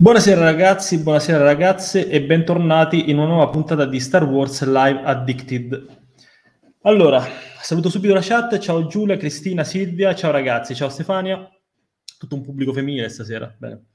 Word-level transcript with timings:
Buonasera 0.00 0.40
ragazzi, 0.40 1.02
buonasera 1.02 1.44
ragazze 1.44 2.08
e 2.08 2.22
bentornati 2.22 3.10
in 3.10 3.18
una 3.18 3.26
nuova 3.26 3.50
puntata 3.50 3.84
di 3.84 4.00
Star 4.00 4.24
Wars 4.24 4.64
Live 4.64 5.02
Addicted. 5.02 5.98
Allora, 6.84 7.22
saluto 7.60 7.90
subito 7.90 8.14
la 8.14 8.22
chat, 8.22 8.56
ciao 8.60 8.86
Giulia, 8.86 9.18
Cristina, 9.18 9.62
Silvia, 9.62 10.14
ciao 10.14 10.30
ragazzi, 10.30 10.74
ciao 10.74 10.88
Stefania, 10.88 11.46
tutto 12.18 12.34
un 12.34 12.40
pubblico 12.40 12.72
femminile 12.72 13.10
stasera, 13.10 13.54
bene. 13.58 13.88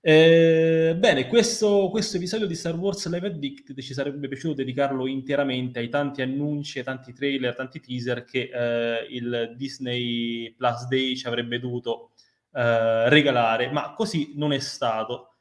Eh, 0.00 0.96
bene, 0.98 1.26
questo, 1.26 1.90
questo, 1.90 2.16
episodio 2.16 2.46
di 2.46 2.54
Star 2.54 2.76
Wars 2.76 3.06
Live 3.10 3.26
Addicted 3.26 3.78
ci 3.80 3.92
sarebbe 3.92 4.28
piaciuto 4.28 4.54
dedicarlo 4.54 5.06
interamente 5.06 5.78
ai 5.78 5.90
tanti 5.90 6.22
annunci, 6.22 6.78
ai 6.78 6.84
tanti 6.84 7.12
trailer, 7.12 7.54
tanti 7.54 7.80
teaser 7.80 8.24
che 8.24 8.48
eh, 8.50 9.06
il 9.10 9.52
Disney 9.58 10.54
Plus 10.56 10.86
Day 10.88 11.14
ci 11.16 11.26
avrebbe 11.26 11.60
dovuto 11.60 12.12
eh, 12.52 13.08
regalare, 13.08 13.70
ma 13.70 13.92
così 13.94 14.32
non 14.36 14.52
è 14.52 14.58
stato. 14.58 15.34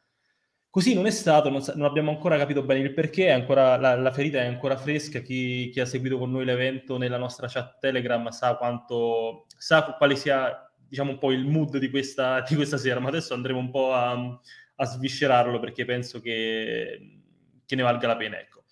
Così 0.70 0.94
non 0.94 1.08
è 1.08 1.12
stato, 1.12 1.50
non, 1.50 1.64
non 1.76 1.88
abbiamo 1.88 2.12
ancora 2.12 2.38
capito 2.38 2.62
bene 2.62 2.82
il 2.82 2.94
perché, 2.94 3.32
ancora, 3.32 3.78
la, 3.78 3.96
la, 3.96 4.12
ferita 4.12 4.40
è 4.40 4.46
ancora 4.46 4.78
fresca, 4.78 5.20
chi, 5.22 5.70
chi, 5.72 5.80
ha 5.80 5.86
seguito 5.86 6.18
con 6.20 6.30
noi 6.30 6.46
l'evento 6.46 6.98
nella 6.98 7.18
nostra 7.18 7.48
chat 7.48 7.80
Telegram 7.80 8.30
sa, 8.30 8.56
quanto, 8.58 9.46
sa 9.58 9.96
quale 9.98 10.16
sia 10.16 10.72
diciamo 10.88 11.12
un 11.12 11.18
po' 11.18 11.32
il 11.32 11.46
mood 11.46 11.78
di 11.78 11.90
questa, 11.90 12.42
di 12.48 12.56
questa 12.56 12.78
sera, 12.78 13.00
ma 13.00 13.10
adesso 13.10 13.34
andremo 13.34 13.60
un 13.60 13.72
po' 13.72 13.94
a, 13.94 14.40
a 14.76 14.86
sviscerarlo 14.86 15.60
perché 15.60 15.86
penso 15.86 16.22
che, 16.22 17.22
che 17.66 17.76
ne 17.76 17.82
valga 17.82 18.08
la 18.08 18.16
pena. 18.16 18.40
Ecco. 18.40 18.66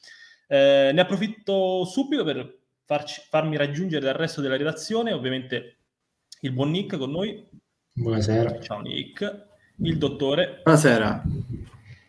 Eh, 0.47 0.91
ne 0.93 1.01
approfitto 1.01 1.85
subito 1.85 2.23
per 2.23 2.59
farci, 2.85 3.21
farmi 3.29 3.57
raggiungere 3.57 4.05
dal 4.05 4.13
resto 4.13 4.41
della 4.41 4.57
redazione, 4.57 5.11
ovviamente 5.11 5.79
il 6.41 6.51
buon 6.51 6.71
Nick 6.71 6.97
con 6.97 7.11
noi. 7.11 7.47
Buonasera. 7.97 8.59
Ciao 8.59 8.81
Nick. 8.81 9.45
Il 9.77 9.97
dottore. 9.97 10.59
Buonasera. 10.63 11.23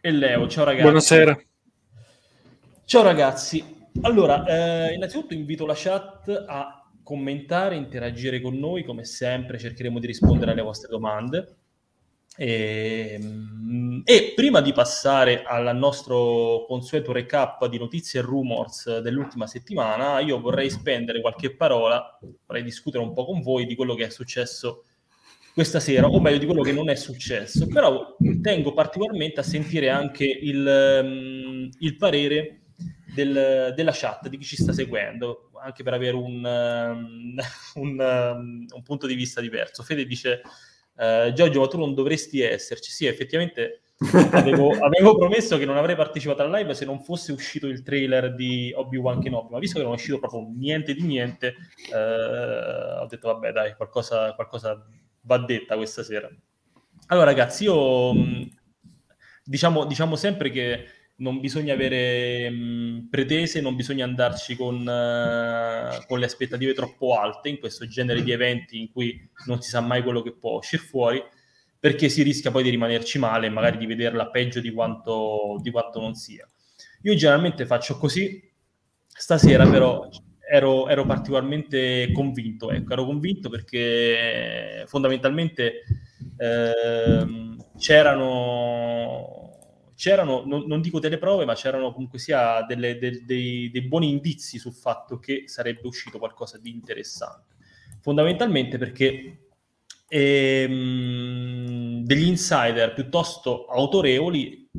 E 0.00 0.10
Leo. 0.10 0.48
Ciao 0.48 0.64
ragazzi. 0.64 0.82
Buonasera. 0.82 1.40
Ciao 2.84 3.02
ragazzi. 3.04 3.86
Allora, 4.00 4.44
eh, 4.88 4.94
innanzitutto 4.94 5.32
invito 5.32 5.64
la 5.64 5.74
chat 5.76 6.44
a 6.48 6.84
commentare, 7.04 7.76
interagire 7.76 8.40
con 8.40 8.58
noi, 8.58 8.82
come 8.82 9.04
sempre 9.04 9.58
cercheremo 9.58 10.00
di 10.00 10.08
rispondere 10.08 10.50
alle 10.50 10.62
vostre 10.62 10.88
domande. 10.88 11.56
E, 12.36 13.16
ehm, 13.20 14.02
e, 14.04 14.32
prima 14.34 14.60
di 14.60 14.72
passare 14.72 15.44
al 15.44 15.76
nostro 15.76 16.64
consueto 16.66 17.12
recap 17.12 17.64
di 17.66 17.78
notizie 17.78 18.18
e 18.18 18.22
rumors 18.24 18.98
dell'ultima 18.98 19.46
settimana, 19.46 20.18
io 20.18 20.40
vorrei 20.40 20.68
spendere 20.68 21.20
qualche 21.20 21.54
parola, 21.54 22.18
vorrei 22.44 22.64
discutere 22.64 23.04
un 23.04 23.12
po' 23.12 23.24
con 23.24 23.40
voi 23.40 23.66
di 23.66 23.76
quello 23.76 23.94
che 23.94 24.06
è 24.06 24.10
successo 24.10 24.82
questa 25.56 25.80
sera, 25.80 26.06
o 26.06 26.20
meglio 26.20 26.36
di 26.36 26.44
quello 26.44 26.60
che 26.60 26.72
non 26.72 26.90
è 26.90 26.94
successo, 26.94 27.66
però 27.66 28.14
tengo 28.42 28.74
particolarmente 28.74 29.40
a 29.40 29.42
sentire 29.42 29.88
anche 29.88 30.26
il, 30.26 31.00
um, 31.02 31.70
il 31.78 31.96
parere 31.96 32.64
del, 33.14 33.72
della 33.74 33.92
chat, 33.94 34.28
di 34.28 34.36
chi 34.36 34.44
ci 34.44 34.56
sta 34.56 34.74
seguendo, 34.74 35.48
anche 35.64 35.82
per 35.82 35.94
avere 35.94 36.14
un, 36.14 36.44
um, 36.44 37.34
un, 37.82 37.98
um, 37.98 38.66
un 38.70 38.82
punto 38.82 39.06
di 39.06 39.14
vista 39.14 39.40
diverso. 39.40 39.82
Fede 39.82 40.04
dice, 40.04 40.42
uh, 40.96 41.32
Giorgio, 41.32 41.60
ma 41.60 41.68
tu 41.68 41.78
non 41.78 41.94
dovresti 41.94 42.42
esserci. 42.42 42.90
Sì, 42.90 43.06
effettivamente 43.06 43.80
avevo, 44.32 44.72
avevo, 44.84 45.16
promesso 45.16 45.56
che 45.56 45.64
non 45.64 45.78
avrei 45.78 45.96
partecipato 45.96 46.42
alla 46.42 46.58
live 46.58 46.74
se 46.74 46.84
non 46.84 47.00
fosse 47.00 47.32
uscito 47.32 47.66
il 47.66 47.82
trailer 47.82 48.34
di 48.34 48.74
Obi-Wan 48.76 49.22
Kenobi, 49.22 49.52
ma 49.52 49.58
visto 49.58 49.78
che 49.78 49.84
non 49.84 49.94
è 49.94 49.96
uscito 49.96 50.18
proprio 50.18 50.46
niente 50.54 50.92
di 50.92 51.00
niente, 51.00 51.54
uh, 51.94 53.00
ho 53.00 53.06
detto 53.06 53.32
vabbè 53.32 53.52
dai, 53.52 53.74
qualcosa, 53.74 54.34
qualcosa 54.34 54.86
va 55.26 55.38
detta 55.38 55.76
questa 55.76 56.02
sera. 56.02 56.30
Allora 57.08 57.26
ragazzi, 57.26 57.64
io 57.64 58.12
diciamo, 59.44 59.84
diciamo 59.84 60.16
sempre 60.16 60.50
che 60.50 60.86
non 61.16 61.40
bisogna 61.40 61.72
avere 61.72 62.50
mh, 62.50 63.08
pretese, 63.10 63.60
non 63.60 63.74
bisogna 63.74 64.04
andarci 64.04 64.56
con, 64.56 64.80
uh, 64.80 66.06
con, 66.06 66.18
le 66.18 66.26
aspettative 66.26 66.74
troppo 66.74 67.18
alte 67.18 67.48
in 67.48 67.58
questo 67.58 67.86
genere 67.86 68.22
di 68.22 68.32
eventi 68.32 68.78
in 68.80 68.90
cui 68.90 69.28
non 69.46 69.60
si 69.60 69.70
sa 69.70 69.80
mai 69.80 70.02
quello 70.02 70.22
che 70.22 70.34
può 70.34 70.56
uscire 70.56 70.82
fuori, 70.82 71.22
perché 71.78 72.08
si 72.08 72.22
rischia 72.22 72.50
poi 72.50 72.62
di 72.62 72.70
rimanerci 72.70 73.18
male 73.18 73.46
e 73.46 73.50
magari 73.50 73.78
di 73.78 73.86
vederla 73.86 74.28
peggio 74.28 74.60
di 74.60 74.72
quanto, 74.72 75.58
di 75.62 75.70
quanto 75.70 76.00
non 76.00 76.14
sia. 76.14 76.46
Io 77.02 77.14
generalmente 77.14 77.64
faccio 77.66 77.96
così, 77.96 78.42
stasera 79.06 79.66
però 79.68 80.08
ero, 80.48 80.88
ero 80.88 81.04
particolarmente 81.04 82.12
convinto, 82.12 82.70
ecco, 82.70 82.92
ero 82.92 83.04
convinto 83.04 83.48
perché 83.48 84.84
fondamentalmente 84.86 85.82
eh, 86.38 87.26
c'erano, 87.76 89.50
c'erano 89.96 90.44
non, 90.46 90.64
non, 90.66 90.80
dico 90.80 91.00
delle 91.00 91.18
prove, 91.18 91.44
ma 91.44 91.54
c'erano 91.54 91.92
comunque 91.92 92.20
sia 92.20 92.62
delle, 92.62 92.96
de, 92.98 93.24
dei, 93.24 93.70
dei 93.70 93.82
buoni 93.82 94.10
indizi 94.10 94.58
sul 94.58 94.74
fatto 94.74 95.18
che 95.18 95.44
sarebbe 95.46 95.88
uscito 95.88 96.18
qualcosa 96.18 96.58
di 96.58 96.70
interessante. 96.70 97.54
Fondamentalmente 98.00 98.78
perché 98.78 99.48
ehm, 100.08 102.04
degli 102.04 102.28
insider 102.28 102.94
piuttosto 102.94 103.66
autorevoli, 103.66 104.70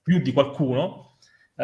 più 0.00 0.20
di 0.20 0.32
qualcuno, 0.32 1.09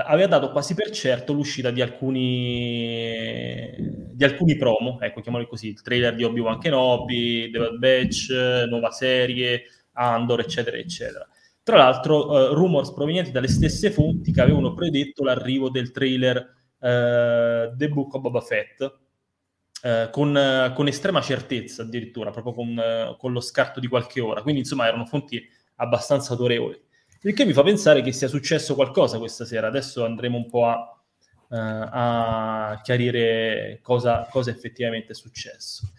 aveva 0.04 0.28
dato 0.28 0.50
quasi 0.50 0.74
per 0.74 0.90
certo 0.90 1.32
l'uscita 1.32 1.70
di 1.70 1.80
alcuni, 1.80 3.70
di 4.12 4.24
alcuni 4.24 4.56
promo, 4.56 5.00
ecco, 5.00 5.20
chiamiamoli 5.20 5.48
così, 5.48 5.68
il 5.68 5.80
trailer 5.80 6.14
di 6.14 6.24
Obi-Wan 6.24 6.58
Kenobi, 6.58 7.50
The 7.50 7.58
Bad 7.58 7.78
Batch, 7.78 8.30
nuova 8.68 8.90
serie, 8.90 9.62
Andor, 9.92 10.40
eccetera, 10.40 10.76
eccetera. 10.76 11.26
Tra 11.62 11.78
l'altro, 11.78 12.28
uh, 12.28 12.54
rumors 12.54 12.92
provenienti 12.92 13.32
dalle 13.32 13.48
stesse 13.48 13.90
fonti 13.90 14.32
che 14.32 14.40
avevano 14.40 14.74
predetto 14.74 15.24
l'arrivo 15.24 15.70
del 15.70 15.90
trailer 15.90 16.36
uh, 16.78 17.74
The 17.74 17.88
Book 17.88 18.14
of 18.14 18.20
Boba 18.20 18.40
Fett, 18.40 18.80
uh, 18.82 20.10
con, 20.10 20.72
con, 20.74 20.86
estrema 20.86 21.22
certezza 21.22 21.82
addirittura, 21.82 22.30
proprio 22.30 22.52
con, 22.52 23.16
con 23.18 23.32
lo 23.32 23.40
scarto 23.40 23.80
di 23.80 23.88
qualche 23.88 24.20
ora. 24.20 24.42
Quindi, 24.42 24.60
insomma, 24.60 24.86
erano 24.86 25.06
fonti 25.06 25.42
abbastanza 25.76 26.32
autorevoli. 26.32 26.85
Il 27.22 27.34
che 27.34 27.44
mi 27.44 27.52
fa 27.52 27.62
pensare 27.62 28.02
che 28.02 28.12
sia 28.12 28.28
successo 28.28 28.74
qualcosa 28.74 29.18
questa 29.18 29.44
sera. 29.44 29.68
Adesso 29.68 30.04
andremo 30.04 30.36
un 30.36 30.48
po' 30.48 30.66
a, 30.66 31.02
uh, 31.48 31.88
a 31.90 32.80
chiarire 32.82 33.78
cosa, 33.82 34.26
cosa, 34.30 34.50
effettivamente 34.50 35.12
è 35.12 35.14
successo. 35.14 35.92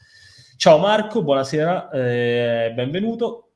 Ciao 0.57 0.77
Marco, 0.77 1.23
buonasera, 1.23 1.91
eh, 1.91 2.71
benvenuto. 2.73 3.51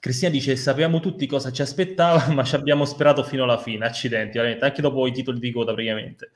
Cristina 0.00 0.30
dice: 0.30 0.56
Sappiamo 0.56 1.00
tutti 1.00 1.26
cosa 1.26 1.52
ci 1.52 1.62
aspettava, 1.62 2.28
ma 2.34 2.42
ci 2.42 2.56
abbiamo 2.56 2.84
sperato 2.84 3.22
fino 3.22 3.44
alla 3.44 3.58
fine. 3.58 3.86
Accidenti, 3.86 4.38
veramente, 4.38 4.64
anche 4.64 4.82
dopo 4.82 5.06
i 5.06 5.12
titoli 5.12 5.38
di 5.38 5.52
coda, 5.52 5.72
praticamente. 5.72 6.32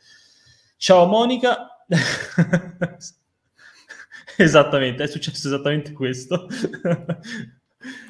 Ciao 0.76 1.06
Monica. 1.06 1.84
esattamente, 4.37 5.03
è 5.03 5.06
successo 5.06 5.48
esattamente 5.48 5.93
questo. 5.93 6.47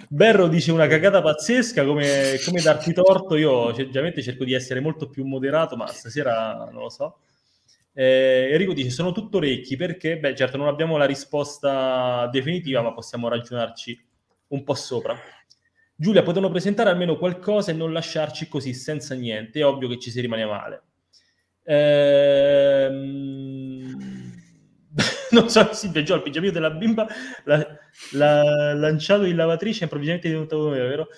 Berro 0.09 0.49
dice 0.49 0.71
una 0.73 0.87
cagata 0.87 1.21
pazzesca, 1.23 1.85
come, 1.85 2.39
come 2.45 2.61
darti 2.61 2.93
torto. 2.93 3.37
Io 3.37 3.73
generalmente 3.73 4.23
cerco 4.23 4.45
di 4.45 4.53
essere 4.53 4.81
molto 4.81 5.09
più 5.09 5.25
moderato, 5.25 5.77
ma 5.77 5.87
stasera 5.87 6.69
non 6.71 6.83
lo 6.83 6.89
so. 6.91 7.19
Eh, 7.93 8.49
Enrico 8.53 8.73
dice: 8.73 8.91
Sono 8.91 9.13
tutto 9.13 9.39
orecchi 9.39 9.77
perché, 9.77 10.19
beh, 10.19 10.35
certo, 10.35 10.57
non 10.57 10.69
abbiamo 10.69 10.97
la 10.97 11.07
risposta 11.07 12.29
definitiva, 12.31 12.83
ma 12.83 12.93
possiamo 12.93 13.29
ragionarci 13.29 14.05
un 14.49 14.65
po' 14.65 14.75
sopra. 14.75 15.17
Giulia, 15.97 16.23
potevano 16.23 16.51
presentare 16.51 16.91
almeno 16.91 17.17
qualcosa 17.17 17.71
e 17.71 17.75
non 17.75 17.93
lasciarci 17.93 18.49
così 18.49 18.75
senza 18.75 19.15
niente. 19.15 19.61
È 19.61 19.65
ovvio 19.65 19.89
che 19.89 19.99
ci 19.99 20.11
si 20.11 20.21
rimane 20.21 20.45
male. 20.45 20.83
Ehm 21.65 23.54
non 25.41 25.49
so 25.49 25.67
se 25.67 25.75
Silvia 25.75 26.01
il 26.15 26.23
pigiamino 26.23 26.53
della 26.53 26.71
bimba 26.71 27.07
l'ha, 27.45 27.79
l'ha 28.13 28.75
lanciato 28.75 29.25
in 29.25 29.37
lavatrice 29.37 29.81
e 29.81 29.83
improvvisamente 29.85 30.29
è 30.29 30.31
diventato 30.31 30.71
nero, 30.71 30.89
vero? 30.89 31.09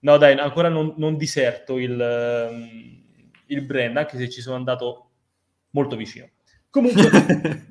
No 0.00 0.16
dai, 0.16 0.36
ancora 0.38 0.68
non, 0.68 0.94
non 0.96 1.16
diserto 1.16 1.78
il, 1.78 2.48
um, 2.50 3.30
il, 3.46 3.62
brand, 3.62 3.96
anche 3.96 4.16
se 4.16 4.28
ci 4.28 4.40
sono 4.40 4.56
andato 4.56 5.10
molto 5.70 5.96
vicino. 5.96 6.28
Comunque, 6.70 7.08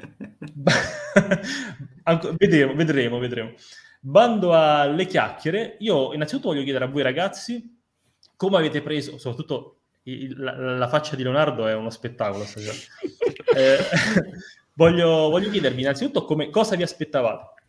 vedremo, 2.37 2.73
vedremo, 2.73 3.19
vedremo. 3.19 3.53
Bando 3.99 4.53
alle 4.53 5.05
chiacchiere, 5.05 5.77
io 5.79 6.13
innanzitutto 6.13 6.49
voglio 6.49 6.63
chiedere 6.63 6.85
a 6.85 6.87
voi 6.87 7.01
ragazzi 7.01 7.73
come 8.35 8.57
avete 8.57 8.81
preso, 8.81 9.17
soprattutto 9.17 9.79
il, 10.03 10.35
la, 10.37 10.55
la, 10.77 10.87
faccia 10.87 11.15
di 11.15 11.23
Leonardo 11.23 11.67
è 11.67 11.73
uno 11.73 11.89
spettacolo 11.89 12.43
stasera. 12.43 12.73
eh, 13.55 13.77
voglio, 14.75 15.29
voglio 15.29 15.49
chiedervi 15.49 15.81
innanzitutto 15.81 16.25
come, 16.25 16.49
cosa 16.49 16.75
vi 16.75 16.83
aspettavate, 16.83 17.63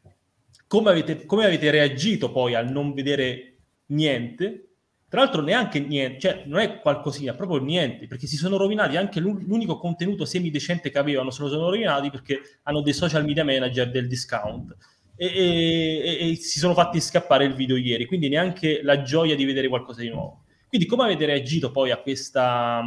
come 0.67 0.91
avete, 0.91 1.25
come 1.25 1.45
avete 1.45 1.71
reagito 1.71 2.31
poi 2.31 2.55
al 2.55 2.71
non 2.71 2.93
vedere 2.93 3.57
niente, 3.87 4.63
tra 5.09 5.21
l'altro 5.21 5.41
neanche 5.41 5.79
niente, 5.79 6.19
cioè 6.19 6.43
non 6.47 6.59
è 6.61 6.81
qualcosina, 6.81 7.35
proprio 7.35 7.61
niente, 7.63 8.07
perché 8.07 8.27
si 8.27 8.37
sono 8.37 8.57
rovinati 8.57 8.97
anche 8.97 9.21
l'unico 9.21 9.79
contenuto 9.79 10.25
semidecente 10.25 10.91
che 10.91 10.99
avevano, 10.99 11.31
se 11.31 11.43
lo 11.43 11.49
sono 11.49 11.71
rovinati 11.71 12.11
perché 12.11 12.41
hanno 12.65 12.83
dei 12.83 12.93
social 12.93 13.25
media 13.25 13.45
manager 13.45 13.91
del 13.91 14.09
discount. 14.09 14.77
e, 15.19 15.27
e, 15.27 16.31
e, 16.31 16.37
si 16.37 16.59
sono 16.59 16.75
fatti 16.75 17.01
scappare 17.01 17.45
il 17.45 17.55
video 17.55 17.77
ieri, 17.77 18.05
quindi 18.05 18.29
neanche 18.29 18.83
la 18.83 19.01
gioia 19.03 19.35
di 19.35 19.45
vedere 19.45 19.69
qualcosa 19.69 20.01
di 20.01 20.09
nuovo. 20.11 20.43
Quindi 20.69 20.87
come 20.87 21.05
avete 21.05 21.25
reagito 21.25 21.71
poi 21.71 21.91
a 21.93 21.99
questa, 21.99 22.83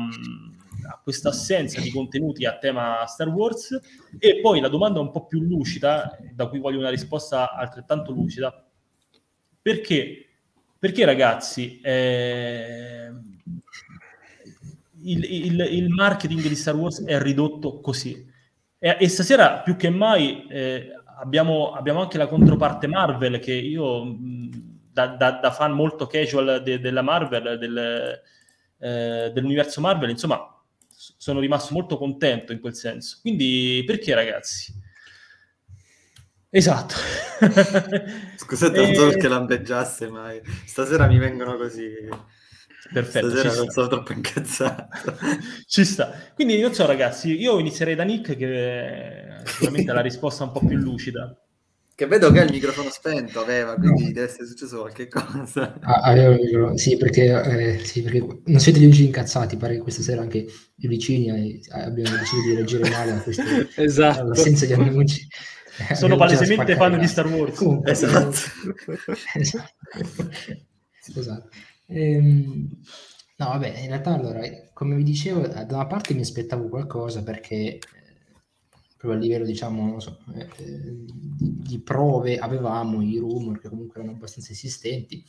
a 0.89 1.00
questa 1.01 1.30
assenza 1.30 1.80
di 1.80 1.91
contenuti 1.91 2.45
a 2.45 2.57
tema 2.57 3.06
Star 3.06 3.30
Wars? 3.30 3.80
E 4.18 4.39
poi 4.41 4.59
la 4.59 4.68
domanda 4.68 5.00
un 5.00 5.12
po' 5.12 5.25
più 5.25 5.39
lucida, 5.41 6.18
da 6.33 6.47
cui 6.47 6.59
voglio 6.59 6.80
una 6.80 6.89
risposta 6.89 7.53
altrettanto 7.53 8.12
lucida, 8.12 8.65
perché, 9.62 10.27
perché 10.77 11.06
ragazzi, 11.06 11.80
eh, 11.81 13.12
il, 15.03 15.24
il, 15.24 15.68
il, 15.71 15.89
marketing 15.89 16.41
di 16.41 16.56
Star 16.56 16.75
Wars 16.75 17.03
è 17.03 17.21
ridotto 17.21 17.80
così? 17.80 18.27
E, 18.77 18.97
e 19.00 19.07
stasera 19.07 19.59
più 19.59 19.75
che 19.75 19.89
mai... 19.89 20.47
Eh, 20.47 20.94
abbiamo, 21.19 21.71
abbiamo, 21.74 22.01
anche 22.01 22.18
la 22.18 22.27
controparte 22.27 22.88
Marvel 22.88 23.39
che 23.39 23.53
io 23.53 24.15
da, 24.91 25.07
da, 25.07 25.31
da 25.31 25.51
fan 25.51 25.74
molto 25.74 26.07
casual 26.07 26.62
de, 26.63 26.80
della 26.80 27.01
Marvel, 27.01 27.57
del, 27.57 28.21
eh, 28.80 29.31
dell'universo 29.33 29.81
Marvel, 29.81 30.09
insomma, 30.09 30.59
sono 31.19 31.42
rimasto 31.42 31.74
molto 31.74 31.98
contento 31.98 32.54
in 32.54 32.62
quel 32.62 32.75
senso. 32.75 33.18
Quindi 33.19 33.83
perché 33.86 34.16
ragazzi? 34.16 34.74
Esatto. 36.50 36.95
Scusate, 38.38 38.81
non 38.81 38.95
so 38.95 39.10
perché 39.10 39.27
lampeggiasse, 39.27 40.10
ma 40.10 40.31
stasera 40.66 41.07
mi 41.07 41.18
vengono 41.18 41.57
così 41.57 41.92
Perfetto. 42.94 43.30
Stasera 43.30 43.54
non 43.54 43.69
sono 43.69 43.88
troppo 43.88 44.13
incazzato. 44.13 44.88
ci 45.68 45.83
sta. 45.83 46.13
Quindi 46.33 46.60
non 46.62 46.74
so 46.74 46.86
ragazzi, 46.86 47.38
io 47.38 47.60
inizierei 47.60 47.95
da 47.95 48.04
Nick 48.04 48.38
che 48.38 49.42
sicuramente 49.44 49.92
ha 49.92 49.95
la 49.95 50.01
risposta 50.01 50.45
un 50.45 50.51
po' 50.51 50.65
più 50.65 50.77
lucida. 50.77 51.38
Che 52.00 52.07
vedo 52.07 52.31
che 52.31 52.40
ha 52.40 52.44
il 52.44 52.51
microfono 52.54 52.90
spento, 52.90 53.42
aveva, 53.42 53.75
quindi 53.75 54.06
no. 54.06 54.12
deve 54.13 54.28
essere 54.28 54.48
successo 54.48 54.80
qualche 54.80 55.10
cosa. 55.10 55.78
Ah, 55.81 56.00
aveva 56.04 56.34
il 56.34 56.40
microfono, 56.40 56.78
sì 56.78 56.96
perché, 56.96 57.25
eh, 57.25 57.80
sì, 57.84 58.01
perché 58.01 58.25
non 58.46 58.60
siete 58.62 58.80
gli 58.80 58.86
unici 58.86 59.04
incazzati, 59.04 59.57
pare 59.57 59.74
che 59.74 59.81
questa 59.81 60.01
sera 60.01 60.22
anche 60.22 60.46
i 60.78 60.88
vicini 60.88 61.28
eh, 61.28 61.62
abbiano 61.72 62.16
deciso 62.16 62.42
di 62.42 62.56
reagire 62.56 62.90
male 62.90 63.12
a 63.12 63.19
questa 63.19 63.44
esatto. 63.75 64.22
all'assenza 64.22 64.66
di 64.66 64.72
annunci. 64.72 65.28
Sono 65.92 66.16
palesemente 66.16 66.78
fan 66.78 66.98
di 66.98 67.06
Star 67.06 67.28
Wars. 67.28 67.57
Comunque, 67.57 67.92
esatto. 67.92 68.38
esatto. 69.36 69.74
esatto. 71.16 71.50
Ehm, 71.88 72.80
no, 73.36 73.46
vabbè, 73.46 73.78
in 73.78 73.88
realtà 73.88 74.13
allora, 74.13 74.40
come 74.72 74.96
vi 74.96 75.04
dicevo, 75.04 75.46
da 75.48 75.66
una 75.69 75.88
parte 75.88 76.13
mi 76.13 76.22
aspettavo 76.22 76.69
qualcosa 76.69 77.24
perché 77.24 77.56
eh, 77.56 77.80
proprio 79.00 79.18
a 79.18 79.24
livello, 79.24 79.46
diciamo, 79.46 79.98
so, 80.01 80.19
eh, 80.36 81.06
di, 81.06 81.57
di, 81.62 81.80
prove 81.80 82.38
avevamo 82.38 83.01
i 83.01 83.18
rumor 83.18 83.57
che 83.57 83.69
comunque 83.69 84.01
erano 84.01 84.18
abbastanza 84.18 84.51
esistenti, 84.51 85.24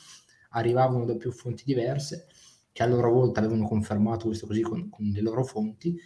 arrivavano 0.51 1.05
da 1.05 1.15
più 1.15 1.31
fonti 1.31 1.63
diverse, 1.65 2.27
che 2.73 2.83
a 2.83 2.87
loro 2.87 3.13
volta 3.13 3.39
avevano 3.39 3.69
confermato 3.69 4.27
questo 4.27 4.49
così 4.49 4.63
con, 4.63 4.89
con 4.89 5.05
le 5.07 5.21
loro 5.21 5.45
fonti, 5.45 5.97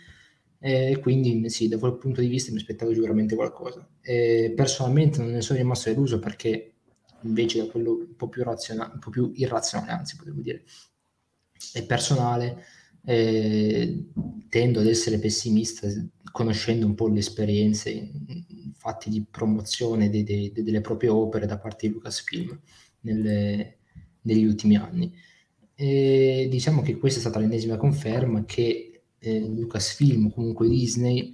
e 0.59 0.99
quindi 1.01 1.49
sì, 1.49 1.69
da 1.69 1.79
quel 1.79 1.97
punto 1.97 2.21
di 2.21 2.29
vista 2.29 2.53
mi 2.53 2.59
aspettavo 2.59 2.93
sicuramente 2.93 3.35
qualcosa. 3.35 3.89
E 4.03 4.53
personalmente 4.55 5.21
non 5.21 5.31
ne 5.31 5.41
sono 5.41 5.59
rimasto 5.59 5.89
deluso 5.89 6.19
perché 6.19 6.75
invece 7.23 7.65
da 7.65 7.71
quello 7.71 7.93
un 7.93 8.15
po' 8.15 8.29
più, 8.29 8.43
razionale, 8.43 8.93
un 8.93 8.99
po 8.99 9.09
più 9.09 9.33
irrazionale, 9.35 9.93
anzi 9.93 10.17
potremmo 10.17 10.43
dire, 10.43 10.65
e 11.73 11.83
personale, 11.85 12.63
eh, 13.07 14.11
tendo 14.51 14.81
ad 14.81 14.87
essere 14.87 15.19
pessimista 15.19 15.89
conoscendo 16.35 16.85
un 16.85 16.97
po' 16.97 17.07
le 17.07 17.21
esperienze 17.21 18.11
fatti 18.75 19.09
di 19.09 19.25
promozione 19.31 20.11
de, 20.11 20.25
de, 20.25 20.51
de, 20.53 20.65
delle 20.65 20.81
proprie 20.81 21.09
opere 21.09 21.47
da 21.47 21.61
parte 21.61 21.87
di 21.87 21.93
Lucasfilm 21.93 22.61
nelle, 23.03 23.77
negli 24.23 24.45
ultimi 24.45 24.75
anni. 24.75 25.15
E 25.77 26.49
diciamo 26.51 26.83
che 26.83 26.97
questa 26.97 27.21
è 27.21 27.23
stata 27.23 27.39
l'ennesima 27.39 27.77
conferma 27.77 28.45
che 28.45 29.03
eh, 29.17 29.39
Lucasfilm, 29.39 30.33
comunque 30.33 30.69
Disney, 30.69 31.33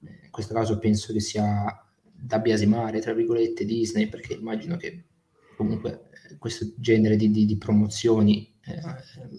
in 0.00 0.30
questo 0.30 0.52
caso 0.52 0.78
penso 0.78 1.14
che 1.14 1.20
sia 1.20 1.64
da 2.02 2.38
biasimare, 2.38 3.00
tra 3.00 3.14
virgolette, 3.14 3.64
Disney, 3.64 4.06
perché 4.06 4.34
immagino 4.34 4.76
che 4.76 5.04
comunque 5.56 6.10
eh, 6.28 6.36
questo 6.36 6.74
genere 6.76 7.16
di, 7.16 7.30
di, 7.30 7.46
di 7.46 7.56
promozioni 7.56 8.54
eh, 8.66 8.82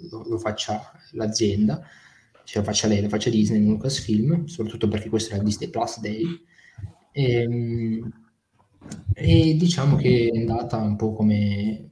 lo, 0.10 0.28
lo, 0.28 0.40
faccia 0.40 0.92
l'azienda, 1.12 1.86
ce 2.48 2.60
lo 2.60 2.64
faccia 2.64 2.88
lei, 2.88 3.02
lo 3.02 3.10
faccia 3.10 3.30
Disney 3.30 3.60
in 3.60 3.68
Lucasfilm, 3.68 4.46
soprattutto 4.46 4.88
perché 4.88 5.10
questo 5.10 5.36
il 5.36 5.44
Disney 5.44 5.70
Plus 5.70 6.00
Day. 6.00 6.24
E, 7.12 7.42
ehm, 7.42 8.12
e 9.14 9.56
diciamo 9.58 9.98
che 9.98 10.32
è 10.34 10.38
andata 10.38 10.78
un 10.78 10.96
po' 10.96 11.12
come, 11.12 11.90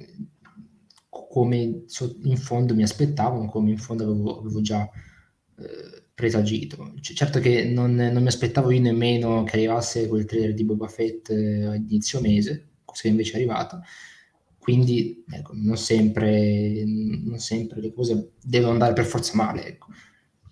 come 1.09 1.83
in 2.23 2.37
fondo 2.37 2.73
mi 2.73 2.83
aspettavo, 2.83 3.45
come 3.47 3.71
in 3.71 3.77
fondo 3.77 4.05
avevo, 4.05 4.39
avevo 4.39 4.61
già 4.61 4.89
eh, 5.57 6.03
presagito. 6.13 6.93
C- 7.01 7.11
certo 7.11 7.41
che 7.41 7.65
non, 7.65 7.93
non, 7.93 8.21
mi 8.21 8.27
aspettavo 8.27 8.71
io 8.71 8.79
nemmeno 8.79 9.43
che 9.43 9.57
arrivasse 9.57 10.07
quel 10.07 10.23
trailer 10.23 10.53
di 10.53 10.63
Boba 10.63 10.87
Fett 10.87 11.31
eh, 11.31 11.65
a 11.65 11.75
inizio 11.75 12.21
mese, 12.21 12.69
cosa 12.85 13.01
che 13.01 13.09
invece 13.09 13.33
è 13.33 13.35
arrivata, 13.35 13.81
quindi 14.57 15.21
ecco, 15.29 15.51
non, 15.53 15.75
sempre, 15.75 16.81
non, 16.85 17.39
sempre, 17.39 17.81
le 17.81 17.91
cose 17.91 18.31
devono 18.41 18.71
andare 18.71 18.93
per 18.93 19.05
forza 19.05 19.35
male. 19.35 19.67
Ecco. 19.67 19.87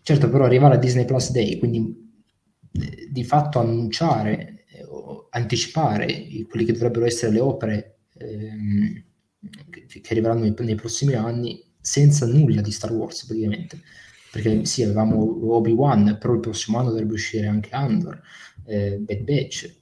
Certo, 0.03 0.29
però 0.29 0.43
arrivare 0.43 0.75
a 0.75 0.77
Disney 0.77 1.05
Plus 1.05 1.31
Day, 1.31 1.57
quindi 1.57 2.11
eh, 2.73 3.07
di 3.09 3.23
fatto 3.23 3.59
annunciare 3.59 4.65
eh, 4.67 4.83
o 4.83 5.27
anticipare 5.29 6.27
quelli 6.49 6.65
che 6.65 6.73
dovrebbero 6.73 7.05
essere 7.05 7.31
le 7.31 7.39
opere 7.39 7.99
ehm, 8.17 9.03
che, 9.69 10.01
che, 10.01 10.11
arriveranno 10.11 10.41
nei, 10.41 10.53
nei, 10.57 10.75
prossimi 10.75 11.13
anni 11.13 11.63
senza 11.79 12.25
nulla 12.25 12.59
di 12.59 12.71
Star 12.71 12.91
Wars 12.91 13.25
praticamente. 13.25 13.79
Perché 14.29 14.65
sì, 14.65 14.83
avevamo 14.83 15.53
Obi-Wan, 15.55 16.17
però 16.19 16.33
il 16.33 16.41
prossimo 16.41 16.79
anno 16.79 16.89
dovrebbe 16.89 17.13
uscire 17.13 17.47
anche 17.47 17.69
Andor, 17.71 18.21
eh, 18.65 18.97
Bad 18.97 19.21
Batch, 19.21 19.73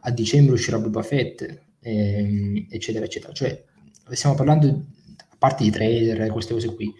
a 0.00 0.10
dicembre 0.10 0.54
uscirà 0.54 0.80
Boba 0.80 1.02
Fett, 1.02 1.46
ehm, 1.78 2.66
eccetera, 2.70 3.04
eccetera. 3.04 3.32
Cioè, 3.32 3.64
stiamo 4.10 4.34
parlando, 4.34 4.66
a 4.66 5.36
parte 5.38 5.62
i 5.62 5.70
trailer 5.70 6.28
queste 6.32 6.54
cose 6.54 6.74
qui, 6.74 6.92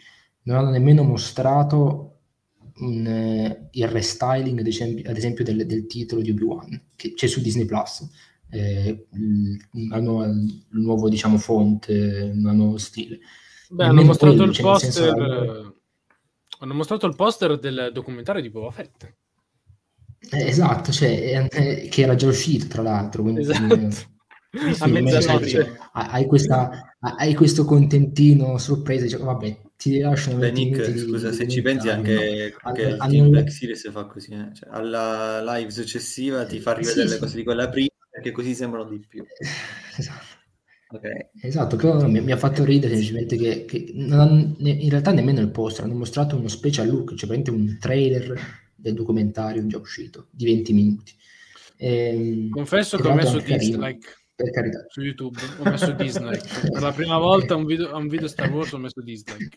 non 0.43 0.57
hanno 0.59 0.71
nemmeno 0.71 1.03
mostrato 1.03 2.20
un, 2.81 3.07
eh, 3.07 3.69
il 3.73 3.89
restyling, 3.89 4.59
ad 4.59 4.67
esempio, 4.67 5.09
ad 5.09 5.17
esempio 5.17 5.45
del, 5.45 5.67
del, 5.67 5.87
titolo 5.87 6.21
di 6.21 6.31
Obi-Wan, 6.31 6.89
che 6.97 7.15
c'è 7.15 7.27
su 7.27 7.41
Disney 7.41 7.65
Plus. 7.65 8.09
Eh, 8.51 9.07
hanno 9.91 10.25
il 10.25 10.65
nuovo 10.71 11.09
diciamo 11.09 11.39
font, 11.39 11.89
il 11.89 12.33
nuovo 12.35 12.79
stile. 12.79 13.21
Beh, 13.71 13.85
hanno 13.85 14.03
mostrato, 14.03 14.37
quello, 14.37 14.53
cioè, 14.53 14.65
poster, 14.65 14.93
senso, 14.93 15.81
hanno 16.59 16.75
mostrato 16.75 17.07
il 17.07 17.15
poster 17.15 17.59
del 17.59 17.91
documentario 17.93 18.43
di 18.43 18.51
Boba 18.51 18.71
Fett. 18.71 19.15
Eh, 20.31 20.47
esatto, 20.49 20.93
cioè, 20.93 21.49
eh, 21.51 21.89
che 21.89 22.03
era 22.03 22.15
già 22.15 22.27
uscito 22.27 22.67
tra 22.67 22.83
l'altro. 22.83 23.23
Quindi, 23.23 23.41
esatto. 23.41 24.09
Sì, 24.53 24.83
a 24.83 24.87
mezzanotte. 24.89 25.79
Hai, 25.93 26.27
questa, 26.27 26.97
hai, 26.99 27.35
questo 27.35 27.65
contentino 27.65 28.59
sorpresa, 28.59 29.05
dice, 29.05 29.19
vabbè, 29.19 29.61
ti 29.81 29.99
lascio 29.99 30.37
Beh, 30.37 30.51
Nick, 30.51 30.99
scusa, 30.99 31.33
se 31.33 31.49
ci 31.49 31.63
pensi 31.63 31.89
anche, 31.89 32.55
anche 32.61 32.83
il 32.83 32.99
Team 32.99 33.31
Black 33.31 33.51
Series 33.51 33.91
fa 33.91 34.05
così, 34.05 34.33
eh? 34.33 34.55
cioè, 34.55 34.69
alla 34.71 35.43
live 35.57 35.71
successiva 35.71 36.45
ti 36.45 36.61
fa 36.61 36.75
rivedere 36.75 37.09
sì, 37.09 37.15
le 37.15 37.19
cose 37.19 37.37
di 37.37 37.43
quella 37.43 37.71
prima, 37.71 37.89
perché 38.11 38.31
così 38.31 38.55
sembrano 38.55 38.91
di 38.91 39.03
più. 39.09 39.25
Esatto. 39.97 40.39
Okay. 40.93 41.29
Esatto, 41.41 41.77
però 41.77 42.05
mi, 42.09 42.21
mi, 42.21 42.33
ha 42.33 42.37
fatto 42.37 42.65
ridere 42.65 42.95
semplicemente 42.97 43.37
che, 43.37 43.65
che 43.65 43.93
non, 43.95 44.57
in 44.59 44.91
realtà 44.91 45.13
nemmeno 45.13 45.41
il 45.41 45.51
poster, 45.51 45.85
hanno 45.85 45.95
mostrato 45.95 46.37
uno 46.37 46.49
special 46.49 46.89
look, 46.89 47.15
cioè 47.15 47.29
praticamente 47.29 47.51
un 47.51 47.79
trailer 47.79 48.39
del 48.75 48.95
documentario 48.95 49.65
già 49.67 49.79
uscito 49.79 50.27
di 50.31 50.47
20 50.47 50.73
minuti. 50.73 51.15
E, 51.77 52.09
ehm, 52.09 52.51
Confesso 52.51 52.99
che 52.99 53.07
ho 53.07 53.15
messo 53.15 53.39
dislike 53.39 54.20
per 54.43 54.51
carità. 54.51 54.85
Su 54.89 55.03
YouTube 55.03 55.39
ho 55.59 55.65
messo 55.65 55.93
dislike. 55.93 56.71
per 56.71 56.83
la 56.83 56.93
prima 56.93 57.19
volta 57.19 57.55
un 57.57 57.65
video, 57.65 57.97
un 57.97 58.09
video 58.09 58.29
Star 58.29 58.51
Wars 58.51 58.73
ho 58.73 58.79
messo 58.79 59.01
dislike. 59.03 59.57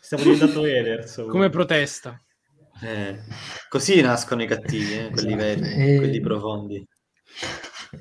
Stiamo 0.00 0.24
diventando 0.24 0.62
haters. 0.62 1.24
Come 1.28 1.50
protesta. 1.50 2.20
Eh, 2.82 3.18
così 3.68 4.00
nascono 4.00 4.42
i 4.42 4.46
cattivi, 4.46 4.98
eh, 4.98 5.10
quelli 5.10 5.34
veri, 5.34 5.60
eh, 5.60 5.96
quelli 5.98 6.20
profondi. 6.20 6.86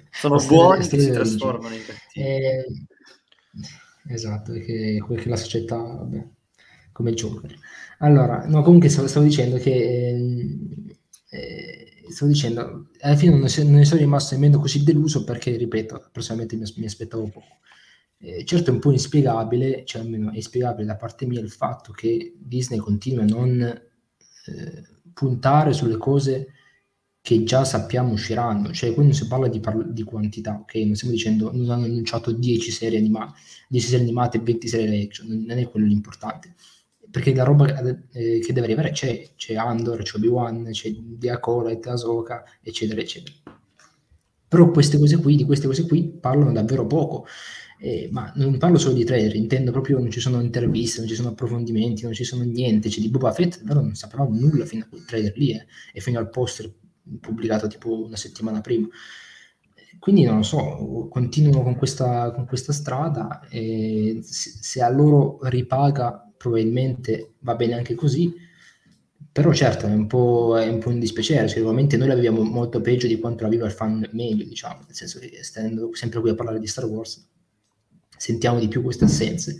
Sono 0.09 0.43
buoni 0.45 0.87
che 0.87 0.99
si 0.99 1.11
trasformano 1.11 1.75
in 1.75 1.85
cattivi. 1.85 2.25
Eh, 2.25 2.65
esatto, 4.09 4.51
perché, 4.51 5.03
perché 5.07 5.29
la 5.29 5.35
società, 5.35 5.77
vabbè, 5.77 6.25
come 6.91 7.13
Joker. 7.13 7.55
Allora, 7.99 8.45
no, 8.47 8.63
comunque 8.63 8.89
stavo, 8.89 9.07
stavo 9.07 9.25
dicendo 9.25 9.57
che 9.57 10.09
ehm, 10.09 10.87
eh, 11.29 11.92
stavo 12.13 12.31
dicendo, 12.31 12.89
alla 13.01 13.15
fine 13.15 13.31
non 13.31 13.41
ne, 13.41 13.63
non 13.63 13.85
sono 13.85 13.99
rimasto 13.99 14.35
nemmeno 14.35 14.59
così 14.59 14.83
deluso 14.83 15.23
perché, 15.23 15.55
ripeto, 15.57 16.09
personalmente 16.11 16.55
mi, 16.55 16.63
mi 16.77 16.85
aspettavo 16.85 17.29
poco. 17.29 17.59
Eh, 18.17 18.45
certo 18.45 18.69
è 18.69 18.73
un 18.73 18.79
po' 18.79 18.91
inspiegabile, 18.91 19.83
cioè 19.85 20.01
almeno 20.01 20.31
è 20.31 20.35
inspiegabile 20.35 20.85
da 20.85 20.95
parte 20.95 21.25
mia 21.25 21.41
il 21.41 21.51
fatto 21.51 21.91
che 21.91 22.33
Disney 22.37 22.79
continua 22.79 23.23
a 23.23 23.27
non 23.27 23.61
eh, 23.61 24.83
puntare 25.13 25.73
sulle 25.73 25.97
cose 25.97 26.47
che 27.21 27.43
già 27.43 27.63
sappiamo 27.63 28.11
usciranno, 28.13 28.71
cioè 28.73 28.93
quando 28.93 29.13
si 29.13 29.27
parla 29.27 29.47
di, 29.47 29.59
parla 29.59 29.83
di 29.83 30.03
quantità, 30.03 30.59
ok? 30.61 30.75
Non 30.75 30.95
stiamo 30.95 31.13
dicendo 31.13 31.51
non 31.53 31.69
hanno 31.69 31.85
annunciato 31.85 32.31
10 32.31 32.71
serie 32.71 32.97
animate, 32.97 33.39
10 33.69 33.87
serie 33.87 34.03
animate 34.03 34.37
e 34.37 34.41
20 34.41 34.67
serie 34.67 35.03
action, 35.03 35.27
non 35.47 35.57
è 35.57 35.69
quello 35.69 35.85
l'importante. 35.85 36.53
Perché 37.13 37.31
la 37.35 37.43
roba 37.43 37.79
eh, 38.11 38.39
che 38.39 38.53
deve 38.53 38.65
arrivare 38.65 38.89
c'è, 38.89 39.33
c'è 39.35 39.53
Andor, 39.53 40.01
c'è 40.01 40.17
Obi-Wan, 40.17 40.69
c'è 40.71 40.89
Diacolet, 40.89 41.85
Ahsoka, 41.85 42.43
eccetera, 42.59 42.99
eccetera. 42.99 43.35
Però 44.47 44.71
queste 44.71 44.97
cose 44.97 45.17
qui, 45.17 45.35
di 45.35 45.45
queste 45.45 45.67
cose 45.67 45.85
qui, 45.85 46.09
parlano 46.09 46.51
davvero 46.51 46.87
poco. 46.87 47.27
Eh, 47.79 48.09
ma 48.11 48.33
non 48.37 48.57
parlo 48.57 48.79
solo 48.79 48.95
di 48.95 49.03
trailer, 49.03 49.35
intendo 49.35 49.69
proprio 49.69 49.99
non 49.99 50.09
ci 50.09 50.19
sono 50.19 50.41
interviste, 50.41 51.01
non 51.01 51.07
ci 51.07 51.13
sono 51.13 51.29
approfondimenti, 51.29 52.01
non 52.01 52.13
ci 52.13 52.23
sono 52.23 52.41
niente. 52.45 52.89
Cioè, 52.89 53.03
di 53.03 53.11
Boba 53.11 53.31
Fett 53.31 53.59
davvero 53.59 53.81
non 53.81 53.93
sapevamo 53.93 54.35
nulla 54.35 54.65
fino 54.65 54.83
a 54.83 54.87
quel 54.89 55.05
trailer 55.05 55.37
lì 55.37 55.51
eh, 55.51 55.67
e 55.93 56.01
fino 56.01 56.17
al 56.17 56.31
poster 56.31 56.73
pubblicato 57.19 57.67
tipo 57.67 58.05
una 58.05 58.15
settimana 58.15 58.59
prima. 58.61 58.87
Quindi 59.99 60.23
non 60.23 60.37
lo 60.37 60.43
so, 60.43 61.07
continuano 61.11 61.61
con 61.61 61.75
questa, 61.75 62.31
con 62.31 62.47
questa 62.47 62.73
strada 62.73 63.47
e 63.49 64.17
se, 64.23 64.49
se 64.59 64.81
a 64.81 64.89
loro 64.89 65.37
ripaga 65.43 66.32
probabilmente 66.43 67.35
va 67.39 67.55
bene 67.55 67.73
anche 67.73 67.95
così, 67.95 68.33
però 69.31 69.53
certo 69.53 69.87
è 69.87 69.91
un 69.91 70.07
po', 70.07 70.59
è 70.59 70.67
un, 70.67 70.79
po 70.79 70.89
un 70.89 70.99
dispiacere, 70.99 71.47
sicuramente 71.47 71.95
noi 71.95 72.09
l'abbiamo 72.09 72.43
molto 72.43 72.81
peggio 72.81 73.07
di 73.07 73.17
quanto 73.17 73.43
la 73.43 73.49
viva 73.49 73.65
il 73.65 73.71
fan 73.71 74.07
meglio, 74.11 74.43
diciamo, 74.43 74.83
nel 74.85 74.93
senso 74.93 75.19
che 75.19 75.39
stando 75.41 75.89
sempre 75.93 76.19
qui 76.19 76.29
a 76.31 76.35
parlare 76.35 76.59
di 76.59 76.67
Star 76.67 76.85
Wars 76.85 77.25
sentiamo 78.17 78.59
di 78.59 78.67
più 78.67 78.81
queste 78.81 79.05
assenze, 79.05 79.57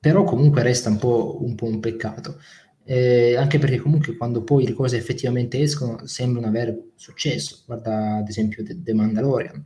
però 0.00 0.24
comunque 0.24 0.62
resta 0.62 0.88
un 0.88 0.98
po' 0.98 1.38
un, 1.42 1.54
po 1.54 1.66
un 1.66 1.78
peccato. 1.78 2.40
Eh, 2.88 3.36
anche 3.36 3.58
perché 3.58 3.78
comunque 3.78 4.16
quando 4.16 4.44
poi 4.44 4.64
le 4.64 4.72
cose 4.72 4.96
effettivamente 4.96 5.60
escono 5.60 6.06
sembrano 6.06 6.46
avere 6.46 6.92
successo, 6.94 7.62
guarda 7.66 8.16
ad 8.16 8.28
esempio 8.28 8.64
The 8.64 8.94
Mandalorian, 8.94 9.64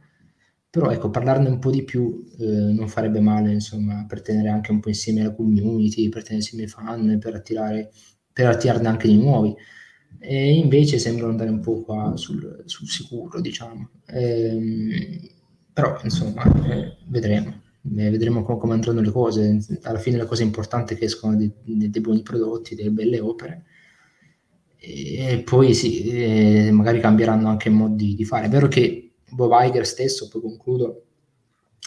però 0.71 0.91
ecco 0.91 1.11
parlarne 1.11 1.49
un 1.49 1.59
po' 1.59 1.71
di 1.71 1.83
più 1.83 2.25
eh, 2.39 2.45
non 2.45 2.89
farebbe 2.89 3.21
male 3.21 3.53
insomma 3.53 4.05
per 4.09 4.23
tenere 4.23 4.49
anche 4.49 4.71
un 4.71 4.81
po' 4.81 4.89
insieme 4.89 5.23
la 5.23 5.35
community, 5.35 6.09
per 6.09 6.23
tenere 6.23 6.43
insieme 6.43 6.65
i 6.65 6.69
fan, 6.69 7.19
per 7.19 7.35
attirare 7.35 7.91
per 8.33 8.47
attirarne 8.47 8.89
anche 8.89 9.09
di 9.09 9.17
nuovi 9.17 9.55
e 10.19 10.53
invece 10.55 10.99
sembrano 10.99 11.31
andare 11.31 11.51
un 11.51 11.61
po' 11.61 11.83
qua 11.83 12.17
sul, 12.17 12.63
sul 12.67 12.89
sicuro 12.89 13.41
diciamo 13.41 13.91
eh, 14.07 15.31
però 15.73 15.99
insomma 16.03 16.45
eh, 16.69 16.97
vedremo 17.07 17.63
vedremo 17.83 18.43
come, 18.43 18.59
come, 18.59 18.75
andranno 18.75 19.01
le 19.01 19.11
cose. 19.11 19.59
Alla 19.83 19.99
fine 19.99 20.19
la 20.19 20.27
cosa 20.27 20.43
importante 20.43 20.95
è 20.95 20.99
che 20.99 21.07
escono 21.07 21.35
dei, 21.35 21.51
dei 21.65 22.01
buoni 22.01 22.23
prodotti, 22.23 22.75
delle 22.75 22.91
belle 22.91 23.21
opere 23.21 23.65
e 24.83 25.43
poi 25.45 25.75
sì, 25.75 26.05
eh, 26.09 26.71
magari 26.73 27.01
cambieranno 27.01 27.49
anche 27.49 27.69
modi 27.69 28.15
di 28.15 28.25
fare. 28.25 28.47
È 28.47 28.49
vero 28.49 28.67
che 28.67 29.10
Bob 29.31 29.53
Iger 29.63 29.87
stesso, 29.87 30.29
poi 30.29 30.41
concludo, 30.41 31.05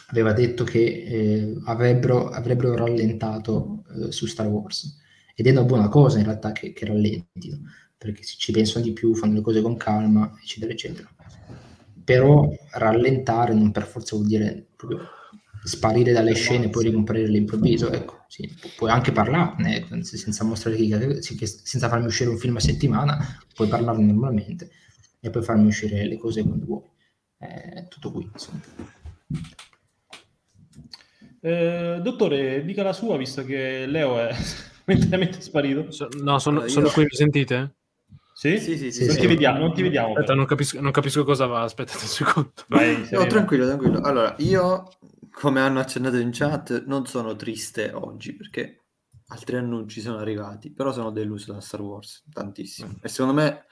aveva 0.07 0.33
detto 0.33 0.63
che 0.63 0.79
eh, 0.79 1.61
avrebbero, 1.65 2.29
avrebbero, 2.29 2.75
rallentato 2.75 3.83
eh, 3.89 4.11
su 4.11 4.25
Star 4.25 4.47
Wars. 4.47 5.01
Ed 5.35 5.47
è 5.47 5.51
una 5.51 5.63
buona 5.63 5.87
cosa 5.89 6.19
in 6.19 6.25
realtà 6.25 6.51
che, 6.51 6.73
che 6.73 6.85
rallentino 6.85 7.61
perché 8.03 8.21
ci 8.23 8.51
pensano 8.51 8.83
di 8.83 8.91
più 8.91 9.15
fanno 9.15 9.35
le 9.35 9.41
cose 9.41 9.61
con 9.61 9.77
calma 9.77 10.37
eccetera 10.41 10.73
eccetera. 10.73 11.09
Però 12.03 12.49
rallentare 12.71 13.53
non 13.53 13.71
per 13.71 13.85
forza 13.85 14.15
vuol 14.15 14.27
dire 14.27 14.67
proprio 14.75 14.99
sparire 15.63 16.11
dalle 16.11 16.33
scene 16.33 16.65
e 16.65 16.69
poi 16.69 16.83
ricomparire 16.83 17.27
all'improvviso, 17.27 17.89
ecco, 17.89 18.25
sì, 18.27 18.53
pu- 18.59 18.67
puoi 18.75 18.91
anche 18.91 19.13
parlarne 19.13 19.77
ecco, 19.77 20.03
senza 20.03 20.43
mostrare 20.43 20.75
senza 21.21 21.87
farmi 21.87 22.07
uscire 22.07 22.29
un 22.29 22.37
film 22.37 22.57
a 22.57 22.59
settimana, 22.59 23.37
puoi 23.55 23.69
parlarne 23.69 24.03
normalmente 24.03 24.69
e 25.21 25.29
poi 25.29 25.41
farmi 25.41 25.67
uscire 25.67 26.05
le 26.05 26.17
cose 26.17 26.43
quando 26.43 26.65
vuoi. 26.65 26.83
È 27.43 27.87
tutto 27.89 28.11
qui, 28.11 28.29
eh, 31.45 31.99
dottore, 32.01 32.63
dica 32.63 32.83
la 32.83 32.93
sua, 32.93 33.17
visto 33.17 33.43
che 33.43 33.85
Leo 33.85 34.17
è 34.17 34.33
mentalmente 34.85 35.41
sparito. 35.41 35.91
So, 35.91 36.07
no, 36.21 36.39
sono, 36.39 36.59
allora, 36.59 36.71
sono 36.71 36.89
qui, 36.89 37.03
mi 37.03 37.09
sentite? 37.09 37.75
Sì? 38.33 38.59
Sì, 38.59 38.77
sì, 38.77 38.91
sì, 38.93 39.05
non, 39.05 39.15
sì. 39.15 39.19
Ti 39.19 39.27
vediamo, 39.27 39.59
non 39.59 39.73
ti 39.73 39.81
vediamo. 39.81 40.13
Aspetta, 40.13 40.35
non 40.35 40.45
capisco, 40.45 40.79
non 40.79 40.91
capisco, 40.91 41.25
cosa 41.25 41.45
va. 41.45 41.63
Aspettate 41.63 42.03
un 42.03 42.07
secondo. 42.07 42.53
Vai, 42.67 43.07
no, 43.11 43.27
tranquillo, 43.27 43.65
tranquillo. 43.65 43.99
Allora, 43.99 44.33
io 44.37 44.89
come 45.33 45.59
hanno 45.59 45.79
accennato 45.79 46.15
in 46.17 46.29
chat, 46.31 46.85
non 46.85 47.05
sono 47.07 47.35
triste 47.35 47.91
oggi 47.91 48.33
perché 48.35 48.83
altri 49.27 49.57
annunci 49.57 49.99
sono 49.99 50.19
arrivati, 50.19 50.71
però 50.71 50.93
sono 50.93 51.11
deluso 51.11 51.51
da 51.51 51.59
Star 51.59 51.81
Wars 51.81 52.23
tantissimo. 52.31 52.99
E 53.01 53.09
secondo 53.09 53.33
me 53.41 53.65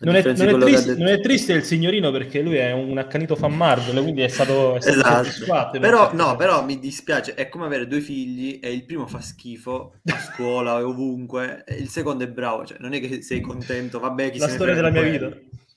non 0.00 0.14
è, 0.14 0.22
non, 0.22 0.48
è 0.48 0.58
triste, 0.58 0.94
non 0.96 1.06
è, 1.08 1.20
triste, 1.20 1.52
il 1.52 1.64
signorino 1.64 2.10
perché 2.10 2.40
lui 2.40 2.56
è 2.56 2.72
un 2.72 2.98
accanito 2.98 3.34
fan 3.34 3.54
Marvel, 3.54 4.02
quindi 4.02 4.22
è 4.22 4.28
stato, 4.28 4.76
è 4.76 4.80
stato 4.80 5.28
esatto. 5.28 5.78
Però, 5.78 6.12
no, 6.12 6.36
però 6.36 6.64
mi 6.64 6.78
dispiace, 6.78 7.34
è 7.34 7.48
come 7.48 7.64
avere 7.64 7.86
due 7.86 8.00
figli 8.00 8.60
e 8.62 8.72
il 8.72 8.84
primo 8.84 9.06
fa 9.06 9.20
schifo 9.20 9.94
a 10.04 10.18
scuola 10.18 10.78
e 10.78 10.82
ovunque, 10.82 11.64
e 11.64 11.76
il 11.76 11.88
secondo 11.88 12.24
è 12.24 12.28
bravo, 12.28 12.66
cioè 12.66 12.78
non 12.80 12.92
è 12.92 13.00
che 13.00 13.22
sei 13.22 13.40
contento, 13.40 13.98
vabbè, 13.98 14.30
chi 14.30 14.38
La 14.38 14.48
storia 14.48 14.74
della 14.74 14.90
mia 14.90 15.02
vita 15.02 15.30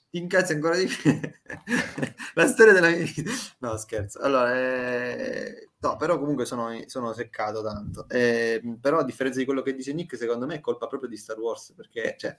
ti 0.09 0.17
incazzi 0.17 0.53
ancora 0.53 0.75
di 0.75 0.87
più. 0.87 1.19
la 2.33 2.47
storia 2.47 2.73
della 2.73 2.89
mia 2.89 3.03
vita. 3.03 3.31
No, 3.59 3.77
scherzo. 3.77 4.19
Allora, 4.19 4.55
eh... 4.55 5.69
no, 5.77 5.95
però 5.97 6.17
comunque 6.17 6.45
sono, 6.45 6.69
sono 6.87 7.13
seccato 7.13 7.61
tanto. 7.61 8.07
Eh, 8.09 8.61
però 8.81 8.99
a 8.99 9.03
differenza 9.03 9.39
di 9.39 9.45
quello 9.45 9.61
che 9.61 9.75
dice 9.75 9.93
Nick, 9.93 10.17
secondo 10.17 10.47
me 10.47 10.55
è 10.55 10.59
colpa 10.59 10.87
proprio 10.87 11.09
di 11.09 11.17
Star 11.17 11.37
Wars, 11.37 11.73
perché 11.75 12.15
cioè, 12.17 12.35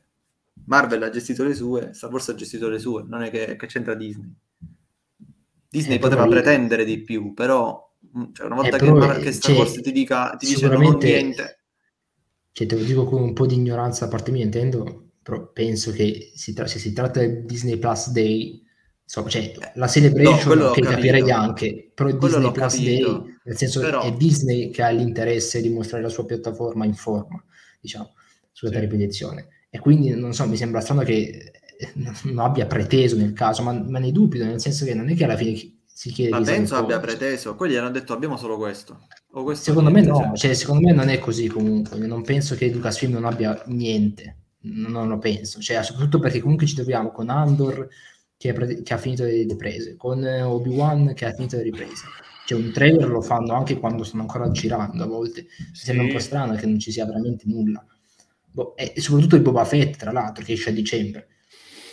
Marvel 0.66 1.02
ha 1.02 1.10
gestito 1.10 1.44
le 1.44 1.54
sue, 1.54 1.92
Star 1.92 2.10
Wars 2.10 2.28
ha 2.28 2.34
gestito 2.34 2.68
le 2.68 2.78
sue, 2.78 3.04
non 3.06 3.22
è 3.22 3.30
che, 3.30 3.56
che 3.56 3.66
c'entra 3.66 3.94
Disney. 3.94 4.32
Disney 5.68 5.96
eh, 5.96 6.00
poteva 6.00 6.26
pretendere 6.26 6.84
di 6.84 7.02
più, 7.02 7.32
però 7.34 7.94
mm, 8.16 8.32
cioè, 8.32 8.46
una 8.46 8.56
volta 8.56 8.76
eh, 8.76 8.80
che, 8.80 8.92
Mar- 8.92 9.20
che, 9.20 9.32
Star 9.32 9.52
cioè, 9.52 9.60
Wars 9.60 9.80
ti, 9.80 9.92
dica, 9.92 10.36
ti 10.36 10.46
dice 10.46 10.68
non 10.68 10.96
niente... 10.98 11.58
Cioè, 12.52 12.66
te 12.66 12.76
lo 12.76 12.82
dico 12.82 13.04
con 13.04 13.22
un 13.22 13.32
po' 13.32 13.46
di 13.46 13.54
ignoranza 13.54 14.04
da 14.04 14.10
parte 14.10 14.32
mia, 14.32 14.42
intendo 14.42 15.10
però 15.22 15.50
penso 15.52 15.92
che 15.92 16.32
si 16.34 16.52
tra- 16.54 16.66
se 16.66 16.78
si 16.78 16.92
tratta 16.92 17.20
del 17.20 17.44
Disney 17.44 17.78
Plus 17.78 18.10
Day, 18.10 18.62
insomma, 19.04 19.28
cioè, 19.28 19.52
la 19.74 19.86
celebration 19.86 20.58
no, 20.58 20.70
che 20.70 20.80
capirei 20.80 21.30
anche, 21.30 21.92
però 21.94 22.16
quello 22.16 22.38
Disney 22.38 22.52
Plus 22.52 22.74
capito. 22.74 23.18
Day, 23.18 23.36
nel 23.44 23.56
senso 23.56 23.80
però... 23.80 24.02
è 24.02 24.12
Disney 24.12 24.70
che 24.70 24.82
ha 24.82 24.90
l'interesse 24.90 25.60
di 25.60 25.68
mostrare 25.68 26.02
la 26.02 26.08
sua 26.08 26.24
piattaforma 26.24 26.84
in 26.84 26.94
forma, 26.94 27.42
diciamo, 27.80 28.14
sulla 28.50 28.72
sì. 28.72 28.80
ripetizione. 28.80 29.48
E 29.70 29.78
quindi, 29.78 30.10
non 30.10 30.34
so, 30.34 30.46
mi 30.46 30.56
sembra 30.56 30.80
strano 30.80 31.02
che 31.02 31.52
non 32.24 32.44
abbia 32.44 32.66
preteso 32.66 33.16
nel 33.16 33.32
caso, 33.32 33.62
ma, 33.62 33.72
ma 33.72 33.98
ne 33.98 34.12
dubito, 34.12 34.44
nel 34.44 34.60
senso 34.60 34.84
che 34.84 34.94
non 34.94 35.08
è 35.08 35.14
che 35.14 35.24
alla 35.24 35.36
fine 35.36 35.56
si 35.86 36.10
chiede... 36.10 36.30
Ma 36.30 36.40
penso 36.42 36.74
abbia 36.76 36.98
preteso, 36.98 37.54
quelli 37.54 37.76
hanno 37.76 37.90
detto 37.90 38.12
abbiamo 38.12 38.36
solo 38.36 38.56
questo. 38.56 39.06
questo 39.30 39.70
secondo 39.70 39.90
me 39.90 40.02
no, 40.02 40.16
cioè. 40.16 40.36
cioè, 40.36 40.54
secondo 40.54 40.88
me 40.88 40.92
non 40.92 41.08
è 41.08 41.18
così 41.18 41.46
comunque, 41.46 41.98
non 41.98 42.22
penso 42.22 42.54
che 42.54 42.70
Lucasfilm 42.70 43.12
non 43.12 43.24
abbia 43.24 43.62
niente 43.66 44.36
non 44.62 45.08
lo 45.08 45.18
penso, 45.18 45.60
cioè, 45.60 45.82
soprattutto 45.82 46.18
perché 46.18 46.40
comunque 46.40 46.66
ci 46.66 46.74
troviamo 46.74 47.10
con 47.10 47.30
Andor 47.30 47.88
che, 48.36 48.52
pre- 48.52 48.82
che 48.82 48.94
ha 48.94 48.98
finito 48.98 49.24
le 49.24 49.44
riprese, 49.44 49.96
con 49.96 50.22
Obi-Wan 50.24 51.14
che 51.14 51.26
ha 51.26 51.32
finito 51.32 51.56
le 51.56 51.62
riprese. 51.62 52.04
Cioè, 52.46 52.58
un 52.58 52.72
trailer 52.72 53.08
lo 53.08 53.22
fanno 53.22 53.54
anche 53.54 53.78
quando 53.78 54.02
stanno 54.02 54.22
ancora 54.22 54.50
girando 54.50 55.02
a 55.02 55.06
volte. 55.06 55.46
Sì. 55.72 55.84
Sembra 55.84 56.04
un 56.04 56.12
po' 56.12 56.18
strano 56.18 56.54
che 56.54 56.66
non 56.66 56.78
ci 56.78 56.90
sia 56.90 57.06
veramente 57.06 57.44
nulla. 57.46 57.84
Boh, 58.52 58.76
e 58.76 58.94
soprattutto 58.96 59.36
il 59.36 59.42
Boba 59.42 59.64
Fett, 59.64 59.96
tra 59.96 60.12
l'altro, 60.12 60.44
che 60.44 60.52
esce 60.52 60.70
a 60.70 60.72
dicembre. 60.72 61.28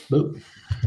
Boh, 0.08 0.32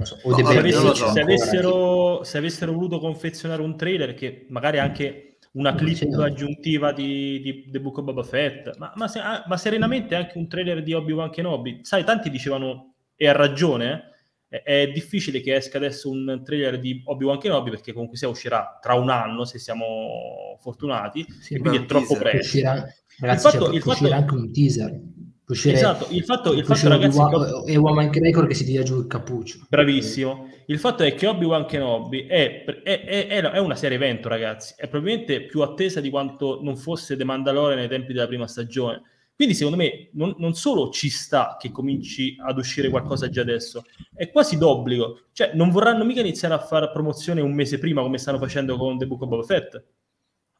so. 0.03 0.19
no, 0.25 0.49
avessero, 0.49 0.95
se, 0.95 1.21
avessero, 1.21 2.25
se 2.25 2.39
avessero 2.39 2.73
voluto 2.73 2.99
confezionare 2.99 3.63
un 3.63 3.77
trailer 3.77 4.15
che 4.15 4.47
magari 4.49 4.79
anche 4.79 5.37
una 5.53 5.75
clip 5.75 6.03
no. 6.05 6.23
aggiuntiva 6.23 6.93
di, 6.93 7.41
di 7.41 7.69
The 7.71 7.81
Book 7.81 7.99
of 7.99 8.05
Boba 8.05 8.23
Fett, 8.23 8.77
ma, 8.79 8.93
ma, 8.95 9.09
se, 9.09 9.19
ah, 9.19 9.45
ma, 9.47 9.57
serenamente 9.57 10.15
anche 10.15 10.39
un 10.39 10.49
trailer 10.49 10.83
di 10.83 10.93
Obi-Wan 10.93 11.31
Kenobi. 11.31 11.81
Sai, 11.83 12.05
tanti 12.05 12.31
dicevano, 12.31 12.95
e 13.17 13.29
ha 13.29 13.33
ragione, 13.33 14.11
è, 14.49 14.63
è 14.63 14.91
difficile 14.91 15.41
che 15.41 15.55
esca 15.55 15.79
adesso 15.79 16.09
un 16.09 16.41
trailer 16.45 16.79
di 16.79 17.03
Obi-Wan 17.05 17.39
Kenobi 17.39 17.71
perché 17.71 17.93
comunque 17.93 18.17
sia 18.17 18.29
uscirà 18.29 18.79
tra 18.81 18.95
un 18.95 19.11
anno, 19.11 19.45
se 19.45 19.59
siamo 19.59 20.57
fortunati, 20.61 21.27
sì, 21.41 21.55
e 21.55 21.59
quindi 21.59 21.79
è 21.79 21.85
troppo 21.85 22.15
teaser. 22.15 22.23
presto. 22.23 22.57
Uscirà, 22.57 22.95
ragazzi, 23.21 23.47
il 23.47 23.53
fatto, 23.53 23.73
il 23.73 23.81
fatto... 23.81 23.91
uscirà 23.91 24.17
anche 24.17 24.35
un 24.35 24.53
teaser 24.53 25.01
uscire, 25.53 25.75
esatto, 25.75 26.07
il 26.11 26.25
fatto, 26.25 26.53
il 26.53 26.65
fatto 26.65 26.89
ragazzi, 26.89 27.19
Obi-Wan, 27.19 27.63
è 27.67 27.77
Woman 27.77 28.11
Gregor 28.11 28.47
che 28.47 28.55
si 28.55 28.65
tira 28.65 28.83
giù 28.83 28.99
il 28.99 29.07
cappuccio. 29.07 29.67
Bravissimo. 29.69 30.49
Il 30.67 30.79
fatto 30.79 31.03
è 31.03 31.15
che 31.15 31.27
Obi-Wan 31.27 31.67
Kenobi 31.67 32.27
è, 32.27 32.65
è, 32.65 33.05
è, 33.05 33.27
è, 33.27 33.59
una 33.59 33.75
serie 33.75 33.97
evento, 33.97 34.29
ragazzi. 34.29 34.75
È 34.77 34.89
probabilmente 34.89 35.43
più 35.43 35.63
attesa 35.63 36.01
di 36.01 36.11
quanto 36.11 36.61
non 36.63 36.77
fosse 36.77 37.17
The 37.17 37.25
Mandalorian 37.25 37.79
nei 37.79 37.89
tempi 37.89 38.13
della 38.13 38.27
prima 38.27 38.47
stagione. 38.47 39.03
Quindi 39.35 39.57
secondo 39.57 39.79
me 39.79 40.11
non, 40.13 40.35
non, 40.37 40.53
solo 40.53 40.91
ci 40.91 41.09
sta 41.09 41.57
che 41.59 41.71
cominci 41.71 42.37
ad 42.39 42.59
uscire 42.59 42.91
qualcosa 42.91 43.31
già 43.31 43.41
adesso, 43.41 43.85
è 44.15 44.31
quasi 44.31 44.59
d'obbligo. 44.59 45.29
Cioè 45.33 45.53
non 45.55 45.71
vorranno 45.71 46.05
mica 46.05 46.21
iniziare 46.21 46.53
a 46.53 46.59
fare 46.59 46.91
promozione 46.91 47.41
un 47.41 47.55
mese 47.55 47.79
prima 47.79 48.03
come 48.03 48.19
stanno 48.19 48.39
facendo 48.39 48.77
con 48.77 48.99
The 48.99 49.07
Book 49.07 49.23
of 49.23 49.29
Boba 49.29 49.43
Fett 49.43 49.83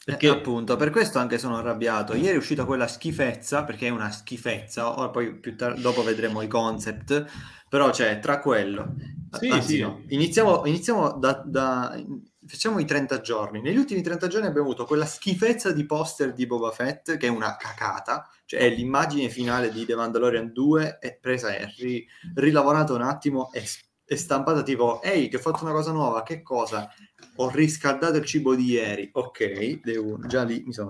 Perché 0.05 0.27
eh, 0.27 0.31
appunto, 0.31 0.77
per 0.77 0.91
questo 0.91 1.19
anche 1.19 1.39
sono 1.39 1.59
arrabbiato. 1.59 2.15
Ieri 2.15 2.35
è 2.35 2.39
uscita 2.39 2.65
quella 2.65 2.87
schifezza, 2.87 3.65
perché 3.65 3.89
è 3.89 3.91
una 3.91 4.11
schifezza, 4.11 4.99
ora 4.99 5.11
poi 5.11 5.35
più 5.35 5.57
tardi, 5.57 5.83
dopo 5.83 6.03
vedremo 6.03 6.41
i 6.41 6.49
concept, 6.49 7.25
però 7.69 7.91
c'è 7.91 8.19
tra 8.19 8.41
quello. 8.41 8.95
Sì, 9.39 9.49
anzi, 9.49 9.75
sì. 9.77 9.81
No, 9.81 10.03
iniziamo, 10.09 10.65
iniziamo 10.65 11.13
da, 11.13 11.43
da, 11.45 12.03
facciamo 12.47 12.79
i 12.79 12.85
30 12.85 13.21
giorni. 13.21 13.61
Negli 13.61 13.77
ultimi 13.77 14.03
30 14.03 14.27
giorni 14.27 14.47
abbiamo 14.47 14.67
avuto 14.67 14.87
quella 14.87 15.07
schifezza 15.07 15.71
di 15.71 15.85
poster 15.85 16.33
di 16.33 16.47
Boba 16.47 16.71
Fett, 16.71 17.17
che 17.17 17.27
è 17.27 17.31
una 17.31 17.57
cacata, 17.57 18.29
cioè 18.47 18.61
è 18.61 18.71
l'immagine 18.71 19.29
finale 19.29 19.71
di 19.71 19.85
The 19.85 19.95
Mandalorian 19.95 20.51
2, 20.51 20.99
è 20.99 21.17
presa 21.21 21.55
e 21.55 21.73
ri, 21.79 22.07
rilavorata 22.35 22.95
un 22.95 23.03
attimo, 23.03 23.53
è, 23.53 23.63
è 24.11 24.17
stampata 24.17 24.65
tipo, 24.65 25.01
ehi, 25.03 25.29
che 25.29 25.37
ho 25.37 25.41
fatto 25.41 25.63
una 25.63 25.73
cosa 25.73 25.93
nuova, 25.93 26.25
che 26.25 26.43
cosa? 26.43 26.93
ho 27.37 27.49
riscaldato 27.49 28.17
il 28.17 28.25
cibo 28.25 28.57
di 28.57 28.65
ieri, 28.65 29.09
ok, 29.13 29.83
devo, 29.85 30.19
già 30.27 30.43
lì 30.43 30.65
mi 30.67 30.73
sono. 30.73 30.89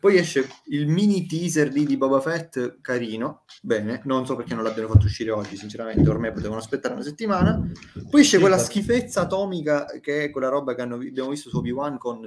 Poi 0.00 0.16
esce 0.16 0.48
il 0.68 0.86
mini 0.86 1.26
teaser 1.26 1.70
lì 1.70 1.84
di 1.84 1.98
Boba 1.98 2.20
Fett, 2.20 2.80
carino, 2.80 3.44
bene, 3.60 4.00
non 4.04 4.24
so 4.24 4.36
perché 4.36 4.54
non 4.54 4.64
l'abbiano 4.64 4.88
fatto 4.88 5.04
uscire 5.04 5.32
oggi, 5.32 5.58
sinceramente, 5.58 6.08
ormai 6.08 6.32
potevano 6.32 6.60
aspettare 6.60 6.94
una 6.94 7.02
settimana. 7.02 7.62
Poi 8.08 8.22
esce 8.22 8.38
quella 8.38 8.56
schifezza 8.56 9.20
atomica 9.20 9.84
che 10.00 10.24
è 10.24 10.30
quella 10.30 10.48
roba 10.48 10.74
che 10.74 10.80
hanno, 10.80 10.94
abbiamo 10.94 11.28
visto 11.28 11.50
su 11.50 11.58
Obi-Wan 11.58 11.98
con 11.98 12.26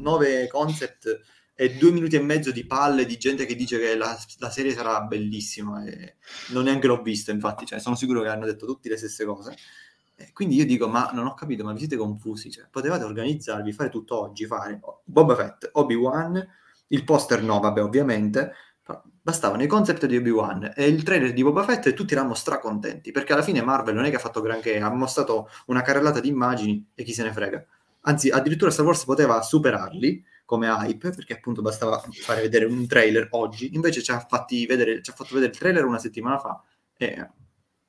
nove 0.00 0.48
concept 0.48 1.18
e 1.60 1.74
due 1.74 1.90
minuti 1.90 2.16
e 2.16 2.22
mezzo 2.22 2.52
di 2.52 2.64
palle 2.64 3.04
di 3.04 3.18
gente 3.18 3.44
che 3.44 3.54
dice 3.54 3.78
che 3.78 3.94
la, 3.94 4.18
la 4.38 4.48
serie 4.48 4.72
sarà 4.72 5.02
bellissima 5.02 5.84
e 5.84 6.16
non 6.52 6.64
neanche 6.64 6.86
l'ho 6.86 7.02
vista, 7.02 7.32
infatti, 7.32 7.66
cioè, 7.66 7.78
sono 7.78 7.96
sicuro 7.96 8.22
che 8.22 8.28
hanno 8.28 8.46
detto 8.46 8.64
tutti 8.64 8.88
le 8.88 8.96
stesse 8.96 9.26
cose. 9.26 9.54
Quindi 10.32 10.54
io 10.54 10.64
dico, 10.64 10.88
ma 10.88 11.10
non 11.12 11.26
ho 11.26 11.34
capito, 11.34 11.62
ma 11.62 11.74
vi 11.74 11.80
siete 11.80 11.96
confusi? 11.96 12.50
Cioè, 12.50 12.68
potevate 12.70 13.04
organizzarvi, 13.04 13.72
fare 13.72 13.90
tutto 13.90 14.18
oggi, 14.18 14.46
fare 14.46 14.80
Boba 15.04 15.34
Fett, 15.34 15.68
Obi-Wan, 15.72 16.48
il 16.88 17.04
poster 17.04 17.42
no, 17.42 17.60
vabbè, 17.60 17.82
ovviamente, 17.82 18.54
bastavano 19.20 19.62
i 19.62 19.66
concept 19.66 20.06
di 20.06 20.16
Obi-Wan 20.16 20.72
e 20.74 20.86
il 20.86 21.02
trailer 21.02 21.34
di 21.34 21.42
Boba 21.42 21.64
Fett 21.64 21.88
e 21.88 21.92
tutti 21.92 22.14
eravamo 22.14 22.32
stracontenti, 22.32 23.10
perché 23.10 23.34
alla 23.34 23.42
fine 23.42 23.60
Marvel 23.60 23.94
non 23.94 24.06
è 24.06 24.08
che 24.08 24.16
ha 24.16 24.20
fatto 24.20 24.40
granché, 24.40 24.80
ha 24.80 24.88
mostrato 24.88 25.50
una 25.66 25.82
carrellata 25.82 26.20
di 26.20 26.28
immagini 26.28 26.86
e 26.94 27.02
chi 27.02 27.12
se 27.12 27.22
ne 27.22 27.34
frega. 27.34 27.62
Anzi, 28.04 28.30
addirittura 28.30 28.70
Star 28.70 28.86
Wars 28.86 29.04
poteva 29.04 29.42
superarli 29.42 30.24
come 30.50 30.66
hype, 30.66 31.10
perché 31.10 31.34
appunto 31.34 31.62
bastava 31.62 32.02
fare 32.10 32.40
vedere 32.40 32.64
un 32.64 32.84
trailer 32.88 33.28
oggi, 33.30 33.72
invece 33.76 34.02
ci 34.02 34.10
ha, 34.10 34.26
vedere, 34.66 35.00
ci 35.00 35.10
ha 35.10 35.14
fatto 35.14 35.34
vedere 35.34 35.52
il 35.52 35.58
trailer 35.58 35.84
una 35.84 36.00
settimana 36.00 36.38
fa 36.38 36.60
e 36.96 37.30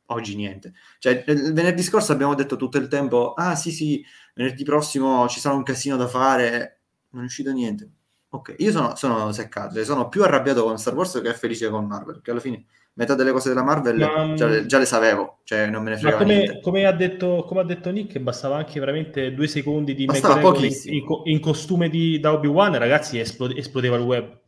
oggi 0.05 0.35
niente. 0.35 0.73
Cioè, 0.99 1.23
venerdì 1.25 1.81
scorso 1.81 2.11
abbiamo 2.11 2.35
detto 2.35 2.57
tutto 2.57 2.77
il 2.77 2.87
tempo, 2.87 3.33
ah 3.33 3.55
sì 3.55 3.71
sì, 3.71 4.05
venerdì 4.35 4.63
prossimo 4.63 5.27
ci 5.27 5.39
sarà 5.39 5.55
un 5.55 5.63
casino 5.63 5.97
da 5.97 6.07
fare, 6.07 6.81
non 7.09 7.23
è 7.23 7.25
uscito 7.25 7.51
niente. 7.51 7.89
Ok, 8.29 8.53
io 8.59 8.69
sono, 8.69 8.95
sono 8.95 9.31
seccato, 9.31 9.73
cioè 9.73 9.83
sono 9.83 10.07
più 10.07 10.21
arrabbiato 10.21 10.63
con 10.63 10.77
Star 10.77 10.93
Wars 10.93 11.19
che 11.19 11.33
felice 11.33 11.67
con 11.67 11.87
Marvel, 11.87 12.13
perché 12.13 12.29
alla 12.29 12.39
fine 12.39 12.65
metà 12.93 13.15
delle 13.15 13.31
cose 13.31 13.49
della 13.49 13.63
Marvel 13.63 13.97
ma, 13.97 14.33
già, 14.33 14.65
già, 14.65 14.77
le 14.77 14.85
sapevo, 14.85 15.39
cioè 15.43 15.67
non 15.67 15.83
me 15.83 15.91
ne 15.91 15.97
frega 15.97 16.17
come, 16.17 16.35
niente. 16.35 16.61
Come 16.61 16.85
ha, 16.85 16.91
detto, 16.91 17.43
come 17.47 17.61
ha 17.61 17.63
detto 17.63 17.89
Nick, 17.89 18.19
bastava 18.19 18.57
anche 18.57 18.79
veramente 18.79 19.33
due 19.33 19.47
secondi 19.47 19.93
di 19.93 20.05
McGregor 20.05 20.63
in, 20.63 21.03
in, 21.25 21.39
costume 21.39 21.89
di, 21.89 22.19
da 22.19 22.33
Obi-Wan, 22.33 22.77
ragazzi, 22.77 23.19
esplode, 23.19 23.55
esplodeva 23.55 23.95
il 23.95 24.03
web. 24.03 24.39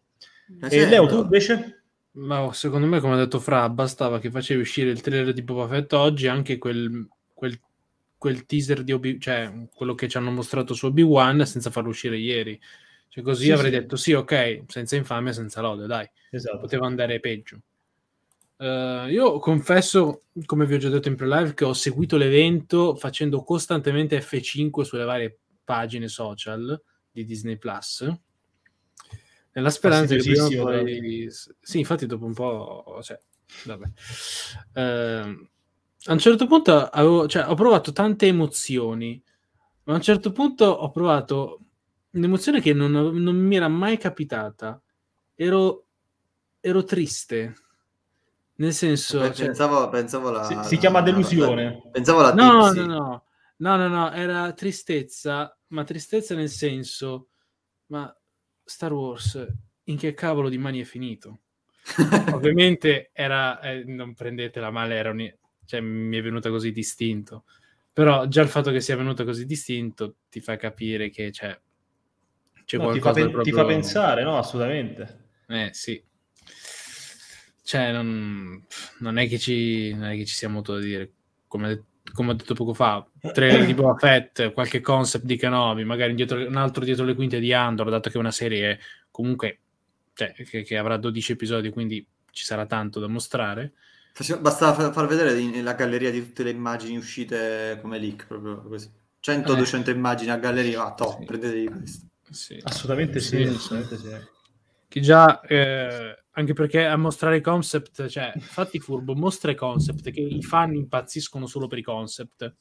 Ma 0.59 0.67
e 0.67 0.85
Leo, 0.87 1.07
tu 1.07 1.21
invece? 1.21 1.83
Ma 2.15 2.51
secondo 2.53 2.85
me, 2.85 2.99
come 2.99 3.13
ha 3.13 3.17
detto 3.17 3.39
Fra, 3.39 3.67
bastava 3.69 4.19
che 4.19 4.29
facevi 4.29 4.61
uscire 4.61 4.91
il 4.91 5.01
trailer 5.01 5.33
di 5.33 5.41
Boba 5.41 5.67
Fett 5.67 5.93
oggi, 5.93 6.27
anche 6.27 6.57
quel, 6.57 7.07
quel, 7.33 7.59
quel 8.17 8.45
teaser 8.45 8.83
di 8.83 8.91
Obi, 8.91 9.19
cioè 9.19 9.67
quello 9.73 9.95
che 9.95 10.07
ci 10.07 10.17
hanno 10.17 10.29
mostrato 10.29 10.73
su 10.73 10.85
Obi-Wan 10.87 11.45
senza 11.45 11.71
farlo 11.71 11.89
uscire 11.89 12.17
ieri. 12.17 12.59
Cioè, 13.07 13.23
così 13.23 13.45
sì, 13.45 13.51
avrei 13.51 13.71
sì. 13.71 13.79
detto 13.79 13.95
sì, 13.95 14.13
ok, 14.13 14.63
senza 14.67 14.95
infamia, 14.95 15.31
senza 15.31 15.61
lode, 15.61 15.87
dai. 15.87 16.07
Esatto. 16.29 16.59
Poteva 16.59 16.85
andare 16.85 17.19
peggio. 17.19 17.61
Uh, 18.55 19.07
io 19.09 19.39
confesso, 19.39 20.23
come 20.45 20.65
vi 20.65 20.75
ho 20.75 20.77
già 20.77 20.89
detto 20.89 21.09
in 21.09 21.15
pre-live, 21.15 21.53
che 21.53 21.65
ho 21.65 21.73
seguito 21.73 22.17
l'evento 22.17 22.95
facendo 22.95 23.43
costantemente 23.43 24.19
F5 24.19 24.81
sulle 24.81 25.03
varie 25.03 25.39
pagine 25.63 26.07
social 26.07 26.81
di 27.11 27.23
Disney 27.25 27.57
Plus 27.57 28.21
nella 29.53 29.69
speranza 29.69 30.15
che 30.15 30.21
prima 30.21 30.47
poi... 30.47 31.29
Sì, 31.59 31.79
infatti 31.79 32.05
dopo 32.05 32.25
un 32.25 32.33
po'... 32.33 32.99
Cioè, 33.01 33.19
vabbè. 33.65 33.85
Eh, 34.73 35.47
a 36.05 36.11
un 36.11 36.19
certo 36.19 36.47
punto 36.47 36.87
avevo, 36.87 37.27
cioè, 37.27 37.47
ho 37.47 37.53
provato 37.53 37.91
tante 37.91 38.27
emozioni, 38.27 39.21
ma 39.83 39.93
a 39.93 39.95
un 39.97 40.01
certo 40.01 40.31
punto 40.31 40.65
ho 40.65 40.89
provato 40.89 41.59
un'emozione 42.11 42.61
che 42.61 42.73
non, 42.73 42.91
non 42.91 43.35
mi 43.35 43.55
era 43.55 43.67
mai 43.67 43.97
capitata. 43.97 44.81
Ero, 45.35 45.85
ero 46.59 46.83
triste. 46.83 47.53
Nel 48.63 48.73
senso... 48.73 49.19
Beh, 49.19 49.33
cioè, 49.33 49.47
pensavo, 49.47 49.89
pensavo 49.89 50.29
la... 50.29 50.43
Si, 50.43 50.57
si 50.63 50.77
chiama 50.77 51.01
delusione. 51.01 51.81
La, 51.83 51.89
pensavo 51.91 52.21
la 52.21 52.33
no, 52.33 52.71
no, 52.71 52.85
no, 52.85 53.23
no, 53.57 53.75
no, 53.75 53.87
no, 53.89 54.11
era 54.13 54.53
tristezza, 54.53 55.57
ma 55.67 55.83
tristezza 55.83 56.33
nel 56.33 56.49
senso... 56.49 57.27
Ma 57.87 58.15
Star 58.63 58.93
Wars 58.93 59.45
in 59.83 59.97
che 59.97 60.13
cavolo 60.13 60.47
di 60.47 60.57
mani 60.57 60.79
è 60.79 60.85
finito? 60.85 61.41
Ovviamente 62.31 63.09
era, 63.11 63.59
eh, 63.59 63.83
non 63.85 64.13
prendetela 64.13 64.71
male, 64.71 64.95
era 64.95 65.09
un, 65.11 65.29
cioè, 65.65 65.81
mi 65.81 66.17
è 66.17 66.21
venuta 66.21 66.49
così 66.49 66.71
distinto. 66.71 67.43
Però 67.91 68.27
già 68.27 68.41
il 68.41 68.47
fatto 68.47 68.71
che 68.71 68.79
sia 68.79 68.95
venuta 68.95 69.25
così 69.25 69.45
distinto 69.45 70.15
ti 70.29 70.39
fa 70.39 70.55
capire 70.55 71.09
che 71.09 71.33
cioè, 71.33 71.59
c'è 72.63 72.77
no, 72.77 72.83
qualcosa 72.85 73.15
ti 73.15 73.21
fa, 73.23 73.29
proprio... 73.29 73.43
ti 73.53 73.59
fa 73.59 73.65
pensare, 73.65 74.23
no? 74.23 74.37
Assolutamente. 74.37 75.31
Eh 75.47 75.69
sì. 75.73 76.01
Cioè, 77.63 77.91
non, 77.91 78.61
non, 78.99 79.17
è 79.17 79.27
che 79.27 79.39
ci, 79.39 79.93
non 79.93 80.09
è 80.09 80.15
che 80.15 80.25
ci 80.25 80.35
sia 80.35 80.49
molto 80.49 80.73
da 80.73 80.79
dire. 80.79 81.11
Come, 81.47 81.85
come 82.13 82.31
ho 82.31 82.33
detto 82.33 82.53
poco 82.53 82.73
fa, 82.73 83.05
trailer 83.31 83.65
di 83.65 83.73
Boba 83.73 83.95
Fett, 83.95 84.51
qualche 84.51 84.81
concept 84.81 85.25
di 85.25 85.37
Kenobi, 85.37 85.83
magari 85.83 86.13
dietro, 86.13 86.45
un 86.45 86.57
altro 86.57 86.83
dietro 86.83 87.05
le 87.05 87.15
quinte 87.15 87.39
di 87.39 87.53
Andor, 87.53 87.89
dato 87.89 88.09
che 88.09 88.17
è 88.17 88.19
una 88.19 88.31
serie 88.31 88.79
comunque 89.11 89.59
cioè, 90.13 90.33
che, 90.33 90.63
che, 90.63 90.77
avrà 90.77 90.97
12 90.97 91.31
episodi, 91.31 91.69
quindi 91.69 92.05
ci 92.31 92.43
sarà 92.43 92.65
tanto 92.65 92.99
da 92.99 93.07
mostrare. 93.07 93.73
Basta 94.39 94.73
far 94.91 95.07
vedere 95.07 95.61
la 95.61 95.73
galleria 95.73 96.11
di 96.11 96.23
tutte 96.23 96.43
le 96.43 96.51
immagini 96.51 96.97
uscite 96.97 97.79
come 97.81 97.97
leak, 97.97 98.27
proprio 98.27 98.61
così. 98.61 98.89
100-200 99.23 99.87
eh. 99.87 99.91
immagini 99.91 100.31
a 100.31 100.37
galleria, 100.37 100.85
ah, 100.85 100.93
top, 100.93 101.19
sì. 101.19 101.25
prendetevi 101.25 101.67
questo. 101.67 102.07
Sì. 102.29 102.59
Assolutamente 102.63 103.19
sì, 103.19 103.37
sì, 103.37 103.43
assolutamente 103.43 103.97
sì. 103.97 104.31
Che 104.87 104.99
già, 104.99 105.41
eh, 105.41 106.22
anche 106.35 106.53
perché 106.53 106.85
a 106.85 106.95
mostrare 106.95 107.37
i 107.37 107.41
concept, 107.41 108.07
cioè, 108.07 108.33
fatti 108.39 108.79
furbo, 108.79 109.13
mostra 109.13 109.51
i 109.51 109.55
concept, 109.55 110.09
che 110.09 110.21
i 110.21 110.41
fan 110.41 110.73
impazziscono 110.73 111.45
solo 111.45 111.67
per 111.67 111.77
i 111.77 111.83
concept, 111.83 112.55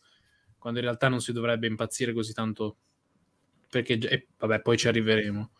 quando 0.58 0.78
in 0.80 0.84
realtà 0.84 1.08
non 1.08 1.20
si 1.20 1.32
dovrebbe 1.32 1.66
impazzire 1.66 2.12
così 2.12 2.34
tanto, 2.34 2.76
perché, 3.70 3.94
e, 3.94 4.26
vabbè, 4.38 4.60
poi 4.60 4.76
ci 4.76 4.88
arriveremo. 4.88 5.50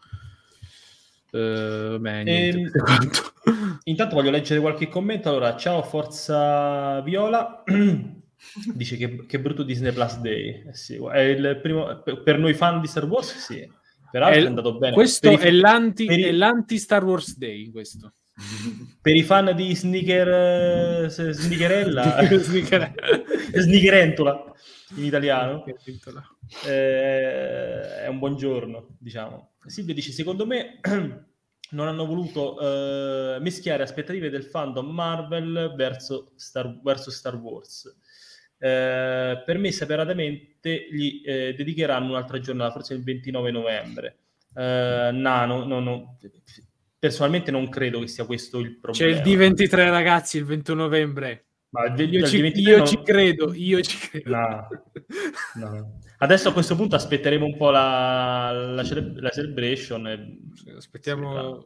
Uh, 1.31 1.98
beh, 1.98 2.22
niente, 2.25 2.70
ehm, 2.79 3.79
intanto 3.85 4.14
voglio 4.14 4.31
leggere 4.31 4.61
qualche 4.61 4.88
commento. 4.88 5.31
Allora, 5.31 5.57
ciao 5.57 5.83
Forza 5.83 7.01
Viola. 7.01 7.64
Dice 8.75 8.96
che, 8.98 9.25
che 9.25 9.40
brutto 9.40 9.62
Disney 9.62 9.92
Plus 9.92 10.18
Day. 10.18 10.64
Eh 10.68 10.75
sì, 10.75 11.03
è 11.11 11.20
il 11.20 11.61
primo, 11.62 12.03
per 12.03 12.38
noi 12.38 12.53
fan 12.53 12.83
di 12.83 12.87
Star 12.87 13.07
Wars, 13.07 13.38
sì. 13.38 13.66
Peraltro 14.12 14.40
è, 14.40 14.44
è 14.44 14.46
andato 14.46 14.77
bene. 14.77 14.94
Questo 14.94 15.38
è, 15.38 15.48
i, 15.48 15.57
l'anti, 15.59 16.05
i, 16.05 16.22
è, 16.25 16.33
l'anti, 16.33 16.77
Star 16.77 17.03
Wars 17.03 17.38
Day. 17.38 17.70
Questo. 17.70 18.12
Per 19.01 19.14
i 19.14 19.22
fan 19.22 19.55
di 19.57 19.75
Sneaker, 19.75 21.05
eh, 21.05 21.09
Sneakerella, 21.09 22.18
Sneakerentola 23.55 24.55
in 24.96 25.05
italiano, 25.05 25.64
eh, 26.66 28.03
è 28.03 28.07
un 28.07 28.18
buongiorno, 28.18 28.96
diciamo. 28.98 29.53
Silvia 29.64 29.94
dice, 29.94 30.12
secondo 30.12 30.44
me 30.44 30.81
non 31.70 31.88
hanno 31.88 32.05
voluto 32.05 32.57
uh, 32.57 33.40
mischiare 33.40 33.83
aspettative 33.83 34.29
del 34.29 34.44
fandom 34.44 34.90
Marvel 34.90 35.72
verso 35.75 36.33
Star, 36.37 36.81
verso 36.83 37.11
Star 37.11 37.37
Wars. 37.37 37.96
Uh, 38.62 39.42
per 39.44 39.59
me 39.59 39.72
separatamente 39.72 40.87
gli 40.88 41.22
uh, 41.27 41.53
dedicheranno 41.53 42.11
un'altra 42.11 42.38
giornata, 42.38 42.70
forse 42.70 42.94
il 42.94 43.03
29 43.03 43.51
novembre. 43.51 44.18
Uh, 44.55 45.12
no, 45.12 45.46
no, 45.46 45.81
no, 45.81 46.16
personalmente 46.96 47.51
non 47.51 47.68
credo 47.68 47.98
che 47.98 48.07
sia 48.07 48.25
questo 48.25 48.61
il 48.61 48.79
problema. 48.79 49.12
C'è 49.12 49.29
il 49.29 49.37
D23 49.37 49.90
ragazzi 49.90 50.37
il 50.37 50.44
21 50.44 50.81
novembre. 50.81 51.46
Ma 51.70 51.92
io, 51.92 52.27
ci, 52.27 52.37
io 52.37 52.77
non... 52.77 52.87
ci, 52.87 53.03
credo, 53.03 53.53
io 53.53 53.81
ci 53.81 53.98
credo. 53.98 54.31
No, 54.31 54.68
no. 55.55 55.98
Adesso 56.18 56.51
a 56.51 56.53
questo 56.53 56.77
punto 56.77 56.94
aspetteremo 56.94 57.44
un 57.44 57.57
po' 57.57 57.70
la, 57.70 58.53
la, 58.53 58.85
cele- 58.85 59.14
la 59.16 59.31
celebration. 59.31 60.07
E... 60.07 60.38
Aspettiamo, 60.77 61.64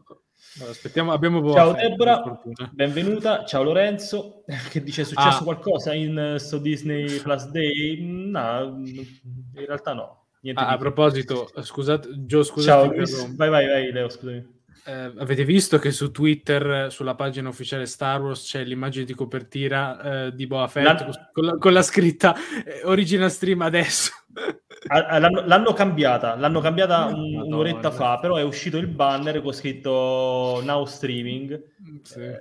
aspettiamo, 0.68 1.12
abbiamo 1.12 1.52
Ciao 1.52 1.72
Deborah, 1.72 2.40
benvenuta. 2.72 3.44
Ciao 3.44 3.62
Lorenzo, 3.62 4.44
che 4.70 4.82
dice 4.82 5.02
è 5.02 5.04
successo 5.04 5.40
ah. 5.40 5.44
qualcosa 5.44 5.94
in 5.94 6.34
uh, 6.34 6.38
so 6.38 6.58
Disney 6.58 7.20
Plus 7.20 7.48
Day? 7.50 7.98
No, 8.00 8.82
in 8.84 9.06
realtà 9.54 9.92
no. 9.92 10.24
Ah, 10.54 10.68
a 10.68 10.76
proposito, 10.76 11.50
scusate, 11.60 12.08
Gio, 12.24 12.44
Ciao, 12.44 12.54
scusate, 12.54 12.96
Luis. 12.96 13.34
vai, 13.34 13.50
vai, 13.50 13.66
vai, 13.66 13.90
Leo, 13.90 14.08
scusami. 14.08 14.54
Eh, 14.88 15.12
avete 15.18 15.44
visto 15.44 15.78
che 15.80 15.90
su 15.90 16.12
Twitter, 16.12 16.92
sulla 16.92 17.16
pagina 17.16 17.48
ufficiale 17.48 17.86
Star 17.86 18.22
Wars, 18.22 18.44
c'è 18.44 18.62
l'immagine 18.62 19.04
di 19.04 19.14
copertina 19.14 20.26
eh, 20.26 20.34
di 20.34 20.46
Boba 20.46 20.68
Fett 20.68 20.84
La- 20.84 21.30
con, 21.32 21.44
la, 21.44 21.58
con 21.58 21.72
la 21.72 21.82
scritta 21.82 22.36
eh, 22.64 22.82
Original 22.84 23.30
Stream 23.30 23.62
adesso? 23.62 24.12
L'hanno, 24.88 25.44
l'hanno 25.46 25.72
cambiata, 25.72 26.36
l'hanno 26.36 26.60
cambiata 26.60 27.06
un- 27.06 27.34
un'oretta 27.42 27.90
fa, 27.90 28.18
però 28.18 28.36
è 28.36 28.42
uscito 28.42 28.76
il 28.76 28.86
banner 28.86 29.42
con 29.42 29.52
scritto 29.52 30.60
Now 30.64 30.84
Streaming. 30.84 31.62
Sì. 32.02 32.20
Eh, 32.20 32.38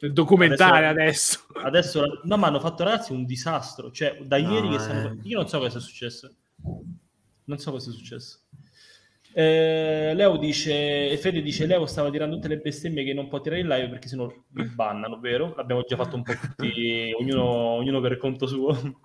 Il 0.00 0.12
documentario 0.12 0.88
adesso. 0.88 1.46
adesso, 1.62 2.20
no, 2.24 2.36
ma 2.36 2.46
hanno 2.48 2.60
fatto 2.60 2.84
ragazzi 2.84 3.12
un 3.12 3.24
disastro. 3.24 3.90
Cioè, 3.90 4.18
da 4.22 4.38
No, 4.38 4.52
ieri 4.52 4.68
che 4.68 4.74
eh. 4.76 4.78
stanno... 4.78 5.18
Io 5.22 5.36
non 5.38 5.48
so 5.48 5.58
cosa 5.58 5.78
è 5.78 5.80
successo. 5.80 6.34
Non 7.44 7.58
so 7.58 7.70
cosa 7.70 7.90
è 7.90 7.92
successo. 7.92 8.40
Eh, 9.32 10.12
Leo 10.14 10.36
dice, 10.36 11.16
Fede 11.18 11.42
dice, 11.42 11.66
Leo 11.66 11.86
stava 11.86 12.10
tirando 12.10 12.34
tutte 12.36 12.48
le 12.48 12.58
bestemmie 12.58 13.04
che 13.04 13.12
non 13.14 13.28
può 13.28 13.40
tirare 13.40 13.60
in 13.60 13.68
live 13.68 13.88
perché 13.88 14.08
sennò 14.08 14.26
mi 14.50 14.64
bannano, 14.64 15.20
vero? 15.20 15.54
L'abbiamo 15.56 15.82
già 15.82 15.96
fatto 15.96 16.16
un 16.16 16.22
po' 16.22 16.32
tutti, 16.34 17.12
ognuno, 17.18 17.44
ognuno 17.44 18.00
per 18.00 18.16
conto 18.16 18.46
suo. 18.46 19.00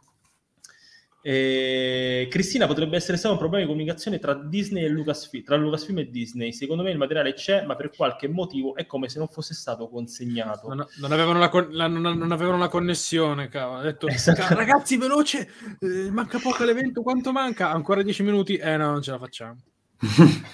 Eh, 1.26 2.28
Cristina 2.30 2.68
potrebbe 2.68 2.98
essere 2.98 3.16
stato 3.16 3.32
un 3.34 3.40
problema 3.40 3.64
di 3.64 3.70
comunicazione 3.72 4.20
tra 4.20 4.34
Disney 4.34 4.84
e 4.84 4.90
Lucasfilm, 4.90 5.44
tra 5.46 5.56
Lucasfilm 5.56 6.00
e 6.00 6.10
Disney. 6.10 6.52
Secondo 6.52 6.84
me 6.84 6.92
il 6.92 6.98
materiale 6.98 7.34
c'è, 7.34 7.64
ma 7.66 7.76
per 7.78 7.92
qualche 7.96 8.28
motivo 8.28 8.76
è 8.76 8.86
come 8.86 9.08
se 9.08 9.20
non 9.20 9.30
fosse 9.30 9.54
stato 9.54 9.88
consegnato. 9.88 10.68
Non, 10.68 10.86
non 11.00 11.12
avevano 11.14 11.40
la, 11.40 11.48
con- 11.48 11.70
la- 11.72 11.88
non, 11.88 12.02
non 12.18 12.32
avevano 12.34 12.58
la 12.58 12.68
connessione, 12.68 13.48
cavolo. 13.48 13.80
Ha 13.80 13.84
detto, 13.84 14.08
Esatto. 14.08 14.42
"Ca- 14.42 14.54
ragazzi, 14.54 14.98
veloce, 14.98 15.50
eh, 15.80 16.12
manca 16.12 16.40
poco 16.40 16.64
all'evento, 16.64 17.02
quanto 17.02 17.32
manca? 17.32 17.72
Ancora 17.72 18.04
10 18.04 18.22
minuti? 18.24 18.58
Eh 18.58 18.76
no, 18.76 18.92
non 18.92 19.02
ce 19.02 19.12
la 19.12 19.18
facciamo. 19.20 19.56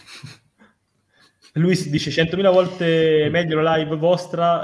Lui 1.53 1.75
si 1.75 1.89
dice 1.89 2.11
100.000 2.11 2.51
volte 2.51 3.27
meglio 3.31 3.59
la 3.59 3.75
live 3.77 3.95
vostra 3.95 4.63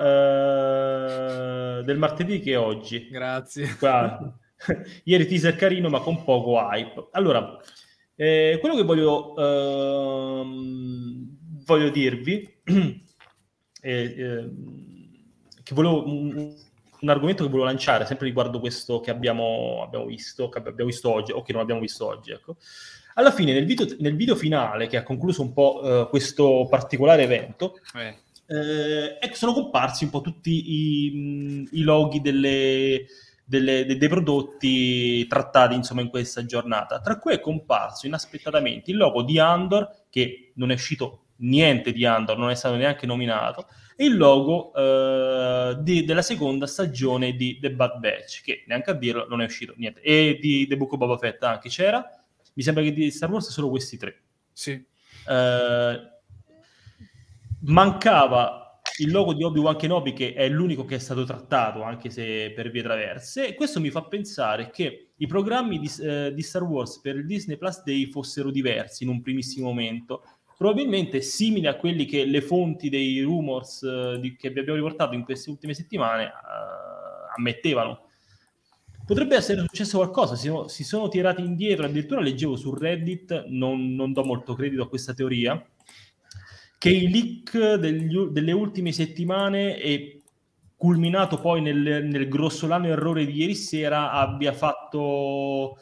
eh, 1.80 1.84
del 1.84 1.98
martedì 1.98 2.40
che 2.40 2.56
oggi. 2.56 3.08
Grazie. 3.10 3.76
Qua- 3.80 4.32
Ieri 5.04 5.28
teaser 5.28 5.56
carino, 5.56 5.90
ma 5.90 6.00
con 6.00 6.24
poco 6.24 6.58
hype. 6.60 7.08
Allora, 7.12 7.58
eh, 8.16 8.58
quello 8.60 8.76
che 8.76 8.84
voglio, 8.84 9.36
ehm, 9.36 11.28
voglio 11.66 11.90
dirvi 11.90 12.62
è 13.82 14.14
ehm, 14.18 14.84
che 15.64 15.74
volevo 15.74 16.06
un, 16.06 16.56
un 17.00 17.10
argomento 17.10 17.44
che 17.44 17.50
volevo 17.50 17.68
lanciare 17.68 18.06
sempre 18.06 18.28
riguardo 18.28 18.60
questo 18.60 19.00
che 19.00 19.12
abbiamo, 19.12 19.82
abbiamo 19.84 20.06
visto, 20.06 20.50
che 20.50 20.60
abbiamo 20.60 20.90
visto 20.90 21.12
oggi, 21.12 21.32
o 21.32 21.42
che 21.42 21.52
non 21.54 21.62
abbiamo 21.62 21.82
visto 21.82 22.06
oggi, 22.06 22.32
ecco. 22.32 22.58
Alla 23.16 23.32
fine, 23.32 23.54
nel 23.54 23.66
video, 23.66 23.86
nel 24.00 24.16
video 24.16 24.36
finale 24.36 24.88
che 24.88 24.98
ha 24.98 25.04
concluso 25.04 25.42
un 25.42 25.54
po' 25.54 25.82
eh, 25.84 26.10
questo 26.10 26.68
particolare 26.70 27.24
evento, 27.24 27.80
Eh, 28.48 29.18
eh, 29.20 29.34
sono 29.34 29.54
comparsi 29.54 30.04
un 30.04 30.12
po' 30.12 30.22
tutti 30.22 30.52
i, 30.52 31.68
i 31.72 31.82
loghi 31.82 32.22
delle, 32.22 33.06
delle- 33.46 33.86
de- 33.86 33.98
dei 33.98 34.10
prodotti 34.10 35.26
trattati 35.28 35.76
insomma 35.76 36.02
in 36.02 36.10
questa 36.10 36.46
giornata, 36.46 37.00
tra 37.00 37.20
cui 37.20 37.34
è 37.34 37.40
comparso 37.40 38.08
inaspettatamente 38.08 38.92
il 38.92 38.98
logo 38.98 39.22
di 39.22 39.40
Andor, 39.40 40.06
che 40.10 40.52
non 40.56 40.72
è 40.72 40.74
uscito 40.74 41.28
niente 41.38 41.92
di 41.92 42.06
Andor, 42.06 42.38
non 42.38 42.50
è 42.50 42.56
stato 42.56 42.76
neanche 42.76 43.06
nominato, 43.06 43.68
e 43.96 44.06
il 44.06 44.18
logo 44.18 44.74
eh, 44.74 45.78
di- 45.80 46.04
della 46.04 46.22
seconda 46.22 46.66
stagione 46.66 47.34
di 47.34 47.60
The 47.60 47.72
Bad 47.72 48.00
Batch, 48.00 48.42
che 48.42 48.64
neanche 48.68 48.90
a 48.92 48.94
dirlo 48.94 49.28
non 49.28 49.42
è 49.42 49.46
uscito 49.46 49.74
niente, 49.78 50.02
e 50.02 50.38
di 50.42 50.66
The 50.68 50.76
Book 50.78 50.94
of 50.94 51.00
Boba 51.00 51.18
Fett 51.18 51.44
anche 51.44 51.70
c'era, 51.70 52.04
mi 52.54 52.64
sembra 52.64 52.84
che 52.84 52.94
di 52.94 53.12
Star 53.12 53.30
Wars 53.30 53.50
solo 53.50 53.70
questi 53.70 53.98
tre. 53.98 54.22
sì. 54.52 54.72
Eh, 55.28 56.14
mancava 57.68 58.65
il 59.00 59.12
logo 59.12 59.34
di 59.34 59.44
Obi-Wan 59.44 59.76
Kenobi 59.76 60.14
che 60.14 60.34
è 60.34 60.48
l'unico 60.48 60.86
che 60.86 60.96
è 60.96 61.00
stato 61.00 61.26
trattato 61.26 61.82
anche 61.84 62.10
se 62.10 62.52
per 62.56 62.72
vie 62.72 62.82
traverse. 62.82 63.48
E 63.48 63.56
questo 63.56 63.80
mi 63.80 63.90
fa 63.90 64.04
pensare 64.04 64.70
che 64.70 65.10
i 65.16 65.28
programmi 65.28 65.80
di, 65.80 65.92
eh, 66.02 66.34
di 66.34 66.42
Star 66.42 66.64
Wars 66.64 67.00
per 67.02 67.16
il 67.16 67.26
Disney 67.26 67.58
Plus 67.58 67.84
Day 67.84 68.10
fossero 68.10 68.52
diversi 68.52 69.04
in 69.04 69.10
un 69.10 69.22
primissimo 69.22 69.68
momento 69.68 70.24
probabilmente 70.58 71.22
simili 71.22 71.68
a 71.68 71.76
quelli 71.76 72.06
che 72.06 72.26
le 72.26 72.42
fonti 72.42 72.90
dei 72.90 73.22
rumors 73.22 73.84
eh, 73.84 74.18
di- 74.20 74.36
che 74.36 74.50
vi 74.50 74.60
abbiamo 74.60 74.80
riportato 74.80 75.14
in 75.14 75.24
queste 75.24 75.50
ultime 75.50 75.74
settimane 75.74 76.26
eh, 76.26 76.30
ammettevano. 77.36 78.04
Potrebbe 79.06 79.36
essere 79.36 79.62
successo 79.62 79.98
qualcosa, 79.98 80.36
si 80.36 80.50
si 80.68 80.84
sono 80.84 81.10
tirati 81.10 81.42
indietro, 81.44 81.86
addirittura 81.86 82.22
leggevo 82.22 82.56
su 82.56 82.74
Reddit, 82.74 83.46
non, 83.50 83.94
non 83.94 84.14
do 84.14 84.24
molto 84.24 84.56
credito 84.56 84.82
a 84.82 84.90
questa 84.90 85.14
teoria, 85.14 85.64
che 86.90 86.96
i 86.96 87.10
leak 87.10 87.76
degli 87.76 88.18
delle 88.30 88.52
ultime 88.52 88.92
settimane 88.92 89.80
e 89.80 90.22
culminato 90.76 91.40
poi 91.40 91.62
nel, 91.62 92.06
nel 92.06 92.28
grossolano 92.28 92.88
errore 92.88 93.26
di 93.26 93.38
ieri 93.38 93.56
sera 93.56 94.12
abbia 94.12 94.54
fatto 94.54 95.78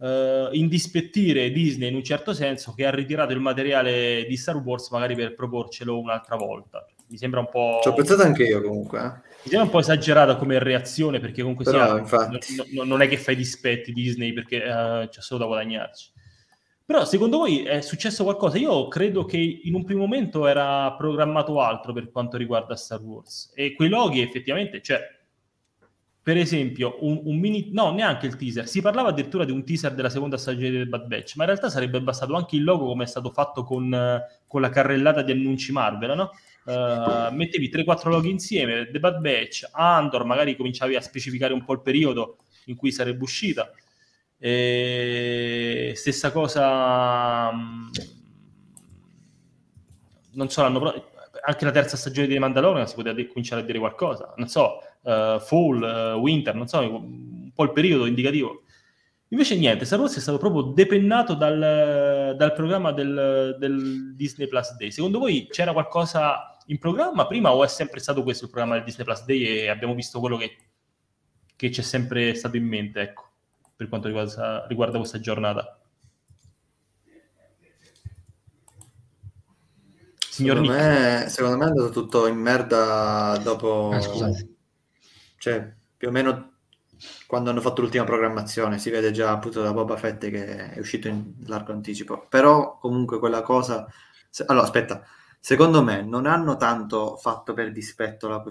eh, 0.00 0.48
indispettire 0.52 1.50
Disney 1.50 1.88
in 1.88 1.94
un 1.94 2.04
certo 2.04 2.34
senso 2.34 2.74
che 2.74 2.84
ha 2.84 2.90
ritirato 2.90 3.32
il 3.32 3.40
materiale 3.40 4.26
di 4.28 4.36
Star 4.36 4.56
Wars 4.56 4.90
magari 4.90 5.14
per 5.14 5.34
proporcelo 5.34 5.98
un'altra 5.98 6.36
volta. 6.36 6.84
Mi 7.06 7.16
sembra 7.16 7.40
un 7.40 7.48
po'... 7.50 7.80
Ci 7.82 7.88
ho 7.88 7.94
pensato 7.94 8.22
anche 8.22 8.44
io 8.44 8.60
comunque. 8.60 8.98
eh. 8.98 9.02
Mi 9.44 9.50
sembra 9.50 9.62
un 9.62 9.70
po' 9.70 9.78
esagerata 9.78 10.36
come 10.36 10.58
reazione 10.58 11.20
perché 11.20 11.42
comunque 11.42 11.64
Però, 11.64 11.84
sia, 11.84 11.98
infatti. 11.98 12.56
no- 12.56 12.64
no- 12.72 12.84
non 12.84 13.02
è 13.02 13.08
che 13.08 13.18
fai 13.18 13.36
dispetti 13.36 13.92
Disney 13.92 14.32
perché 14.32 14.56
eh, 14.56 15.08
c'è 15.10 15.20
solo 15.20 15.40
da 15.40 15.46
guadagnarci. 15.46 16.12
Però 16.86 17.04
secondo 17.06 17.38
voi 17.38 17.62
è 17.62 17.80
successo 17.80 18.24
qualcosa? 18.24 18.58
Io 18.58 18.88
credo 18.88 19.24
che 19.24 19.38
in 19.38 19.74
un 19.74 19.84
primo 19.84 20.00
momento 20.00 20.46
era 20.46 20.92
programmato 20.92 21.58
altro 21.60 21.94
per 21.94 22.10
quanto 22.10 22.36
riguarda 22.36 22.76
Star 22.76 23.00
Wars 23.00 23.52
e 23.54 23.74
quei 23.74 23.88
loghi 23.88 24.20
effettivamente, 24.20 24.82
cioè 24.82 25.00
per 26.24 26.36
esempio 26.38 26.96
un, 27.00 27.20
un 27.24 27.38
mini, 27.38 27.68
no 27.72 27.90
neanche 27.92 28.26
il 28.26 28.36
teaser, 28.36 28.66
si 28.66 28.82
parlava 28.82 29.10
addirittura 29.10 29.44
di 29.44 29.52
un 29.52 29.64
teaser 29.64 29.94
della 29.94 30.08
seconda 30.08 30.36
stagione 30.36 30.70
del 30.70 30.88
Bad 30.88 31.06
Batch, 31.06 31.36
ma 31.36 31.44
in 31.44 31.50
realtà 31.50 31.70
sarebbe 31.70 32.02
bastato 32.02 32.34
anche 32.34 32.56
il 32.56 32.64
logo 32.64 32.86
come 32.86 33.04
è 33.04 33.06
stato 33.06 33.30
fatto 33.30 33.62
con, 33.62 33.92
eh, 33.92 34.22
con 34.46 34.60
la 34.60 34.70
carrellata 34.70 35.22
di 35.22 35.32
annunci 35.32 35.72
Marvel, 35.72 36.16
no? 36.16 36.30
Uh, 36.64 37.30
mettevi 37.34 37.68
3-4 37.70 38.08
loghi 38.08 38.30
insieme, 38.30 38.88
The 38.90 38.98
Bad 38.98 39.20
Batch, 39.20 39.68
Andor, 39.72 40.24
magari 40.24 40.56
cominciavi 40.56 40.96
a 40.96 41.02
specificare 41.02 41.52
un 41.52 41.62
po' 41.62 41.74
il 41.74 41.82
periodo 41.82 42.38
in 42.66 42.76
cui 42.76 42.90
sarebbe 42.90 43.22
uscita. 43.22 43.70
E 44.46 45.94
stessa 45.96 46.30
cosa, 46.30 47.50
mh, 47.50 47.90
non 50.32 50.50
so, 50.50 50.60
l'anno 50.60 50.80
pro- 50.80 51.12
anche 51.46 51.64
la 51.64 51.70
terza 51.70 51.96
stagione 51.96 52.26
di 52.26 52.38
Mandalorian 52.38 52.86
si 52.86 52.94
poteva 52.94 53.26
cominciare 53.26 53.62
a 53.62 53.64
dire 53.64 53.78
qualcosa, 53.78 54.34
non 54.36 54.46
so, 54.48 54.80
uh, 55.00 55.40
Fall, 55.40 55.80
uh, 55.80 56.20
Winter, 56.20 56.54
non 56.54 56.68
so, 56.68 56.78
un 56.80 57.52
po' 57.54 57.64
il 57.64 57.72
periodo 57.72 58.04
indicativo. 58.04 58.64
Invece 59.28 59.56
niente, 59.56 59.86
Star 59.86 59.98
Wars 59.98 60.14
è 60.14 60.20
stato 60.20 60.36
proprio 60.36 60.74
depennato 60.74 61.32
dal, 61.32 62.34
dal 62.36 62.52
programma 62.52 62.92
del, 62.92 63.56
del 63.58 64.14
Disney 64.14 64.46
Plus 64.46 64.76
Day. 64.76 64.90
Secondo 64.90 65.20
voi 65.20 65.46
c'era 65.50 65.72
qualcosa 65.72 66.58
in 66.66 66.78
programma 66.78 67.26
prima 67.26 67.50
o 67.54 67.64
è 67.64 67.68
sempre 67.68 67.98
stato 67.98 68.22
questo 68.22 68.44
il 68.44 68.50
programma 68.50 68.74
del 68.74 68.84
Disney 68.84 69.06
Plus 69.06 69.24
Day 69.24 69.42
e 69.42 69.68
abbiamo 69.68 69.94
visto 69.94 70.20
quello 70.20 70.36
che, 70.36 70.54
che 71.56 71.70
c'è 71.70 71.82
sempre 71.82 72.34
stato 72.34 72.58
in 72.58 72.66
mente, 72.66 73.00
ecco, 73.00 73.32
per 73.76 73.88
quanto 73.88 74.06
riguarda, 74.08 74.66
riguarda 74.66 74.98
questa 74.98 75.20
giornata? 75.20 75.78
Signor 80.34 80.56
secondo, 80.56 80.72
Nick, 80.72 81.22
me, 81.22 81.28
secondo 81.28 81.56
me 81.56 81.64
è 81.64 81.68
andato 81.68 81.90
tutto 81.90 82.26
in 82.26 82.36
merda 82.36 83.38
dopo... 83.42 83.90
Ah, 83.92 84.00
scusate. 84.00 84.48
Cioè, 85.38 85.74
più 85.96 86.08
o 86.08 86.10
meno 86.10 86.52
quando 87.26 87.50
hanno 87.50 87.60
fatto 87.60 87.82
l'ultima 87.82 88.04
programmazione, 88.04 88.78
si 88.78 88.90
vede 88.90 89.10
già 89.12 89.30
appunto 89.30 89.62
da 89.62 89.72
Boba 89.72 89.96
Fett 89.96 90.28
che 90.30 90.70
è 90.72 90.78
uscito 90.78 91.06
in 91.08 91.34
largo 91.46 91.72
anticipo. 91.72 92.26
Però 92.28 92.78
comunque 92.78 93.18
quella 93.18 93.42
cosa... 93.42 93.86
se- 94.28 94.44
Allora, 94.46 94.64
aspetta, 94.64 95.04
secondo 95.38 95.82
me 95.82 96.02
non 96.02 96.26
hanno 96.26 96.56
tanto 96.56 97.16
fatto 97.16 97.52
per 97.52 97.70
dispetto, 97.70 98.26
la 98.26 98.42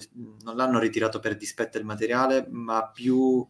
non 0.43 0.55
l'hanno 0.55 0.79
ritirato 0.79 1.19
per 1.19 1.35
dispetto 1.35 1.77
il 1.77 1.85
materiale, 1.85 2.47
ma 2.49 2.87
più 2.87 3.45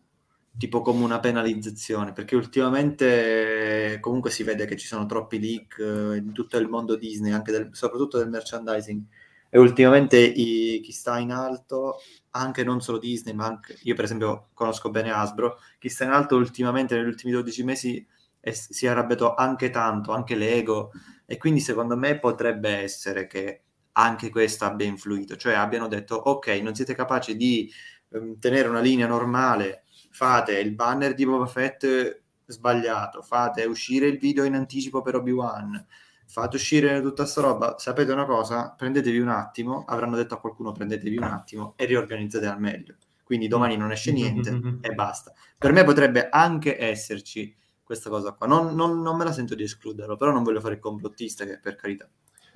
tipo 0.57 0.81
come 0.81 1.03
una 1.03 1.19
penalizzazione, 1.19 2.13
perché 2.13 2.35
ultimamente 2.35 3.93
eh, 3.93 3.99
comunque 3.99 4.29
si 4.31 4.43
vede 4.43 4.65
che 4.65 4.77
ci 4.77 4.85
sono 4.87 5.05
troppi 5.05 5.39
leak 5.39 5.79
eh, 5.79 6.17
in 6.17 6.31
tutto 6.33 6.57
il 6.57 6.67
mondo 6.69 6.95
Disney, 6.95 7.31
anche 7.31 7.51
del- 7.51 7.69
soprattutto 7.71 8.17
del 8.17 8.29
merchandising. 8.29 9.03
E 9.49 9.59
ultimamente 9.59 10.17
i- 10.19 10.79
chi 10.83 10.91
sta 10.91 11.17
in 11.19 11.31
alto, 11.31 11.97
anche 12.31 12.63
non 12.63 12.81
solo 12.81 12.97
Disney, 12.97 13.33
ma 13.33 13.45
anche 13.45 13.77
io 13.83 13.95
per 13.95 14.05
esempio 14.05 14.49
conosco 14.53 14.89
bene 14.89 15.11
Hasbro, 15.11 15.59
chi 15.79 15.89
sta 15.89 16.03
in 16.05 16.11
alto 16.11 16.35
ultimamente 16.35 16.95
negli 16.95 17.05
ultimi 17.07 17.31
12 17.31 17.63
mesi 17.63 18.05
è- 18.39 18.51
si 18.51 18.85
è 18.85 18.89
arrabbiato 18.89 19.35
anche 19.35 19.69
tanto, 19.69 20.11
anche 20.11 20.35
Lego, 20.35 20.91
e 21.25 21.37
quindi 21.37 21.59
secondo 21.59 21.95
me 21.97 22.19
potrebbe 22.19 22.69
essere 22.77 23.27
che 23.27 23.61
anche 23.93 24.29
questo 24.29 24.65
abbia 24.65 24.87
influito, 24.87 25.35
cioè 25.35 25.53
abbiano 25.53 25.87
detto 25.87 26.15
ok, 26.15 26.47
non 26.63 26.73
siete 26.75 26.95
capaci 26.95 27.35
di 27.35 27.71
ehm, 28.09 28.39
tenere 28.39 28.67
una 28.67 28.79
linea 28.81 29.07
normale, 29.07 29.83
fate 30.13 30.59
il 30.59 30.73
banner 30.75 31.15
di 31.15 31.25
Boba 31.25 31.47
Fett 31.47 32.21
sbagliato, 32.45 33.21
fate 33.23 33.65
uscire 33.65 34.07
il 34.07 34.19
video 34.19 34.43
in 34.43 34.53
anticipo 34.53 35.01
per 35.01 35.15
Obi-Wan, 35.15 35.83
fate 36.27 36.55
uscire 36.55 37.01
tutta 37.01 37.25
sta 37.25 37.41
roba, 37.41 37.75
sapete 37.79 38.11
una 38.11 38.25
cosa? 38.25 38.73
Prendetevi 38.77 39.17
un 39.17 39.29
attimo, 39.29 39.83
avranno 39.87 40.15
detto 40.15 40.35
a 40.35 40.39
qualcuno 40.39 40.71
prendetevi 40.71 41.17
un 41.17 41.23
attimo 41.23 41.73
e 41.75 41.85
riorganizzate 41.85 42.45
al 42.45 42.59
meglio. 42.59 42.95
Quindi 43.23 43.47
domani 43.47 43.75
non 43.77 43.91
esce 43.91 44.11
niente 44.11 44.49
e 44.81 44.93
basta. 44.93 45.33
Per 45.57 45.71
me 45.71 45.83
potrebbe 45.83 46.29
anche 46.29 46.79
esserci 46.79 47.55
questa 47.81 48.09
cosa 48.09 48.33
qua. 48.33 48.45
Non, 48.47 48.75
non- 48.75 49.01
non 49.01 49.17
me 49.17 49.23
la 49.23 49.31
sento 49.31 49.55
di 49.55 49.63
escluderlo, 49.63 50.15
però 50.17 50.31
non 50.31 50.43
voglio 50.43 50.59
fare 50.61 50.75
il 50.75 50.79
complottista 50.79 51.45
che 51.45 51.57
per 51.59 51.75
carità. 51.75 52.07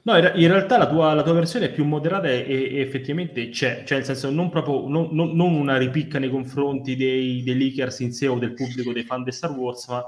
No, 0.08 0.15
in, 0.15 0.48
realtà 0.48 0.78
la 0.78 0.88
tua, 0.88 1.13
la 1.13 1.22
tua 1.22 1.34
versione 1.34 1.65
è 1.65 1.72
più 1.74 1.84
moderata 1.84 2.30
e, 2.30 2.46
e 2.48 2.80
effettivamente 2.80 3.50
c'è, 3.50 3.84
cioè 3.86 3.98
nel 3.98 4.06
senso 4.06 4.30
non 4.30 4.50
proprio 4.50 4.88
non, 4.88 5.10
non- 5.12 5.36
non 5.36 5.54
una 5.54 5.78
ripicca 5.78 6.17
nei 6.17 6.30
confronti 6.30 6.96
dei, 6.96 7.43
dei 7.43 7.58
leakers 7.58 8.00
in 8.00 8.13
sé 8.13 8.28
o 8.28 8.39
del 8.39 8.54
pubblico 8.54 8.93
dei 8.93 9.04
fan 9.04 9.24
di 9.26 9.34
Star 9.34 9.52
Wars, 9.52 9.86
ma 9.89 10.06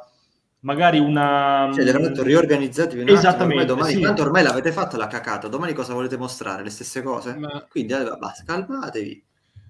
magari 0.62 1.00
una... 1.00 1.70
Cioè, 1.74 1.84
gli 1.84 1.90
hanno 1.90 2.08
detto 2.08 2.24
riorganizzatevi 2.24 3.02
un 3.02 3.10
attimo, 3.10 3.18
Esattamente, 3.20 3.62
ormai 3.62 3.66
domani, 3.66 3.94
sì. 3.96 4.00
tanto 4.00 4.22
ormai 4.22 4.44
l'avete 4.44 4.72
fatta 4.72 4.96
la 4.96 5.08
cacata, 5.08 5.50
domani 5.50 5.74
cosa 5.74 5.94
volete 5.94 6.16
mostrare? 6.16 6.64
Le 6.64 6.70
stesse 6.70 7.02
cose? 7.02 7.36
Ma- 7.36 7.68
Quindi 7.70 7.92
allora, 7.92 8.16
basta, 8.16 8.44
calmatevi. 8.46 9.24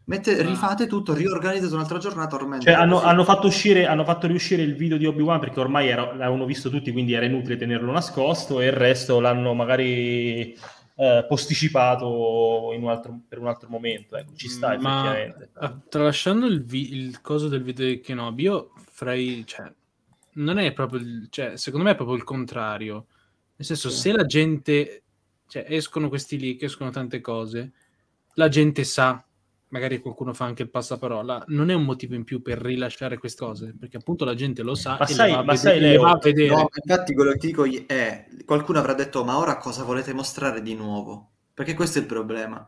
Mette- 0.10 0.44
Ma- 0.44 0.50
rifate 0.50 0.88
tutto, 0.88 1.14
riorganizzate 1.14 1.74
un'altra 1.74 2.00
giornata 2.00 2.36
ormai. 2.36 2.60
Cioè, 2.62 2.74
hanno, 2.74 3.00
hanno 3.02 3.24
fatto 3.24 3.46
uscire, 3.48 3.86
hanno 3.86 4.04
fatto 4.04 4.26
riuscire 4.26 4.64
il 4.64 4.76
video 4.76 4.98
di 4.98 5.06
Obi-Wan 5.06 5.40
perché 5.40 5.60
ormai 5.60 5.88
era- 5.88 6.14
l'avevano 6.16 6.46
visto 6.46 6.70
tutti, 6.72 6.92
quindi 6.92 7.14
era 7.14 7.26
inutile 7.26 7.58
tenerlo 7.58 7.92
nascosto 7.92 8.60
e 8.60 8.66
il 8.66 8.72
resto 8.72 9.20
l'hanno 9.20 9.54
magari 9.54 10.58
eh, 11.02 11.26
posticipato 11.30 12.72
in 12.74 12.84
un 12.84 12.90
altro- 12.90 13.20
per 13.28 13.40
un 13.40 13.48
altro 13.48 13.70
momento. 13.70 14.18
Ecco, 14.18 14.34
ci 14.36 14.50
sta 14.50 14.78
Ma 14.80 15.14
effettivamente. 15.14 15.50
ah, 15.60 15.80
tralasciando 15.88 16.46
il, 16.46 16.62
vi- 16.64 16.94
il 16.94 17.22
coso 17.22 17.48
del 17.48 17.62
video 17.64 17.86
di 17.86 18.00
Kenobi, 18.02 18.44
io 18.44 18.72
farei, 18.92 19.44
cioè, 19.46 19.72
non 20.34 20.58
è 20.58 20.74
proprio, 20.74 21.00
il- 21.00 21.28
cioè, 21.30 21.56
secondo 21.56 21.86
me 21.86 21.92
è 21.92 21.96
proprio 21.96 22.18
il 22.18 22.24
contrario. 22.24 23.06
Nel 23.56 23.68
senso, 23.68 23.90
se 23.90 24.12
la 24.12 24.26
gente, 24.26 25.04
cioè, 25.48 25.66
escono 25.70 26.10
questi 26.10 26.40
leak, 26.40 26.64
escono 26.64 26.90
tante 26.90 27.22
cose, 27.22 27.72
la 28.34 28.48
gente 28.50 28.84
sa, 28.84 29.24
magari 29.70 30.00
qualcuno 30.00 30.34
fa 30.34 30.46
anche 30.46 30.64
il 30.64 30.70
passaparola, 30.70 31.46
non 31.48 31.70
è 31.70 31.74
un 31.74 31.84
motivo 31.84 32.16
in 32.16 32.24
più 32.24 32.42
per 32.42 32.60
rilasciare 32.60 33.18
queste 33.18 33.44
cose, 33.46 33.76
perché 33.80 33.98
appunto 33.98 34.26
la 34.26 34.34
gente 34.36 34.62
lo 34.64 34.76
sa 34.76 34.98
Ma 35.00 35.06
e 35.06 35.14
sai- 35.14 35.30
le 35.30 35.36
va, 35.36 35.44
ma 35.44 35.52
vede- 35.54 35.58
sai, 35.58 35.80
le 35.80 35.90
Leo, 35.90 36.02
va 36.02 36.12
a 36.12 36.18
vedere. 36.22 36.56
No, 36.56 36.70
infatti 36.84 37.14
quello 37.14 37.32
che 37.32 37.38
ti 37.38 37.48
dico 37.48 37.66
è, 37.86 38.26
qualcuno 38.46 38.80
avrà 38.80 38.94
detto, 38.94 39.24
ma 39.24 39.38
ora 39.38 39.58
cosa 39.58 39.84
volete 39.84 40.14
mostrare 40.14 40.62
di 40.62 40.74
nuovo? 40.76 41.32
Perché 41.54 41.74
questo 41.74 41.98
è 42.00 42.02
il 42.02 42.08
problema. 42.08 42.68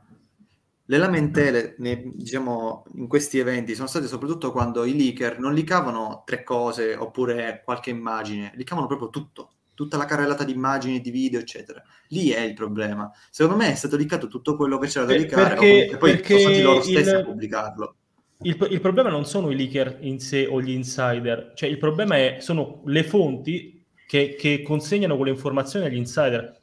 Le 0.85 0.97
lamentele, 0.97 1.75
ne- 1.77 2.11
diciamo, 2.13 2.83
in 2.95 3.07
questi 3.07 3.39
eventi 3.39 3.75
sono 3.75 3.87
state 3.87 4.07
soprattutto 4.07 4.51
quando 4.51 4.83
i 4.83 4.93
leaker 4.95 5.39
non 5.39 5.53
leakavano 5.53 6.23
tre 6.25 6.43
cose 6.43 6.95
oppure 6.95 7.61
qualche 7.63 7.89
immagine, 7.91 8.51
leakavano 8.55 8.87
proprio 8.87 9.09
tutto, 9.09 9.51
tutta 9.81 9.97
la 9.97 10.05
carrellata 10.05 10.43
di 10.43 10.51
immagini, 10.53 11.01
di 11.01 11.11
video, 11.11 11.39
eccetera. 11.39 11.81
Lì 12.09 12.29
è 12.29 12.41
il 12.41 12.53
problema. 12.53 13.11
Secondo 13.29 13.57
me 13.57 13.71
è 13.71 13.75
stato 13.75 13.97
leakato 13.97 14.27
tutto 14.27 14.55
quello 14.55 14.77
che 14.77 14.87
c'era 14.87 15.05
da 15.05 15.13
o 15.13 15.17
perché- 15.17 15.55
comunque 15.55 15.97
poi 15.97 16.11
perché 16.11 16.39
sono 16.39 16.53
stati 16.53 16.61
loro 16.61 16.81
stessi 16.81 17.09
il- 17.09 17.15
a 17.15 17.23
pubblicarlo. 17.23 17.95
Il, 18.43 18.67
il 18.71 18.81
problema 18.81 19.09
non 19.09 19.25
sono 19.25 19.51
i 19.51 19.55
leaker 19.55 19.97
in 20.01 20.19
sé 20.19 20.47
o 20.47 20.61
gli 20.61 20.71
insider, 20.71 21.51
cioè 21.55 21.69
il 21.69 21.77
problema 21.77 22.15
è, 22.17 22.37
sono 22.39 22.81
le 22.85 23.03
fonti 23.03 23.83
che, 24.07 24.35
che 24.37 24.61
consegnano 24.63 25.15
quelle 25.15 25.31
informazioni 25.31 25.85
agli 25.85 25.95
insider. 25.97 26.59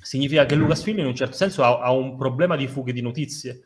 Significa 0.00 0.44
che 0.46 0.54
Lucasfilm 0.54 0.98
in 0.98 1.06
un 1.06 1.14
certo 1.14 1.34
senso 1.36 1.62
ha, 1.62 1.78
ha 1.80 1.92
un 1.92 2.16
problema 2.16 2.56
di 2.56 2.66
fughe 2.66 2.92
di 2.92 3.00
notizie. 3.00 3.62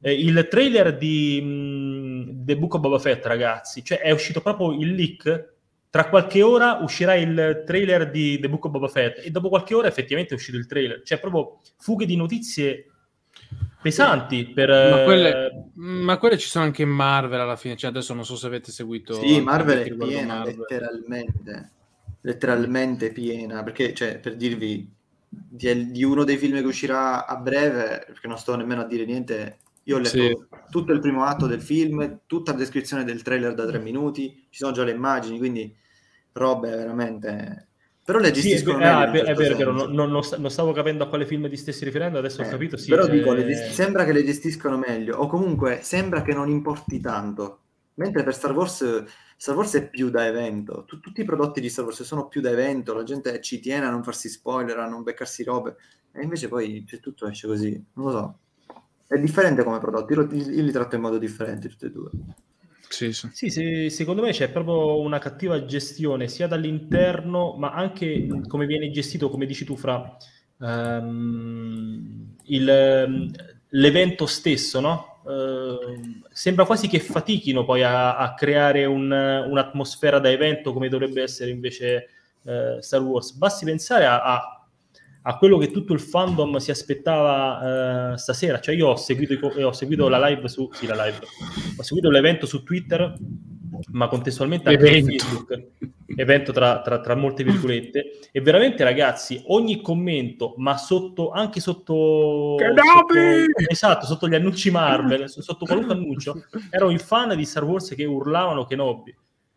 Eh, 0.00 0.12
il 0.12 0.46
trailer 0.50 0.96
di 0.96 1.40
mh, 1.40 2.44
The 2.44 2.56
Book 2.58 2.74
of 2.74 2.80
Boba 2.80 2.98
Fett, 2.98 3.24
ragazzi, 3.24 3.82
cioè 3.82 3.98
è 4.00 4.10
uscito 4.10 4.40
proprio 4.40 4.72
il 4.72 4.94
leak. 4.94 5.54
Tra 5.96 6.10
qualche 6.10 6.42
ora 6.42 6.80
uscirà 6.82 7.14
il 7.14 7.62
trailer 7.64 8.10
di 8.10 8.38
The 8.38 8.50
Book 8.50 8.66
of 8.66 8.70
Boba 8.70 8.88
Fett 8.88 9.24
e 9.24 9.30
dopo 9.30 9.48
qualche 9.48 9.74
ora 9.74 9.88
effettivamente 9.88 10.34
è 10.34 10.36
uscito 10.36 10.58
il 10.58 10.66
trailer. 10.66 11.00
Cioè 11.02 11.18
proprio 11.18 11.60
fughe 11.78 12.04
di 12.04 12.16
notizie 12.16 12.90
pesanti 13.80 14.44
per... 14.44 14.68
Ma 14.68 15.00
eh, 15.00 15.04
quelle, 15.04 15.70
ma 15.76 16.18
quelle 16.18 16.36
ci 16.36 16.48
sono 16.48 16.66
anche 16.66 16.82
in 16.82 16.90
Marvel 16.90 17.40
alla 17.40 17.56
fine, 17.56 17.76
cioè 17.76 17.88
adesso 17.88 18.12
non 18.12 18.26
so 18.26 18.36
se 18.36 18.46
avete 18.46 18.70
seguito... 18.72 19.14
Sì, 19.14 19.40
Marvel 19.40 19.78
è 19.84 19.94
piena, 19.94 20.34
Marvel. 20.34 20.58
letteralmente. 20.58 21.70
Letteralmente 22.20 23.10
piena, 23.10 23.62
perché, 23.62 23.94
cioè, 23.94 24.18
per 24.18 24.36
dirvi, 24.36 24.86
di, 25.30 25.90
di 25.92 26.04
uno 26.04 26.24
dei 26.24 26.36
film 26.36 26.60
che 26.60 26.66
uscirà 26.66 27.24
a 27.24 27.36
breve, 27.36 28.04
perché 28.06 28.28
non 28.28 28.36
sto 28.36 28.54
nemmeno 28.54 28.82
a 28.82 28.86
dire 28.86 29.06
niente, 29.06 29.60
io 29.84 29.96
ho 29.96 29.98
letto 29.98 30.10
Sì. 30.10 30.36
tutto 30.68 30.92
il 30.92 31.00
primo 31.00 31.24
atto 31.24 31.46
del 31.46 31.62
film, 31.62 32.20
tutta 32.26 32.52
la 32.52 32.58
descrizione 32.58 33.02
del 33.02 33.22
trailer 33.22 33.54
da 33.54 33.64
tre 33.64 33.78
minuti, 33.78 34.46
ci 34.50 34.58
sono 34.58 34.72
già 34.72 34.84
le 34.84 34.90
immagini, 34.90 35.38
quindi 35.38 35.84
robe 36.36 36.70
veramente... 36.70 37.68
Però 38.04 38.18
le 38.20 38.32
Sì, 38.32 38.52
è, 38.52 38.62
gestiscono 38.62 38.78
ah, 38.80 38.80
meglio 38.80 39.06
è 39.06 39.10
ver- 39.10 39.24
è 39.24 39.34
certo 39.34 39.42
vero, 39.42 39.54
è 39.54 39.56
vero, 39.56 39.72
senso. 39.78 39.92
non, 39.92 40.10
non 40.10 40.22
non 40.38 40.50
stavo 40.50 40.72
capendo 40.72 41.04
a 41.04 41.08
quale 41.08 41.26
film 41.26 41.48
ti 41.48 41.56
stessi 41.56 41.84
riferendo, 41.84 42.18
adesso 42.18 42.42
ho 42.42 42.44
Eh, 42.44 42.48
capito, 42.48 42.76
sì. 42.76 42.90
però 42.90 43.06
eh, 43.06 43.10
dico, 43.10 43.32
le 43.32 43.44
gesti- 43.44 43.72
sembra 43.72 44.04
che 44.04 44.12
le 44.12 44.24
gestiscono 44.24 44.76
meglio, 44.78 45.16
o 45.18 45.26
comunque 45.26 45.80
sembra 45.82 46.22
che 46.22 46.32
non 46.34 46.48
importi 46.48 47.00
tanto. 47.00 47.60
Mentre 47.94 48.22
per 48.22 48.34
Star 48.34 48.52
Wars, 48.52 49.04
Star 49.36 49.56
Wars 49.56 49.74
è 49.74 49.88
più 49.88 50.10
da 50.10 50.26
evento. 50.26 50.84
Tu- 50.86 51.00
tutti 51.00 51.22
i 51.22 51.24
prodotti 51.24 51.60
di 51.60 51.68
Star 51.70 51.84
Wars 51.84 52.02
sono 52.02 52.28
più 52.28 52.40
da 52.40 52.50
evento, 52.50 52.94
la 52.94 53.02
gente 53.02 53.40
ci 53.40 53.58
tiene 53.60 53.86
a 53.86 53.90
non 53.90 54.04
farsi 54.04 54.28
spoiler, 54.28 54.78
a 54.78 54.88
non 54.88 55.02
beccarsi 55.02 55.42
robe, 55.44 55.76
e 56.12 56.22
invece 56.22 56.48
poi 56.48 56.84
cioè, 56.86 57.00
tutto 57.00 57.26
esce 57.26 57.46
così. 57.48 57.72
Non 57.94 58.06
lo 58.06 58.10
so. 58.12 58.38
È 59.06 59.16
differente 59.18 59.62
come 59.64 59.78
prodotti, 59.78 60.12
io, 60.12 60.22
io 60.32 60.62
li 60.62 60.72
tratto 60.72 60.96
in 60.96 61.00
modo 61.02 61.18
differente 61.18 61.68
tutti 61.68 61.86
e 61.86 61.90
due. 61.90 62.10
Sì, 62.88 63.12
sì. 63.12 63.28
Sì, 63.32 63.50
se- 63.50 63.90
secondo 63.90 64.22
me 64.22 64.30
c'è 64.32 64.50
proprio 64.50 64.98
una 65.00 65.18
cattiva 65.18 65.64
gestione 65.64 66.28
sia 66.28 66.46
dall'interno, 66.46 67.54
ma 67.56 67.72
anche 67.72 68.26
come 68.46 68.66
viene 68.66 68.90
gestito, 68.90 69.28
come 69.28 69.44
dici 69.46 69.64
tu, 69.64 69.76
fra 69.76 70.16
ehm, 70.60 72.36
il, 72.44 72.68
ehm, 72.68 73.30
l'evento 73.70 74.26
stesso, 74.26 74.80
no? 74.80 75.20
Ehm, 75.26 76.22
sembra 76.30 76.64
quasi 76.64 76.88
che 76.88 77.00
fatichino 77.00 77.64
poi 77.64 77.82
a, 77.82 78.16
a 78.16 78.34
creare 78.34 78.84
un- 78.86 79.10
un'atmosfera 79.10 80.18
da 80.18 80.30
evento 80.30 80.72
come 80.72 80.88
dovrebbe 80.88 81.22
essere 81.22 81.50
invece 81.50 82.08
eh, 82.44 82.78
Star 82.80 83.02
Wars. 83.02 83.32
Basti 83.32 83.64
pensare 83.64 84.06
a, 84.06 84.22
a- 84.22 84.55
a 85.28 85.38
quello 85.38 85.58
che 85.58 85.72
tutto 85.72 85.92
il 85.92 85.98
fandom 85.98 86.56
si 86.58 86.70
aspettava 86.70 88.12
eh, 88.12 88.16
stasera. 88.18 88.60
Cioè, 88.60 88.76
io 88.76 88.88
ho 88.88 88.96
seguito, 88.96 89.38
co- 89.40 89.60
ho 89.60 89.72
seguito 89.72 90.08
la 90.08 90.24
live 90.28 90.46
su. 90.46 90.68
Sì, 90.72 90.86
la 90.86 90.94
live. 91.04 91.18
Ho 91.76 91.82
seguito 91.82 92.10
l'evento 92.10 92.46
su 92.46 92.62
Twitter, 92.62 93.12
ma 93.90 94.06
contestualmente 94.06 94.68
anche 94.68 94.86
Evento. 94.86 95.18
su 95.18 95.26
Facebook. 95.26 95.66
Evento 96.14 96.52
tra, 96.52 96.80
tra- 96.80 97.00
tra 97.00 97.16
molte 97.16 97.42
virgolette. 97.42 98.20
E 98.30 98.40
veramente, 98.40 98.84
ragazzi, 98.84 99.42
ogni 99.46 99.80
commento, 99.80 100.54
ma 100.58 100.76
sotto 100.76 101.30
anche 101.32 101.58
sotto, 101.58 102.54
sotto- 102.56 103.68
esatto, 103.68 104.06
sotto 104.06 104.28
gli 104.28 104.34
annunci 104.36 104.70
Marvel, 104.70 105.28
sotto 105.28 105.64
qualunque 105.64 105.94
annuncio, 105.94 106.44
erano 106.70 106.92
i 106.92 106.98
fan 106.98 107.36
di 107.36 107.44
Star 107.44 107.64
Wars 107.64 107.92
che 107.96 108.04
urlavano 108.04 108.64
Kenobi. 108.64 109.12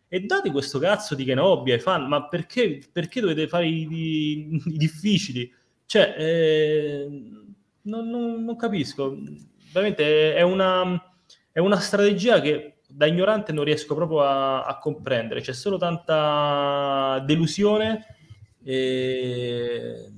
E 0.08 0.18
date 0.22 0.50
questo 0.50 0.80
cazzo 0.80 1.14
di 1.14 1.22
Kenobi 1.22 1.70
ai 1.70 1.78
fan, 1.78 2.08
ma 2.08 2.26
perché, 2.26 2.80
perché 2.92 3.20
dovete 3.20 3.46
fare 3.46 3.68
i, 3.68 3.86
i- 3.88 4.62
i 4.66 4.76
difficili? 4.76 5.58
Cioè, 5.90 6.14
eh, 6.16 7.08
non, 7.82 8.08
non- 8.08 8.44
non 8.44 8.56
capisco. 8.56 9.16
Veramente 9.72 10.34
è 10.36 10.42
una, 10.42 11.00
è 11.50 11.58
una 11.58 11.80
strategia 11.80 12.40
che 12.40 12.76
da 12.88 13.06
ignorante 13.06 13.52
non 13.52 13.64
riesco 13.64 13.94
proprio 13.96 14.22
a, 14.22 14.64
a 14.66 14.78
comprendere. 14.78 15.40
C'è 15.40 15.52
solo 15.52 15.78
tanta 15.78 17.18
delusione, 17.26 18.06
e- 18.62 20.12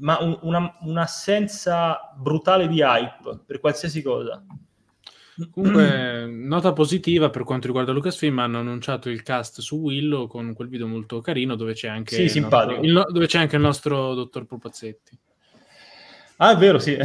ma 0.00 0.18
un- 0.20 0.38
una- 0.42 0.76
un'assenza 0.82 2.12
brutale 2.18 2.68
di 2.68 2.80
hype 2.82 3.40
per 3.46 3.58
qualsiasi 3.60 4.02
cosa. 4.02 4.44
Comunque, 5.50 6.26
nota 6.30 6.72
positiva 6.72 7.30
per 7.30 7.44
quanto 7.44 7.66
riguarda 7.66 7.92
Lucasfilm, 7.92 8.38
hanno 8.38 8.58
annunciato 8.58 9.08
il 9.08 9.22
cast 9.22 9.60
su 9.60 9.76
Willow 9.76 10.26
con 10.26 10.52
quel 10.54 10.68
video 10.68 10.86
molto 10.86 11.20
carino 11.20 11.54
dove 11.54 11.72
c'è 11.74 11.88
anche, 11.88 12.14
Sì, 12.16 12.22
il 12.22 12.30
simpatico. 12.30 12.80
nostro, 12.82 13.00
il 13.08 13.12
dove 13.12 13.26
c'è 13.26 13.38
anche 13.38 13.56
il 13.56 13.62
nostro 13.62 14.14
dottor 14.14 14.44
Pupazzetti. 14.46 15.18
Ah, 16.42 16.52
è 16.52 16.56
vero, 16.56 16.78
sì. 16.78 16.96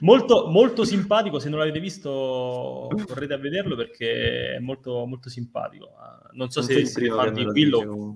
molto, 0.00 0.46
molto 0.48 0.84
simpatico. 0.84 1.38
Se 1.38 1.48
non 1.48 1.58
l'avete 1.58 1.80
visto, 1.80 2.90
correte 3.06 3.32
a 3.32 3.38
vederlo 3.38 3.76
perché 3.76 4.56
è 4.56 4.58
molto, 4.58 5.06
molto 5.06 5.30
simpatico. 5.30 5.94
Ah, 5.98 6.20
Non 6.32 6.50
so 6.50 6.60
Non 6.60 6.68
se 6.68 7.00
che 7.00 7.10
me 7.10 7.32
di 7.32 7.44
Willow. 7.44 8.14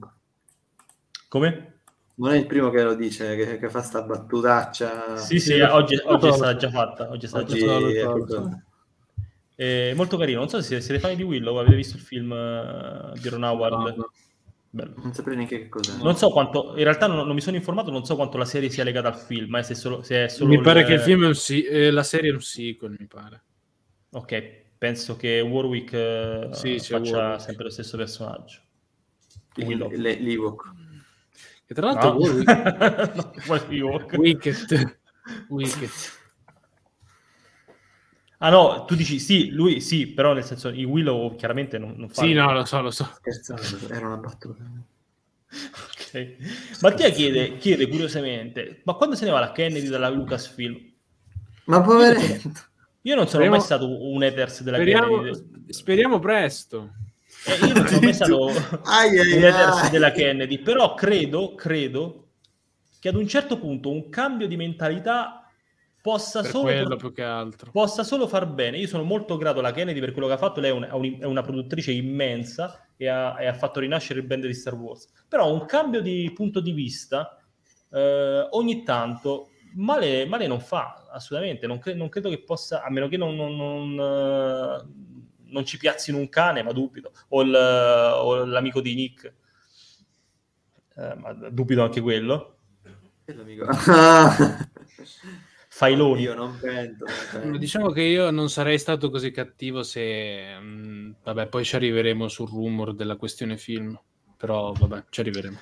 Come? 1.28 1.77
Non 2.18 2.32
è 2.32 2.36
il 2.36 2.46
primo 2.46 2.70
che 2.70 2.82
lo 2.82 2.94
dice, 2.94 3.36
che, 3.36 3.58
che 3.58 3.70
fa 3.70 3.80
sta 3.82 4.02
battutaccia. 4.02 5.16
Sì, 5.16 5.38
sì, 5.38 5.60
oggi, 5.60 6.00
oggi 6.04 6.26
è 6.28 6.32
stata 6.32 6.56
già 6.56 6.70
fatta. 6.70 7.10
Oggi 7.10 7.26
è 7.26 7.28
stata 7.28 7.44
Oggi 7.44 7.60
già 7.60 8.04
fatta. 8.10 8.62
è 9.54 9.90
È 9.90 9.94
molto 9.94 10.16
carino. 10.16 10.40
Non 10.40 10.48
so 10.48 10.60
se 10.60 10.80
siete 10.80 11.00
fan 11.00 11.14
di 11.14 11.22
Willow, 11.22 11.56
avete 11.56 11.76
visto 11.76 11.96
il 11.96 12.02
film 12.02 12.32
eh, 12.32 13.12
di 13.20 13.28
Ron 13.28 13.42
Howard. 13.44 13.72
No, 13.72 13.94
no. 13.96 14.10
Bello. 14.70 14.92
Non 14.96 15.14
saprei 15.14 15.36
neanche 15.36 15.58
che 15.62 15.68
cos'è. 15.68 16.02
Non 16.02 16.16
so 16.16 16.30
quanto, 16.30 16.74
in 16.76 16.82
realtà 16.84 17.06
non, 17.06 17.24
non 17.24 17.34
mi 17.34 17.40
sono 17.40 17.56
informato, 17.56 17.90
non 17.90 18.04
so 18.04 18.16
quanto 18.16 18.36
la 18.36 18.44
serie 18.44 18.68
sia 18.68 18.84
legata 18.84 19.08
al 19.08 19.16
film, 19.16 19.54
eh, 19.56 19.62
se, 19.62 19.74
solo, 19.74 20.02
se 20.02 20.24
è 20.24 20.28
solo 20.28 20.50
Mi 20.50 20.60
pare 20.60 20.80
il- 20.80 20.86
che 20.86 20.92
il 20.94 21.00
film 21.00 21.22
è 21.24 21.26
un 21.28 21.34
sì- 21.34 21.64
eh, 21.64 21.90
la 21.90 22.02
serie 22.02 22.30
è 22.30 22.34
un 22.34 22.40
sequel, 22.42 22.94
mi 22.98 23.06
pare. 23.06 23.42
Ok, 24.10 24.52
penso 24.76 25.16
che 25.16 25.40
Warwick 25.40 25.92
eh, 25.94 26.48
Sì, 26.52 26.78
faccia 26.80 27.16
Warwick. 27.16 27.40
sempre 27.42 27.64
lo 27.64 27.70
stesso 27.70 27.96
personaggio. 27.96 28.60
Il- 29.54 29.66
Willow. 29.66 29.90
le- 29.90 30.20
L'Ewok. 30.20 30.72
E 31.70 31.74
tra 31.74 31.92
l'altro 31.92 32.12
No. 32.18 32.18
Warwick- 32.18 33.46
No, 33.46 33.54
Ewok? 33.68 34.12
Wicket. 34.16 34.98
Wicket. 35.48 36.16
Ah 38.40 38.50
no, 38.50 38.84
tu 38.84 38.94
dici 38.94 39.18
sì, 39.18 39.50
lui 39.50 39.80
sì, 39.80 40.06
però 40.06 40.32
nel 40.32 40.44
senso 40.44 40.68
i 40.68 40.84
Willow 40.84 41.34
chiaramente 41.34 41.76
non, 41.76 41.94
non 41.96 42.08
fa... 42.08 42.22
Sì, 42.22 42.32
no, 42.32 42.52
lo 42.52 42.64
so, 42.64 42.80
lo 42.80 42.90
so. 42.92 43.04
Scherzando, 43.14 43.92
era 43.92 44.06
una 44.06 44.16
battuta. 44.16 44.62
Ok. 45.50 46.36
Mattia 46.80 47.10
chiede, 47.10 47.56
chiede 47.58 47.86
curiosamente, 47.88 48.80
ma 48.84 48.94
quando 48.94 49.14
se 49.16 49.24
ne 49.26 49.30
va 49.30 49.40
la 49.40 49.52
Kennedy 49.52 49.88
dalla 49.88 50.08
Lucasfilm? 50.08 50.78
Ma 51.64 51.80
poveretto. 51.82 52.50
Io 53.02 53.14
non 53.14 53.26
sono 53.26 53.44
Speriamo- 53.44 53.56
mai 53.56 53.60
stato 53.64 53.86
un 54.10 54.22
haters 54.22 54.62
della 54.62 54.76
Speriamo, 54.76 55.20
Kennedy. 55.20 55.72
speriamo 55.72 56.18
presto. 56.18 56.92
Eh, 57.46 57.66
io 57.66 57.74
non 57.74 57.86
sono 57.86 58.00
mai 58.00 58.14
stato 58.14 58.46
Ai, 58.84 59.90
della 59.90 60.10
Kennedy, 60.12 60.58
però 60.58 60.94
credo, 60.94 61.54
credo 61.54 62.24
che 63.00 63.08
ad 63.08 63.14
un 63.14 63.26
certo 63.28 63.58
punto 63.58 63.90
un 63.90 64.08
cambio 64.10 64.46
di 64.48 64.56
mentalità 64.56 65.48
possa 66.00 66.40
Per 66.42 66.50
solo, 66.50 66.64
quello 66.64 66.96
più 66.96 67.12
che 67.12 67.22
altro. 67.22 67.70
possa 67.70 68.02
solo 68.02 68.26
far 68.26 68.46
bene. 68.46 68.78
Io 68.78 68.86
sono 68.86 69.04
molto 69.04 69.36
grato 69.36 69.60
alla 69.60 69.72
Kennedy 69.72 70.00
per 70.00 70.12
quello 70.12 70.26
che 70.26 70.34
ha 70.34 70.38
fatto. 70.38 70.60
Lei 70.60 70.70
è, 70.70 70.74
un- 70.74 70.84
è 70.84 70.92
un- 70.92 71.18
è 71.20 71.24
una 71.24 71.42
produttrice 71.42 71.92
immensa 71.92 72.86
e 72.96 73.06
ha, 73.08 73.40
e 73.40 73.46
ha 73.46 73.54
fatto 73.54 73.80
rinascere 73.80 74.20
il 74.20 74.26
brand 74.26 74.46
di 74.46 74.54
Star 74.54 74.74
Wars. 74.74 75.08
Però 75.28 75.52
un 75.52 75.64
cambio 75.66 76.00
di 76.00 76.30
punto 76.34 76.60
di 76.60 76.72
vista 76.72 77.38
eh, 77.90 78.46
ogni 78.50 78.82
tanto 78.82 79.48
male, 79.74 80.26
male 80.26 80.46
non 80.46 80.60
fa, 80.60 81.06
assolutamente. 81.10 81.66
Non, 81.66 81.78
cre- 81.78 81.94
non 81.94 82.08
credo 82.08 82.28
che 82.30 82.42
possa, 82.42 82.82
a 82.82 82.90
meno 82.90 83.08
che 83.08 83.16
non, 83.16 83.34
non- 83.36 83.56
non, 83.56 83.98
eh, 83.98 85.06
non 85.48 85.64
ci 85.64 85.76
piazzino 85.78 86.18
un 86.18 86.28
cane, 86.28 86.62
ma 86.62 86.72
dubito, 86.72 87.12
o, 87.28 87.42
il- 87.42 87.54
o 87.54 88.44
l'amico 88.44 88.80
di 88.80 88.94
Nick. 88.94 89.32
Eh, 90.96 91.14
ma 91.16 91.32
dubito 91.32 91.82
anche 91.82 92.00
quello. 92.00 92.56
L'amico. 93.26 93.66
Failoni. 95.70 96.22
Io 96.22 96.34
non 96.34 96.58
penso. 96.58 97.04
non 97.04 97.30
penso. 97.30 97.58
Diciamo 97.58 97.90
che 97.90 98.02
io 98.02 98.30
non 98.30 98.48
sarei 98.50 98.78
stato 98.78 99.10
così 99.10 99.30
cattivo 99.30 99.82
se... 99.82 100.58
mh, 100.58 101.16
vabbè, 101.22 101.48
poi 101.48 101.64
ci 101.64 101.76
arriveremo 101.76 102.26
sul 102.28 102.48
rumor 102.48 102.94
della 102.94 103.16
questione 103.16 103.56
film. 103.56 103.98
Però 104.36 104.72
vabbè, 104.72 105.04
ci 105.10 105.20
arriveremo. 105.20 105.58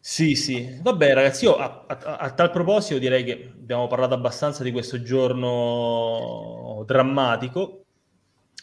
Sì, 0.00 0.34
sì. 0.36 0.78
Vabbè, 0.80 1.12
ragazzi, 1.14 1.44
io 1.44 1.56
a, 1.56 1.84
a- 1.86 2.16
a 2.16 2.32
tal 2.32 2.50
proposito 2.50 2.98
direi 2.98 3.24
che 3.24 3.50
abbiamo 3.54 3.86
parlato 3.88 4.14
abbastanza 4.14 4.62
di 4.62 4.70
questo 4.72 5.02
giorno 5.02 6.82
drammatico. 6.86 7.84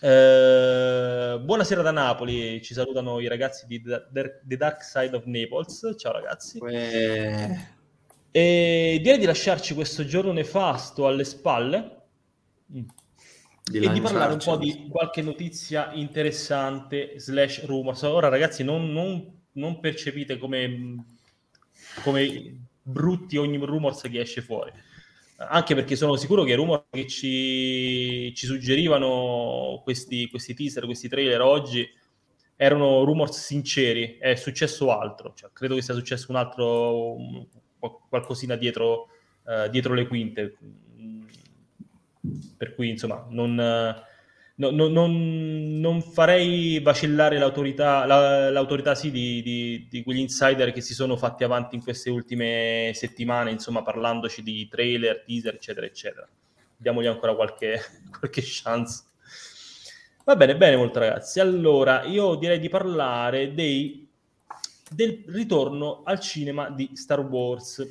Eh, 0.01 1.39
buonasera 1.41 1.81
da 1.81 1.91
Napoli, 1.91 2.61
ci 2.61 2.73
salutano 2.73 3.19
i 3.19 3.27
ragazzi 3.27 3.65
di 3.65 3.81
The 3.81 4.07
The 4.43 4.57
Dark 4.57 4.83
Side 4.83 5.15
of 5.15 5.23
Naples. 5.25 5.95
Ciao 5.97 6.11
ragazzi. 6.11 6.59
Eh, 6.59 7.73
E 8.31 8.99
direi 9.01 9.17
di 9.17 9.25
lasciarci 9.25 9.73
questo 9.73 10.03
giorno 10.05 10.33
nefasto 10.33 11.07
alle 11.07 11.23
spalle 11.23 12.01
mm, 12.73 12.81
di 13.63 13.77
e 13.77 13.89
di 13.89 14.01
parlare 14.01 14.33
un 14.33 14.39
po' 14.39 14.57
di 14.57 14.87
qualche 14.89 15.21
notizia 15.21 15.93
interessante 15.93 17.13
slash 17.17 17.63
rumors. 17.65 18.01
Ora 18.01 18.27
ragazzi 18.27 18.63
non, 18.63 18.91
non- 18.91 19.33
non 19.53 19.79
percepite 19.79 20.37
come, 20.37 21.05
come 22.03 22.57
brutti 22.81 23.37
ogni 23.37 23.57
rumors 23.57 24.01
che 24.01 24.19
esce 24.19 24.41
fuori. 24.41 24.71
Anche 25.37 25.75
perché 25.75 25.97
sono 25.97 26.15
sicuro 26.15 26.43
che 26.43 26.51
i 26.51 26.55
rumor 26.55 26.85
che 26.89 27.07
ci, 27.07 28.33
ci 28.33 28.45
suggerivano 28.45 29.81
questi, 29.83 30.29
questi 30.29 30.53
teaser, 30.53 30.85
questi 30.85 31.09
trailer 31.09 31.41
oggi 31.41 31.85
erano 32.55 33.03
rumors 33.03 33.37
sinceri, 33.37 34.17
è 34.17 34.35
successo 34.35 34.97
altro, 34.97 35.33
Cioè, 35.35 35.49
credo 35.51 35.75
che 35.75 35.81
sia 35.81 35.93
successo 35.93 36.27
un 36.29 36.37
altro 36.37 37.17
qual- 37.77 37.97
qualcosina 38.07 38.55
dietro, 38.55 39.09
eh, 39.45 39.69
dietro 39.69 39.93
le 39.93 40.07
quinte. 40.07 40.57
Per 42.57 42.73
cui, 42.73 42.89
insomma, 42.89 43.25
non, 43.29 43.59
no- 44.55 44.71
no- 44.71 44.87
non- 44.87 45.79
non 45.79 46.01
farei 46.01 46.79
vacillare 46.79 47.37
l'autorità, 47.37 48.05
la- 48.05 48.49
l'autorità 48.49 48.95
sì, 48.95 49.11
di, 49.11 49.41
di- 49.41 49.87
di 49.89 50.03
quegli 50.03 50.19
insider 50.19 50.71
che 50.71 50.81
si 50.81 50.93
sono 50.93 51.17
fatti 51.17 51.43
avanti 51.43 51.75
in 51.75 51.83
queste 51.83 52.09
ultime 52.09 52.91
settimane, 52.93 53.51
insomma, 53.51 53.83
parlandoci 53.83 54.41
di 54.43 54.67
trailer, 54.67 55.23
teaser, 55.25 55.55
eccetera, 55.55 55.85
eccetera. 55.85 56.27
Diamogli 56.77 57.07
ancora 57.07 57.35
qualche, 57.35 57.79
qualche 58.19 58.41
chance. 58.43 59.03
Va 60.23 60.35
bene, 60.35 60.55
bene, 60.57 60.75
molto 60.75 60.99
ragazzi. 60.99 61.39
Allora, 61.39 62.03
io 62.03 62.35
direi 62.35 62.59
di 62.59 62.67
parlare 62.69 63.53
dei, 63.53 64.09
del 64.89 65.23
ritorno 65.27 66.01
al 66.03 66.19
cinema 66.19 66.69
di 66.69 66.89
Star 66.93 67.19
Wars. 67.19 67.87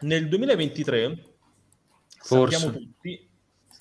Nel 0.00 0.28
2023, 0.28 1.24
Forse. 2.20 2.56
sappiamo 2.56 2.78
tutti, 2.78 3.28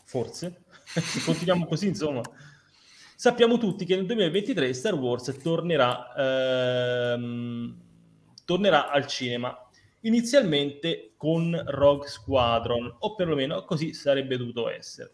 forse, 0.03 0.63
se 0.66 0.66
continuiamo 1.25 1.65
così, 1.65 1.87
insomma, 1.87 2.21
sappiamo 3.15 3.57
tutti 3.57 3.85
che 3.85 3.95
nel 3.95 4.05
2023 4.05 4.73
Star 4.73 4.93
Wars 4.93 5.37
tornerà, 5.41 6.13
ehm, 7.13 7.75
tornerà 8.45 8.89
al 8.89 9.07
cinema. 9.07 9.55
Inizialmente 10.01 11.13
con 11.17 11.59
Rogue 11.67 12.07
Squadron, 12.07 12.95
o 12.99 13.15
perlomeno 13.15 13.63
così 13.65 13.93
sarebbe 13.93 14.37
dovuto 14.37 14.69
essere. 14.69 15.09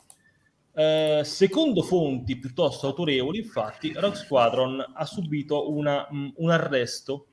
Eh, 0.76 1.22
secondo 1.24 1.82
fonti 1.84 2.38
piuttosto 2.38 2.88
autorevoli, 2.88 3.40
infatti, 3.40 3.94
Rogue 3.94 4.18
Squadron 4.18 4.84
ha 4.94 5.06
subito 5.06 5.72
una- 5.72 6.08
mm, 6.12 6.30
un 6.36 6.50
arresto, 6.50 7.28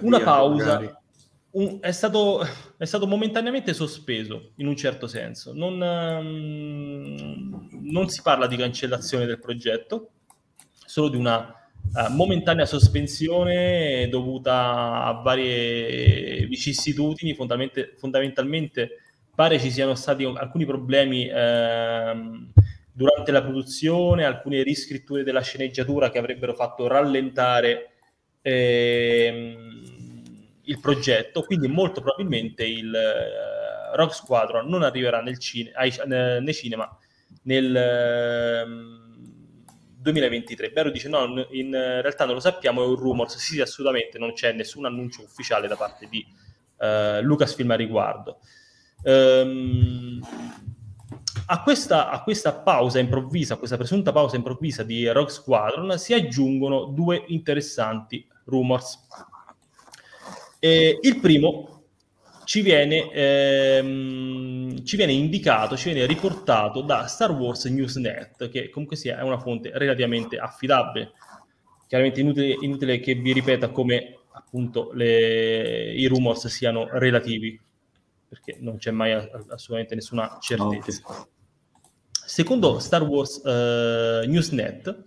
una 0.00 0.18
Via, 0.18 0.26
pausa, 0.26 0.64
magari. 0.64 0.94
Un- 1.52 1.78
è, 1.80 1.92
stato, 1.92 2.40
è 2.76 2.84
stato 2.84 3.06
momentaneamente 3.06 3.74
sospeso 3.74 4.52
in 4.56 4.66
un 4.66 4.76
certo 4.76 5.06
senso. 5.06 5.52
Non, 5.54 5.82
ehm, 5.82 7.68
non 7.90 8.08
si 8.08 8.22
parla 8.22 8.46
di 8.46 8.56
cancellazione 8.56 9.26
del 9.26 9.38
progetto, 9.38 10.10
solo 10.86 11.08
di 11.08 11.16
una 11.16 11.54
eh, 11.94 12.08
momentanea 12.10 12.64
sospensione 12.66 14.08
dovuta 14.08 15.04
a 15.04 15.12
varie 15.22 16.46
vicissitudini. 16.46 17.34
Fondamentalmente, 17.34 17.96
fondamentalmente 17.98 18.90
pare 19.34 19.58
ci 19.58 19.70
siano 19.70 19.94
stati 19.94 20.24
alcuni 20.24 20.64
problemi 20.66 21.28
ehm, 21.28 22.52
durante 22.92 23.32
la 23.32 23.42
produzione, 23.42 24.24
alcune 24.24 24.62
riscritture 24.62 25.22
della 25.22 25.40
sceneggiatura 25.40 26.10
che 26.10 26.18
avrebbero 26.18 26.54
fatto 26.54 26.86
rallentare 26.86 27.90
ehm, 28.42 29.91
il 30.64 30.80
progetto, 30.80 31.42
quindi 31.42 31.68
molto 31.68 32.00
probabilmente 32.00 32.64
il 32.64 32.94
eh, 32.94 33.96
Rock 33.96 34.14
Squadron 34.14 34.68
non 34.68 34.82
arriverà 34.82 35.20
nel 35.20 35.38
cine- 35.38 35.72
ai- 35.72 35.94
eh, 35.96 36.40
nei 36.40 36.54
cinema 36.54 36.88
nel 37.42 37.74
ehm, 37.74 39.00
2023. 39.96 40.70
Bero 40.70 40.90
dice 40.90 41.08
no, 41.08 41.46
in 41.50 41.70
realtà 41.72 42.24
non 42.24 42.34
lo 42.34 42.40
sappiamo, 42.40 42.82
è 42.82 42.86
un 42.86 42.96
rumors, 42.96 43.36
sì, 43.36 43.60
assolutamente 43.60 44.18
non 44.18 44.32
c'è 44.32 44.52
nessun 44.52 44.84
annuncio 44.86 45.22
ufficiale 45.22 45.68
da 45.68 45.76
parte 45.76 46.08
di 46.08 46.24
eh, 46.78 47.20
Lucasfilm 47.22 47.70
a 47.70 47.76
riguardo. 47.76 48.38
Ehm, 49.04 50.20
a 51.46 51.62
questa, 51.62 52.10
a 52.10 52.22
questa 52.22 52.52
pausa 52.52 52.98
improvvisa, 52.98 53.54
a 53.54 53.56
questa 53.56 53.76
presunta 53.76 54.12
pausa 54.12 54.36
improvvisa 54.36 54.82
di 54.82 55.08
Rogue 55.08 55.30
Squadron 55.30 55.98
si 55.98 56.14
aggiungono 56.14 56.84
due 56.86 57.24
interessanti 57.28 58.26
rumors. 58.44 59.06
Eh, 60.64 60.96
il 61.02 61.18
primo 61.18 61.86
ci 62.44 62.62
viene, 62.62 63.10
ehm, 63.10 64.84
ci 64.84 64.96
viene 64.96 65.10
indicato, 65.10 65.76
ci 65.76 65.90
viene 65.90 66.06
riportato 66.06 66.82
da 66.82 67.06
Star 67.06 67.32
Wars 67.32 67.64
Newsnet, 67.64 68.48
che 68.48 68.70
comunque 68.70 68.94
sia 68.94 69.18
è 69.18 69.22
una 69.22 69.40
fonte 69.40 69.72
relativamente 69.74 70.38
affidabile. 70.38 71.14
Chiaramente 71.88 72.20
inutile, 72.20 72.56
inutile 72.60 73.00
che 73.00 73.14
vi 73.14 73.32
ripeta 73.32 73.70
come 73.70 74.18
appunto 74.34 74.92
le- 74.92 75.94
i 75.94 76.06
rumors 76.06 76.46
siano 76.46 76.86
relativi, 76.92 77.60
perché 78.28 78.56
non 78.60 78.76
c'è 78.76 78.92
mai 78.92 79.12
assolutamente 79.12 79.96
nessuna 79.96 80.38
certezza. 80.40 81.26
Secondo 82.24 82.78
Star 82.78 83.02
Wars 83.02 83.42
eh, 83.44 84.26
Newsnet, 84.28 85.06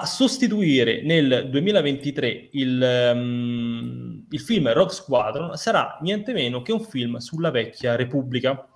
a 0.00 0.06
sostituire 0.06 1.02
nel 1.02 1.48
2023 1.50 2.48
il, 2.52 2.82
ehm, 2.82 4.26
il 4.30 4.40
film 4.40 4.72
Rogue 4.72 4.94
Squadron 4.94 5.56
sarà 5.56 5.98
niente 6.00 6.32
meno 6.32 6.62
che 6.62 6.72
un 6.72 6.80
film 6.80 7.18
sulla 7.18 7.50
vecchia 7.50 7.94
Repubblica. 7.94 8.66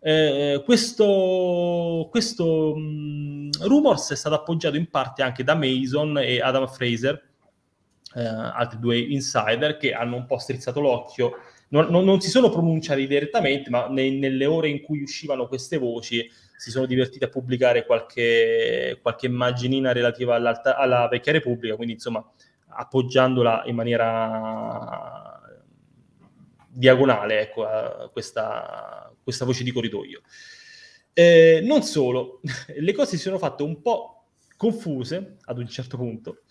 Eh, 0.00 0.62
questo 0.64 2.08
questo 2.10 2.76
mh, 2.76 3.66
rumors 3.66 4.12
è 4.12 4.16
stato 4.16 4.36
appoggiato 4.36 4.76
in 4.76 4.88
parte 4.88 5.22
anche 5.22 5.42
da 5.42 5.54
Mason 5.56 6.18
e 6.18 6.40
Adam 6.40 6.68
Fraser, 6.68 7.20
eh, 8.14 8.22
altri 8.22 8.78
due 8.78 8.98
insider 8.98 9.76
che 9.78 9.92
hanno 9.92 10.16
un 10.16 10.26
po' 10.26 10.38
strizzato 10.38 10.80
l'occhio. 10.80 11.32
Non, 11.70 11.86
non- 11.88 12.04
non 12.04 12.20
si 12.20 12.28
sono 12.30 12.50
pronunciati 12.50 13.06
direttamente, 13.08 13.68
ma 13.70 13.88
ne- 13.88 14.10
nelle 14.10 14.46
ore 14.46 14.68
in 14.68 14.82
cui 14.82 15.02
uscivano 15.02 15.48
queste 15.48 15.78
voci 15.78 16.24
si 16.62 16.70
sono 16.70 16.86
divertiti 16.86 17.24
a 17.24 17.28
pubblicare 17.28 17.84
qualche, 17.84 18.96
qualche 19.02 19.26
immaginina 19.26 19.90
relativa 19.90 20.36
alla 20.36 21.08
vecchia 21.08 21.32
Repubblica, 21.32 21.74
quindi 21.74 21.94
insomma 21.94 22.24
appoggiandola 22.68 23.64
in 23.66 23.74
maniera 23.74 25.40
diagonale 26.68 27.40
ecco, 27.40 27.66
a 27.66 28.08
questa, 28.12 29.12
questa 29.24 29.44
voce 29.44 29.64
di 29.64 29.72
corridoio. 29.72 30.20
Eh, 31.12 31.62
non 31.64 31.82
solo, 31.82 32.40
le 32.78 32.92
cose 32.92 33.16
si 33.16 33.22
sono 33.22 33.38
fatte 33.38 33.64
un 33.64 33.82
po' 33.82 34.26
confuse 34.56 35.38
ad 35.46 35.58
un 35.58 35.66
certo 35.66 35.96
punto, 35.96 36.42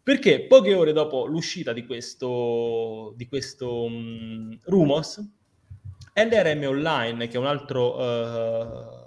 perché 0.00 0.46
poche 0.46 0.74
ore 0.74 0.92
dopo 0.92 1.26
l'uscita 1.26 1.72
di 1.72 1.84
questo, 1.84 3.14
di 3.16 3.26
questo 3.26 3.82
um, 3.82 4.56
Rumors, 4.62 5.28
LRM 6.14 6.62
Online, 6.66 7.26
che 7.26 7.36
è 7.36 7.40
un 7.40 7.46
altro... 7.46 7.96
Uh, 7.96 9.04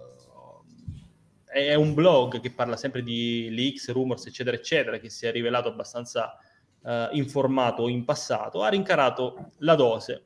è 1.52 1.74
un 1.74 1.94
blog 1.96 2.40
che 2.40 2.52
parla 2.52 2.78
sempre 2.78 3.02
di 3.02 3.50
leaks, 3.52 3.92
rumors, 3.92 4.26
eccetera, 4.28 4.56
eccetera, 4.56 5.00
che 5.00 5.10
si 5.10 5.26
è 5.26 5.32
rivelato 5.32 5.68
abbastanza 5.68 6.38
uh, 6.82 7.08
informato 7.12 7.88
in 7.88 8.06
passato, 8.06 8.62
ha 8.62 8.70
rincarato 8.70 9.52
la 9.60 9.76
dose. 9.76 10.26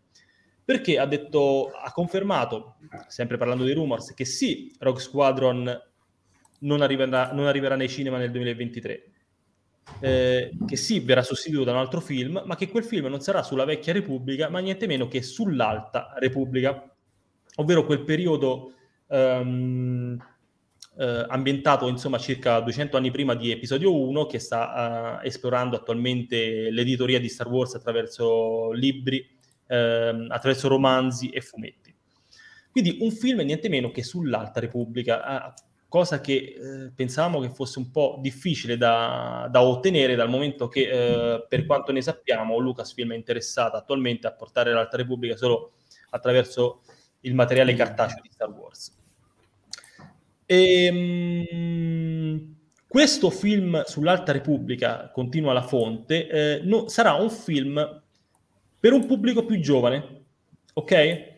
Perché 0.66 0.98
ha 0.98 1.06
detto, 1.06 1.70
ha 1.70 1.92
confermato, 1.92 2.76
sempre 3.08 3.38
parlando 3.38 3.64
di 3.64 3.74
rumors, 3.74 4.14
che 4.14 4.26
sì, 4.26 4.74
Rogue 4.80 5.02
Squadron 5.02 5.82
non 6.60 6.82
arriverà, 6.82 7.32
non 7.32 7.48
arriverà 7.48 7.76
nei 7.76 7.90
cinema 7.90 8.18
nel 8.18 8.32
2023, 8.32 9.04
eh, 10.00 10.52
che 10.66 10.76
sì, 10.78 11.00
verrà 11.02 11.22
sostituito 11.22 11.66
da 11.66 11.72
un 11.72 11.80
altro 11.80 12.00
film, 12.00 12.44
ma 12.46 12.56
che 12.56 12.70
quel 12.70 12.86
film 12.86 13.08
non 13.08 13.20
sarà 13.20 13.44
sulla 13.44 13.66
vecchia 13.66 13.92
Repubblica, 13.94 14.50
ma 14.50 14.60
niente 14.60 14.88
meno 14.88 15.08
che 15.08 15.22
sull'alta 15.22 16.14
Repubblica, 16.18 16.96
ovvero 17.56 17.86
quel 17.86 18.04
periodo 18.04 18.74
um, 19.08 20.18
eh, 20.98 21.26
ambientato 21.28 21.88
insomma 21.88 22.18
circa 22.18 22.60
200 22.60 22.98
anni 22.98 23.12
prima 23.12 23.36
di 23.36 23.52
episodio 23.52 23.96
1, 23.96 24.26
che 24.26 24.40
sta 24.40 25.20
uh, 25.22 25.26
esplorando 25.26 25.76
attualmente 25.76 26.70
l'editoria 26.70 27.20
di 27.20 27.30
Star 27.30 27.48
Wars 27.48 27.76
attraverso 27.76 28.72
libri 28.72 29.34
ehm, 29.68 30.28
attraverso 30.30 30.68
romanzi 30.68 31.30
e 31.30 31.42
fumetti. 31.42 31.94
Quindi 32.72 32.98
un 33.02 33.12
film 33.12 33.40
niente 33.42 33.70
meno 33.70 33.92
che 33.92 34.04
sull'Alta 34.04 34.60
Repubblica, 34.60 35.48
eh, 35.48 35.54
cosa 35.88 36.22
che 36.22 36.34
eh, 36.34 36.92
pensavamo 36.94 37.40
che 37.40 37.50
fosse 37.50 37.78
un 37.80 37.92
po' 37.92 38.18
difficile 38.20 38.78
da, 38.78 39.48
da 39.52 39.62
ottenere 39.62 40.16
dal 40.16 40.30
momento 40.30 40.68
che, 40.68 40.90
eh, 40.90 41.46
per 41.48 41.66
quanto 41.66 41.92
ne 41.92 42.02
sappiamo, 42.02 42.58
Lucasfilm 42.58 43.14
è 43.14 43.16
interessata 43.16 43.78
attualmente 43.78 44.28
a 44.28 44.34
portare 44.34 44.74
l'Alta 44.74 44.98
Repubblica 44.98 45.38
solo 45.38 45.74
attraverso 46.10 46.82
il 47.22 47.36
materiale 47.36 47.76
cartaceo 47.76 48.22
di 48.22 48.30
Star 48.32 48.50
Wars. 48.50 49.03
E, 50.46 50.86
ehm, 50.86 52.56
questo 52.88 53.32
film 53.32 53.84
sull'Alta 53.86 54.32
Repubblica, 54.32 55.10
continua 55.12 55.52
la 55.52 55.64
fonte, 55.64 56.28
eh, 56.28 56.62
no, 56.64 56.88
sarà 56.90 57.14
un 57.14 57.32
film 57.32 58.02
per 58.80 58.94
un 58.94 59.08
pubblico 59.08 59.46
più 59.46 59.60
giovane, 59.60 60.26
ok? 60.74 61.32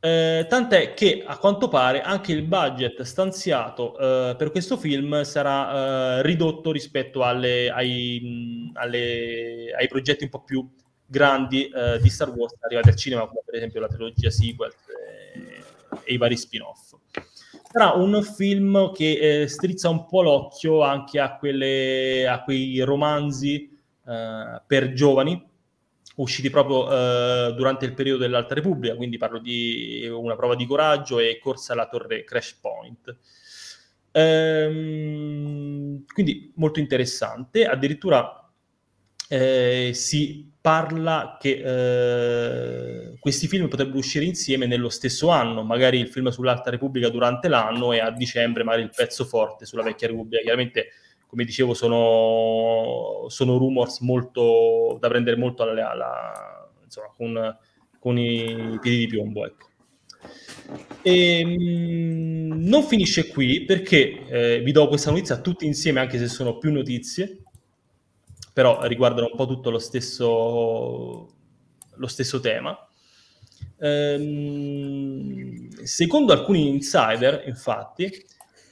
Eh, 0.00 0.46
tant'è 0.48 0.94
che 0.94 1.24
a 1.26 1.38
quanto 1.38 1.68
pare 1.68 2.02
anche 2.02 2.32
il 2.32 2.42
budget 2.42 3.02
stanziato 3.02 3.98
eh, 3.98 4.36
per 4.36 4.50
questo 4.50 4.76
film 4.76 5.22
sarà 5.22 6.18
eh, 6.18 6.22
ridotto 6.22 6.70
rispetto 6.70 7.24
alle, 7.24 7.68
ai, 7.70 8.70
alle, 8.74 9.72
ai, 9.76 9.88
progetti 9.88 10.24
un 10.24 10.30
po' 10.30 10.42
più 10.42 10.68
grandi 11.04 11.68
eh, 11.68 11.98
di 12.00 12.08
Star 12.10 12.30
Wars 12.30 12.54
arrivati 12.60 12.90
al 12.90 12.96
cinema, 12.96 13.26
come 13.26 13.40
per 13.44 13.54
esempio 13.54 13.80
la 13.80 13.88
trilogia 13.88 14.30
sequel 14.30 14.70
eh, 14.70 15.62
e 16.04 16.12
i 16.12 16.16
vari 16.16 16.36
spin-off. 16.36 16.94
Sarà 17.70 17.92
un 17.92 18.22
film 18.22 18.92
che 18.92 19.42
eh, 19.42 19.48
strizza 19.48 19.88
un 19.88 20.06
po' 20.06 20.22
l'occhio 20.22 20.82
anche 20.82 21.20
a, 21.20 21.36
quelle, 21.36 22.26
a 22.26 22.42
quei 22.42 22.80
romanzi 22.80 23.76
per 24.66 24.94
giovani 24.94 25.48
usciti 26.18 26.50
proprio 26.50 26.90
eh, 26.90 27.54
durante 27.54 27.84
il 27.84 27.94
periodo 27.94 28.22
dell'Alta 28.22 28.54
Repubblica, 28.54 28.96
quindi 28.96 29.18
parlo 29.18 29.38
di 29.38 30.08
una 30.10 30.36
prova 30.36 30.54
di 30.54 30.66
coraggio 30.66 31.18
e 31.18 31.38
corsa 31.40 31.72
alla 31.72 31.88
torre 31.88 32.24
Crash 32.24 32.54
Point. 32.60 33.16
Ehm, 34.12 36.04
quindi 36.12 36.52
molto 36.56 36.80
interessante, 36.80 37.66
addirittura 37.66 38.47
eh, 39.28 39.90
si 39.94 40.50
parla 40.60 41.36
che 41.40 41.62
eh, 41.64 43.18
questi 43.18 43.46
film 43.46 43.68
potrebbero 43.68 43.98
uscire 43.98 44.24
insieme 44.24 44.66
nello 44.66 44.88
stesso 44.88 45.28
anno, 45.28 45.62
magari 45.62 45.98
il 45.98 46.08
film 46.08 46.28
sull'Alta 46.28 46.70
Repubblica 46.70 47.08
durante 47.08 47.48
l'anno 47.48 47.92
e 47.92 48.00
a 48.00 48.10
dicembre 48.10 48.64
magari 48.64 48.82
il 48.82 48.92
pezzo 48.94 49.24
forte 49.24 49.66
sulla 49.66 49.82
Vecchia 49.82 50.08
Repubblica. 50.08 50.42
Chiaramente 50.42 50.88
come 51.28 51.44
dicevo, 51.44 51.74
sono, 51.74 53.26
sono 53.28 53.58
rumors 53.58 54.00
molto, 54.00 54.96
da 54.98 55.08
prendere 55.08 55.36
molto 55.36 55.62
alla, 55.62 55.90
alla, 55.90 56.70
insomma, 56.82 57.12
con, 57.14 57.58
con, 57.98 58.18
i 58.18 58.78
piedi 58.80 58.96
di 58.96 59.06
piombo. 59.08 59.44
Ecco. 59.44 59.66
E, 61.02 61.40
ehm, 61.40 61.50
mh, 61.50 62.66
non 62.66 62.82
finisce 62.82 63.28
qui 63.28 63.64
perché 63.64 64.26
eh, 64.26 64.60
vi 64.60 64.72
do 64.72 64.88
questa 64.88 65.10
notizia 65.10 65.38
tutti 65.38 65.66
insieme, 65.66 66.00
anche 66.00 66.16
se 66.16 66.28
sono 66.28 66.56
più 66.56 66.72
notizie, 66.72 67.42
però 68.58 68.84
riguardano 68.86 69.28
un 69.30 69.36
po' 69.36 69.46
tutto 69.46 69.70
lo 69.70 69.78
stesso, 69.78 71.28
lo 71.94 72.06
stesso 72.08 72.40
tema. 72.40 72.76
Ehm, 73.78 75.68
secondo 75.84 76.32
alcuni 76.32 76.66
insider, 76.66 77.44
infatti, 77.46 78.10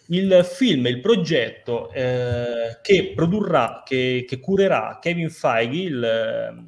il 0.09 0.41
film, 0.43 0.87
il 0.87 0.99
progetto 0.99 1.93
eh, 1.93 2.80
che 2.82 3.12
produrrà, 3.14 3.84
che, 3.87 4.24
che, 4.26 4.41
curerà 4.41 4.99
Kevin 5.01 5.30
Feige, 5.30 5.82
il, 5.82 6.64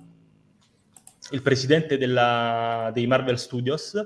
il 1.32 1.42
presidente 1.42 1.98
della, 1.98 2.92
dei 2.94 3.08
Marvel 3.08 3.40
Studios, 3.40 4.00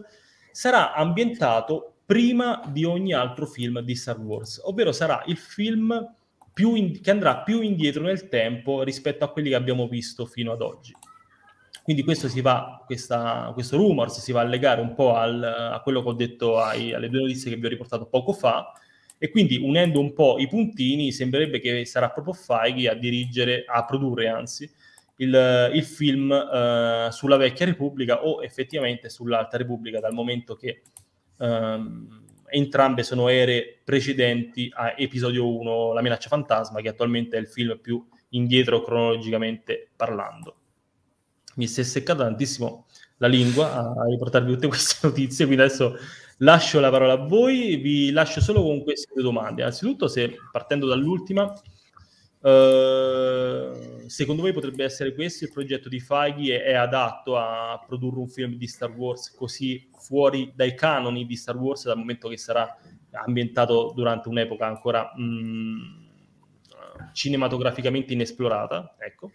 sarà 0.52 0.94
ambientato 0.94 1.96
prima 2.06 2.62
di 2.72 2.84
ogni 2.84 3.12
altro 3.12 3.44
film 3.44 3.80
di 3.80 3.94
Star 3.94 4.18
Wars, 4.18 4.58
ovvero 4.64 4.90
sarà 4.90 5.22
il 5.26 5.36
film 5.36 6.02
in, 6.56 7.00
che 7.00 7.10
andrà 7.10 7.38
più 7.38 7.60
indietro 7.60 8.02
nel 8.02 8.28
tempo 8.28 8.82
rispetto 8.82 9.24
a 9.24 9.30
quelli 9.30 9.50
che 9.50 9.54
abbiamo 9.54 9.88
visto 9.88 10.26
fino 10.26 10.52
ad 10.52 10.60
oggi. 10.60 10.94
Quindi 11.82 12.04
questo, 12.04 12.28
si 12.28 12.40
va, 12.40 12.82
questa, 12.86 13.50
questo 13.54 13.76
rumors 13.76 14.20
si 14.20 14.30
va 14.30 14.42
a 14.42 14.44
legare 14.44 14.80
un 14.80 14.94
po' 14.94 15.14
al, 15.14 15.42
a 15.42 15.80
quello 15.82 16.02
che 16.02 16.08
ho 16.08 16.12
detto 16.12 16.58
ai, 16.58 16.92
alle 16.92 17.08
due 17.08 17.22
notizie 17.22 17.50
che 17.50 17.56
vi 17.56 17.66
ho 17.66 17.70
riportato 17.70 18.06
poco 18.06 18.32
fa, 18.32 18.72
e 19.18 19.30
quindi 19.30 19.56
unendo 19.56 20.00
un 20.00 20.12
po' 20.12 20.38
i 20.38 20.48
puntini 20.48 21.12
sembrerebbe 21.12 21.60
che 21.60 21.84
sarà 21.84 22.10
proprio 22.10 22.34
Feige 22.34 22.88
a 22.88 22.94
dirigere, 22.94 23.64
a 23.66 23.84
produrre 23.84 24.28
anzi, 24.28 24.70
il, 25.16 25.70
il 25.74 25.84
film 25.84 26.30
uh, 26.30 27.10
sulla 27.10 27.36
vecchia 27.36 27.66
Repubblica 27.66 28.24
o 28.24 28.42
effettivamente 28.42 29.08
sull'Alta 29.08 29.56
Repubblica 29.56 30.00
dal 30.00 30.12
momento 30.12 30.56
che 30.56 30.82
um, 31.38 32.21
entrambe 32.52 33.02
sono 33.02 33.28
ere 33.28 33.80
precedenti 33.82 34.70
a 34.72 34.94
episodio 34.96 35.48
1, 35.58 35.92
La 35.92 36.02
minaccia 36.02 36.28
fantasma, 36.28 36.80
che 36.80 36.88
attualmente 36.88 37.36
è 37.36 37.40
il 37.40 37.48
film 37.48 37.78
più 37.80 38.04
indietro 38.30 38.82
cronologicamente 38.82 39.90
parlando. 39.96 40.56
Mi 41.56 41.66
si 41.66 41.80
è 41.80 41.84
seccata 41.84 42.24
tantissimo 42.24 42.86
la 43.18 43.26
lingua 43.26 43.72
a 43.72 44.04
riportarvi 44.08 44.52
tutte 44.52 44.68
queste 44.68 45.06
notizie, 45.08 45.46
quindi 45.46 45.64
adesso 45.64 45.96
lascio 46.38 46.80
la 46.80 46.90
parola 46.90 47.14
a 47.14 47.26
voi, 47.26 47.76
vi 47.76 48.10
lascio 48.10 48.40
solo 48.40 48.62
con 48.62 48.82
queste 48.82 49.12
due 49.14 49.22
domande. 49.22 49.62
Innanzitutto, 49.62 50.08
se 50.08 50.36
partendo 50.50 50.86
dall'ultima, 50.86 51.52
eh, 52.44 54.04
secondo 54.06 54.42
voi 54.42 54.52
potrebbe 54.52 54.84
essere 54.84 55.14
questo 55.14 55.44
il 55.44 55.52
progetto 55.52 55.88
di 55.88 56.00
Feige? 56.00 56.62
È, 56.62 56.70
è, 56.70 56.74
adatto 56.74 57.36
a 57.36 57.82
produrre 57.86 58.18
un 58.18 58.28
film 58.28 58.54
di 58.56 58.66
Star 58.66 58.90
Wars 58.90 59.32
così 59.32 59.88
fuori 60.02 60.52
dai 60.54 60.74
canoni 60.74 61.24
di 61.26 61.36
Star 61.36 61.56
Wars, 61.56 61.84
dal 61.84 61.96
momento 61.96 62.28
che 62.28 62.36
sarà 62.36 62.76
ambientato 63.12 63.92
durante 63.94 64.28
un'epoca 64.28 64.66
ancora 64.66 65.12
mh, 65.14 65.22
mm, 65.22 65.80
cinematograficamente 67.12 68.12
inesplorata? 68.12 68.96
Ecco. 68.98 69.32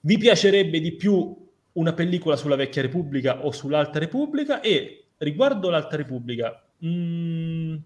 Vi 0.00 0.18
piacerebbe 0.18 0.80
di 0.80 0.94
più 0.94 1.46
una 1.72 1.92
pellicola 1.92 2.36
sulla 2.36 2.56
vecchia 2.56 2.82
Repubblica 2.82 3.44
o 3.44 3.52
sull'Alta 3.52 3.98
Repubblica? 3.98 4.60
E 4.60 5.08
riguardo 5.18 5.70
l'Alta 5.70 5.96
Repubblica, 5.96 6.68
mh, 6.78 6.88
mm, 6.88 7.76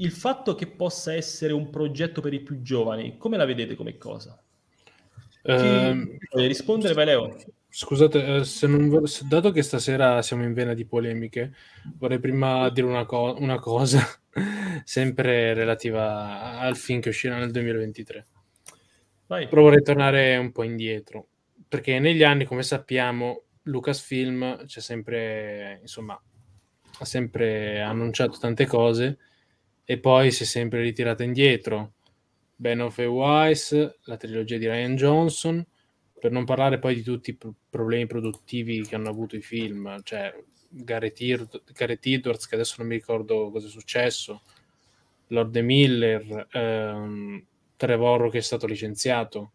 il 0.00 0.10
fatto 0.10 0.54
che 0.54 0.66
possa 0.66 1.14
essere 1.14 1.52
un 1.52 1.70
progetto 1.70 2.20
per 2.20 2.32
i 2.32 2.40
più 2.40 2.62
giovani, 2.62 3.16
come 3.16 3.36
la 3.36 3.44
vedete 3.44 3.74
come 3.74 3.96
cosa? 3.96 4.40
Eh, 5.42 6.18
rispondere, 6.32 6.94
vai 6.94 7.06
Leo. 7.06 7.36
Scusate, 7.70 8.36
eh, 8.36 8.44
se 8.44 8.66
non, 8.66 9.04
dato 9.28 9.50
che 9.50 9.62
stasera 9.62 10.22
siamo 10.22 10.42
in 10.44 10.54
vena 10.54 10.72
di 10.72 10.86
polemiche, 10.86 11.52
vorrei 11.98 12.18
prima 12.18 12.68
dire 12.70 12.86
una, 12.86 13.04
co- 13.04 13.36
una 13.38 13.58
cosa, 13.58 14.00
sempre 14.84 15.52
relativa 15.52 16.58
al 16.58 16.76
film 16.76 17.00
che 17.00 17.10
uscirà 17.10 17.36
nel 17.36 17.50
2023. 17.50 18.26
Vai. 19.26 19.46
Però 19.48 19.62
vorrei 19.62 19.82
tornare 19.82 20.36
un 20.38 20.50
po' 20.50 20.62
indietro, 20.62 21.28
perché 21.68 21.98
negli 21.98 22.22
anni, 22.22 22.46
come 22.46 22.62
sappiamo, 22.62 23.44
Lucasfilm 23.64 24.64
c'è 24.64 24.80
sempre, 24.80 25.78
insomma, 25.82 26.20
ha 27.00 27.04
sempre 27.04 27.82
annunciato 27.82 28.38
tante 28.38 28.66
cose 28.66 29.18
e 29.84 29.98
poi 29.98 30.30
si 30.30 30.44
è 30.44 30.46
sempre 30.46 30.80
ritirata 30.80 31.22
indietro. 31.22 31.92
Ben 32.56 32.80
of 32.80 32.98
Wise, 32.98 33.98
la 34.04 34.16
trilogia 34.16 34.56
di 34.56 34.66
Ryan 34.66 34.96
Johnson, 34.96 35.64
per 36.18 36.30
non 36.30 36.44
parlare 36.44 36.78
poi 36.78 36.94
di 36.94 37.02
tutti 37.02 37.30
i 37.30 37.34
pro- 37.34 37.54
problemi 37.68 38.06
produttivi 38.06 38.82
che 38.82 38.94
hanno 38.94 39.08
avuto 39.08 39.36
i 39.36 39.42
film, 39.42 40.00
cioè 40.02 40.34
Gareth, 40.68 41.20
Edwards, 41.20 42.46
che 42.46 42.54
adesso 42.54 42.76
non 42.78 42.88
mi 42.88 42.94
ricordo 42.94 43.50
cosa 43.50 43.66
è 43.66 43.70
successo, 43.70 44.42
Lord 45.28 45.56
Miller, 45.56 46.48
ehm, 46.52 47.44
Trevorrow 47.76 48.30
che 48.30 48.38
è 48.38 48.42
stato 48.42 48.66
licenziato 48.66 49.52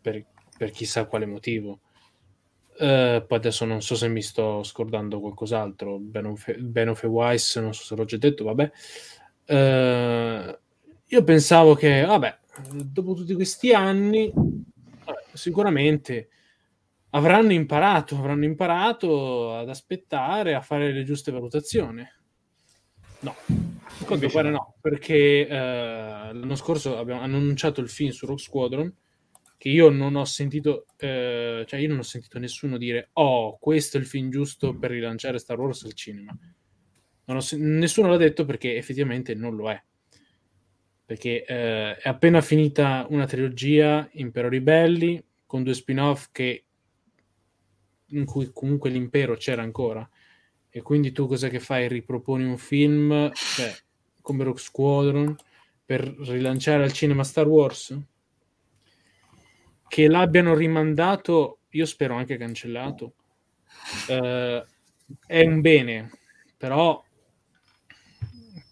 per, 0.00 0.24
per 0.56 0.70
chissà 0.70 1.04
quale 1.06 1.26
motivo. 1.26 1.80
Uh, 2.80 3.26
poi 3.26 3.36
adesso 3.36 3.66
non 3.66 3.82
so 3.82 3.94
se 3.94 4.08
mi 4.08 4.22
sto 4.22 4.62
scordando 4.62 5.20
qualcos'altro. 5.20 5.98
Ben 5.98 6.88
of 6.88 7.04
Wise, 7.04 7.60
non 7.60 7.74
so 7.74 7.84
se 7.84 7.94
l'ho 7.94 8.06
già 8.06 8.16
detto, 8.16 8.44
vabbè. 8.44 8.70
Uh, 9.48 10.58
io 11.06 11.24
pensavo 11.24 11.74
che, 11.74 12.06
vabbè, 12.06 12.38
dopo 12.72 13.12
tutti 13.12 13.34
questi 13.34 13.74
anni, 13.74 14.32
sicuramente 15.32 16.28
avranno 17.10 17.52
imparato, 17.52 18.16
avranno 18.16 18.44
imparato 18.44 19.54
ad 19.54 19.68
aspettare, 19.68 20.54
a 20.54 20.60
fare 20.60 20.92
le 20.92 21.04
giuste 21.04 21.32
valutazioni. 21.32 22.06
No, 23.20 23.34
quanto 24.06 24.28
pare 24.28 24.50
no, 24.50 24.76
perché 24.80 25.46
uh, 25.46 25.52
l'anno 25.52 26.54
scorso 26.54 26.96
abbiamo, 26.96 27.20
hanno 27.20 27.36
annunciato 27.36 27.80
il 27.80 27.90
film 27.90 28.10
su 28.10 28.24
Rock 28.24 28.40
Squadron 28.40 28.94
che 29.58 29.68
io 29.68 29.90
non 29.90 30.16
ho 30.16 30.24
sentito, 30.24 30.86
eh, 30.96 31.66
cioè 31.66 31.78
io 31.78 31.88
non 31.88 31.98
ho 31.98 32.02
sentito 32.02 32.38
nessuno 32.38 32.78
dire 32.78 33.10
oh, 33.12 33.58
questo 33.58 33.98
è 33.98 34.00
il 34.00 34.06
film 34.06 34.30
giusto 34.30 34.74
per 34.74 34.90
rilanciare 34.90 35.38
Star 35.38 35.60
Wars 35.60 35.84
al 35.84 35.92
cinema. 35.92 36.34
Ho, 37.26 37.38
nessuno 37.58 38.08
l'ha 38.08 38.16
detto 38.16 38.46
perché 38.46 38.76
effettivamente 38.76 39.34
non 39.34 39.54
lo 39.54 39.70
è. 39.70 39.84
Perché 41.10 41.44
eh, 41.44 41.96
è 41.96 42.08
appena 42.08 42.40
finita 42.40 43.04
una 43.08 43.26
trilogia, 43.26 44.08
Impero 44.12 44.48
Ribelli, 44.48 45.20
con 45.44 45.64
due 45.64 45.74
spin-off 45.74 46.28
che, 46.30 46.66
in 48.10 48.24
cui 48.24 48.52
comunque 48.52 48.90
l'impero 48.90 49.34
c'era 49.34 49.62
ancora. 49.62 50.08
E 50.68 50.82
quindi 50.82 51.10
tu 51.10 51.26
cos'è 51.26 51.50
che 51.50 51.58
fai? 51.58 51.88
Riproponi 51.88 52.44
un 52.44 52.58
film, 52.58 53.32
cioè, 53.32 53.74
come 54.22 54.44
Rock 54.44 54.60
Squadron, 54.60 55.34
per 55.84 56.00
rilanciare 56.04 56.84
al 56.84 56.92
cinema 56.92 57.24
Star 57.24 57.48
Wars? 57.48 57.98
che 59.88 60.06
l'abbiano 60.06 60.54
rimandato, 60.54 61.62
io 61.70 61.84
spero 61.84 62.14
anche 62.14 62.36
cancellato, 62.36 63.14
eh, 64.06 64.64
è 65.26 65.44
un 65.44 65.60
bene, 65.60 66.12
però 66.56 67.04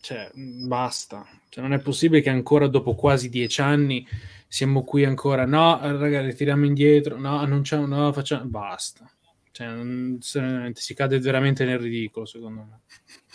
cioè, 0.01 0.31
basta. 0.35 1.27
Cioè, 1.49 1.63
non 1.63 1.73
è 1.73 1.81
possibile 1.81 2.21
che 2.21 2.31
ancora 2.31 2.67
dopo 2.69 2.95
quasi 2.95 3.29
dieci 3.29 3.61
anni 3.61 4.07
siamo 4.47 4.85
qui 4.85 5.05
ancora. 5.05 5.45
No, 5.45 5.79
ragazzi, 5.81 6.27
ritiriamo 6.27 6.65
indietro. 6.65 7.19
No, 7.19 7.39
annunciamo, 7.39 7.87
no, 7.87 8.13
facciamo. 8.13 8.45
Basta. 8.47 9.11
Cioè, 9.51 9.67
non, 9.67 10.19
si 10.21 10.95
cade 10.95 11.19
veramente 11.19 11.65
nel 11.65 11.79
ridicolo, 11.79 12.27
secondo 12.27 12.61
me. 12.61 12.81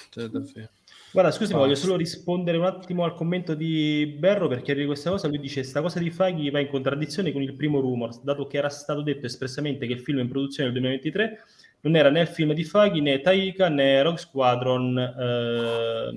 Cioè, 0.09 0.27
davvero. 0.27 0.69
Guarda, 1.11 1.29
scusi, 1.29 1.53
voglio 1.53 1.75
solo 1.75 1.95
rispondere 1.95 2.57
un 2.57 2.65
attimo 2.65 3.03
al 3.03 3.13
commento 3.13 3.53
di 3.53 4.15
Berro 4.17 4.47
per 4.47 4.63
chiarire 4.63 4.87
questa 4.87 5.11
cosa. 5.11 5.27
Lui 5.27 5.39
dice: 5.39 5.61
Sta 5.63 5.81
cosa 5.81 5.99
di 5.99 6.09
Faghi 6.09 6.49
va 6.49 6.59
in 6.59 6.69
contraddizione 6.69 7.31
con 7.31 7.41
il 7.41 7.55
primo 7.55 7.79
rumor, 7.79 8.19
dato 8.21 8.47
che 8.47 8.57
era 8.57 8.69
stato 8.69 9.01
detto 9.01 9.27
espressamente 9.27 9.85
che 9.85 9.93
il 9.93 9.99
film 9.99 10.19
in 10.19 10.27
produzione 10.27 10.71
nel 10.71 10.79
2023 10.79 11.43
non 11.83 11.95
era 11.95 12.09
né 12.09 12.21
il 12.21 12.27
film 12.27 12.53
di 12.53 12.63
Faghi 12.63 13.01
né 13.01 13.19
Taika 13.21 13.67
né 13.69 14.01
Rogue 14.01 14.19
Squadron. 14.19 14.97
Eh, 14.97 16.11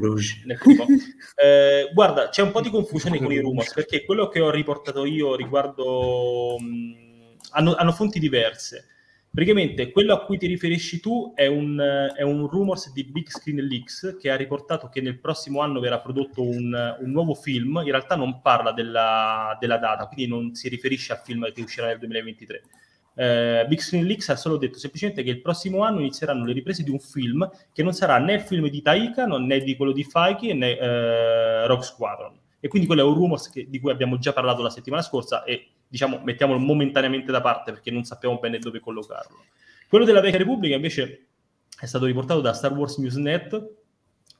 eh, 1.36 1.90
guarda, 1.92 2.28
c'è 2.28 2.42
un 2.42 2.52
po' 2.52 2.60
di 2.60 2.70
confusione 2.70 3.18
con 3.18 3.32
i 3.32 3.40
rumors 3.40 3.74
perché 3.74 4.04
quello 4.04 4.28
che 4.28 4.40
ho 4.40 4.50
riportato 4.50 5.04
io 5.04 5.34
riguardo 5.34 6.56
mh, 6.58 7.36
hanno, 7.50 7.74
hanno 7.74 7.92
fonti 7.92 8.18
diverse. 8.18 8.86
Praticamente 9.32 9.92
quello 9.92 10.12
a 10.12 10.24
cui 10.24 10.38
ti 10.38 10.48
riferisci 10.48 10.98
tu 10.98 11.32
è 11.36 11.46
un, 11.46 11.78
è 12.16 12.22
un, 12.22 12.48
rumors 12.48 12.92
di 12.92 13.04
Big 13.04 13.28
Screen 13.28 13.58
Leaks 13.64 14.16
che 14.20 14.28
ha 14.28 14.34
riportato 14.34 14.88
che 14.88 15.00
nel 15.00 15.20
prossimo 15.20 15.60
anno 15.60 15.78
verrà 15.78 16.00
prodotto 16.00 16.42
un, 16.42 16.96
un 17.00 17.10
nuovo 17.10 17.34
film. 17.34 17.76
In 17.84 17.90
realtà 17.90 18.16
non 18.16 18.40
parla 18.42 18.72
della, 18.72 19.56
della, 19.60 19.78
data, 19.78 20.06
quindi 20.06 20.26
non 20.26 20.54
si 20.54 20.68
riferisce 20.68 21.12
al 21.12 21.20
film 21.22 21.52
che 21.52 21.62
uscirà 21.62 21.86
nel 21.86 21.98
2023. 21.98 22.62
Eh, 23.20 23.66
Big 23.68 23.80
Screen 23.80 24.06
Leaks 24.06 24.30
ha 24.30 24.36
solo 24.36 24.56
detto 24.56 24.78
semplicemente 24.78 25.22
che 25.22 25.28
il 25.28 25.42
prossimo 25.42 25.82
anno 25.82 26.00
inizieranno 26.00 26.46
le 26.46 26.54
riprese 26.54 26.82
di 26.82 26.88
un 26.88 26.98
film 26.98 27.46
che 27.70 27.82
non 27.82 27.92
sarà 27.92 28.16
né 28.16 28.32
il 28.32 28.40
film 28.40 28.66
di 28.68 28.80
Taika 28.80 29.26
né 29.26 29.60
di 29.60 29.76
quello 29.76 29.92
di 29.92 30.04
Feige 30.04 30.54
né 30.54 30.78
eh, 30.78 31.66
Rock 31.66 31.84
Squadron. 31.84 32.32
E 32.60 32.68
quindi 32.68 32.86
quello 32.86 33.02
è 33.02 33.04
un 33.04 33.12
rumors 33.12 33.50
che, 33.50 33.66
di 33.68 33.78
cui 33.78 33.90
abbiamo 33.90 34.16
già 34.16 34.32
parlato 34.32 34.62
la 34.62 34.70
settimana 34.70 35.02
scorsa 35.02 35.44
e 35.44 35.66
diciamo, 35.86 36.22
mettiamolo 36.24 36.58
momentaneamente 36.58 37.30
da 37.30 37.42
parte 37.42 37.72
perché 37.72 37.90
non 37.90 38.04
sappiamo 38.04 38.38
bene 38.38 38.58
dove 38.58 38.80
collocarlo. 38.80 39.44
Quello 39.86 40.06
della 40.06 40.22
Vecchia 40.22 40.38
Repubblica 40.38 40.74
invece 40.74 41.26
è 41.78 41.84
stato 41.84 42.06
riportato 42.06 42.40
da 42.40 42.54
Star 42.54 42.72
Wars 42.72 42.96
Newsnet, 42.96 43.70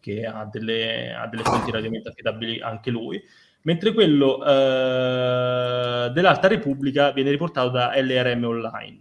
che 0.00 0.24
ha 0.24 0.48
delle, 0.50 1.12
ha 1.12 1.26
delle 1.26 1.42
fonti 1.42 1.70
relativamente 1.70 2.08
affidabili 2.08 2.60
anche 2.60 2.90
lui, 2.90 3.22
mentre 3.62 3.92
quello 3.92 4.44
eh, 4.44 6.10
dell'Alta 6.12 6.48
Repubblica 6.48 7.12
viene 7.12 7.30
riportato 7.30 7.70
da 7.70 7.92
LRM 7.94 8.44
Online. 8.44 9.00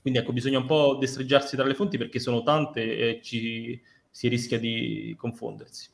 Quindi 0.00 0.18
ecco, 0.18 0.32
bisogna 0.32 0.58
un 0.58 0.66
po' 0.66 0.96
destreggiarsi 0.98 1.56
tra 1.56 1.66
le 1.66 1.74
fonti 1.74 1.98
perché 1.98 2.18
sono 2.18 2.42
tante 2.42 2.80
e 2.80 3.20
ci, 3.22 3.80
si 4.10 4.28
rischia 4.28 4.58
di 4.58 5.14
confondersi. 5.18 5.90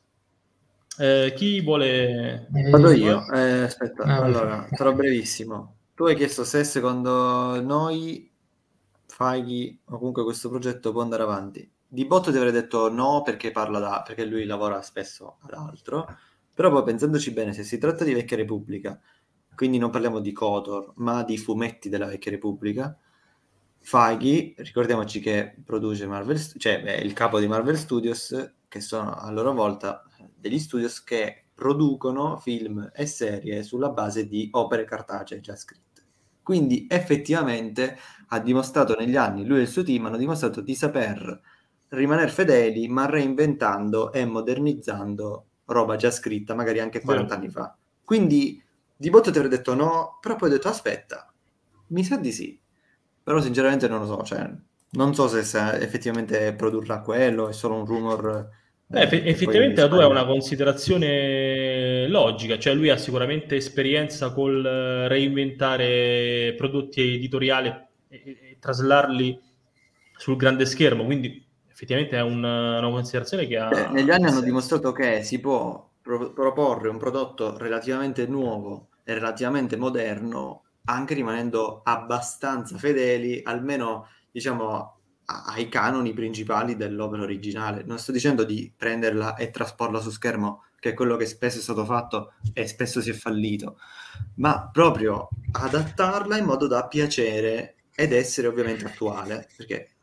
Eh, 0.99 1.33
chi 1.35 1.61
vuole... 1.61 2.47
Vado 2.71 2.91
io. 2.91 3.29
Eh, 3.31 3.63
aspetta, 3.63 4.03
ah, 4.03 4.23
allora, 4.23 4.67
sarò 4.73 4.93
brevissimo. 4.93 5.75
Tu 5.93 6.05
hai 6.05 6.15
chiesto 6.15 6.43
se 6.43 6.63
secondo 6.63 7.61
noi 7.61 8.31
Faghi 9.05 9.79
o 9.85 9.97
comunque 9.97 10.23
questo 10.23 10.49
progetto 10.49 10.91
può 10.91 11.01
andare 11.01 11.23
avanti. 11.23 11.69
Di 11.87 12.05
botto 12.05 12.31
ti 12.31 12.37
avrei 12.37 12.51
detto 12.51 12.91
no 12.91 13.21
perché 13.23 13.51
parla 13.51 13.79
da, 13.79 14.03
perché 14.05 14.25
lui 14.25 14.45
lavora 14.45 14.81
spesso 14.81 15.37
ad 15.41 15.53
altro, 15.53 16.05
però 16.57 16.71
poi 16.71 16.81
pensandoci 16.81 17.33
bene, 17.33 17.53
se 17.53 17.61
si 17.61 17.77
tratta 17.77 18.03
di 18.03 18.15
Vecchia 18.15 18.35
Repubblica, 18.35 18.99
quindi 19.53 19.77
non 19.77 19.91
parliamo 19.91 20.19
di 20.19 20.31
Kotor, 20.31 20.93
ma 20.95 21.21
di 21.21 21.37
fumetti 21.37 21.87
della 21.87 22.07
Vecchia 22.07 22.31
Repubblica, 22.31 22.97
Faghi, 23.77 24.55
ricordiamoci 24.57 25.19
che 25.19 25.55
produce 25.63 26.07
Marvel, 26.07 26.39
cioè 26.57 26.81
è 26.81 26.97
il 26.97 27.13
capo 27.13 27.39
di 27.39 27.47
Marvel 27.47 27.77
Studios, 27.77 28.53
che 28.67 28.81
sono 28.81 29.13
a 29.13 29.29
loro 29.29 29.53
volta 29.53 30.03
degli 30.33 30.57
studios 30.57 31.03
che 31.03 31.43
producono 31.53 32.37
film 32.37 32.89
e 32.91 33.05
serie 33.05 33.61
sulla 33.61 33.91
base 33.91 34.27
di 34.27 34.47
opere 34.53 34.83
cartacee 34.83 35.39
già 35.39 35.55
scritte. 35.55 36.01
Quindi 36.41 36.87
effettivamente 36.89 37.99
ha 38.29 38.39
dimostrato 38.39 38.95
negli 38.97 39.15
anni, 39.15 39.45
lui 39.45 39.59
e 39.59 39.61
il 39.61 39.67
suo 39.67 39.83
team 39.83 40.07
hanno 40.07 40.17
dimostrato 40.17 40.61
di 40.61 40.73
saper 40.73 41.39
rimanere 41.89 42.29
fedeli, 42.29 42.87
ma 42.87 43.05
reinventando 43.05 44.11
e 44.11 44.25
modernizzando 44.25 45.46
roba 45.67 45.95
già 45.95 46.11
scritta, 46.11 46.53
magari 46.53 46.79
anche 46.79 47.01
40 47.01 47.27
sì. 47.27 47.39
anni 47.39 47.49
fa. 47.49 47.75
Quindi 48.03 48.61
di 48.95 49.09
botto 49.09 49.31
ti 49.31 49.37
avrei 49.37 49.55
detto 49.55 49.73
no, 49.73 50.17
però 50.21 50.35
poi 50.35 50.49
ho 50.49 50.51
detto 50.53 50.67
aspetta, 50.67 51.31
mi 51.87 52.03
sa 52.03 52.17
di 52.17 52.31
sì. 52.31 52.59
Però 53.23 53.41
sinceramente 53.41 53.87
non 53.87 53.99
lo 53.99 54.05
so, 54.05 54.23
cioè, 54.23 54.49
non 54.91 55.13
so 55.13 55.27
se, 55.27 55.43
se 55.43 55.59
effettivamente 55.77 56.53
produrrà 56.53 57.01
quello, 57.01 57.49
è 57.49 57.53
solo 57.53 57.75
un 57.75 57.85
rumor 57.85 58.49
Beh, 58.89 59.01
effettivamente 59.01 59.81
la 59.81 59.89
tua 59.89 60.03
è 60.03 60.05
una 60.05 60.25
considerazione 60.25 62.07
logica, 62.07 62.57
cioè 62.57 62.73
lui 62.73 62.89
ha 62.89 62.95
sicuramente 62.95 63.57
esperienza 63.57 64.31
col 64.31 64.63
reinventare 64.63 66.53
prodotti 66.55 67.15
editoriali 67.15 67.67
e, 67.67 68.21
e, 68.23 68.29
e 68.51 68.57
traslarli 68.61 69.37
sul 70.15 70.37
grande 70.37 70.65
schermo, 70.65 71.03
quindi 71.03 71.46
effettivamente 71.77 72.17
è 72.17 72.21
una, 72.21 72.79
una 72.79 72.89
considerazione 72.89 73.45
che 73.45 73.55
ha... 73.55 73.69
Eh, 73.69 73.89
negli 73.89 74.09
anni 74.09 74.25
hanno 74.25 74.41
dimostrato 74.41 74.91
che 74.91 75.21
si 75.21 75.39
può 75.39 75.87
pro- 76.01 76.33
proporre 76.33 76.89
un 76.89 76.97
prodotto 76.97 77.55
relativamente 77.55 78.25
nuovo 78.25 78.87
e 79.03 79.13
relativamente 79.13 79.77
moderno 79.77 80.63
anche 80.85 81.13
rimanendo 81.13 81.81
abbastanza 81.83 82.79
fedeli, 82.79 83.41
almeno 83.43 84.07
diciamo 84.31 84.95
ai 85.53 85.69
canoni 85.69 86.13
principali 86.13 86.75
dell'opera 86.75 87.21
originale. 87.21 87.83
Non 87.85 87.99
sto 87.99 88.11
dicendo 88.11 88.43
di 88.43 88.73
prenderla 88.75 89.35
e 89.35 89.51
trasporla 89.51 89.99
su 89.99 90.09
schermo, 90.09 90.63
che 90.79 90.89
è 90.89 90.93
quello 90.95 91.15
che 91.15 91.27
spesso 91.27 91.59
è 91.59 91.61
stato 91.61 91.85
fatto 91.85 92.33
e 92.53 92.65
spesso 92.65 93.01
si 93.01 93.11
è 93.11 93.13
fallito, 93.13 93.77
ma 94.37 94.67
proprio 94.71 95.29
adattarla 95.51 96.37
in 96.37 96.45
modo 96.45 96.65
da 96.65 96.87
piacere 96.87 97.75
ed 97.93 98.13
essere 98.13 98.47
ovviamente 98.47 98.85
attuale, 98.85 99.47
perché 99.55 99.96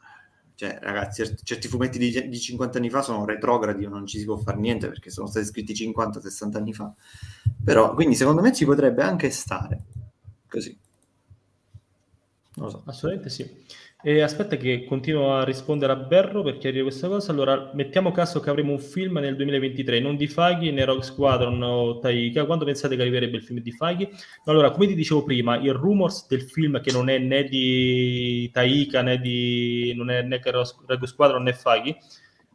cioè, 0.56 0.78
ragazzi, 0.80 1.34
certi 1.42 1.66
fumetti 1.66 1.98
di, 1.98 2.28
di 2.28 2.38
50 2.38 2.78
anni 2.78 2.90
fa 2.90 3.02
sono 3.02 3.24
retrogradi, 3.24 3.86
non 3.88 4.06
ci 4.06 4.18
si 4.18 4.24
può 4.24 4.36
fare 4.36 4.58
niente 4.58 4.88
perché 4.88 5.10
sono 5.10 5.26
stati 5.26 5.46
scritti 5.46 5.72
50-60 5.72 6.56
anni 6.56 6.72
fa. 6.72 6.92
Però, 7.62 7.94
quindi 7.94 8.14
secondo 8.14 8.40
me 8.40 8.52
ci 8.52 8.64
potrebbe 8.64 9.02
anche 9.02 9.30
stare 9.30 9.82
così. 10.48 10.78
Non 12.56 12.66
lo 12.66 12.70
so. 12.70 12.82
Assolutamente 12.86 13.30
sì. 13.30 13.64
E 14.06 14.20
aspetta 14.20 14.58
che 14.58 14.84
continuo 14.84 15.34
a 15.34 15.44
rispondere 15.44 15.90
a 15.90 15.96
Berro 15.96 16.42
per 16.42 16.58
chiarire 16.58 16.82
questa 16.82 17.08
cosa. 17.08 17.32
Allora, 17.32 17.70
mettiamo 17.72 18.12
caso 18.12 18.38
che 18.38 18.50
avremo 18.50 18.72
un 18.72 18.78
film 18.78 19.16
nel 19.16 19.34
2023, 19.34 19.98
non 19.98 20.16
di 20.16 20.26
Faghi 20.26 20.70
né 20.72 20.84
Rogue 20.84 21.02
Squadron 21.02 21.62
o 21.62 21.98
Taika. 22.00 22.44
Quando 22.44 22.66
pensate 22.66 22.96
che 22.96 23.00
arriverebbe 23.00 23.38
il 23.38 23.42
film 23.42 23.60
di 23.60 23.72
Faghi? 23.72 24.06
Allora, 24.44 24.72
come 24.72 24.88
ti 24.88 24.94
dicevo 24.94 25.22
prima, 25.22 25.56
il 25.56 25.72
rumors 25.72 26.26
del 26.28 26.42
film 26.42 26.82
che 26.82 26.92
non 26.92 27.08
è 27.08 27.16
né 27.16 27.44
di 27.44 28.50
Taika 28.52 29.00
né 29.00 29.18
di 29.18 29.94
non 29.96 30.10
è 30.10 30.20
né 30.20 30.38
Rogue 30.44 31.06
Squadron 31.06 31.42
né 31.42 31.54
Faghi, 31.54 31.96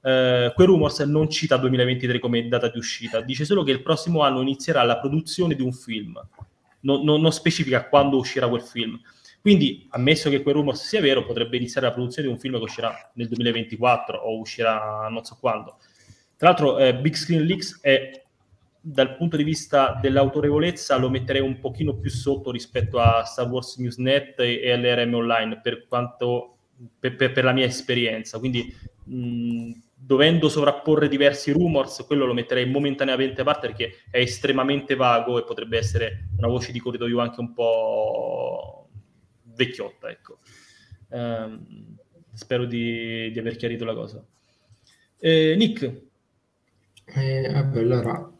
eh, 0.03 0.51
quel 0.53 0.67
rumors 0.67 0.99
non 0.99 1.31
cita 1.31 1.57
2023 1.57 2.19
come 2.19 2.47
data 2.47 2.69
di 2.69 2.77
uscita, 2.77 3.21
dice 3.21 3.43
solo 3.43 3.63
che 3.63 3.71
il 3.71 3.81
prossimo 3.81 4.21
anno 4.21 4.41
inizierà 4.41 4.83
la 4.83 4.99
produzione 4.99 5.55
di 5.55 5.63
un 5.63 5.73
film. 5.73 6.13
Non, 6.81 7.03
non, 7.03 7.19
non 7.19 7.31
specifica 7.31 7.89
quando 7.89 8.17
uscirà 8.17 8.47
quel 8.47 8.61
film. 8.61 9.01
Quindi, 9.41 9.87
ammesso 9.91 10.29
che 10.29 10.41
quel 10.41 10.55
rumors 10.55 10.85
sia 10.85 11.01
vero, 11.01 11.25
potrebbe 11.25 11.57
iniziare 11.57 11.87
la 11.87 11.93
produzione 11.93 12.27
di 12.27 12.33
un 12.33 12.39
film 12.39 12.57
che 12.57 12.63
uscirà 12.63 13.11
nel 13.13 13.27
2024 13.27 14.17
o 14.17 14.37
uscirà 14.37 15.07
non 15.09 15.23
so 15.23 15.37
quando. 15.39 15.77
Tra 16.35 16.49
l'altro, 16.49 16.77
eh, 16.77 16.95
Big 16.95 17.15
Screen 17.15 17.45
Leaks 17.45 17.79
è 17.81 18.23
dal 18.81 19.17
punto 19.17 19.35
di 19.35 19.43
vista 19.43 19.99
dell'autorevolezza 20.01 20.95
lo 20.95 21.09
metterei 21.09 21.41
un 21.41 21.59
pochino 21.59 21.95
più 21.95 22.09
sotto 22.09 22.49
rispetto 22.49 22.97
a 22.99 23.23
Star 23.23 23.47
Wars 23.47 23.77
Newsnet 23.77 24.39
e, 24.39 24.61
e 24.61 24.71
all'RM 24.71 25.13
Online 25.13 25.59
per 25.59 25.85
quanto 25.87 26.55
per, 26.97 27.15
per, 27.15 27.31
per 27.33 27.43
la 27.43 27.51
mia 27.51 27.65
esperienza. 27.65 28.39
Quindi 28.39 28.73
mh, 29.03 29.71
dovendo 29.95 30.47
sovrapporre 30.47 31.09
diversi 31.09 31.51
rumors, 31.51 32.03
quello 32.05 32.25
lo 32.25 32.33
metterei 32.33 32.65
momentaneamente 32.65 33.41
a 33.41 33.43
parte 33.43 33.67
perché 33.67 33.95
è 34.09 34.19
estremamente 34.19 34.95
vago 34.95 35.37
e 35.37 35.43
potrebbe 35.43 35.77
essere 35.77 36.29
una 36.37 36.47
voce 36.47 36.71
di 36.71 36.79
corridoio 36.79 37.19
anche 37.19 37.39
un 37.41 37.53
po' 37.53 38.78
vecchiotta, 39.59 40.09
ecco. 40.09 40.39
Um, 41.09 41.97
spero 42.33 42.65
di, 42.65 43.29
di, 43.31 43.39
aver 43.39 43.57
chiarito 43.57 43.83
la 43.83 43.93
cosa. 43.93 44.25
Eh, 45.19 45.55
Nick? 45.57 46.01
Eh, 47.05 47.49
vabbè, 47.51 47.79
allora, 47.79 48.31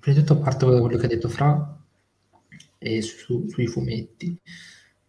prima 0.00 0.18
di 0.18 0.24
tutto 0.24 0.40
parto 0.40 0.70
da 0.70 0.80
quello 0.80 0.96
che 0.96 1.04
ha 1.04 1.08
detto 1.08 1.28
Fra 1.28 1.78
e 2.78 3.02
su, 3.02 3.46
sui 3.48 3.66
fumetti. 3.66 4.38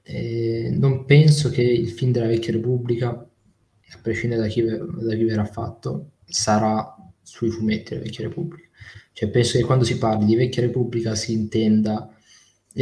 Eh, 0.04 0.70
non 0.74 1.06
penso 1.06 1.50
che 1.50 1.62
il 1.62 1.90
film 1.90 2.12
della 2.12 2.28
vecchia 2.28 2.54
Repubblica, 2.54 3.10
a 3.10 4.00
prescindere 4.02 4.42
da 4.42 4.48
chi, 4.48 4.64
da 4.64 5.16
chi 5.16 5.24
verrà 5.24 5.46
fatto, 5.46 6.12
sarà 6.26 6.94
sui 7.22 7.50
fumetti 7.50 7.92
della 7.92 8.04
vecchia 8.04 8.28
Repubblica. 8.28 8.68
Cioè, 9.14 9.30
penso 9.30 9.58
che 9.58 9.64
quando 9.64 9.86
si 9.86 9.98
parli 9.98 10.26
di 10.26 10.36
vecchia 10.36 10.62
Repubblica 10.62 11.16
si 11.16 11.32
intenda 11.34 12.17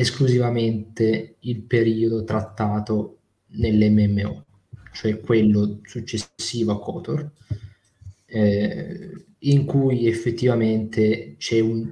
esclusivamente 0.02 1.38
il 1.40 1.62
periodo 1.62 2.24
trattato 2.24 3.20
nell'MMO, 3.48 4.46
cioè 4.94 5.20
quello 5.22 5.80
successivo 5.84 6.74
a 6.74 6.80
Kotor, 6.80 7.32
eh, 8.26 9.10
in 9.40 9.66
cui 9.66 10.08
effettivamente 10.08 11.36
c'è 11.38 11.60
un, 11.62 11.90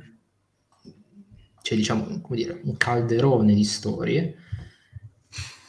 c'è, 1.62 1.76
diciamo, 1.76 2.22
dire, 2.32 2.60
un 2.64 2.76
calderone 2.76 3.54
di 3.54 3.64
storie 3.64 4.36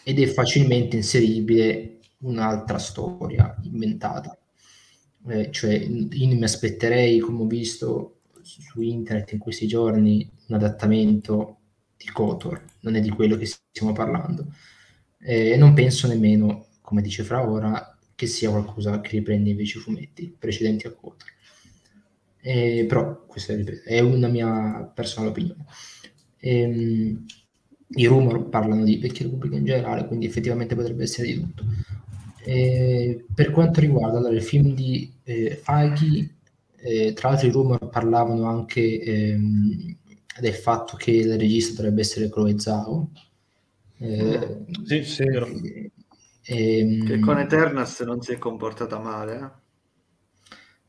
ed 0.03 0.19
è 0.19 0.27
facilmente 0.27 0.97
inseribile 0.97 2.01
un'altra 2.19 2.79
storia 2.79 3.55
inventata. 3.63 4.37
Eh, 5.29 5.51
cioè, 5.53 5.73
io 5.75 6.35
mi 6.35 6.43
aspetterei, 6.43 7.21
come 7.21 7.43
ho 7.43 7.47
visto 7.47 8.23
su 8.43 8.81
internet 8.81 9.33
in 9.33 9.39
questi 9.39 9.69
giorni, 9.69 10.29
un 10.49 10.57
adattamento 10.57 11.59
di 12.05 12.11
Kotor, 12.13 12.63
non 12.81 12.97
è 12.97 13.01
di 13.01 13.11
quello 13.11 13.37
che 13.37 13.47
stiamo 13.47 13.93
parlando. 13.93 14.53
E 15.19 15.57
non 15.57 15.73
penso 15.73 16.07
nemmeno, 16.07 16.67
come 16.83 17.01
dice 17.01 17.23
Fra 17.23 17.49
ora, 17.49 17.97
che 18.15 18.27
sia 18.27 18.51
qualcosa 18.51 19.01
che 19.01 19.11
riprende 19.11 19.51
invece 19.51 19.79
i 19.79 19.81
fumetti 19.81 20.35
precedenti 20.39 20.87
a 20.87 20.93
Kotor. 20.93 21.29
E, 22.41 22.85
però 22.87 23.25
questa 23.25 23.55
è 23.85 24.01
una 24.01 24.29
mia 24.29 24.91
personale 24.95 25.31
opinione. 25.31 25.65
Ehm, 26.41 27.25
I 27.97 28.07
rumor 28.07 28.49
parlano 28.49 28.85
di 28.85 28.99
vecchia 28.99 29.25
Repubblica 29.25 29.57
in 29.57 29.65
generale, 29.65 30.07
quindi 30.07 30.27
effettivamente 30.27 30.75
potrebbe 30.75 31.05
essere 31.05 31.29
di 31.29 31.35
tutto. 31.41 31.65
E, 32.45 33.25
per 33.35 33.51
quanto 33.51 33.81
riguarda 33.81 34.19
allora, 34.19 34.35
il 34.35 34.43
film 34.43 34.75
di 34.75 35.11
eh, 35.25 35.59
Feige, 35.63 36.35
eh, 36.77 37.15
tra 37.15 37.31
l'altro 37.31 37.49
i 37.49 37.51
rumor 37.51 37.89
parlavano 37.89 38.45
anche 38.45 39.01
ehm, 39.01 39.97
del 40.41 40.55
fatto 40.55 40.97
che 40.97 41.11
il 41.11 41.39
regista 41.39 41.77
dovrebbe 41.77 42.01
essere 42.01 42.29
Chloe 42.29 42.59
Zhao. 42.59 43.11
Eh, 43.99 44.65
sì, 44.85 45.05
sì, 45.05 45.23
e, 45.23 46.79
ehm, 46.79 47.07
che 47.07 47.19
con 47.21 47.39
Eternals 47.39 48.01
non 48.01 48.21
si 48.21 48.33
è 48.33 48.39
comportata 48.39 48.99
male. 48.99 49.63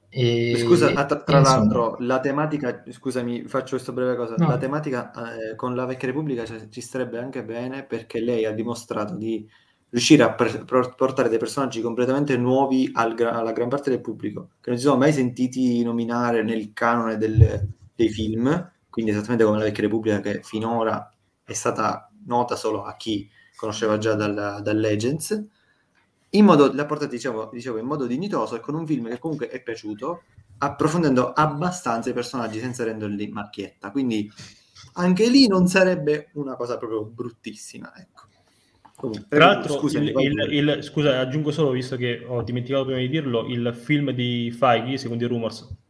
Eh? 0.10 0.54
E, 0.54 0.58
Scusa, 0.58 0.92
tra, 1.06 1.22
tra 1.22 1.40
l'altro, 1.40 1.98
la 2.00 2.20
tematica, 2.20 2.84
scusami, 2.88 3.48
faccio 3.48 3.72
questa 3.72 3.92
breve 3.92 4.16
cosa. 4.16 4.36
No. 4.38 4.48
La 4.48 4.58
tematica 4.58 5.12
eh, 5.12 5.56
con 5.56 5.76
la 5.76 5.86
vecchia 5.86 6.08
Repubblica 6.08 6.46
cioè, 6.46 6.70
ci 6.70 6.82
starebbe 6.82 7.18
anche 7.20 7.44
bene 7.44 7.84
perché 7.84 8.22
lei 8.22 8.46
ha 8.46 8.52
dimostrato 8.52 9.16
di 9.16 9.48
riuscire 9.90 10.24
a 10.24 10.34
per, 10.34 10.66
portare 10.96 11.30
dei 11.30 11.38
personaggi 11.38 11.82
completamente 11.82 12.38
nuovi 12.38 12.90
al, 12.94 13.16
alla 13.18 13.52
gran 13.52 13.70
parte 13.70 13.92
del 13.92 14.02
pubblico 14.02 14.50
che 14.60 14.72
non 14.72 14.80
si 14.80 14.86
sono 14.86 14.98
mai 14.98 15.14
sentiti 15.14 15.82
nominare 15.84 16.44
nel 16.44 16.74
canone 16.74 17.18
del, 17.18 17.70
dei 17.96 18.10
film 18.10 18.74
quindi 18.96 19.12
esattamente 19.12 19.44
come 19.44 19.58
la 19.58 19.66
vecchia 19.66 19.84
Repubblica 19.84 20.22
che 20.22 20.40
finora 20.42 21.14
è 21.44 21.52
stata 21.52 22.10
nota 22.28 22.56
solo 22.56 22.86
a 22.86 22.96
chi 22.96 23.30
conosceva 23.58 23.98
già 23.98 24.14
dal, 24.14 24.62
dal 24.62 24.80
Legends, 24.80 25.48
in 26.30 26.46
modo, 26.46 26.72
l'ha 26.72 26.86
portata 26.86 27.12
diciamo, 27.12 27.50
dicevo, 27.52 27.78
in 27.78 27.88
modo 27.88 28.06
dignitoso 28.06 28.56
e 28.56 28.62
con 28.62 28.74
un 28.74 28.88
film 28.88 29.10
che 29.10 29.20
comunque 29.20 29.50
è 29.50 29.62
piaciuto, 29.62 30.24
approfondendo 30.60 31.34
abbastanza 31.34 32.10
i 32.10 32.14
personaggi 32.14 32.58
senza 32.62 32.86
renderli 32.86 33.28
macchietta, 33.28 33.92
quindi 33.92 34.32
anche 34.94 35.28
lì 35.28 35.46
non 35.48 35.68
sarebbe 35.68 36.30
una 36.36 36.56
cosa 36.56 36.78
proprio 36.78 37.04
bruttissima, 37.04 37.94
ecco. 37.98 38.24
Comunque, 38.96 39.26
Tra 39.28 39.48
l'altro, 39.48 39.74
scusami, 39.74 40.06
il, 40.08 40.20
il, 40.20 40.68
il, 40.70 40.84
scusa, 40.84 41.20
aggiungo 41.20 41.52
solo, 41.52 41.72
visto 41.72 41.98
che 41.98 42.24
ho 42.26 42.42
dimenticato 42.44 42.86
prima 42.86 43.00
di 43.00 43.10
dirlo, 43.10 43.46
il 43.48 43.76
film 43.76 44.12
di 44.12 44.56
Feige, 44.58 44.98
secondo 44.98 45.26
i 45.26 45.28
rumors, 45.28 45.84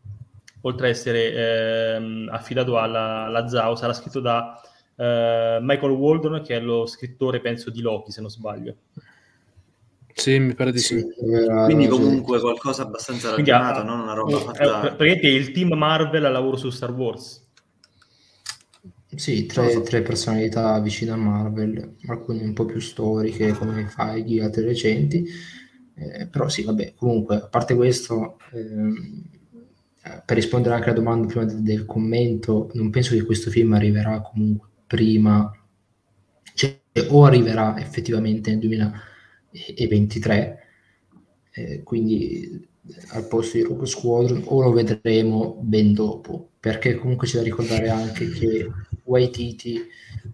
oltre 0.65 0.87
a 0.87 0.89
essere 0.89 1.95
ehm, 1.95 2.29
affidato 2.31 2.77
alla, 2.77 3.25
alla 3.25 3.47
ZAO, 3.47 3.75
sarà 3.75 3.93
scritto 3.93 4.19
da 4.19 4.59
eh, 4.95 5.59
Michael 5.61 5.91
Waldron, 5.91 6.41
che 6.41 6.55
è 6.55 6.59
lo 6.59 6.85
scrittore, 6.87 7.39
penso, 7.39 7.69
di 7.69 7.81
Loki, 7.81 8.11
se 8.11 8.21
non 8.21 8.29
sbaglio. 8.29 8.75
Sì, 10.13 10.39
mi 10.39 10.55
pare 10.55 10.71
di 10.71 10.79
sì. 10.79 10.99
sì. 10.99 11.13
Quindi 11.65 11.87
comunque 11.87 12.39
qualcosa 12.39 12.83
abbastanza 12.83 13.35
ragionato, 13.35 13.83
non 13.83 13.99
una 13.99 14.13
roba 14.13 14.37
fatta... 14.37 14.63
È, 14.63 14.95
praticamente 14.95 15.27
il 15.27 15.51
team 15.51 15.73
Marvel 15.73 16.25
a 16.25 16.29
lavoro 16.29 16.57
su 16.57 16.69
Star 16.69 16.91
Wars. 16.91 17.43
Sì, 19.13 19.45
tre, 19.45 19.81
tre, 19.81 20.01
personalità 20.01 20.79
vicine 20.79 21.11
a 21.11 21.15
Marvel, 21.15 21.95
alcune 22.07 22.43
un 22.43 22.53
po' 22.53 22.65
più 22.65 22.79
storiche 22.79 23.53
come 23.53 23.87
Feige, 23.87 24.41
altre 24.41 24.63
recenti. 24.63 25.25
Eh, 25.97 26.27
però 26.27 26.49
sì, 26.49 26.63
vabbè, 26.63 26.93
comunque, 26.95 27.35
a 27.35 27.47
parte 27.47 27.75
questo, 27.75 28.39
ehm, 28.51 29.34
per 30.25 30.35
rispondere 30.35 30.75
anche 30.75 30.89
alla 30.89 30.99
domanda 30.99 31.25
prima 31.25 31.45
del, 31.45 31.85
commento, 31.85 32.69
non 32.73 32.91
penso 32.91 33.15
che 33.15 33.23
questo 33.23 33.49
film 33.49 33.73
arriverà 33.73 34.21
comunque 34.21 34.67
prima, 34.85 35.51
cioè, 36.53 36.77
o 37.09 37.25
arriverà 37.25 37.79
effettivamente 37.79 38.51
nel 38.51 38.59
2023, 38.59 40.59
eh, 41.51 41.81
quindi 41.83 42.67
al 43.09 43.27
posto 43.27 43.57
di 43.57 43.63
Rogue 43.63 43.87
Squadron, 43.87 44.43
o 44.45 44.61
lo 44.61 44.71
vedremo 44.71 45.57
ben 45.61 45.93
dopo, 45.93 46.51
perché 46.59 46.95
comunque 46.95 47.27
c'è 47.27 47.37
da 47.37 47.43
ricordare 47.43 47.89
anche 47.89 48.29
che 48.29 48.69
Waititi 49.05 49.81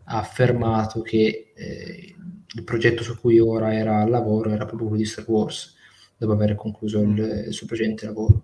ha 0.06 0.20
affermato 0.20 1.02
che 1.02 1.54
eh, 1.56 2.16
il 2.54 2.64
progetto 2.66 3.04
su 3.04 3.18
cui 3.18 3.40
ora 3.40 3.74
era 3.74 4.02
al 4.02 4.10
lavoro 4.10 4.50
era 4.50 4.66
proprio 4.66 4.90
quello 4.90 5.04
di 5.04 5.08
Star 5.08 5.24
Wars, 5.30 5.76
dopo 6.18 6.34
aver 6.34 6.56
concluso 6.56 7.00
il, 7.00 7.46
il 7.48 7.54
suo 7.54 7.68
precedente 7.68 8.06
lavoro. 8.06 8.44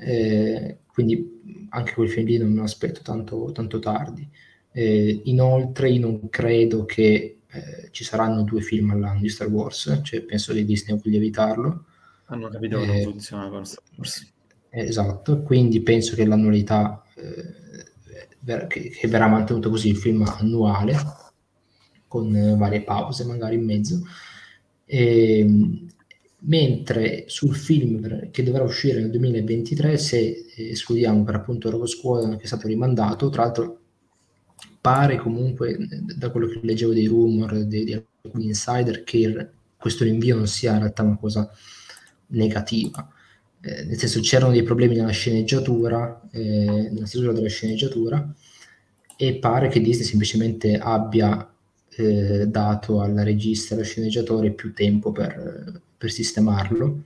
Eh, 0.00 0.78
quindi 0.86 1.66
anche 1.70 1.94
quel 1.94 2.10
film 2.10 2.26
lì 2.26 2.38
non 2.38 2.50
me 2.50 2.56
lo 2.58 2.62
aspetto 2.64 3.00
tanto, 3.02 3.50
tanto 3.52 3.78
tardi. 3.78 4.28
Eh, 4.72 5.22
inoltre 5.24 5.90
io 5.90 6.00
non 6.00 6.28
credo 6.28 6.84
che 6.84 7.38
eh, 7.46 7.88
ci 7.90 8.04
saranno 8.04 8.42
due 8.42 8.60
film 8.60 8.90
all'anno 8.90 9.20
di 9.20 9.28
Star 9.28 9.48
Wars, 9.48 10.00
cioè 10.02 10.22
penso 10.22 10.52
che 10.52 10.64
Disney 10.64 10.98
voglia 10.98 11.16
evitarlo. 11.16 11.84
Hanno 12.26 12.48
capito 12.48 12.78
che 12.78 12.86
non 12.86 12.96
eh, 12.96 13.02
funziona 13.02 13.48
con 13.48 13.64
Star 13.64 13.82
Wars. 13.96 14.32
Esatto, 14.70 15.42
quindi 15.42 15.80
penso 15.80 16.14
che 16.14 16.24
l'annualità 16.24 17.02
eh, 17.16 18.66
che, 18.68 18.88
che, 18.90 19.08
verrà 19.08 19.26
mantenuto 19.26 19.68
così 19.68 19.88
il 19.88 19.96
film 19.96 20.22
annuale 20.22 20.96
con 22.06 22.56
varie 22.56 22.82
pause 22.82 23.24
magari 23.24 23.56
in 23.56 23.64
mezzo. 23.64 24.02
E, 24.84 25.38
ehm, 25.38 25.89
mentre 26.40 27.24
sul 27.26 27.54
film 27.54 28.30
che 28.30 28.42
dovrà 28.42 28.62
uscire 28.62 29.00
nel 29.00 29.10
2023, 29.10 29.98
se 29.98 30.46
escludiamo 30.56 31.22
per 31.24 31.34
appunto 31.34 31.70
Rogue 31.70 31.86
Squadron 31.86 32.36
che 32.36 32.44
è 32.44 32.46
stato 32.46 32.66
rimandato, 32.66 33.28
tra 33.28 33.42
l'altro 33.42 33.78
pare 34.80 35.16
comunque, 35.16 35.76
da 36.16 36.30
quello 36.30 36.46
che 36.46 36.60
leggevo 36.62 36.92
dei 36.92 37.06
rumor 37.06 37.64
di, 37.64 37.84
di 37.84 37.92
alcuni 38.22 38.46
insider, 38.46 39.04
che 39.04 39.50
questo 39.76 40.04
rinvio 40.04 40.36
non 40.36 40.46
sia 40.46 40.72
in 40.72 40.78
realtà 40.80 41.02
una 41.02 41.18
cosa 41.18 41.50
negativa. 42.28 43.08
Eh, 43.62 43.84
nel 43.84 43.98
senso 43.98 44.20
c'erano 44.20 44.52
dei 44.52 44.62
problemi 44.62 44.96
nella 44.96 45.10
sceneggiatura, 45.10 46.22
eh, 46.30 46.88
nella 46.90 47.06
stesura 47.06 47.32
della 47.32 47.48
sceneggiatura, 47.48 48.34
e 49.16 49.34
pare 49.36 49.68
che 49.68 49.80
Disney 49.80 50.06
semplicemente 50.06 50.78
abbia 50.78 51.49
eh, 52.00 52.46
dato 52.46 53.00
al 53.00 53.14
regista 53.14 53.74
e 53.74 53.78
allo 53.78 53.86
sceneggiatore 53.86 54.52
più 54.52 54.72
tempo 54.72 55.12
per, 55.12 55.80
per 55.96 56.10
sistemarlo. 56.10 57.02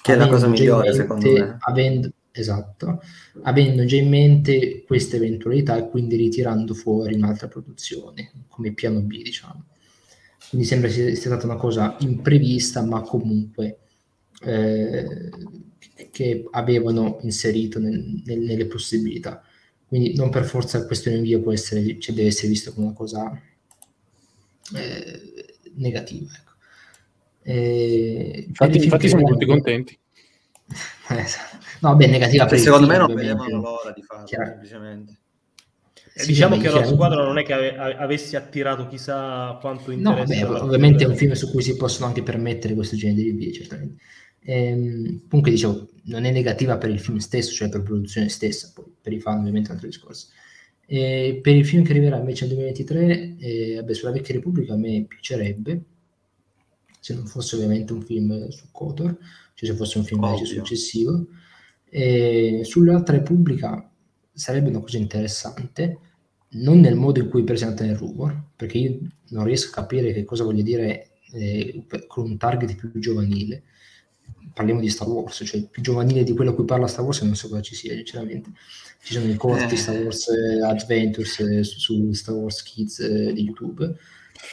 Che 0.00 0.12
è 0.12 0.16
la 0.16 0.28
cosa 0.28 0.46
migliore, 0.46 0.88
mente, 0.88 1.02
secondo 1.02 1.30
me. 1.30 1.56
Avendo, 1.60 2.12
esatto, 2.30 3.02
avendo 3.42 3.84
già 3.84 3.96
in 3.96 4.08
mente 4.08 4.84
questa 4.86 5.16
eventualità 5.16 5.76
e 5.76 5.88
quindi 5.88 6.16
ritirando 6.16 6.72
fuori 6.74 7.14
un'altra 7.14 7.48
produzione, 7.48 8.30
come 8.48 8.72
piano 8.72 9.00
B, 9.00 9.22
diciamo. 9.22 9.64
Quindi 10.48 10.66
sembra 10.66 10.88
sia 10.88 11.14
stata 11.14 11.46
una 11.46 11.56
cosa 11.56 11.96
imprevista, 12.00 12.82
ma 12.82 13.02
comunque 13.02 13.78
eh, 14.42 15.30
che 16.10 16.46
avevano 16.50 17.18
inserito 17.22 17.78
nel, 17.78 18.22
nel, 18.24 18.40
nelle 18.40 18.66
possibilità. 18.66 19.42
Quindi 19.86 20.14
non 20.14 20.30
per 20.30 20.44
forza 20.44 20.86
questo 20.86 21.10
invio 21.10 21.40
può 21.40 21.52
essere, 21.52 21.98
cioè 21.98 22.14
deve 22.14 22.28
essere 22.28 22.48
visto 22.48 22.72
come 22.72 22.86
una 22.86 22.94
cosa 22.94 23.40
eh, 24.74 25.58
negativa. 25.74 26.30
Ecco. 26.34 26.52
Eh, 27.42 28.44
infatti, 28.48 28.82
infatti 28.82 29.08
siamo 29.08 29.24
tutti 29.24 29.46
contenti. 29.46 29.98
no, 31.80 31.96
beh, 31.96 32.06
negativa 32.06 32.46
per 32.46 32.58
Secondo 32.58 32.86
me 32.86 32.96
non 32.96 33.14
vedevano 33.14 33.60
l'ora 33.60 33.92
di 33.92 34.02
farlo, 34.02 34.26
semplicemente. 34.26 35.16
Sì, 36.14 36.26
diciamo 36.26 36.58
che 36.58 36.68
la 36.68 36.84
squadra 36.84 37.24
non 37.24 37.38
è 37.38 37.44
che 37.44 37.52
ave- 37.52 37.96
avessi 37.96 38.36
attirato 38.36 38.86
chissà 38.88 39.56
quanto 39.60 39.90
interesse. 39.90 40.42
No, 40.42 40.52
beh, 40.52 40.58
ovviamente 40.58 41.04
è 41.04 41.06
un 41.06 41.16
film 41.16 41.32
su 41.32 41.50
cui 41.50 41.62
si 41.62 41.76
possono 41.76 42.06
anche 42.06 42.22
permettere 42.22 42.74
questo 42.74 42.96
genere 42.96 43.22
di 43.22 43.28
rinvii, 43.28 43.52
certamente. 43.52 44.02
Ehm, 44.42 45.22
comunque 45.28 45.50
dicevo, 45.50 45.88
non 46.04 46.24
è 46.24 46.30
negativa 46.30 46.78
per 46.78 46.90
il 46.90 47.00
film 47.00 47.18
stesso, 47.18 47.52
cioè 47.52 47.68
per 47.68 47.80
la 47.80 47.84
produzione 47.86 48.28
stessa, 48.28 48.70
poi 48.74 48.92
per 49.00 49.12
i 49.12 49.20
fan 49.20 49.38
ovviamente 49.38 49.68
è 49.68 49.70
un 49.70 49.76
altro 49.76 49.88
discorso. 49.88 50.28
E 50.92 51.38
per 51.40 51.54
il 51.54 51.64
film 51.64 51.84
che 51.84 51.92
arriverà 51.92 52.18
invece 52.18 52.46
nel 52.46 52.54
2023, 52.56 53.36
eh, 53.38 53.74
vabbè, 53.76 53.94
sulla 53.94 54.10
Vecchia 54.10 54.34
Repubblica 54.34 54.72
a 54.74 54.76
me 54.76 55.04
piacerebbe, 55.06 55.84
se 56.98 57.14
non 57.14 57.26
fosse 57.26 57.54
ovviamente 57.54 57.92
un 57.92 58.02
film 58.02 58.48
su 58.48 58.72
Kotor, 58.72 59.16
cioè 59.54 59.68
se 59.70 59.76
fosse 59.76 59.98
un 59.98 60.04
film 60.04 60.24
invece 60.24 60.46
successivo. 60.46 61.28
E 61.88 62.62
sull'Alta 62.64 63.12
Repubblica 63.12 63.88
sarebbe 64.32 64.70
una 64.70 64.80
cosa 64.80 64.98
interessante, 64.98 65.98
non 66.54 66.80
nel 66.80 66.96
modo 66.96 67.20
in 67.20 67.28
cui 67.28 67.44
presenta 67.44 67.84
nel 67.84 67.94
rumor, 67.94 68.48
perché 68.56 68.78
io 68.78 68.98
non 69.28 69.44
riesco 69.44 69.68
a 69.68 69.82
capire 69.82 70.12
che 70.12 70.24
cosa 70.24 70.42
voglia 70.42 70.64
dire 70.64 71.10
eh, 71.32 71.84
con 72.08 72.24
un 72.24 72.36
target 72.36 72.74
più 72.74 72.98
giovanile. 72.98 73.62
Parliamo 74.52 74.80
di 74.80 74.88
Star 74.88 75.08
Wars, 75.08 75.42
cioè 75.44 75.62
più 75.66 75.82
giovanile 75.82 76.24
di 76.24 76.34
quello 76.34 76.50
a 76.50 76.54
cui 76.54 76.64
parla 76.64 76.86
Star 76.86 77.04
Wars, 77.04 77.20
non 77.22 77.34
so 77.34 77.48
cosa 77.48 77.60
ci 77.60 77.74
sia, 77.74 77.94
sinceramente. 77.94 78.50
Ci 79.02 79.14
sono 79.14 79.30
i 79.30 79.36
corti 79.36 79.74
eh. 79.74 79.76
Star 79.76 79.96
Wars 79.96 80.28
eh, 80.28 80.62
Adventures 80.64 81.40
eh, 81.40 81.64
su, 81.64 81.78
su, 81.78 82.12
Star 82.12 82.34
Wars 82.34 82.62
Kids 82.62 83.00
eh, 83.00 83.32
di 83.32 83.42
YouTube. 83.42 83.96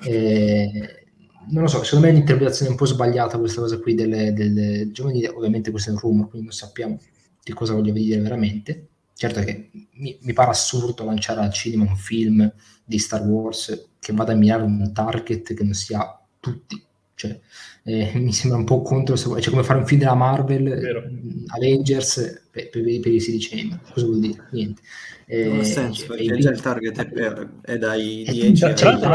Eh, 0.05 1.05
non 1.49 1.63
lo 1.63 1.69
so, 1.69 1.83
secondo 1.83 2.05
me 2.05 2.11
è 2.11 2.15
un'interpretazione 2.15 2.71
un 2.71 2.77
po' 2.77 2.85
sbagliata 2.85 3.37
questa 3.37 3.61
cosa 3.61 3.79
qui 3.79 3.95
delle, 3.95 4.33
delle 4.33 4.91
giovani, 4.91 5.25
ovviamente 5.25 5.71
questo 5.71 5.89
è 5.89 5.93
un 5.93 5.99
rumor, 5.99 6.29
quindi 6.29 6.47
non 6.47 6.55
sappiamo 6.55 6.99
di 7.43 7.53
cosa 7.53 7.73
voglio 7.73 7.93
dire 7.93 8.19
veramente. 8.19 8.87
Certo 9.13 9.41
che 9.41 9.71
mi, 9.93 10.17
mi, 10.21 10.33
pare 10.33 10.51
assurdo 10.51 11.03
lanciare 11.03 11.41
al 11.41 11.51
cinema 11.51 11.89
un 11.89 11.95
film 11.95 12.53
di 12.85 12.99
Star 12.99 13.23
Wars 13.23 13.89
che 13.97 14.13
vada 14.13 14.33
a 14.33 14.35
mirare 14.35 14.61
un 14.61 14.91
target 14.93 15.55
che 15.55 15.63
non 15.63 15.73
sia 15.73 16.21
tutti. 16.39 16.79
Cioè, 17.17 17.39
eh, 17.83 18.11
mi 18.19 18.31
sembra 18.31 18.59
un 18.59 18.65
po' 18.65 18.83
contro, 18.83 19.17
cioè 19.17 19.49
come 19.49 19.63
fare 19.63 19.79
un 19.79 19.87
film 19.87 19.99
della 19.99 20.13
Marvel, 20.13 21.07
mm, 21.09 21.45
Avengers, 21.47 22.43
per, 22.51 22.69
per, 22.69 22.83
per 22.83 23.11
i 23.11 23.19
sedicenti. 23.19 23.77
Cosa 23.91 24.05
vuol 24.05 24.19
dire? 24.19 24.47
Niente. 24.51 24.81
Eh, 25.25 25.45
non 25.45 25.59
ha 25.59 25.63
senso, 25.63 26.05
cioè, 26.05 26.17
perché 26.17 26.37
già 26.37 26.51
il 26.51 26.61
target 26.61 27.13
è, 27.13 27.47
è 27.73 27.77
dai 27.77 28.23
10 28.29 28.63
ai 28.63 28.75
50 28.75 29.09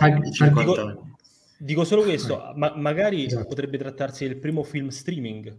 anni 0.00 0.98
Dico 1.62 1.84
solo 1.84 2.02
questo, 2.02 2.52
ma 2.56 2.72
magari 2.74 3.26
esatto. 3.26 3.46
potrebbe 3.46 3.76
trattarsi 3.76 4.26
del 4.26 4.38
primo 4.38 4.62
film 4.62 4.88
streaming. 4.88 5.54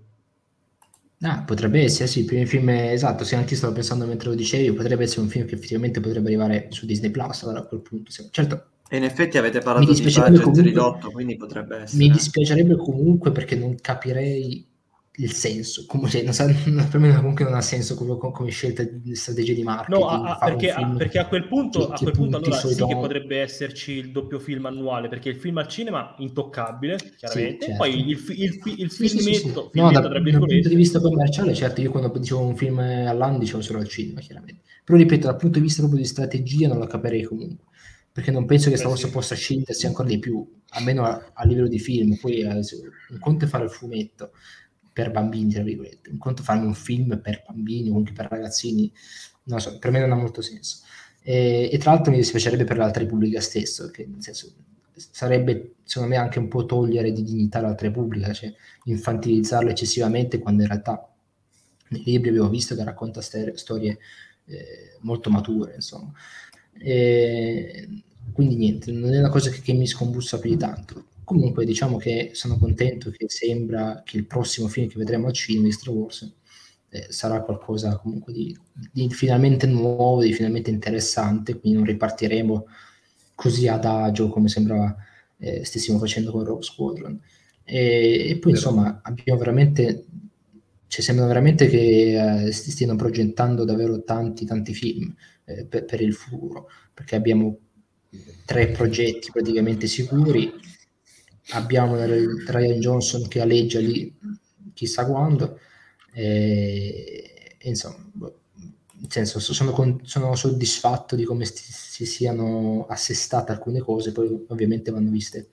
Ah, 1.21 1.43
potrebbe 1.43 1.83
essere, 1.83 2.07
sì, 2.07 2.21
il 2.21 2.25
primo 2.25 2.47
film, 2.47 2.69
esatto, 2.69 3.23
se 3.23 3.35
anche 3.35 3.51
io 3.51 3.57
stavo 3.57 3.73
pensando 3.73 4.07
mentre 4.07 4.29
lo 4.29 4.35
dicevi, 4.35 4.73
potrebbe 4.73 5.03
essere 5.03 5.21
un 5.21 5.27
film 5.27 5.45
che 5.45 5.53
effettivamente 5.53 5.99
potrebbe 5.99 6.29
arrivare 6.29 6.67
su 6.71 6.87
Disney 6.87 7.11
Plus 7.11 7.43
allora 7.43 7.59
a 7.59 7.65
quel 7.65 7.81
punto. 7.81 8.11
Certo. 8.31 8.70
E 8.93 8.97
in 8.97 9.05
effetti 9.05 9.37
avete 9.37 9.59
parlato 9.59 9.93
di 9.93 10.01
budget 10.01 10.37
comunque, 10.41 10.61
ridotto, 10.63 11.11
quindi 11.11 11.37
potrebbe 11.37 11.77
essere. 11.77 12.03
Mi 12.03 12.09
dispiacerebbe 12.09 12.75
comunque 12.75 13.31
perché 13.31 13.55
non 13.55 13.77
capirei 13.79 14.67
il 15.15 15.31
senso, 15.31 15.85
come, 15.87 16.09
cioè, 16.09 16.23
non 16.23 16.33
sa, 16.33 16.45
per 16.91 16.99
me 16.99 17.15
comunque 17.15 17.45
non 17.45 17.53
ha 17.53 17.61
senso 17.61 17.95
come, 17.95 18.17
come 18.17 18.49
scelta 18.49 18.83
di 18.83 19.15
strategia 19.15 19.53
di 19.53 19.63
marketing. 19.63 19.97
No, 19.97 20.09
a, 20.09 20.35
a, 20.35 20.45
perché, 20.45 20.71
a, 20.71 20.89
perché, 20.89 21.19
a, 21.19 21.27
quel 21.27 21.47
punto, 21.47 21.87
che, 21.87 21.93
a 21.93 21.97
quel 21.99 22.11
punto 22.11 22.35
allora 22.35 22.57
sì 22.57 22.75
che 22.75 22.95
potrebbe 22.97 23.39
esserci 23.39 23.93
il 23.93 24.11
doppio 24.11 24.39
film 24.39 24.65
annuale, 24.65 25.07
perché 25.07 25.29
il 25.29 25.37
film 25.37 25.59
al 25.59 25.69
cinema 25.69 26.13
intoccabile, 26.17 26.97
chiaramente, 27.15 27.65
sì, 27.65 27.71
certo. 27.71 27.77
poi 27.77 27.97
il, 27.97 28.09
il, 28.09 28.19
il, 28.27 28.73
il 28.77 28.91
sì, 28.91 29.07
filmetto, 29.07 29.69
sì, 29.71 29.79
no, 29.79 29.89
da, 29.89 30.01
dal 30.01 30.21
punto 30.21 30.45
di 30.47 30.75
vista 30.75 30.99
commerciale, 30.99 31.53
certo, 31.53 31.79
io 31.79 31.91
quando 31.91 32.11
dicevo 32.17 32.41
un 32.41 32.57
film 32.57 32.79
all'anno 32.79 33.37
dicevo 33.37 33.61
solo 33.61 33.79
al 33.79 33.87
cinema, 33.87 34.19
chiaramente. 34.19 34.63
Però 34.83 34.97
ripeto, 34.97 35.27
dal 35.27 35.37
punto 35.37 35.59
di 35.59 35.63
vista 35.63 35.79
proprio 35.81 36.01
di 36.01 36.07
strategia 36.07 36.67
non 36.67 36.79
lo 36.79 36.87
capirei 36.87 37.23
comunque, 37.23 37.67
perché 38.11 38.31
non 38.31 38.45
penso 38.45 38.65
che 38.65 38.71
questa 38.71 38.89
cosa 38.89 39.09
possa 39.09 39.35
scendersi 39.35 39.85
ancora 39.85 40.07
di 40.07 40.19
più, 40.19 40.45
almeno 40.69 41.05
a, 41.05 41.43
livello 41.43 41.67
di 41.67 41.79
film, 41.79 42.17
poi 42.17 42.41
eh, 42.41 42.47
un 43.09 43.19
conto 43.19 43.45
è 43.45 43.47
fare 43.47 43.63
il 43.63 43.69
fumetto, 43.69 44.31
per 44.93 45.11
bambini, 45.11 45.53
tra 45.53 45.63
virgolette. 45.63 46.09
Un 46.09 46.17
conto 46.17 46.43
farmi 46.43 46.65
un 46.65 46.73
film 46.73 47.19
per 47.21 47.43
bambini 47.47 47.89
o 47.89 47.95
anche 47.95 48.13
per 48.13 48.27
ragazzini, 48.29 48.91
non 49.43 49.59
so, 49.59 49.77
per 49.79 49.91
me 49.91 49.99
non 49.99 50.11
ha 50.11 50.15
molto 50.15 50.41
senso. 50.41 50.79
E, 51.21 51.69
e 51.71 51.77
tra 51.77 51.91
l'altro 51.93 52.11
mi 52.11 52.17
dispiacerebbe 52.17 52.63
per 52.65 52.77
l'Alta 52.77 52.99
Repubblica 52.99 53.39
stesso, 53.39 53.89
che 53.89 54.05
nel 54.05 54.21
senso 54.21 54.53
sarebbe 54.93 55.75
secondo 55.83 56.13
me 56.13 56.19
anche 56.19 56.37
un 56.37 56.47
po' 56.47 56.65
togliere 56.65 57.11
di 57.11 57.23
dignità 57.23 57.59
all'Alta 57.59 57.83
Repubblica, 57.83 58.33
cioè 58.33 58.53
infantilizzarla 58.83 59.71
eccessivamente 59.71 60.39
quando 60.39 60.63
in 60.63 60.67
realtà 60.67 61.07
nei 61.89 62.03
libri 62.03 62.29
abbiamo 62.29 62.49
visto 62.49 62.75
che 62.75 62.83
racconta 62.83 63.21
ster- 63.21 63.55
storie 63.55 63.97
eh, 64.45 64.97
molto 65.01 65.29
mature, 65.29 65.75
insomma. 65.75 66.11
E, 66.81 67.87
quindi 68.33 68.55
niente, 68.55 68.91
non 68.91 69.13
è 69.13 69.19
una 69.19 69.29
cosa 69.29 69.49
che, 69.49 69.61
che 69.61 69.73
mi 69.73 69.87
scombussa 69.87 70.39
più 70.39 70.49
di 70.49 70.57
tanto. 70.57 71.05
Comunque 71.23 71.65
diciamo 71.65 71.97
che 71.97 72.31
sono 72.33 72.57
contento 72.57 73.09
che 73.11 73.25
sembra 73.29 74.01
che 74.03 74.17
il 74.17 74.25
prossimo 74.25 74.67
film 74.67 74.87
che 74.87 74.97
vedremo 74.97 75.27
al 75.27 75.33
cinema 75.33 75.65
di 75.67 75.71
Star 75.71 75.93
Wars 75.93 76.33
eh, 76.89 77.07
sarà 77.09 77.41
qualcosa 77.41 77.97
comunque 77.97 78.33
di, 78.33 78.57
di, 78.91 79.09
finalmente 79.09 79.65
nuovo, 79.65 80.21
di 80.21 80.33
finalmente 80.33 80.69
interessante, 80.71 81.57
quindi 81.57 81.77
non 81.77 81.87
ripartiremo 81.87 82.65
così 83.33 83.67
ad 83.67 83.85
agio 83.85 84.29
come 84.29 84.49
sembrava 84.49 84.95
eh, 85.37 85.63
stessimo 85.63 85.97
facendo 85.97 86.31
con 86.31 86.43
Rogue 86.43 86.63
Squadron. 86.63 87.19
E, 87.63 88.29
e 88.29 88.37
poi 88.37 88.51
insomma 88.51 88.99
abbiamo 89.03 89.39
veramente, 89.39 90.05
cioè 90.91 91.01
sembra 91.01 91.25
veramente 91.25 91.67
che 91.69 92.47
eh, 92.47 92.51
stiano 92.51 92.97
progettando 92.97 93.63
davvero 93.63 94.03
tanti 94.03 94.45
tanti 94.45 94.73
film 94.73 95.15
eh, 95.45 95.63
per, 95.65 95.85
per 95.85 96.01
il 96.01 96.13
futuro, 96.13 96.67
perché 96.93 97.15
abbiamo 97.15 97.57
tre 98.43 98.71
progetti 98.71 99.29
praticamente 99.31 99.87
sicuri. 99.87 100.51
Abbiamo 101.51 101.95
Ryan 101.95 102.79
Johnson 102.81 103.25
che 103.29 103.39
alleggia 103.39 103.79
lì 103.79 104.13
chissà 104.73 105.05
quando 105.05 105.59
e, 106.11 107.55
e 107.57 107.69
insomma 107.69 108.09
boh, 108.11 108.39
nel 108.99 109.11
senso 109.11 109.39
sono, 109.39 109.71
con, 109.71 110.01
sono 110.03 110.35
soddisfatto 110.35 111.15
di 111.15 111.23
come 111.23 111.45
sti, 111.45 111.71
si 111.71 112.05
siano 112.05 112.85
assestate 112.89 113.53
alcune 113.53 113.79
cose 113.79 114.11
poi 114.11 114.45
ovviamente 114.49 114.91
vanno 114.91 115.09
viste 115.09 115.49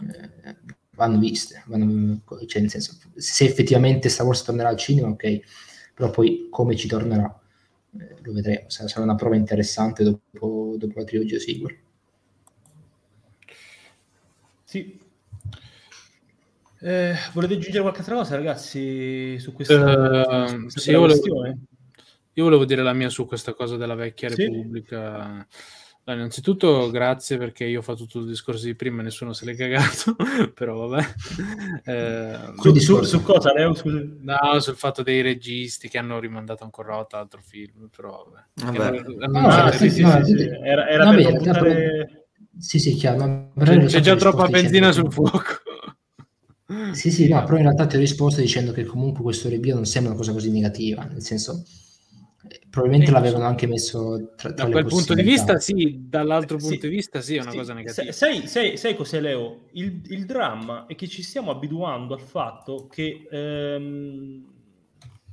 eh, 0.00 0.56
vanno 0.94 1.18
viste 1.18 1.62
vanno, 1.66 2.22
cioè 2.46 2.60
nel 2.60 2.70
senso 2.70 2.96
se 3.16 3.44
effettivamente 3.44 4.08
Star 4.08 4.26
Wars 4.26 4.42
tornerà 4.42 4.68
al 4.68 4.76
cinema 4.76 5.08
ok 5.08 5.40
però 5.94 6.10
poi 6.10 6.48
come 6.50 6.76
ci 6.76 6.88
tornerà 6.88 7.40
eh, 7.98 8.16
lo 8.22 8.32
vedremo 8.32 8.68
sarà 8.68 9.02
una 9.02 9.14
prova 9.14 9.36
interessante 9.36 10.04
dopo, 10.04 10.74
dopo 10.76 10.98
la 10.98 11.04
trilogia 11.04 11.38
sequel 11.38 11.76
sì, 14.64 14.98
eh, 16.86 17.14
volete 17.32 17.54
aggiungere 17.54 17.80
qualche 17.80 18.00
altra 18.00 18.14
cosa, 18.16 18.36
ragazzi, 18.36 19.38
su 19.38 19.54
questa, 19.54 20.52
uh, 20.52 20.68
sì, 20.68 20.90
io, 20.90 21.00
volevo, 21.00 21.22
io, 22.34 22.44
volevo, 22.44 22.66
dire 22.66 22.82
la 22.82 22.92
mia 22.92 23.08
su 23.08 23.24
questa 23.24 23.54
cosa 23.54 23.78
della 23.78 23.94
vecchia 23.94 24.28
sì. 24.28 24.42
Repubblica. 24.42 25.46
Allora, 26.06 26.22
innanzitutto 26.22 26.90
grazie 26.90 27.38
perché 27.38 27.64
io 27.64 27.78
ho 27.78 27.82
fatto 27.82 28.04
tutto 28.04 28.18
il 28.18 28.26
discorso 28.26 28.66
di 28.66 28.74
prima 28.74 29.00
e 29.00 29.04
nessuno 29.04 29.32
se 29.32 29.46
l'è 29.46 29.54
cagato, 29.56 30.14
però 30.52 30.86
vabbè. 30.86 31.14
Eh, 31.84 32.52
su, 32.60 32.74
su, 32.74 33.02
su, 33.04 33.22
cosa, 33.22 33.54
Leo? 33.54 33.72
Scusa. 33.74 34.02
No, 34.20 34.60
sul 34.60 34.76
fatto 34.76 35.02
dei 35.02 35.22
registi 35.22 35.88
che 35.88 35.96
hanno 35.96 36.18
rimandato 36.20 36.62
ancora 36.62 36.88
una 36.88 36.96
volta 36.98 37.18
altro 37.18 37.40
film, 37.42 37.88
però 37.94 38.30
vabbè. 38.54 39.28
no, 39.28 39.70
sì, 39.72 39.88
sì, 39.88 40.04
sì, 40.04 40.22
sì, 40.24 40.48
Era, 40.62 40.88
era 40.88 41.04
no, 41.04 41.14
per 41.16 41.32
buttare... 41.32 42.26
Sì, 42.58 42.78
sì, 42.78 42.94
chiaro. 42.94 43.52
C'è, 43.58 43.84
c'è 43.86 44.00
già 44.00 44.14
troppa 44.14 44.46
benzina 44.46 44.92
sul 44.92 45.10
fuoco. 45.10 45.62
Sì, 46.92 47.10
sì, 47.10 47.28
no, 47.28 47.42
però 47.44 47.56
in 47.56 47.62
realtà 47.62 47.86
ti 47.86 47.96
ho 47.96 47.98
risposto 47.98 48.42
dicendo 48.42 48.72
che 48.72 48.84
comunque 48.84 49.22
questo 49.22 49.48
rebio 49.48 49.74
non 49.74 49.86
sembra 49.86 50.12
una 50.12 50.20
cosa 50.20 50.32
così 50.32 50.50
negativa, 50.50 51.04
nel 51.04 51.22
senso 51.22 51.64
probabilmente 52.68 53.10
l'avevano 53.10 53.44
anche 53.44 53.66
messo 53.66 54.32
tra, 54.36 54.52
tra 54.52 54.64
da 54.64 54.70
quel 54.70 54.84
punto 54.84 55.14
di 55.14 55.22
vista 55.22 55.58
sì 55.58 56.06
dall'altro 56.08 56.56
punto 56.58 56.74
sì, 56.74 56.88
di 56.88 56.88
vista 56.88 57.20
sì 57.20 57.36
è 57.36 57.40
una 57.40 57.52
sì. 57.52 57.56
cosa 57.56 57.72
negativa 57.72 58.12
sai, 58.12 58.46
sai, 58.46 58.76
sai 58.76 58.94
cos'è 58.94 59.20
Leo? 59.20 59.62
Il, 59.72 60.02
il, 60.06 60.26
dramma 60.26 60.86
è 60.86 60.94
che 60.94 61.08
ci 61.08 61.22
stiamo 61.22 61.50
abituando 61.50 62.14
al 62.14 62.20
fatto 62.20 62.86
che 62.90 63.26
ehm, 63.30 64.52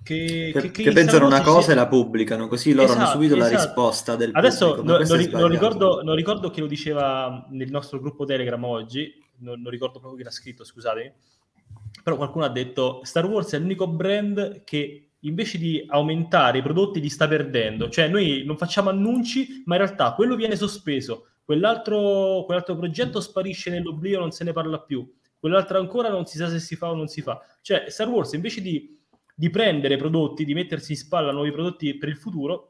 che, 0.03 0.51
che, 0.53 0.72
che, 0.72 0.84
che 0.84 0.91
pensano 0.91 1.28
una 1.28 1.41
cosa 1.41 1.62
sia... 1.62 1.74
e 1.74 1.76
la 1.76 1.88
pubblicano, 1.88 2.47
così 2.47 2.74
loro 2.74 2.86
esatto, 2.86 2.99
hanno 2.99 3.12
subito 3.12 3.36
esatto. 3.36 3.53
la 3.53 3.64
risposta 3.64 4.16
del 4.16 4.32
Adesso 4.34 4.76
pubblico, 4.76 4.97
non, 4.97 5.07
non, 5.32 5.47
ricordo, 5.49 6.01
non, 6.01 6.16
ricordo, 6.16 6.49
chi 6.49 6.59
lo 6.59 6.66
diceva 6.66 7.45
nel 7.51 7.70
nostro 7.70 7.99
gruppo 7.99 8.26
Telegram 8.26 8.64
oggi, 8.64 9.14
non, 9.38 9.62
non 9.62 9.72
ricordo 9.72 9.99
proprio 9.99 10.18
chi 10.18 10.24
l'ha 10.24 10.32
scritto, 10.32 10.64
scusate, 10.64 11.14
però 12.03 12.16
qualcuno 12.18 12.45
ha 12.45 12.49
detto 12.49 13.01
Star 13.03 13.26
Wars 13.26 13.51
è 13.51 13.59
l'unico 13.59 13.88
brand 13.88 14.64
che 14.64 15.11
invece 15.22 15.58
di 15.58 15.84
aumentare 15.88 16.60
i 16.60 16.62
prodotti 16.62 17.00
li 17.00 17.10
sta 17.10 17.28
perdendo. 17.28 17.90
Cioè 17.90 18.08
noi 18.08 18.44
non 18.46 18.58
facciamo 18.58 18.90
annunci, 18.90 19.64
ma 19.66 19.76
in 19.76 19.82
realtà 19.84 20.14
quello 20.14 20.36
viene 20.36 20.56
sospeso, 20.56 21.28
quell'altro, 21.44 22.44
quell'altro 22.46 22.76
progetto 22.76 23.20
sparisce 23.20 23.70
nell'oblio, 23.70 24.20
non 24.20 24.32
se 24.32 24.44
ne 24.44 24.54
parla 24.54 24.80
più, 24.80 25.10
quell'altro 25.40 25.80
ancora 25.80 26.10
non 26.10 26.26
si 26.26 26.38
sa 26.38 26.50
se 26.50 26.60
si 26.60 26.76
fa 26.76 26.90
o 26.90 26.96
non 26.96 27.08
si 27.08 27.22
fa. 27.22 27.40
Cioè 27.62 27.86
Star 27.88 28.08
Wars 28.08 28.34
invece 28.34 28.62
di, 28.62 28.98
di 29.36 29.50
prendere 29.50 29.98
prodotti, 29.98 30.46
di 30.46 30.54
mettersi 30.54 30.94
in 30.94 30.98
spalla 30.98 31.32
nuovi 31.32 31.52
prodotti 31.52 31.98
per 31.98 32.10
il 32.10 32.18
futuro, 32.18 32.68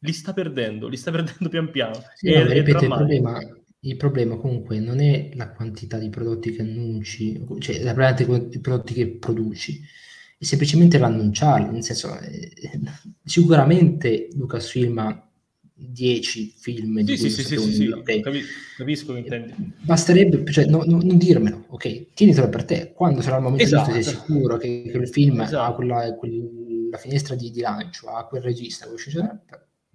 li 0.00 0.12
sta 0.12 0.32
perdendo, 0.32 0.88
li 0.88 0.96
sta 0.96 1.10
perdendo 1.10 1.48
pian 1.48 1.70
piano. 1.70 2.00
Sì, 2.14 2.32
no, 2.32 2.46
ripeto, 2.46 2.84
il 2.84 2.90
problema, 2.90 3.38
il 3.80 3.96
problema 3.96 4.36
comunque 4.36 4.78
non 4.78 5.00
è 5.00 5.30
la 5.34 5.50
quantità 5.52 5.98
di 5.98 6.08
prodotti 6.08 6.52
che 6.52 6.62
annunci, 6.62 7.44
cioè 7.58 7.82
la 7.82 7.94
quantità 7.94 8.36
di 8.36 8.60
prodotti 8.60 8.94
che 8.94 9.08
produci, 9.16 9.80
è 10.38 10.44
semplicemente 10.44 10.98
l'annunciarli, 10.98 11.70
nel 11.70 11.82
senso, 11.82 12.16
eh, 12.20 12.52
sicuramente 13.24 14.28
Lucasfilm 14.34 14.98
ha 14.98 15.28
10 15.74 16.54
film 16.56 17.00
di 17.00 17.16
sì, 17.16 17.28
sì, 17.28 17.42
sì, 17.42 17.56
sì, 17.56 17.72
sì, 17.72 17.86
okay. 17.88 18.20
capisco 18.76 19.12
che 19.12 19.18
intendi. 19.18 19.54
Basterebbe, 19.80 20.50
cioè, 20.50 20.66
no, 20.66 20.84
no, 20.84 21.00
non 21.02 21.18
dirmelo, 21.18 21.66
ok, 21.68 22.14
tienitelo 22.14 22.48
per 22.48 22.64
te, 22.64 22.92
quando 22.94 23.20
sarà 23.20 23.36
il 23.36 23.42
momento 23.42 23.64
esatto. 23.64 23.92
giusto 23.92 24.02
sei 24.02 24.14
sicuro 24.14 24.56
che, 24.56 24.88
che 24.90 24.96
il 24.96 25.08
film 25.08 25.40
esatto. 25.40 25.72
ha 25.72 25.74
quella, 25.74 26.14
quella 26.14 26.98
finestra 26.98 27.34
di, 27.34 27.50
di, 27.50 27.60
lancio, 27.60 28.08
ha 28.08 28.26
quel 28.26 28.42
regista, 28.42 28.86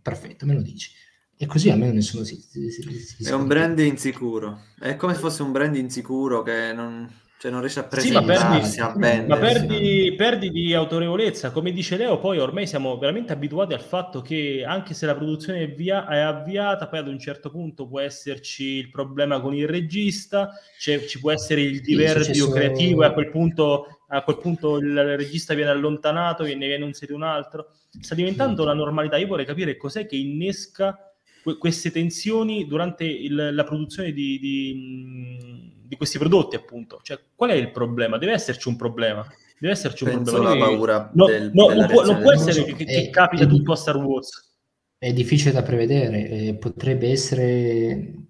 perfetto, 0.01 0.45
me 0.45 0.53
lo 0.53 0.61
dici 0.61 0.91
e 1.35 1.45
così 1.45 1.69
almeno 1.69 1.93
nessuno 1.93 2.23
si, 2.23 2.39
si, 2.39 2.69
si, 2.69 2.81
si 2.81 3.23
È 3.29 3.33
un 3.33 3.47
brand 3.47 3.77
insicuro. 3.79 4.65
È 4.79 4.95
come 4.95 5.13
se 5.13 5.19
fosse 5.19 5.41
un 5.41 5.51
brand 5.51 5.75
insicuro 5.75 6.41
che 6.41 6.71
non, 6.73 7.09
cioè 7.43 7.51
non 7.51 7.59
riesce 7.59 7.81
a 7.81 7.83
presentarsi, 7.83 8.71
sì, 8.71 8.79
ma 8.79 8.93
perdi, 8.93 9.27
ma 9.27 9.37
perdi, 9.37 10.13
perdi, 10.15 10.49
di 10.49 10.73
autorevolezza. 10.73 11.51
Come 11.51 11.73
dice 11.73 11.97
Leo, 11.97 12.17
poi 12.17 12.39
ormai 12.39 12.65
siamo 12.65 12.97
veramente 12.97 13.33
abituati 13.33 13.73
al 13.73 13.81
fatto 13.81 14.21
che 14.21 14.63
anche 14.65 14.93
se 14.93 15.05
la 15.05 15.13
produzione 15.13 15.63
è, 15.63 15.73
via, 15.73 16.07
è 16.07 16.19
avviata, 16.19 16.87
poi 16.87 16.99
ad 16.99 17.09
un 17.09 17.19
certo 17.19 17.51
punto 17.51 17.85
può 17.85 17.99
esserci 17.99 18.63
il 18.63 18.89
problema 18.89 19.41
con 19.41 19.53
il 19.53 19.67
regista, 19.67 20.51
cioè, 20.79 21.03
ci 21.03 21.19
può 21.19 21.33
essere 21.33 21.59
il 21.59 21.81
diverbio 21.81 22.45
sì, 22.45 22.49
creativo 22.49 23.03
e 23.03 23.07
a 23.07 23.11
quel 23.11 23.29
punto 23.29 23.87
a 24.07 24.21
quel 24.21 24.37
punto 24.37 24.77
il 24.77 25.17
regista 25.17 25.53
viene 25.53 25.71
allontanato, 25.71 26.45
viene, 26.45 26.65
viene 26.65 26.85
inserito 26.85 27.17
un 27.17 27.23
altro. 27.23 27.71
Sta 27.99 28.15
diventando 28.15 28.63
la 28.63 28.73
normalità. 28.73 29.17
Io 29.17 29.27
vorrei 29.27 29.45
capire 29.45 29.75
cos'è 29.75 30.05
che 30.05 30.15
innesca 30.15 31.13
que- 31.43 31.57
queste 31.57 31.91
tensioni 31.91 32.67
durante 32.67 33.03
il, 33.03 33.49
la 33.53 33.63
produzione 33.65 34.13
di, 34.13 34.39
di, 34.39 35.72
di, 35.93 35.97
questi 35.97 36.17
prodotti, 36.17 36.55
appunto. 36.55 36.99
Cioè, 37.01 37.19
qual 37.35 37.51
è 37.51 37.55
il 37.55 37.71
problema? 37.71 38.17
Deve 38.17 38.33
esserci 38.33 38.67
un 38.67 38.75
problema. 38.75 39.25
Deve 39.57 39.73
esserci 39.73 40.03
un 40.03 40.09
Penso 40.09 40.33
problema. 40.33 40.57
la 40.57 40.65
paura 40.65 41.11
no, 41.13 41.25
del, 41.25 41.51
no, 41.53 41.69
non, 41.69 41.87
può, 41.87 42.03
non 42.03 42.21
può 42.21 42.31
essere 42.31 42.63
che, 42.63 42.75
che, 42.75 42.85
che 42.85 43.09
capita 43.09 43.45
tutto 43.45 43.71
a 43.71 43.75
Star 43.75 43.97
Wars. 43.97 44.51
È 44.97 45.11
difficile 45.11 45.51
da 45.51 45.63
prevedere, 45.63 46.29
eh, 46.29 46.55
potrebbe 46.55 47.09
essere 47.09 48.23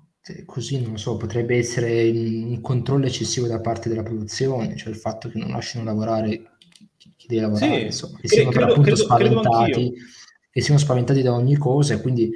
così, 0.46 0.82
non 0.82 0.92
lo 0.92 0.98
so, 0.98 1.18
potrebbe 1.18 1.58
essere 1.58 2.10
un 2.10 2.62
controllo 2.62 3.06
eccessivo 3.06 3.46
da 3.46 3.60
parte 3.60 3.90
della 3.90 4.04
produzione, 4.04 4.76
cioè 4.78 4.90
il 4.90 4.96
fatto 4.96 5.30
che 5.30 5.38
non 5.38 5.50
lasciano 5.50 5.84
lavorare 5.84 6.54
chi 6.98 7.28
deve 7.28 7.42
lavorare, 7.42 7.80
sì, 7.80 7.86
insomma, 7.86 8.18
che 8.20 8.28
siano 8.28 8.50
credo, 8.50 8.66
appunto 8.72 8.82
credo, 8.82 8.96
spaventati, 9.02 9.72
credo 9.72 9.94
che 10.50 10.62
siano 10.62 10.80
spaventati 10.80 11.22
da 11.22 11.34
ogni 11.34 11.58
cosa 11.58 11.94
e 11.94 12.02
quindi 12.02 12.32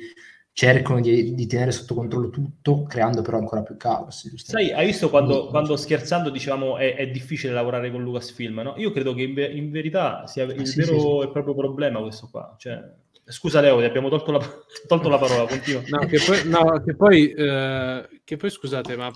cercano 0.57 0.99
di, 0.99 1.35
di, 1.35 1.45
tenere 1.45 1.69
sotto 1.69 1.93
controllo 1.93 2.31
tutto, 2.31 2.85
creando 2.85 3.21
però 3.21 3.37
ancora 3.37 3.61
più 3.61 3.77
caos. 3.77 4.27
Sai, 4.37 4.71
hai 4.71 4.87
visto 4.87 5.07
quando, 5.11 5.49
quando 5.49 5.77
scherzando 5.77 6.31
dicevamo 6.31 6.77
è, 6.77 6.95
è, 6.95 7.07
difficile 7.11 7.53
lavorare 7.53 7.91
con 7.91 8.01
Lucasfilm, 8.01 8.61
no? 8.61 8.73
Io 8.77 8.89
credo 8.89 9.13
che 9.13 9.21
in, 9.21 9.37
in 9.37 9.69
verità 9.69 10.25
sia 10.25 10.45
il 10.45 10.65
sì, 10.65 10.79
vero 10.79 10.93
sì, 10.93 10.99
sì. 10.99 11.27
e 11.27 11.29
proprio 11.29 11.53
problema 11.53 11.99
questo 11.99 12.27
qua. 12.31 12.55
Cioè, 12.57 12.91
scusa 13.23 13.61
Leo, 13.61 13.77
ti 13.77 13.85
abbiamo 13.85 14.09
tolto 14.09 14.31
la, 14.31 14.39
tolto 14.87 15.09
la 15.09 15.19
parola, 15.19 15.45
continua. 15.45 15.83
No, 15.89 15.99
che 16.07 16.19
poi, 16.25 16.49
no, 16.49 16.81
che 16.83 16.95
poi, 16.95 17.31
eh, 17.33 18.21
che 18.23 18.35
poi 18.35 18.49
scusate, 18.49 18.95
ma 18.95 19.13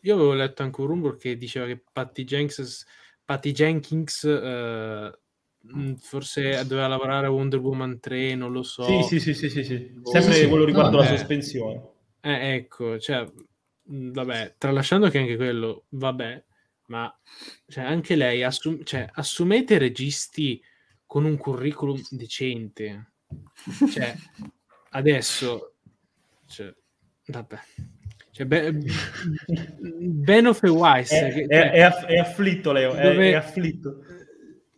io 0.00 0.14
avevo 0.14 0.32
letto 0.32 0.62
anche 0.62 0.80
un 0.80 0.86
rumor 0.86 1.18
che 1.18 1.36
diceva 1.36 1.66
che 1.66 1.84
Patty 1.92 2.24
Jenkins, 2.24 2.86
Patty 3.26 3.52
Jenkins 3.52 4.24
eh, 4.24 5.18
forse 5.98 6.66
doveva 6.66 6.88
lavorare 6.88 7.26
a 7.26 7.30
Wonder 7.30 7.60
Woman 7.60 8.00
3, 8.00 8.34
non 8.34 8.52
lo 8.52 8.62
so. 8.62 8.84
Sì, 8.84 9.02
sì, 9.02 9.20
sì, 9.20 9.34
sì, 9.34 9.48
sì, 9.48 9.64
sì. 9.64 9.78
Boh, 9.78 10.10
sempre 10.10 10.34
sì, 10.34 10.48
quello 10.48 10.64
riguardo 10.64 10.96
no, 10.96 11.02
la 11.02 11.08
sospensione. 11.08 11.90
Eh, 12.20 12.54
ecco, 12.54 12.98
cioè, 12.98 13.24
mm, 13.90 14.12
vabbè, 14.12 14.54
tralasciando 14.58 15.08
che 15.08 15.18
anche 15.18 15.36
quello, 15.36 15.84
vabbè, 15.90 16.44
ma 16.86 17.14
cioè, 17.66 17.84
anche 17.84 18.16
lei, 18.16 18.42
assum- 18.42 18.82
cioè, 18.82 19.08
assumete 19.12 19.78
registi 19.78 20.60
con 21.06 21.24
un 21.24 21.36
curriculum 21.36 22.00
decente. 22.10 23.12
Cioè, 23.90 24.14
adesso, 24.90 25.74
cioè, 26.46 26.74
vabbè. 27.26 27.58
Cioè, 28.32 28.46
be- 28.46 28.66
e 30.26 30.68
Weiss. 30.68 31.12
È, 31.12 31.32
che, 31.32 31.46
cioè, 31.48 31.70
è, 31.70 31.70
è, 31.70 31.90
è, 32.06 32.18
afflitto, 32.18 32.72
Leo, 32.72 32.94
dove, 32.94 33.30
è 33.30 33.34
afflitto 33.34 34.11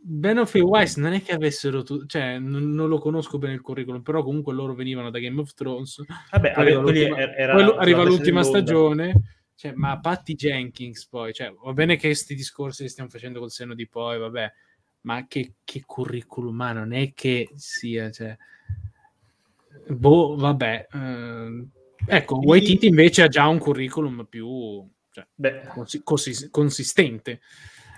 Benoff 0.06 0.54
e 0.54 0.60
Wise 0.60 1.00
non 1.00 1.14
è 1.14 1.22
che 1.22 1.32
avessero, 1.32 1.82
tu- 1.82 2.04
cioè 2.04 2.38
non, 2.38 2.70
non, 2.72 2.88
lo 2.88 2.98
conosco 2.98 3.38
bene 3.38 3.54
il 3.54 3.62
curriculum, 3.62 4.02
però 4.02 4.22
comunque 4.22 4.52
loro 4.52 4.74
venivano 4.74 5.08
da 5.08 5.18
Game 5.18 5.40
of 5.40 5.54
Thrones. 5.54 6.04
Vabbè, 6.30 6.52
poi 6.52 6.72
l'ultima, 6.74 7.34
era, 7.34 7.54
poi 7.54 7.74
arriva 7.78 8.02
l'ultima 8.02 8.42
stagione, 8.42 9.14
cioè, 9.54 9.72
ma 9.72 9.98
Patty 9.98 10.34
Jenkins 10.34 11.06
poi, 11.06 11.32
cioè, 11.32 11.50
va 11.52 11.72
bene 11.72 11.96
che 11.96 12.08
questi 12.08 12.34
discorsi 12.34 12.82
li 12.82 12.90
stiamo 12.90 13.08
facendo 13.08 13.40
col 13.40 13.50
seno 13.50 13.72
di 13.72 13.88
poi, 13.88 14.18
vabbè, 14.18 14.52
ma 15.02 15.26
che, 15.26 15.54
che 15.64 15.82
curriculum 15.86 16.60
ha, 16.60 16.72
non 16.72 16.92
è 16.92 17.14
che 17.14 17.48
sia, 17.54 18.10
cioè, 18.10 18.36
boh, 19.88 20.36
vabbè. 20.36 20.86
Eh, 20.92 21.66
ecco, 22.08 22.40
Waititi 22.40 22.88
invece 22.88 23.22
ha 23.22 23.28
già 23.28 23.46
un 23.48 23.58
curriculum 23.58 24.26
più 24.28 24.86
cioè, 25.10 25.26
cons- 26.02 26.50
consistente. 26.50 27.40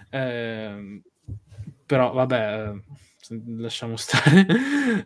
Eh, 0.09 1.03
però 1.87 2.13
vabbè, 2.13 2.69
eh, 2.69 2.83
lasciamo 3.59 3.97
stare. 3.97 4.47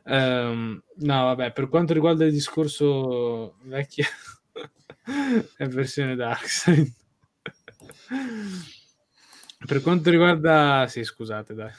um, 0.05 0.83
no, 0.97 1.25
vabbè, 1.25 1.53
per 1.53 1.69
quanto 1.69 1.93
riguarda 1.93 2.25
il 2.25 2.33
discorso 2.33 3.57
vecchio, 3.65 4.05
è 5.57 5.67
versione 5.67 6.17
Darkseid. 6.17 6.93
per 9.67 9.83
quanto 9.83 10.11
riguarda... 10.11 10.87
Sì, 10.89 11.05
scusate, 11.05 11.55
dai. 11.55 11.71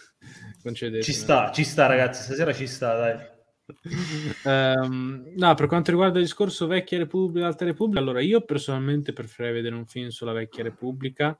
Concedete. 0.62 1.04
Ci 1.04 1.14
sta, 1.14 1.52
ci 1.52 1.64
sta 1.64 1.88
ragazzi, 1.88 2.24
stasera 2.24 2.54
ci 2.54 2.68
sta, 2.68 2.95
dai. 2.95 3.30
Um, 4.43 5.32
no, 5.36 5.54
per 5.56 5.68
quanto 5.68 5.91
riguarda 5.91 6.20
il 6.20 6.26
discorso 6.26 6.68
vecchia 6.68 6.97
Repubblica, 6.97 7.47
Alta 7.47 7.66
Repubblica, 7.66 8.02
allora 8.02 8.22
io 8.22 8.41
personalmente 8.41 9.14
preferirei 9.14 9.56
vedere 9.56 9.76
un 9.76 9.86
film 9.86 10.10
sulla 10.10 10.34
vecchia 10.34 10.64
Repubblica 10.64 11.38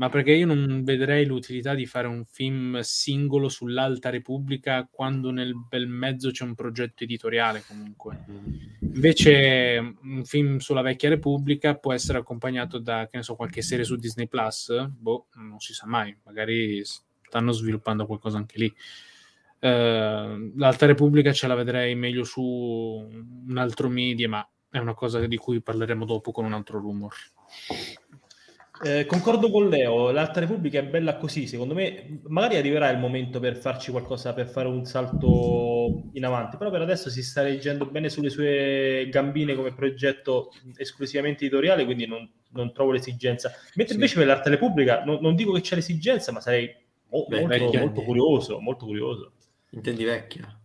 ma 0.00 0.08
perché 0.08 0.32
io 0.32 0.46
non 0.46 0.82
vedrei 0.82 1.26
l'utilità 1.26 1.74
di 1.74 1.84
fare 1.84 2.06
un 2.06 2.24
film 2.24 2.80
singolo 2.80 3.50
sull'Alta 3.50 4.08
Repubblica 4.08 4.88
quando 4.90 5.30
nel 5.30 5.54
bel 5.54 5.88
mezzo 5.88 6.30
c'è 6.30 6.42
un 6.42 6.54
progetto 6.54 7.04
editoriale 7.04 7.62
comunque. 7.68 8.24
Invece 8.80 9.96
un 10.00 10.24
film 10.24 10.56
sulla 10.56 10.80
Vecchia 10.80 11.10
Repubblica 11.10 11.76
può 11.76 11.92
essere 11.92 12.16
accompagnato 12.16 12.78
da, 12.78 13.08
che 13.10 13.18
ne 13.18 13.22
so, 13.22 13.36
qualche 13.36 13.60
serie 13.60 13.84
su 13.84 13.96
Disney 13.96 14.26
Plus, 14.26 14.86
boh, 14.88 15.26
non 15.34 15.60
si 15.60 15.74
sa 15.74 15.86
mai, 15.86 16.16
magari 16.24 16.82
stanno 16.82 17.52
sviluppando 17.52 18.06
qualcosa 18.06 18.38
anche 18.38 18.58
lì. 18.58 18.74
Uh, 19.60 20.56
L'Alta 20.56 20.86
Repubblica 20.86 21.30
ce 21.34 21.46
la 21.46 21.54
vedrei 21.54 21.94
meglio 21.94 22.24
su 22.24 22.40
un 22.42 23.58
altro 23.58 23.90
media, 23.90 24.30
ma 24.30 24.50
è 24.70 24.78
una 24.78 24.94
cosa 24.94 25.26
di 25.26 25.36
cui 25.36 25.60
parleremo 25.60 26.06
dopo 26.06 26.32
con 26.32 26.46
un 26.46 26.54
altro 26.54 26.78
rumor. 26.78 27.12
Eh, 28.82 29.04
concordo 29.04 29.50
con 29.50 29.68
Leo, 29.68 30.10
l'Alta 30.10 30.40
Repubblica 30.40 30.78
è 30.78 30.84
bella 30.86 31.18
così, 31.18 31.46
secondo 31.46 31.74
me 31.74 32.20
magari 32.28 32.56
arriverà 32.56 32.88
il 32.88 32.98
momento 32.98 33.38
per 33.38 33.56
farci 33.56 33.90
qualcosa, 33.90 34.32
per 34.32 34.48
fare 34.48 34.68
un 34.68 34.86
salto 34.86 36.04
in 36.14 36.24
avanti, 36.24 36.56
però 36.56 36.70
per 36.70 36.80
adesso 36.80 37.10
si 37.10 37.22
sta 37.22 37.42
reggendo 37.42 37.84
bene 37.84 38.08
sulle 38.08 38.30
sue 38.30 39.06
gambine 39.10 39.54
come 39.54 39.74
progetto 39.74 40.50
esclusivamente 40.76 41.44
editoriale, 41.44 41.84
quindi 41.84 42.06
non, 42.06 42.26
non 42.52 42.72
trovo 42.72 42.92
l'esigenza. 42.92 43.52
Mentre 43.74 43.96
invece 43.96 44.16
per 44.16 44.26
l'Alta 44.26 44.48
Repubblica 44.48 45.04
non, 45.04 45.18
non 45.20 45.34
dico 45.34 45.52
che 45.52 45.60
c'è 45.60 45.74
l'esigenza, 45.74 46.32
ma 46.32 46.40
sarei 46.40 46.74
mo- 47.10 47.26
Beh, 47.28 47.40
molto, 47.40 47.58
vecchia. 47.64 47.80
molto 47.80 48.02
curioso, 48.02 48.60
molto 48.60 48.86
curioso. 48.86 49.32
Intendi 49.72 50.04
vecchia? 50.04 50.58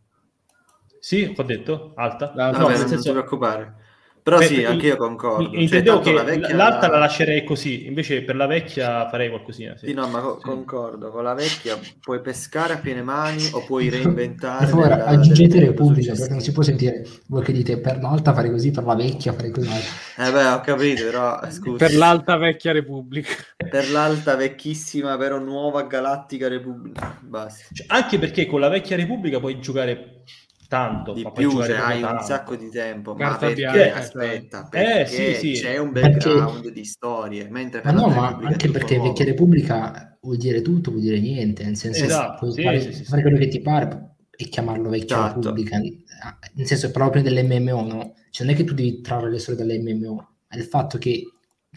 Sì, 1.00 1.34
ho 1.36 1.44
detto? 1.44 1.92
Alta? 1.96 2.32
Ah, 2.32 2.52
Vabbè, 2.52 2.58
no, 2.60 2.68
nel 2.70 2.80
non 2.80 2.88
senso- 2.88 3.04
ti 3.04 3.12
preoccupare. 3.12 3.84
Però 4.26 4.40
Per- 4.40 4.48
sì, 4.48 4.64
anche 4.64 4.88
io 4.88 4.96
concordo. 4.98 5.52
Cioè, 5.52 5.60
Intendevo 5.60 5.98
tanto 6.00 6.10
che 6.10 6.16
la 6.16 6.24
vecchia- 6.24 6.56
l'alta 6.56 6.88
la 6.90 6.98
lascerei 6.98 7.44
così, 7.44 7.86
invece 7.86 8.24
per 8.24 8.36
la 8.36 8.48
vecchia 8.48 9.08
farei 9.08 9.30
qualcosina. 9.30 9.78
Sì. 9.78 9.86
Sì, 9.86 9.94
no, 9.94 10.08
ma 10.08 10.20
co- 10.20 10.40
Sì. 10.42 10.48
concordo. 10.48 11.12
Con 11.12 11.22
la 11.24 11.36
vecchia 11.36 11.78
puoi 12.02 12.22
pescare 12.22 12.74
a 12.74 12.78
piene 12.78 13.04
mani 13.04 13.48
o 13.52 13.64
puoi 13.64 13.88
reinventare. 13.90 14.62
Per 14.66 14.70
favore, 14.70 14.90
della- 14.90 15.06
aggiungete 15.06 15.60
del- 15.60 15.68
Repubblica 15.68 16.14
perché 16.14 16.32
non 16.32 16.40
si 16.42 16.52
può 16.54 16.64
sentire 16.64 17.06
voi 17.28 17.44
che 17.44 17.52
dite 17.52 17.78
per 17.80 18.00
l'alta 18.02 18.34
fare 18.34 18.50
così, 18.50 18.72
per 18.72 18.84
la 18.84 18.96
vecchia 18.96 19.32
fare 19.32 19.52
così. 19.52 19.70
Eh 19.70 20.32
beh, 20.32 20.46
ho 20.48 20.62
capito, 20.62 21.04
però 21.04 21.40
scusa. 21.52 21.86
Per 21.86 21.96
l'alta 21.96 22.36
vecchia 22.38 22.72
repubblica. 22.72 23.30
Per 23.70 23.92
l'alta 23.92 24.36
vecchissima, 24.36 25.18
però 25.18 25.38
nuova 25.38 25.84
galattica 25.84 26.48
repubblica. 26.48 27.20
Basta. 27.22 27.66
Cioè, 27.72 27.86
anche 27.90 28.18
perché 28.18 28.48
con 28.48 28.60
la 28.60 28.70
vecchia 28.70 28.96
Repubblica 28.96 29.40
puoi 29.40 29.60
giocare 29.60 30.24
tanto, 30.68 31.14
Di 31.14 31.24
ma 31.24 31.32
più, 31.32 31.52
cioè, 31.52 31.72
hai 31.78 31.98
un 31.98 32.02
tanto. 32.04 32.24
sacco 32.24 32.56
di 32.56 32.70
tempo. 32.70 33.14
Ma 33.14 33.18
Carta 33.30 33.46
perché? 33.48 33.62
bianca, 33.62 33.96
Aspetta, 33.96 34.66
Eh, 34.66 34.70
perché 34.70 35.36
sì, 35.36 35.56
sì. 35.56 35.62
c'è 35.62 35.78
un 35.78 35.92
Perché- 35.92 36.10
background 36.30 36.70
di 36.70 36.84
storie. 36.86 37.48
Mentre 37.50 37.82
Ma 37.84 37.92
per 37.92 38.00
no, 38.02 38.08
ma 38.08 38.14
Repubblica 38.28 38.48
è 38.48 38.52
anche 38.52 38.70
perché 38.72 38.96
nuovo. 38.96 39.10
Vecchia 39.10 39.26
Repubblica 39.26 40.18
vuol 40.22 40.38
dire 40.38 40.62
tutto, 40.62 40.92
vuol 40.92 41.04
dire 41.04 41.20
niente, 41.20 41.64
nel 41.64 41.76
senso 41.78 42.04
Esatto, 42.04 42.38
puoi 42.40 42.52
sì, 42.54 42.64
fare, 42.64 42.80
sì, 42.82 42.92
sì, 42.92 42.98
sì. 42.98 43.04
fare 43.06 43.22
quello 43.22 43.38
che 43.38 43.48
ti 43.48 43.62
pare 43.62 44.16
e 44.36 44.46
chiamarlo 44.50 44.90
Vecchia 44.90 45.18
Esatto. 45.18 45.40
Repubblica. 45.42 45.78
Nel 45.78 46.66
senso, 46.68 46.92
proprio 46.92 47.22
dell'MMO, 47.22 47.82
no? 47.86 48.14
Cioè, 48.32 48.46
non 48.46 48.56
è 48.56 48.58
che 48.58 48.64
tu 48.64 48.74
devi 48.74 49.02
trarre 49.02 49.30
le 49.30 49.40
storie 49.40 49.64
dall'MMO, 49.66 50.30
è 50.48 50.58
il 50.58 50.64
fatto 50.64 50.98
che 50.98 51.24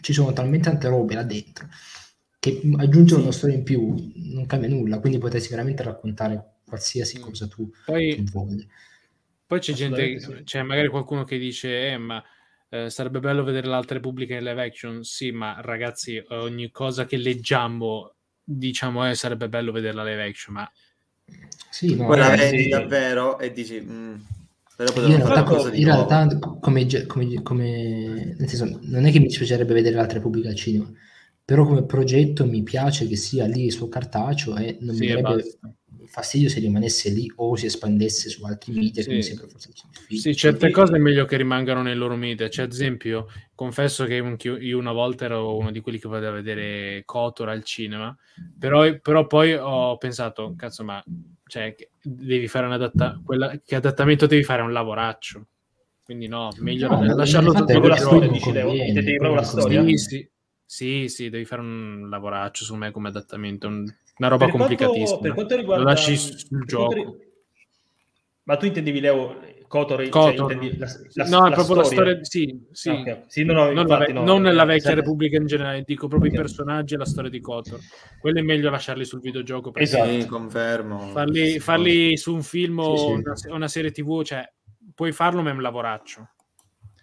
ci 0.01 0.13
sono 0.13 0.31
talmente 0.33 0.69
tante 0.69 0.87
robe 0.87 1.13
là 1.13 1.23
dentro 1.23 1.67
che 2.39 2.61
aggiungere 2.77 3.21
una 3.21 3.33
storia 3.33 3.55
in 3.57 3.63
più 3.63 3.93
non 4.33 4.45
cambia 4.45 4.69
nulla, 4.69 4.99
quindi 4.99 5.17
potresti 5.17 5.49
veramente 5.49 5.83
raccontare 5.83 6.58
qualsiasi 6.69 7.19
Mm. 7.19 7.19
cosa 7.19 7.47
tu, 7.47 7.69
Poi, 7.85 8.07
tu 8.09 8.23
voglia. 8.31 8.65
poi 9.45 9.59
c'è 9.59 9.73
gente, 9.73 10.19
sì. 10.19 10.33
c'è 10.43 10.61
magari 10.61 10.89
qualcuno 10.89 11.23
che 11.23 11.37
dice, 11.39 11.89
eh, 11.91 11.97
ma 11.97 12.23
eh, 12.69 12.89
sarebbe 12.89 13.19
bello 13.19 13.43
vedere 13.43 13.67
l'altra 13.67 13.95
Repubblica 13.95 14.35
in 14.35 14.43
live 14.43 14.63
action. 14.63 15.03
Sì, 15.03 15.31
ma 15.31 15.59
ragazzi, 15.61 16.23
ogni 16.29 16.69
cosa 16.71 17.05
che 17.05 17.17
leggiamo, 17.17 18.15
diciamo, 18.43 19.09
eh, 19.09 19.15
sarebbe 19.15 19.49
bello 19.49 19.71
vederla 19.71 20.03
live 20.03 20.23
action, 20.27 20.53
ma 20.55 20.71
Sì, 21.69 21.95
no, 21.95 22.05
Poi 22.05 22.17
la 22.17 22.31
eh, 22.33 22.37
vedi 22.37 22.67
sì. 22.67 22.67
davvero 22.67 23.37
e 23.39 23.51
dici... 23.51 23.79
mm, 23.79 24.15
in 25.01 25.15
realtà, 25.15 25.45
di 25.47 25.57
in 25.71 25.85
realtà 25.85 26.27
come, 26.59 26.85
come- 27.07 27.41
come- 27.41 28.35
nel 28.37 28.47
senso, 28.49 28.79
non 28.83 29.05
è 29.05 29.11
che 29.11 29.19
mi 29.19 29.27
piacerebbe 29.27 29.73
vedere 29.73 29.95
l'altra 29.95 30.17
Repubblica 30.17 30.49
al 30.49 30.55
cinema, 30.55 30.91
però 31.45 31.65
come 31.65 31.85
progetto 31.85 32.45
mi 32.45 32.63
piace 32.63 33.07
che 33.07 33.15
sia 33.15 33.45
lì 33.45 33.69
su 33.71 33.87
cartaceo 33.89 34.55
e 34.57 34.77
non 34.81 34.95
sì, 34.95 35.05
mi 35.05 35.07
darebbe. 35.07 35.43
Fastidio 36.09 36.49
se 36.49 36.59
rimanesse 36.59 37.09
lì 37.09 37.31
o 37.37 37.55
si 37.55 37.67
espandesse 37.67 38.29
su 38.29 38.43
altri 38.43 38.73
media, 38.73 39.01
Sì. 39.03 39.37
Sì, 40.07 40.35
certe 40.35 40.71
cose 40.71 40.95
è 40.95 40.99
meglio 40.99 41.25
che 41.25 41.37
rimangano 41.37 41.81
nei 41.81 41.95
loro 41.95 42.15
media. 42.15 42.49
Cioè, 42.49 42.65
ad 42.65 42.71
esempio, 42.71 43.27
confesso 43.53 44.05
che 44.05 44.15
io 44.15 44.77
una 44.77 44.91
volta 44.91 45.25
ero 45.25 45.55
uno 45.55 45.71
di 45.71 45.79
quelli 45.81 45.99
che 45.99 46.07
poteva 46.07 46.31
vedere 46.31 47.03
Kotor 47.05 47.49
al 47.49 47.63
cinema, 47.63 48.15
però, 48.57 48.99
però 48.99 49.27
poi 49.27 49.53
ho 49.53 49.97
pensato, 49.97 50.53
cazzo, 50.57 50.83
ma 50.83 51.03
cioè, 51.45 51.75
devi 52.01 52.47
fare 52.47 52.65
un 52.65 52.73
adatta- 52.73 53.19
quella- 53.23 53.59
che 53.63 53.75
adattamento 53.75 54.25
devi 54.25 54.43
fare? 54.43 54.61
È 54.61 54.65
un 54.65 54.73
lavoraccio. 54.73 55.47
Quindi 56.03 56.27
no, 56.27 56.49
meglio 56.59 56.87
No, 56.89 57.15
lasciarlo 57.15 57.53
tutto 57.53 57.65
proprio 57.65 57.89
la 57.89 57.95
storia, 57.97 58.27
dici, 58.29 58.51
Leo? 58.51 58.65
conviene, 58.67 58.87
Intendevi 58.89 59.17
quello 59.17 59.33
proprio 59.35 59.55
la 59.57 59.61
storia? 59.61 59.97
sì, 59.97 60.29
sì, 60.65 61.07
sì, 61.07 61.29
devi 61.29 61.45
fare 61.45 61.61
un 61.61 62.07
lavoraccio 62.09 62.63
su 62.63 62.75
me 62.75 62.91
come 62.91 63.09
adattamento, 63.09 63.67
un- 63.67 63.85
una 64.19 64.27
roba 64.29 64.45
Per 64.45 64.53
quanto- 64.55 64.75
complicatissima. 64.75 65.19
per 65.19 65.33
quanto 65.33 65.55
riguarda- 65.55 65.83
Lo 65.83 65.89
lasci 65.89 66.15
sul 66.17 66.65
gioco. 66.65 66.85
quanto 66.93 67.11
ri- 67.17 67.27
Ma 68.43 68.57
tu 68.57 68.65
intendevi 68.65 68.99
Leo 68.99 69.39
Kotor, 69.67 69.99
cioè, 69.99 70.09
Kotor. 70.09 70.51
intendi 70.51 70.77
la, 70.79 70.87
la- 71.13 71.25
no, 71.27 71.45
è 71.45 71.49
la 71.49 71.55
proprio 71.55 71.75
la 71.75 71.83
storia? 71.83 72.23
storia. 72.23 72.23
Sì, 72.23 72.67
sì. 72.71 72.89
Ah, 72.89 72.93
ok. 72.99 73.23
Sì, 73.27 73.43
no, 73.43 73.53
no, 73.53 73.65
non, 73.65 73.75
la, 73.75 73.81
infatti, 73.81 74.13
no, 74.13 74.23
non 74.23 74.41
nella 74.41 74.63
eh, 74.63 74.65
vecchia 74.65 74.81
serve- 74.89 75.01
Repubblica 75.01 75.37
in 75.37 75.45
generale, 75.45 75.83
dico 75.85 76.07
proprio 76.07 76.31
Ok. 76.31 76.35
i 76.37 76.41
personaggi 76.41 76.95
e 76.95 76.97
la 76.97 77.05
storia 77.05 77.29
di 77.29 77.39
Kotor. 77.39 77.79
Quello 78.19 78.39
è 78.39 78.41
meglio 78.41 78.71
lasciarli 78.71 79.05
sul 79.05 79.19
videogioco 79.19 79.69
perché 79.69 79.87
Esatto. 79.87 80.09
Sì, 80.19 80.25
confermo. 80.25 80.99
farli, 81.09 81.59
farli 81.59 82.17
su 82.17 82.33
un 82.33 82.41
film 82.41 82.79
o 82.79 82.95
Sì, 82.97 83.03
sì. 83.05 83.11
una, 83.11 83.55
una 83.55 83.67
serie 83.67 83.91
TV, 83.91 84.23
cioè 84.23 84.51
puoi 84.95 85.11
farlo, 85.11 85.43
ma 85.43 85.51
è 85.51 85.53
un 85.53 85.61
lavoraccio. 85.61 86.27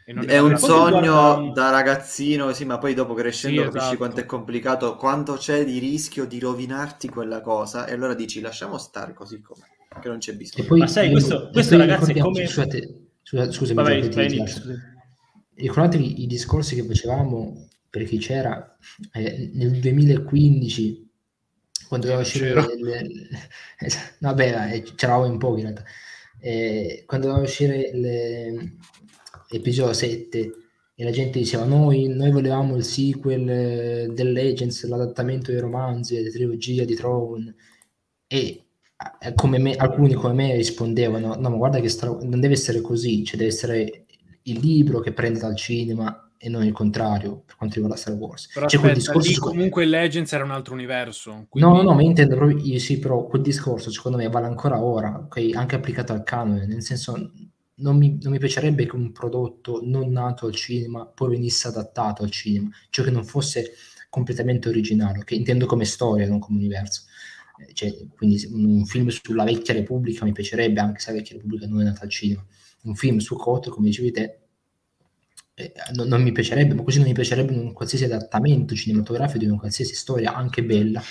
È 0.07 0.39
un 0.39 0.57
sogno 0.57 1.01
riguarda- 1.01 1.53
da 1.53 1.71
ragazzino, 1.71 2.53
sì, 2.53 2.65
ma 2.65 2.79
poi 2.79 2.95
dopo 2.95 3.13
crescendo 3.15 3.57
Sì, 3.59 3.65
capisci 3.65 3.85
esatto. 3.87 3.97
quanto 3.99 4.21
è 4.21 4.25
complicato, 4.27 4.95
quanto 4.95 5.33
c'è 5.35 5.65
di 5.65 5.81
rischio 5.81 6.27
di 6.27 6.39
rovinarti 6.39 7.09
quella 7.09 7.41
cosa, 7.41 7.87
e 7.87 7.93
allora 7.95 8.15
dici 8.15 8.41
lasciamo 8.41 8.79
stare 8.79 9.13
così 9.15 9.41
com'è, 9.41 9.99
che 10.01 10.07
non 10.09 10.19
c'è 10.19 10.31
E 10.31 10.37
bisogno. 10.37 10.65
poi, 10.69 10.79
Ma 10.79 10.87
sai, 10.87 11.11
questo- 11.11 11.51
questo, 11.51 11.77
ragazzi, 11.77 12.13
è 12.13 12.21
come- 12.21 12.47
Scusate, 12.47 13.01
scusa- 13.25 13.51
scusami, 13.51 13.83
Vabbè, 13.83 14.13
scusa. 14.37 14.75
Ricordatevi 15.55 16.23
i 16.23 16.27
discorsi 16.29 16.77
che 16.77 16.85
facevamo 16.85 17.67
per 17.91 18.05
chi 18.05 18.19
c'era 18.19 18.77
eh, 19.13 19.51
nel 19.55 19.81
2015 19.81 21.05
quando 21.89 22.07
doveva 22.07 22.23
uscire 22.25 22.55
le- 22.55 23.29
vabbè, 24.21 24.71
eh, 24.75 24.83
c'eravamo 24.95 25.27
in 25.33 25.39
pochi 25.39 25.61
in 25.61 25.67
realtà 25.67 25.85
Eh, 26.39 27.03
quando 27.07 27.27
doveva 27.29 27.45
uscire 27.45 27.91
le- 27.95 28.75
l'episodio 29.51 29.93
7 29.93 30.53
e 30.95 31.05
la 31.05 31.11
gente 31.11 31.39
diceva 31.39 31.65
noi, 31.65 32.09
noi 32.09 32.31
volevamo 32.31 32.77
il 32.77 32.85
sequel 32.85 33.49
eh, 33.49 34.09
del 34.13 34.33
Legends 34.33 34.87
l'adattamento 34.87 35.51
dei 35.51 35.61
romanzi 35.61 36.15
della 36.15 36.31
trilogia 36.31 36.85
di 36.85 36.95
Throne 36.95 37.55
e 38.27 38.65
eh, 39.21 39.35
come 39.35 39.59
me, 39.59 39.75
alcuni 39.77 40.15
come 40.15 40.33
me 40.33 40.55
rispondevano 40.57 41.35
no 41.35 41.51
ma 41.51 41.57
guarda 41.57 41.81
che 41.81 41.89
Star- 41.89 42.23
non 42.23 42.41
deve 42.41 42.55
essere 42.55 42.81
così 42.81 43.25
cioè 43.25 43.37
deve 43.37 43.51
essere 43.51 44.05
il 44.45 44.59
libro 44.61 45.01
che 45.01 45.13
prende 45.13 45.39
dal 45.39 45.55
cinema 45.57 46.21
e 46.39 46.49
non 46.49 46.65
il 46.65 46.73
contrario 46.73 47.43
per 47.45 47.57
quanto 47.57 47.75
riguarda 47.77 47.99
Star 48.01 48.15
Wars 48.15 48.49
Però 48.53 48.67
Cioè, 48.67 48.81
aspetta, 48.81 48.99
discorso 48.99 49.29
lì 49.29 49.37
comunque 49.37 49.85
Legends 49.85 50.33
era 50.33 50.45
un 50.45 50.51
altro 50.51 50.75
universo. 50.75 51.47
quindi- 51.49 51.69
No, 51.71 51.77
no, 51.77 51.83
no, 51.83 51.95
ma 51.95 52.03
intendo 52.03 52.37
proprio 52.37 52.59
io 52.59 52.79
sì, 52.79 52.99
però 52.99 53.27
quel 53.27 53.43
discorso 53.43 53.91
secondo 53.91 54.17
me 54.19 54.29
vale 54.29 54.47
ancora 54.47 54.83
ora, 54.83 55.19
ok? 55.27 55.51
Anche 55.55 55.75
applicato 55.77 56.13
al 56.13 56.23
canone, 56.25 56.67
nel 56.67 56.83
senso 56.83 57.33
non 57.77 57.97
mi, 57.99 58.19
non 58.23 58.33
mi 58.33 58.39
piacerebbe 58.39 58.87
che 58.87 58.95
un 58.97 59.13
prodotto 59.13 59.81
non 59.85 60.11
nato 60.11 60.47
al 60.47 60.55
cinema 60.55 61.07
poi 61.07 61.31
venisse 61.31 61.69
adattato 61.69 62.23
al 62.23 62.31
cinema, 62.31 62.71
cioè 62.91 63.05
che 63.05 63.11
non 63.11 63.25
fosse 63.25 63.73
completamente 64.09 64.69
originale, 64.69 65.25
che 65.25 65.35
intendo 65.35 65.67
come 65.67 65.85
storia, 65.85 66.27
non 66.27 66.39
come 66.39 66.59
universo. 66.59 67.03
Eh, 67.59 67.73
Cioè, 67.75 67.95
quindi 68.17 68.47
un 68.51 68.85
film 68.87 69.09
sulla 69.09 69.45
vecchia 69.45 69.75
Repubblica 69.75 70.25
mi 70.25 70.33
piacerebbe, 70.33 70.81
anche 70.81 71.01
se 71.01 71.11
la 71.11 71.17
vecchia 71.19 71.37
Repubblica 71.37 71.67
non 71.67 71.81
è 71.81 71.85
nata 71.85 72.03
al 72.05 72.11
cinema. 72.11 72.45
Un 72.85 72.95
film 72.95 73.19
su 73.19 73.37
Kotor, 73.37 73.73
come 73.75 73.89
dicevi 73.89 74.11
te, 74.13 74.39
eh, 75.55 75.73
non, 75.95 76.09
non 76.09 76.23
mi 76.23 76.33
piacerebbe, 76.33 76.75
ma 76.75 76.83
così 76.83 76.99
non 76.99 77.09
mi 77.09 77.15
piacerebbe 77.15 77.53
un 77.53 77.73
qualsiasi 77.73 78.05
adattamento 78.05 78.75
cinematografico 78.75 79.39
di 79.39 79.47
una 79.47 79.59
qualsiasi 79.59 79.95
storia, 79.95 80.35
anche 80.35 80.63
bella, 80.65 81.03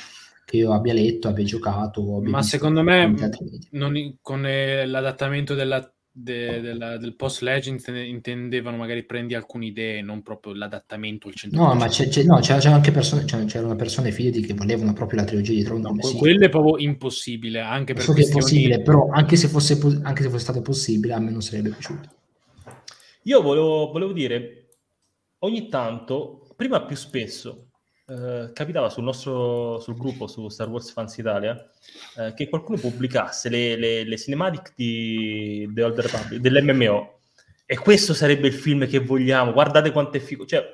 che 0.46 0.58
io 0.58 0.74
abbia 0.74 0.94
letto, 0.94 1.28
abbia 1.28 1.44
giocato. 1.44 2.18
abbia 2.18 2.32
Ma 2.32 2.44
secondo 2.44 2.84
me 2.84 3.14
non 3.72 4.18
con 4.22 4.46
eh, 4.46 4.86
l'adattamento 4.86 5.56
della- 5.56 5.90
de- 6.18 6.62
della- 6.62 6.98
del 6.98 7.16
post 7.16 7.42
Legends 7.42 7.88
ne- 7.90 8.06
intendevano 8.08 8.78
magari 8.78 9.04
prendi 9.04 9.36
alcune 9.36 9.66
idee, 9.66 10.02
non 10.02 10.22
proprio 10.22 10.54
l'adattamento 10.54 11.28
al 11.28 11.34
100%. 11.36 11.74
No, 11.74 11.74
ma 11.76 11.88
c'è, 11.88 12.08
c'è- 12.08 12.24
no, 12.24 12.40
c'era, 12.40 12.60
c'era 12.60 12.76
anche 12.76 12.92
persone, 12.92 13.26
c'era- 13.26 13.44
c'erano 13.44 13.76
persone 13.76 14.12
fidati 14.12 14.40
che 14.40 14.54
volevano 14.54 14.94
proprio 14.94 15.20
la 15.20 15.26
trilogia 15.26 15.54
di 15.54 15.64
Tron 15.64 15.82
No, 15.82 16.02
sì. 16.02 16.16
quello 16.16 16.46
è 16.46 16.50
proprio 16.50 16.78
impossibile, 16.78 17.60
anche 17.60 17.94
per 17.94 18.04
So 18.04 18.14
che 18.14 18.22
è 18.22 18.30
questioni... 18.30 18.42
possibile, 18.44 18.82
però 18.82 19.10
anche 19.10 19.36
se, 19.36 19.48
fosse, 19.50 19.78
anche 20.04 20.24
se 20.24 20.30
fosse 20.30 20.44
stato 20.44 20.62
possibile, 20.62 21.14
a 21.14 21.20
me 21.20 21.32
non 21.32 21.42
sarebbe 21.42 21.70
piaciuto. 21.70 22.10
Io 23.24 23.42
volevo, 23.42 23.92
volevo 23.92 24.14
dire, 24.14 24.68
ogni 25.40 25.68
tanto, 25.68 26.48
prima 26.56 26.86
più 26.86 26.96
spesso, 26.96 27.65
eh, 28.08 28.52
capitava 28.54 28.90
sul 28.90 29.04
nostro 29.04 29.80
sul 29.80 29.98
gruppo 29.98 30.28
su 30.28 30.48
Star 30.50 30.70
Wars 30.70 30.92
Fans 30.92 31.18
Italia 31.18 31.58
eh, 32.18 32.34
che 32.36 32.48
qualcuno 32.50 32.78
pubblicasse 32.78 33.50
le, 33.50 33.76
le, 33.76 34.04
le 34.04 34.18
cinematic 34.18 34.74
di 34.76 35.70
The 35.74 35.84
Old 35.84 36.00
Republic, 36.00 36.40
dell'MMO 36.40 37.20
e 37.66 37.78
questo 37.78 38.14
sarebbe 38.14 38.48
il 38.48 38.54
film 38.54 38.88
che 38.88 39.00
vogliamo, 39.00 39.52
guardate 39.52 39.92
quanto 39.92 40.18
è 40.18 40.20
figo. 40.20 40.46
Cioè, 40.46 40.70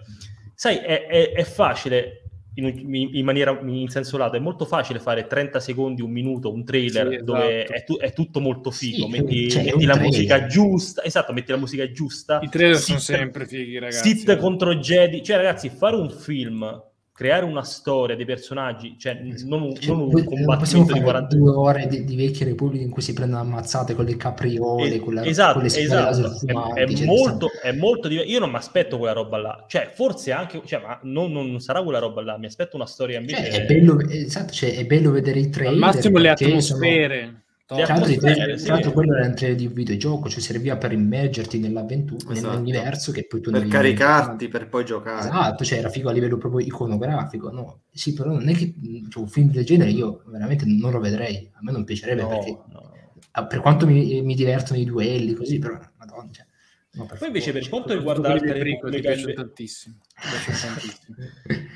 sai, 0.54 0.78
è, 0.78 1.06
è- 1.06 1.32
è 1.32 1.44
facile 1.46 2.18
in, 2.56 3.10
in, 3.14 3.24
maniera 3.24 3.58
in 3.64 3.88
senso 3.88 4.18
lato 4.18 4.36
è 4.36 4.40
molto 4.40 4.66
facile 4.66 5.00
fare 5.00 5.26
30 5.26 5.62
secondi, 5.62 6.02
un 6.02 6.12
minuto, 6.12 6.52
un 6.52 6.66
trailer 6.66 7.08
sì, 7.08 7.14
esatto. 7.14 7.32
dove 7.32 7.64
è, 7.64 7.84
tu, 7.86 7.98
è, 7.98 8.12
tutto 8.12 8.42
molto 8.42 8.72
figo. 8.72 9.06
Sì, 9.06 9.10
metti, 9.10 9.50
cioè, 9.50 9.64
metti 9.64 9.86
la 9.86 9.94
trailer. 9.94 10.02
musica 10.02 10.46
giusta, 10.48 11.04
esatto, 11.04 11.32
metti 11.32 11.52
la 11.52 11.58
musica 11.58 11.90
giusta. 11.92 12.40
I 12.42 12.50
trailer 12.50 12.76
sit, 12.76 12.98
sono 12.98 13.00
sempre 13.00 13.46
fighi, 13.46 13.80
ragazzi. 13.80 14.10
Sit 14.10 14.36
contro 14.36 14.76
Jedi, 14.76 15.24
cioè, 15.24 15.38
ragazzi, 15.38 15.70
fare 15.70 15.96
un 15.96 16.10
film 16.10 16.90
creare 17.22 17.46
una 17.46 17.62
storia 17.62 18.16
dei 18.16 18.26
personaggi, 18.26 18.96
cioè 18.98 19.14
non, 19.44 19.76
cioè, 19.76 19.96
non 19.96 20.10
un 20.12 20.24
combattimento 20.24 20.94
di 20.94 21.02
40 21.02 21.36
due 21.36 21.52
ore 21.52 21.86
di, 21.86 22.04
di 22.04 22.16
vecchie 22.16 22.48
repubbliche 22.48 22.84
in 22.84 22.90
cui 22.90 23.04
si 23.04 23.14
prendono 23.14 23.42
ammazzate 23.44 23.94
con 23.94 24.06
le 24.06 24.18
capriole, 24.18 25.00
con 25.00 25.14
la, 25.14 25.24
esatto, 25.24 25.60
con 25.60 25.62
le 25.62 25.68
esatto. 25.68 26.40
È, 26.44 26.82
è, 26.82 26.92
cioè, 26.92 27.06
molto, 27.06 27.52
è 27.62 27.74
molto 27.74 28.08
diverso. 28.08 28.32
Io 28.32 28.40
non 28.40 28.50
mi 28.50 28.56
aspetto 28.56 28.98
quella 28.98 29.14
roba 29.14 29.38
là, 29.38 29.66
cioè 29.68 29.92
forse 29.94 30.32
anche, 30.32 30.64
cioè, 30.66 30.82
ma 30.82 31.00
non, 31.04 31.32
non, 31.32 31.60
sarà 31.60 31.84
quella 31.84 32.00
roba 32.00 32.24
là, 32.24 32.40
mi 32.40 32.48
aspetto 32.48 32.76
una 32.76 32.88
storia 32.88 33.20
invece. 33.20 33.52
Cioè, 33.52 33.62
è, 33.62 33.66
bello, 33.68 34.00
esatto, 34.10 34.52
cioè, 34.52 34.76
è 34.76 34.86
bello 34.88 35.12
vedere 35.12 35.42
i 35.42 35.50
trailer. 35.50 35.74
Al 35.74 35.80
massimo 35.80 36.18
le 36.18 36.30
atmosfere. 36.30 37.20
Sono 37.20 37.40
tra 37.76 37.96
l'altro, 37.96 38.58
sì. 38.58 38.92
quello 38.92 39.16
era 39.16 39.28
un 39.28 39.36
trailer 39.36 39.58
di 39.58 39.66
un 39.66 39.74
videogioco, 39.74 40.28
cioè 40.30 40.42
serviva 40.42 40.76
per 40.76 40.92
immergerti 40.92 41.60
nell'avventura, 41.60 42.34
esatto. 42.34 42.50
nell'universo 42.50 43.12
che 43.12 43.26
poi 43.26 43.40
tu 43.40 43.52
per 43.52 43.68
caricarti 43.68 44.48
per 44.50 44.68
poi 44.68 44.84
giocare. 44.84 45.30
Esatto, 45.30 45.64
cioè 45.64 45.80
era 45.80 45.90
figo 45.90 46.10
a 46.10 46.12
livello 46.12 46.38
proprio 46.38 46.66
iconografico, 46.66 47.50
no? 47.50 47.84
Sì, 47.92 48.14
però 48.14 48.32
non 48.32 48.50
è 48.50 48.54
che 48.54 48.74
cioè, 49.10 49.22
un 49.22 49.30
film 49.30 49.52
del 49.52 49.64
genere 49.64 49.92
io 49.92 50.24
veramente 50.26 50.66
non 50.66 50.92
lo 50.92 51.00
vedrei, 51.00 51.50
a 51.54 51.60
me 51.62 51.72
non 51.72 51.84
piacerebbe 51.84 52.24
no, 52.24 52.28
perché 52.28 52.58
no. 52.72 53.48
per 53.48 53.60
quanto 53.62 53.86
mi, 53.86 54.22
mi, 54.22 54.36
divertono 54.36 54.80
i 54.80 54.86
duelli 54.86 55.34
così, 55.34 55.58
però 55.58 55.80
madonna, 55.98 56.30
cioè, 56.32 56.46
No, 56.94 57.06
per 57.06 57.20
Poi 57.20 57.28
invece 57.28 57.54
per 57.54 57.70
quanto 57.70 57.94
riguarda 57.94 58.28
l'Alta 58.28 58.52
Repubblica 58.52 59.14
in... 59.14 59.32
tantissimo. 59.34 59.96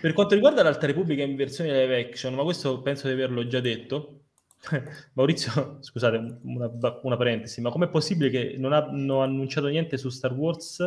per 0.02 0.12
quanto 0.12 0.36
riguarda 0.36 0.62
l'Alta 0.62 0.88
Repubblica 0.88 1.24
in 1.24 1.38
versione 1.38 1.72
live 1.72 1.98
action, 2.02 2.34
ma 2.34 2.44
questo 2.44 2.82
penso 2.82 3.08
di 3.08 3.14
averlo 3.14 3.48
già 3.48 3.62
detto, 3.62 4.25
Maurizio, 5.14 5.78
scusate, 5.82 6.40
una, 6.44 6.72
una 7.02 7.18
parentesi, 7.18 7.62
ma 7.62 7.70
com'è 7.70 7.88
possibile 7.88 8.30
che 8.30 8.56
non 8.58 8.74
hanno 8.74 9.22
annunciato 9.22 9.68
niente 9.68 9.98
su 9.98 10.10
Star 10.10 10.34
Wars? 10.34 10.84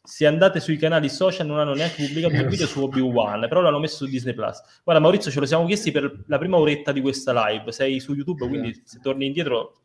Se 0.00 0.26
andate 0.26 0.58
sui 0.60 0.78
canali 0.78 1.10
social 1.10 1.46
non 1.46 1.58
hanno 1.58 1.74
neanche 1.74 2.06
pubblicato 2.06 2.34
un 2.34 2.48
video 2.48 2.66
su 2.66 2.82
Obi-Wan, 2.82 3.40
però 3.48 3.60
l'hanno 3.60 3.78
messo 3.78 4.04
su 4.04 4.06
Disney 4.06 4.32
Plus. 4.32 4.58
Guarda, 4.82 5.02
Maurizio, 5.02 5.30
ce 5.30 5.40
lo 5.40 5.44
siamo 5.44 5.66
chiesti 5.66 5.90
per 5.90 6.24
la 6.28 6.38
prima 6.38 6.56
oretta 6.56 6.92
di 6.92 7.02
questa 7.02 7.32
live. 7.46 7.70
Sei 7.72 8.00
su 8.00 8.14
YouTube, 8.14 8.48
quindi 8.48 8.80
se 8.84 9.00
torni 9.02 9.26
indietro 9.26 9.80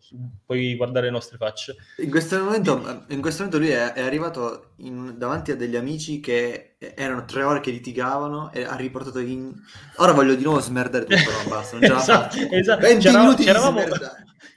puoi 0.45 0.75
guardare 0.75 1.07
le 1.07 1.11
nostre 1.11 1.37
facce. 1.37 1.75
In 1.97 2.09
questo 2.09 2.41
momento, 2.41 3.05
in 3.09 3.19
questo 3.19 3.43
momento 3.43 3.65
lui 3.65 3.73
è, 3.73 3.91
è 3.93 4.01
arrivato 4.01 4.73
in, 4.77 5.17
davanti 5.17 5.51
a 5.51 5.55
degli 5.57 5.75
amici 5.75 6.21
che 6.21 6.72
erano 6.95 7.25
tre 7.25 7.43
ore 7.43 7.59
che 7.59 7.71
litigavano 7.71 8.51
e 8.51 8.63
ha 8.63 8.75
riportato 8.75 9.19
in... 9.19 9.53
Ora 9.97 10.11
voglio 10.11 10.35
di 10.35 10.43
nuovo 10.43 10.59
smerdare 10.59 11.05
tutto, 11.05 11.31
no, 11.31 11.49
basta, 11.49 11.77
non 11.77 11.89
ce 11.89 11.95
esatto, 11.95 12.37
esatto. 12.49 12.81
20 12.81 13.03
c'eravamo, 13.03 13.23
minuti 13.23 13.43
c'eravamo, 13.43 13.81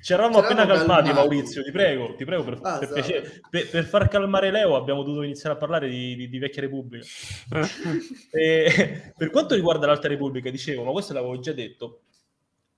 c'eravamo 0.01 0.39
appena 0.39 0.67
calmati, 0.67 1.13
Maurizio, 1.13 1.63
ti 1.63 1.71
prego, 1.71 2.15
ti 2.15 2.25
prego 2.25 2.45
per, 2.45 2.59
ah, 2.63 2.79
per, 2.79 2.93
piacere, 2.93 3.41
per, 3.49 3.69
per, 3.69 3.85
far 3.85 4.09
calmare 4.09 4.51
Leo 4.51 4.77
abbiamo 4.77 5.03
dovuto 5.03 5.23
iniziare 5.23 5.55
a 5.55 5.59
parlare 5.59 5.89
di, 5.89 6.15
di, 6.17 6.29
di 6.29 6.39
Vecchia 6.39 6.63
Repubblica. 6.63 7.07
e, 8.31 9.13
per 9.17 9.31
quanto 9.31 9.55
riguarda 9.55 9.87
l'Alta 9.87 10.09
Repubblica, 10.09 10.51
dicevo, 10.51 10.85
ma 10.85 10.93
questo 10.93 11.13
l'avevo 11.13 11.39
già 11.39 11.53
detto, 11.53 12.03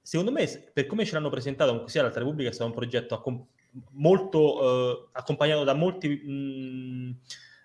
secondo 0.01 0.33
me, 0.33 0.47
per 0.73 0.87
come 0.87 1.05
ce 1.05 1.15
l'hanno 1.15 1.31
presentato, 1.31 1.69
comunque 1.69 1.93
sia 1.93 2.03
l'Alta 2.03 2.19
Repubblica 2.19 2.51
è 2.51 2.53
stato 2.53 2.71
un 2.71 2.77
progetto 2.77 3.15
accom- 3.15 3.47
molto 3.93 4.61
eh, 4.61 5.09
accompagnato 5.13 5.65
da 5.65 5.75
molti... 5.75 6.09
Mh, 6.09 7.17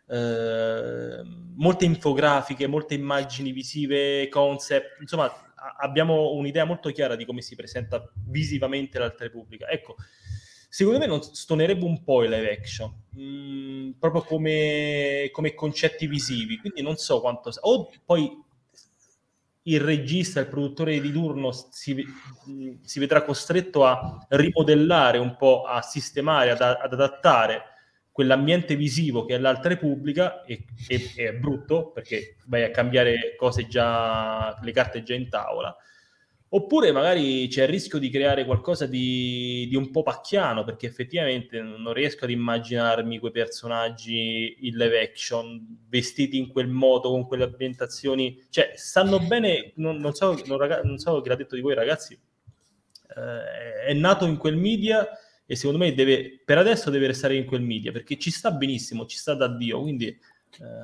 eh, 0.07 1.21
molte 1.55 1.85
infografiche, 1.85 2.67
molte 2.67 2.93
immagini 2.93 3.51
visive, 3.51 4.27
concept, 4.29 4.99
insomma 5.01 5.31
abbiamo 5.79 6.31
un'idea 6.33 6.65
molto 6.65 6.89
chiara 6.91 7.15
di 7.15 7.25
come 7.25 7.41
si 7.41 7.55
presenta 7.55 8.11
visivamente 8.27 8.99
l'Alta 8.99 9.23
Repubblica. 9.23 9.67
Ecco, 9.69 9.95
secondo 10.69 10.99
me 10.99 11.05
non 11.05 11.21
stonerebbe 11.21 11.85
un 11.85 12.03
po' 12.03 12.23
il 12.23 12.29
live 12.29 12.51
action, 12.51 12.93
mh, 13.11 13.21
mm, 13.21 13.91
proprio 13.99 14.23
come, 14.23 15.29
come, 15.31 15.53
concetti 15.53 16.07
visivi, 16.07 16.57
quindi 16.57 16.81
non 16.81 16.97
so 16.97 17.21
quanto... 17.21 17.51
O 17.61 17.89
poi 18.05 18.41
il 19.65 19.79
regista, 19.79 20.41
il 20.41 20.47
produttore 20.47 20.99
di 20.99 21.11
turno 21.11 21.51
si, 21.51 22.05
si 22.81 22.99
vedrà 22.99 23.23
costretto 23.23 23.85
a 23.85 24.25
rimodellare 24.29 25.17
un 25.17 25.37
po', 25.37 25.63
a 25.63 25.81
sistemare, 25.81 26.51
ad, 26.51 26.61
ad 26.61 26.91
adattare 26.91 27.72
quell'ambiente 28.13 28.75
visivo 28.75 29.25
che 29.25 29.33
è 29.35 29.39
l'Alta 29.39 29.67
Repubblica 29.69 30.43
e, 30.43 30.65
e, 30.87 31.11
è 31.15 31.33
brutto 31.33 31.89
perché 31.89 32.37
vai 32.45 32.63
a 32.63 32.69
cambiare 32.69 33.35
cose 33.35 33.67
già, 33.67 34.57
le 34.61 34.71
carte 34.71 35.01
già 35.01 35.15
in 35.15 35.29
tavola, 35.29 35.75
oppure 36.49 36.91
magari 36.91 37.47
c'è 37.47 37.63
il 37.63 37.69
rischio 37.69 37.97
di 37.97 38.11
creare 38.11 38.45
qualcosa 38.45 38.85
di, 38.85 39.65
di, 39.67 39.75
un 39.75 39.89
po' 39.89 40.03
pacchiano 40.03 40.63
perché 40.63 40.85
effettivamente 40.85 41.59
non 41.59 41.91
riesco 41.91 42.25
ad 42.25 42.29
immaginarmi 42.29 43.17
quei 43.17 43.31
personaggi 43.31 44.57
in 44.59 44.77
live 44.77 45.01
action 45.01 45.85
vestiti 45.89 46.37
in 46.37 46.49
quel 46.49 46.67
modo, 46.67 47.09
con 47.09 47.25
quelle 47.25 47.45
ambientazioni, 47.45 48.45
cioè 48.51 48.73
stanno 48.75 49.17
bene, 49.21 49.71
non, 49.77 49.97
non, 49.97 50.13
so, 50.13 50.39
non, 50.45 50.81
non 50.83 50.99
so 50.99 51.19
chi 51.19 51.29
l'ha 51.29 51.35
detto 51.35 51.55
di 51.55 51.61
voi 51.61 51.73
ragazzi, 51.73 52.13
eh, 52.13 53.85
è 53.87 53.93
nato 53.93 54.27
in 54.27 54.37
quel 54.37 54.55
media 54.55 55.07
e 55.45 55.55
secondo 55.55 55.77
me 55.77 55.93
deve, 55.93 56.41
per 56.43 56.57
adesso 56.57 56.89
deve 56.89 57.07
restare 57.07 57.35
in 57.35 57.45
quel 57.45 57.61
media 57.61 57.91
perché 57.91 58.17
ci 58.17 58.31
sta 58.31 58.51
benissimo, 58.51 59.05
ci 59.05 59.17
sta 59.17 59.33
da 59.33 59.47
Dio. 59.47 59.81
Quindi, 59.81 60.07
eh... 60.07 60.17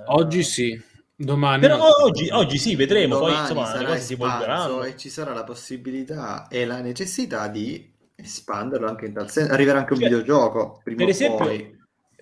oggi 0.07 0.43
sì, 0.43 0.79
domani. 1.15 1.61
Però 1.61 1.79
oggi, 2.03 2.29
oggi, 2.31 2.57
sì, 2.57 2.75
vedremo. 2.75 3.15
Domani 3.15 3.33
poi 3.33 3.41
insomma 3.41 3.77
le 3.77 3.85
cose 3.85 3.99
si 3.99 4.13
evolveranno. 4.13 4.83
E 4.83 4.97
ci 4.97 5.09
sarà 5.09 5.33
la 5.33 5.43
possibilità 5.43 6.47
e 6.47 6.65
la 6.65 6.81
necessità 6.81 7.47
di 7.47 7.91
espanderlo 8.15 8.87
anche 8.87 9.05
in 9.05 9.13
tal 9.13 9.29
senso. 9.29 9.53
Arriverà 9.53 9.79
anche 9.79 9.93
un 9.93 9.99
cioè, 9.99 10.09
videogioco. 10.09 10.81
per 10.83 11.07
esempio, 11.07 11.77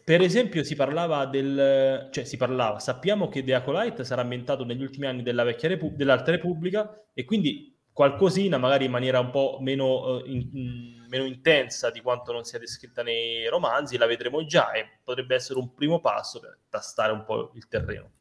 per 0.07 0.21
esempio, 0.21 0.63
si 0.63 0.75
parlava 0.75 1.25
del, 1.25 2.07
cioè 2.11 2.23
si 2.23 2.37
parlava, 2.37 2.79
sappiamo 2.79 3.27
che 3.27 3.43
The 3.43 3.55
Acolyte 3.55 4.05
sarà 4.05 4.21
ambientato 4.21 4.63
negli 4.63 4.81
ultimi 4.81 5.05
anni 5.05 5.21
della 5.21 5.43
vecchia 5.43 5.67
Repu- 5.67 5.95
dell'Alta 5.95 6.31
Repubblica 6.31 6.93
e 7.13 7.25
quindi 7.25 7.76
qualcosina, 7.97 8.59
magari 8.59 8.85
in 8.85 8.91
maniera 8.91 9.19
un 9.19 9.31
po' 9.31 9.57
meno, 9.59 10.17
uh, 10.17 10.23
in, 10.27 11.03
meno, 11.09 11.25
intensa 11.25 11.89
di 11.89 11.99
quanto 11.99 12.31
non 12.31 12.43
sia 12.43 12.59
descritta 12.59 13.01
nei 13.01 13.47
romanzi, 13.47 13.97
la 13.97 14.05
vedremo 14.05 14.45
già 14.45 14.71
e 14.73 14.99
potrebbe 15.03 15.33
essere 15.33 15.57
un 15.57 15.73
primo 15.73 15.99
passo 15.99 16.39
per 16.39 16.59
tastare 16.69 17.11
un 17.11 17.25
po' 17.25 17.53
il 17.55 17.67
terreno. 17.67 18.11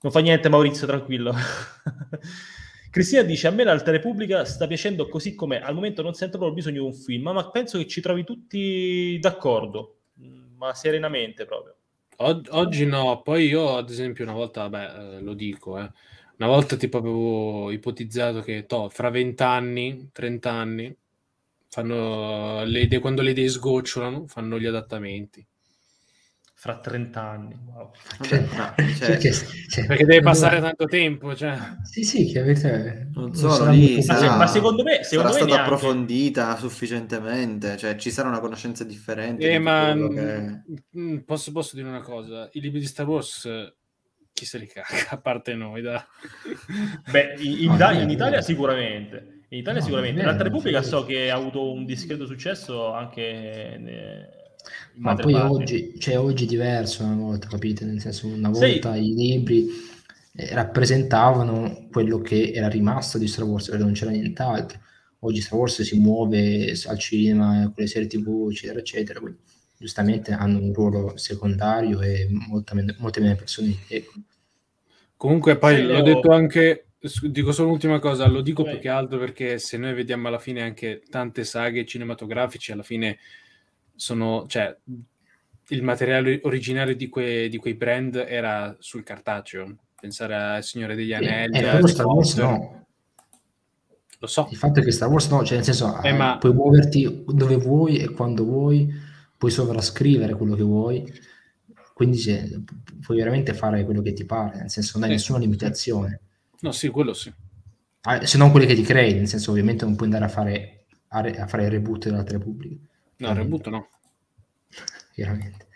Non 0.00 0.10
fa 0.10 0.20
niente 0.20 0.48
Maurizio, 0.48 0.86
tranquillo. 0.86 1.34
Cristina 2.90 3.20
dice, 3.20 3.46
a 3.46 3.50
me 3.50 3.64
l'Alta 3.64 3.90
Repubblica 3.90 4.46
sta 4.46 4.66
piacendo 4.66 5.06
così 5.06 5.34
com'è, 5.34 5.60
al 5.60 5.74
momento 5.74 6.00
non 6.00 6.14
sento 6.14 6.38
proprio 6.38 6.56
bisogno 6.56 6.80
di 6.80 6.86
un 6.86 6.94
film, 6.94 7.28
ma 7.28 7.50
penso 7.50 7.76
che 7.76 7.86
ci 7.86 8.00
trovi 8.00 8.24
tutti 8.24 9.18
d'accordo, 9.20 9.98
ma 10.56 10.72
serenamente 10.72 11.44
proprio. 11.44 11.74
Oggi 12.20 12.86
no, 12.86 13.20
poi 13.20 13.48
io 13.48 13.76
ad 13.76 13.90
esempio 13.90 14.24
una 14.24 14.32
volta, 14.32 14.66
vabbè, 14.66 15.16
eh, 15.16 15.20
lo 15.20 15.34
dico, 15.34 15.78
eh, 15.78 15.90
una 16.38 16.48
volta 16.48 16.76
tipo 16.76 16.98
avevo 16.98 17.70
ipotizzato 17.72 18.42
che 18.42 18.64
to, 18.66 18.88
fra 18.88 19.10
20 19.10 19.42
anni, 19.42 20.10
30 20.12 20.50
anni, 20.50 20.96
fanno 21.68 22.62
le 22.64 22.80
idee, 22.80 23.00
quando 23.00 23.22
le 23.22 23.30
idee 23.30 23.48
sgocciolano, 23.48 24.26
fanno 24.28 24.58
gli 24.58 24.66
adattamenti. 24.66 25.44
Fra 26.54 26.78
30 26.78 27.20
anni, 27.20 27.56
wow. 27.66 27.90
Cioè, 28.20 28.40
no, 28.40 28.74
cioè, 28.98 29.18
cioè, 29.18 29.32
cioè, 29.68 29.86
perché 29.86 30.04
deve 30.04 30.22
passare 30.22 30.60
tanto 30.60 30.86
tempo. 30.86 31.34
Cioè. 31.34 31.56
Sì, 31.82 32.04
sì, 32.04 32.30
che 32.30 32.40
avete... 32.40 33.10
Non 33.14 33.34
solo 33.34 33.70
lì, 33.70 34.00
sarà, 34.02 34.36
ma 34.36 34.46
secondo 34.46 34.82
me, 34.84 35.02
secondo 35.02 35.32
sarà 35.32 35.44
me 35.44 35.50
stata 35.50 35.62
neanche... 35.62 35.74
approfondita 35.74 36.56
sufficientemente, 36.56 37.76
cioè 37.76 37.96
ci 37.96 38.10
sarà 38.10 38.28
una 38.28 38.40
conoscenza 38.40 38.84
differente. 38.84 39.48
Eh, 39.48 39.58
ma 39.58 39.92
che... 39.92 41.22
posso, 41.24 41.50
posso 41.50 41.76
dire 41.76 41.88
una 41.88 42.00
cosa, 42.00 42.48
i 42.52 42.60
libri 42.60 42.80
di 42.80 42.86
Star 42.86 43.06
Wars 43.06 43.76
chi 44.38 44.46
se 44.46 44.58
li 44.58 44.66
caga, 44.66 44.86
a 45.10 45.18
parte 45.18 45.54
noi. 45.54 45.82
Da... 45.82 46.06
Beh, 47.10 47.34
in, 47.38 47.70
in, 47.70 48.00
in, 48.00 48.10
Italia 48.10 48.40
sicuramente. 48.40 49.42
In 49.48 49.58
Italia 49.58 49.80
no, 49.80 49.84
sicuramente. 49.84 50.22
L'Alta 50.22 50.44
Repubblica 50.44 50.82
so 50.82 51.04
che 51.04 51.30
ha 51.30 51.36
avuto 51.36 51.72
un 51.72 51.84
discreto 51.84 52.26
successo 52.26 52.92
anche... 52.92 53.76
Ne... 53.78 54.36
Ma 54.96 55.14
poi 55.14 55.34
oggi, 55.34 55.98
cioè 55.98 56.18
oggi 56.18 56.44
è 56.44 56.48
diverso 56.48 57.02
una 57.02 57.14
volta, 57.14 57.48
capite? 57.48 57.84
Nel 57.84 58.00
senso, 58.00 58.26
una 58.26 58.50
volta 58.50 58.94
sì. 58.94 59.10
i 59.10 59.14
libri 59.14 59.66
eh, 60.34 60.54
rappresentavano 60.54 61.88
quello 61.90 62.20
che 62.20 62.52
era 62.52 62.68
rimasto 62.68 63.16
di 63.16 63.26
Star 63.26 63.44
Wars, 63.44 63.68
perché 63.68 63.82
non 63.82 63.92
c'era 63.92 64.10
nient'altro. 64.10 64.78
Oggi 65.20 65.40
Star 65.40 65.58
Wars 65.58 65.82
si 65.82 65.98
muove 65.98 66.74
al 66.86 66.98
cinema, 66.98 67.62
con 67.62 67.74
le 67.76 67.86
serie 67.86 68.08
tv, 68.08 68.48
eccetera, 68.50 68.78
eccetera. 68.80 69.20
Quindi 69.20 69.38
giustamente 69.78 70.32
hanno 70.32 70.58
un 70.58 70.72
ruolo 70.72 71.16
secondario 71.16 72.00
e 72.00 72.26
molte 72.28 72.74
meno, 72.74 72.94
molte 72.98 73.20
meno 73.20 73.36
persone 73.36 73.76
ecco. 73.86 74.12
Comunque 75.18 75.58
poi 75.58 75.74
sì, 75.74 75.82
l'ho 75.82 76.00
detto 76.00 76.30
anche, 76.30 76.90
dico 77.22 77.50
solo 77.50 77.70
l'ultima 77.70 77.98
cosa, 77.98 78.28
lo 78.28 78.40
dico 78.40 78.62
Vai. 78.62 78.74
più 78.74 78.82
che 78.82 78.88
altro 78.88 79.18
perché 79.18 79.58
se 79.58 79.76
noi 79.76 79.92
vediamo 79.92 80.28
alla 80.28 80.38
fine 80.38 80.62
anche 80.62 81.02
tante 81.10 81.42
saghe 81.42 81.84
cinematografiche, 81.84 82.72
alla 82.72 82.84
fine 82.84 83.18
sono, 83.96 84.46
cioè, 84.46 84.74
il 85.70 85.82
materiale 85.82 86.38
originario 86.44 86.94
di, 86.94 87.08
que, 87.08 87.48
di 87.48 87.56
quei 87.56 87.74
brand 87.74 88.14
era 88.14 88.76
sul 88.78 89.02
cartaceo, 89.02 89.76
pensare 90.00 90.36
al 90.36 90.62
Signore 90.62 90.94
degli 90.94 91.10
Eh, 91.10 91.16
Anelli. 91.16 91.58
eh, 91.58 91.66
a 91.66 91.84
Star 91.88 92.06
Wars 92.06 92.36
no. 92.36 92.86
Lo 94.20 94.26
so. 94.28 94.46
Il 94.52 94.56
fatto 94.56 94.78
è 94.78 94.84
che 94.84 94.92
Star 94.92 95.08
Wars 95.08 95.28
no, 95.30 95.44
cioè 95.44 95.56
nel 95.56 95.64
senso 95.64 96.00
eh, 96.00 96.12
ma- 96.12 96.38
puoi 96.38 96.52
muoverti 96.54 97.24
dove 97.26 97.56
vuoi 97.56 97.98
e 97.98 98.10
quando 98.10 98.44
vuoi, 98.44 98.88
puoi 99.36 99.50
sovrascrivere 99.50 100.34
quello 100.34 100.54
che 100.54 100.62
vuoi, 100.62 101.12
quindi 101.98 102.62
pu- 102.64 102.76
puoi 103.00 103.18
veramente 103.18 103.52
fare 103.54 103.84
quello 103.84 104.02
che 104.02 104.12
ti 104.12 104.24
pare, 104.24 104.58
nel 104.60 104.70
senso 104.70 104.92
non 104.94 105.02
hai 105.02 105.08
Sì. 105.08 105.16
nessuna 105.16 105.38
limitazione, 105.40 106.20
No, 106.60 106.70
sì, 106.70 106.88
quello 106.90 107.12
sì. 107.12 107.32
Ah, 108.02 108.24
se 108.24 108.38
non 108.38 108.52
quelle 108.52 108.66
che 108.66 108.76
ti 108.76 108.82
crei, 108.82 109.14
nel 109.14 109.26
senso 109.26 109.50
ovviamente 109.50 109.84
non 109.84 109.96
puoi 109.96 110.06
andare 110.06 110.24
a 110.26 110.28
fare, 110.28 110.84
a, 111.08 111.20
re- 111.20 111.36
a 111.40 111.48
fare 111.48 111.64
il 111.64 111.70
reboot 111.70 112.04
dell'altra 112.04 112.38
Repubblica, 112.38 112.80
No, 113.16 113.30
il 113.30 113.34
reboot 113.34 113.68
no. 113.68 113.88
chiaramente. 115.12 115.66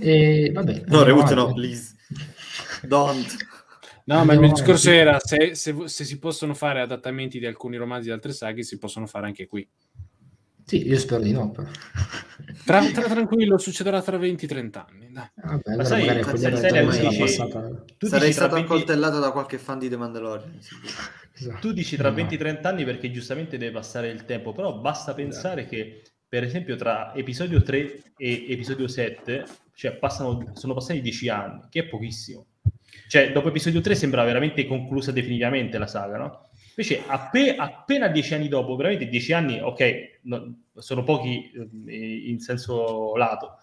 E 0.00 0.50
vabbè, 0.54 0.84
No, 0.86 1.02
reboot 1.02 1.34
no, 1.34 1.52
please. 1.52 1.94
Don't. 2.86 3.36
No, 4.06 4.24
ma 4.24 4.32
il 4.32 4.40
mio 4.40 4.48
discorso 4.54 4.90
era 4.90 5.18
se, 5.20 5.54
se- 5.54 5.86
se 5.86 6.04
si 6.04 6.18
possono 6.18 6.54
fare 6.54 6.80
adattamenti 6.80 7.38
di 7.38 7.44
alcuni 7.44 7.76
romanzi 7.76 8.06
di 8.06 8.12
altre 8.12 8.32
saghe, 8.32 8.62
si 8.62 8.78
possono 8.78 9.06
fare 9.06 9.26
anche 9.26 9.46
qui. 9.46 9.68
Sì, 10.64 10.86
io 10.86 10.98
spero 10.98 11.20
di 11.22 11.32
no, 11.32 11.50
però. 11.50 11.68
Tra, 12.64 12.84
tra- 12.90 13.08
tranquillo, 13.08 13.58
succederà 13.58 14.00
tra 14.02 14.16
20-30 14.16 14.84
anni. 14.86 15.10
Dai. 15.10 15.26
Vabbè, 15.34 15.84
sai, 15.84 16.00
magari 16.06 16.20
cazzo, 16.22 16.46
accogliamo 16.46 16.56
sai, 16.56 16.66
il 16.66 16.72
tema 16.72 17.08
dici- 17.08 17.18
passata. 17.18 17.84
Tu 17.98 18.06
Sarei 18.06 18.26
dici, 18.28 18.38
tra 18.38 18.46
stato 18.46 18.54
20 18.54 18.72
accoltellato 18.72 19.18
da 19.18 19.30
qualche 19.32 19.58
fan 19.58 19.78
di 19.78 19.88
The 19.88 19.96
Mandalorian. 19.96 20.58
Esatto. 21.34 21.58
tu 21.60 21.72
dici 21.72 21.96
tra 21.96 22.10
No. 22.10 22.16
20-30 22.16 22.66
anni 22.66 22.84
perché 22.84 23.10
giustamente 23.10 23.58
deve 23.58 23.72
passare 23.72 24.08
il 24.10 24.24
tempo, 24.24 24.52
però 24.52 24.74
basta 24.78 25.14
pensare 25.14 25.66
che 25.66 26.02
per 26.28 26.42
esempio 26.42 26.76
tra 26.76 27.14
episodio 27.14 27.62
3 27.62 28.00
e 28.16 28.46
episodio 28.48 28.86
7, 28.88 29.44
cioè 29.74 29.92
passano, 29.96 30.50
sono 30.54 30.74
passati 30.74 31.00
10 31.00 31.28
anni, 31.28 31.60
che 31.70 31.80
è 31.80 31.84
pochissimo. 31.84 32.46
Cioè, 33.08 33.32
dopo 33.32 33.48
episodio 33.48 33.80
3 33.80 33.94
sembra 33.94 34.22
veramente 34.24 34.66
conclusa 34.66 35.12
definitivamente 35.12 35.78
la 35.78 35.86
saga, 35.86 36.18
no? 36.18 36.47
Invece, 36.78 37.02
appe- 37.08 37.56
appena 37.56 38.06
dieci 38.06 38.34
anni 38.34 38.46
dopo, 38.46 38.76
veramente 38.76 39.08
dieci 39.08 39.32
anni, 39.32 39.60
ok, 39.60 40.20
no- 40.22 40.60
sono 40.74 41.02
pochi 41.02 41.50
eh, 41.88 42.30
in 42.30 42.38
senso 42.38 43.16
lato, 43.16 43.58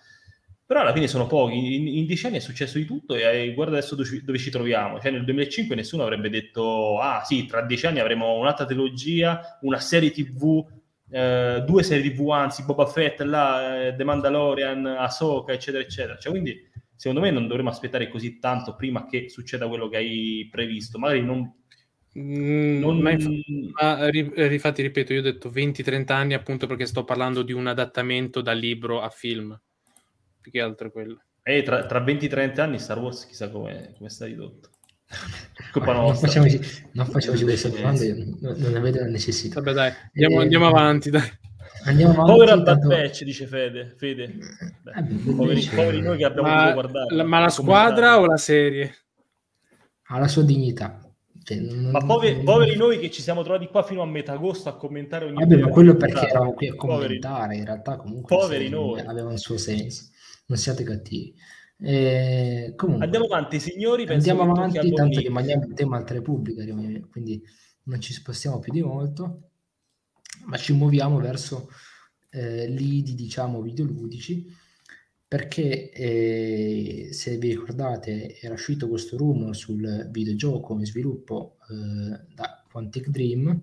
però 0.65 0.81
alla 0.81 0.91
fine 0.91 1.07
sono 1.07 1.25
pochi. 1.25 1.75
In, 1.75 1.87
in 1.87 2.05
dieci 2.07 2.25
anni 2.25 2.37
è 2.37 2.39
successo 2.41 2.77
di 2.77 2.83
tutto 2.83 3.15
e 3.15 3.21
eh, 3.21 3.53
guarda 3.53 3.77
adesso 3.77 3.95
dove 3.95 4.09
ci, 4.09 4.21
dove 4.25 4.37
ci 4.37 4.49
troviamo. 4.49 4.99
Cioè, 4.99 5.11
nel 5.11 5.23
2005 5.23 5.75
nessuno 5.75 6.03
avrebbe 6.03 6.29
detto, 6.29 6.99
ah 6.99 7.23
sì, 7.23 7.45
tra 7.45 7.61
dieci 7.61 7.85
anni 7.85 7.99
avremo 7.99 8.37
un'altra 8.37 8.65
trilogia, 8.65 9.59
una 9.61 9.79
serie 9.79 10.11
TV, 10.11 10.65
eh, 11.09 11.63
due 11.65 11.83
serie 11.83 12.11
TV, 12.11 12.29
anzi, 12.31 12.63
Boba 12.65 12.85
Fett, 12.85 13.21
là, 13.21 13.87
eh, 13.87 13.95
The 13.95 14.03
Mandalorian, 14.03 14.85
Ahsoka, 14.85 15.53
eccetera, 15.53 15.81
eccetera. 15.81 16.17
Cioè, 16.17 16.31
quindi, 16.31 16.69
secondo 16.95 17.21
me 17.21 17.31
non 17.31 17.47
dovremmo 17.47 17.69
aspettare 17.69 18.09
così 18.09 18.39
tanto 18.39 18.75
prima 18.75 19.05
che 19.05 19.29
succeda 19.29 19.69
quello 19.69 19.87
che 19.87 19.97
hai 19.97 20.47
previsto. 20.51 20.97
Magari 20.99 21.23
non... 21.23 21.49
Mm, 22.17 22.79
non- 22.79 22.99
ma 22.99 23.11
inf- 23.11 23.27
ma 23.79 24.07
ri- 24.09 24.31
eh, 24.35 24.53
infatti, 24.53 24.81
ripeto, 24.81 25.11
io 25.13 25.19
ho 25.19 25.23
detto 25.23 25.49
20-30 25.49 26.15
anni 26.15 26.33
appunto 26.33 26.65
perché 26.65 26.85
sto 26.85 27.03
parlando 27.03 27.41
di 27.41 27.51
un 27.51 27.67
adattamento 27.67 28.41
da 28.41 28.53
libro 28.53 29.01
a 29.01 29.09
film. 29.09 29.59
Più 30.39 30.51
che 30.51 30.61
altro 30.61 30.91
quello. 30.91 31.21
eh, 31.43 31.61
tra, 31.63 31.85
tra 31.85 31.99
20-30 32.03 32.59
anni 32.63 32.79
Star 32.79 32.99
Wars 32.99 33.25
chissà 33.27 33.49
come, 33.49 33.93
come 33.97 34.09
sta 34.09 34.25
ridotto. 34.25 34.69
Colpa 35.73 35.91
non 35.93 36.05
nostra. 36.05 36.27
facciamoci, 36.27 36.59
non 36.93 37.05
facciamoci 37.05 37.43
queste 37.43 37.69
domande, 37.69 38.13
non, 38.39 38.55
non 38.57 38.71
ne 38.71 38.79
vedo 38.79 38.99
la 39.01 39.07
necessità. 39.07 39.59
Vabbè, 39.61 39.73
dai, 39.73 39.91
andiamo, 40.13 40.39
Eh, 40.39 40.43
andiamo 40.43 40.67
avanti. 40.67 41.09
Dai. 41.09 41.29
Andiamo 41.85 42.23
avanti. 42.23 42.45
Bad 42.45 42.63
tanto- 42.63 42.87
Batch, 42.87 43.23
dice 43.23 43.45
Fede. 43.45 43.93
Fede. 43.97 44.27
Beh, 44.27 44.91
Eh, 44.95 45.01
beh, 45.03 45.33
poveri, 45.33 45.59
invece- 45.59 45.75
poveri 45.75 46.01
noi 46.01 46.17
che 46.17 46.25
abbiamo 46.25 46.47
Ma, 46.47 46.55
dovuto 46.55 46.73
guardare. 46.73 47.15
la, 47.15 47.23
ma 47.23 47.39
la 47.39 47.49
squadra 47.49 48.19
o 48.19 48.25
la 48.25 48.37
serie? 48.37 48.95
ha 50.07 50.19
la 50.19 50.27
sua 50.27 50.43
dignità. 50.43 50.99
Cioè, 51.45 51.59
non- 51.59 51.91
Ma 51.91 51.99
poveri, 51.99 52.35
non- 52.37 52.43
poveri 52.45 52.75
noi 52.75 52.97
che 52.97 53.11
ci 53.11 53.21
siamo 53.21 53.43
trovati 53.43 53.67
qua 53.67 53.83
fino 53.83 54.01
a 54.01 54.05
metà 54.07 54.33
agosto 54.33 54.67
a 54.67 54.75
commentare 54.75 55.25
ogni 55.25 55.35
Vabbè, 55.35 55.57
ma 55.57 55.67
quello 55.67 55.91
perché 55.95 56.13
puntata. 56.13 56.29
eravamo 56.31 56.53
qui 56.53 56.67
a 56.69 56.73
Poveri- 56.75 57.19
commentare, 57.19 57.55
in 57.57 57.65
realtà 57.65 57.97
comunque 57.97 58.35
Poveri 58.35 58.67
noi. 58.69 58.99
aveva 59.01 59.29
un 59.29 59.37
suo 59.37 59.57
senso. 59.57 60.05
Non 60.47 60.57
siate 60.57 60.83
cattivi. 60.83 61.35
Eh, 61.77 62.73
comunque, 62.75 63.05
Andiamo 63.05 63.25
avanti, 63.25 63.59
signori. 63.59 64.05
andiamo 64.07 64.41
avanti, 64.41 64.77
tanto 64.79 64.95
Bonnic. 65.03 65.19
rimaniamo 65.19 65.65
in 65.65 65.75
tema 65.75 65.97
altre 65.97 66.21
pubbliche, 66.21 66.65
quindi 67.11 67.39
non 67.83 68.01
ci 68.01 68.13
spostiamo 68.13 68.57
più 68.57 68.71
di 68.73 68.81
molto, 68.81 69.49
ma 70.45 70.57
ci 70.57 70.73
muoviamo 70.73 71.19
verso 71.19 71.69
eh, 72.31 72.67
lidi, 72.67 73.13
diciamo, 73.13 73.61
videoludici, 73.61 74.47
perché 75.27 75.91
eh, 75.91 77.09
se 77.11 77.37
vi 77.37 77.49
ricordate 77.49 78.39
era 78.39 78.53
uscito 78.53 78.87
questo 78.87 79.17
rumor 79.17 79.55
sul 79.55 80.07
videogioco 80.11 80.77
in 80.77 80.85
sviluppo 80.85 81.57
eh, 81.69 82.33
da 82.33 82.63
Quantic 82.69 83.09
Dream 83.09 83.61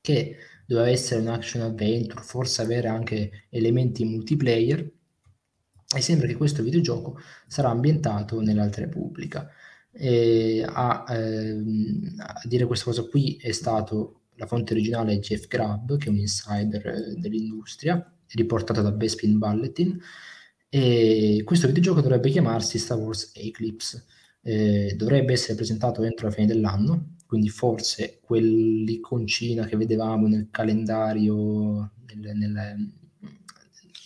che 0.00 0.36
doveva 0.66 0.88
essere 0.88 1.20
un 1.20 1.28
action 1.28 1.62
adventure, 1.62 2.22
forse 2.22 2.62
avere 2.62 2.88
anche 2.88 3.46
elementi 3.48 4.04
multiplayer 4.04 4.90
e 5.96 6.00
sembra 6.02 6.26
che 6.26 6.36
questo 6.36 6.62
videogioco 6.62 7.18
sarà 7.46 7.70
ambientato 7.70 8.40
nell'Alta 8.40 8.80
Repubblica. 8.80 9.50
E 9.90 10.62
a, 10.66 11.04
ehm, 11.08 12.14
a 12.18 12.42
dire 12.44 12.66
questa 12.66 12.84
cosa 12.84 13.02
qui 13.04 13.36
è 13.40 13.52
stato 13.52 14.20
la 14.34 14.46
fonte 14.46 14.74
originale 14.74 15.18
Jeff 15.18 15.46
Grubb, 15.46 15.96
che 15.96 16.06
è 16.06 16.10
un 16.10 16.18
insider 16.18 16.86
eh, 16.86 17.14
dell'industria, 17.16 18.17
riportato 18.34 18.82
da 18.82 18.92
Bespin 18.92 19.38
Bulletin, 19.38 20.00
e 20.68 21.42
questo 21.44 21.66
videogioco 21.66 22.00
dovrebbe 22.00 22.30
chiamarsi 22.30 22.78
Star 22.78 22.98
Wars 22.98 23.32
Eclipse. 23.34 24.04
Eh, 24.42 24.94
dovrebbe 24.96 25.32
essere 25.32 25.54
presentato 25.54 26.02
entro 26.02 26.28
la 26.28 26.32
fine 26.32 26.46
dell'anno, 26.46 27.16
quindi 27.26 27.48
forse 27.48 28.18
quell'iconcina 28.22 29.66
che 29.66 29.76
vedevamo 29.76 30.26
nel 30.28 30.48
calendario, 30.50 31.92
nel- 32.14 32.36
nel- 32.36 32.90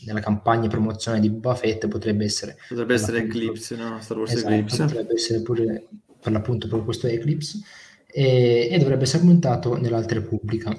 nella 0.04 0.20
campagna 0.20 0.66
promozionale 0.66 1.22
di 1.22 1.30
Boba 1.30 1.54
Fett 1.54 1.86
potrebbe 1.86 2.24
essere 2.24 2.56
Potrebbe 2.68 2.94
essere 2.94 3.18
Eclipse, 3.18 3.76
no? 3.76 4.00
Star 4.00 4.18
Wars 4.18 4.32
Esatto, 4.32 4.52
Eclipse. 4.52 4.84
potrebbe 4.84 5.14
essere 5.14 5.42
pure 5.42 5.86
per 6.20 6.32
l'appunto 6.32 6.66
proprio 6.66 6.84
questo 6.86 7.06
Eclipse 7.06 7.60
e, 8.06 8.68
e 8.70 8.78
dovrebbe 8.78 9.04
essere 9.04 9.20
ambientato 9.20 9.76
nell'Alta 9.76 10.14
Repubblica 10.14 10.76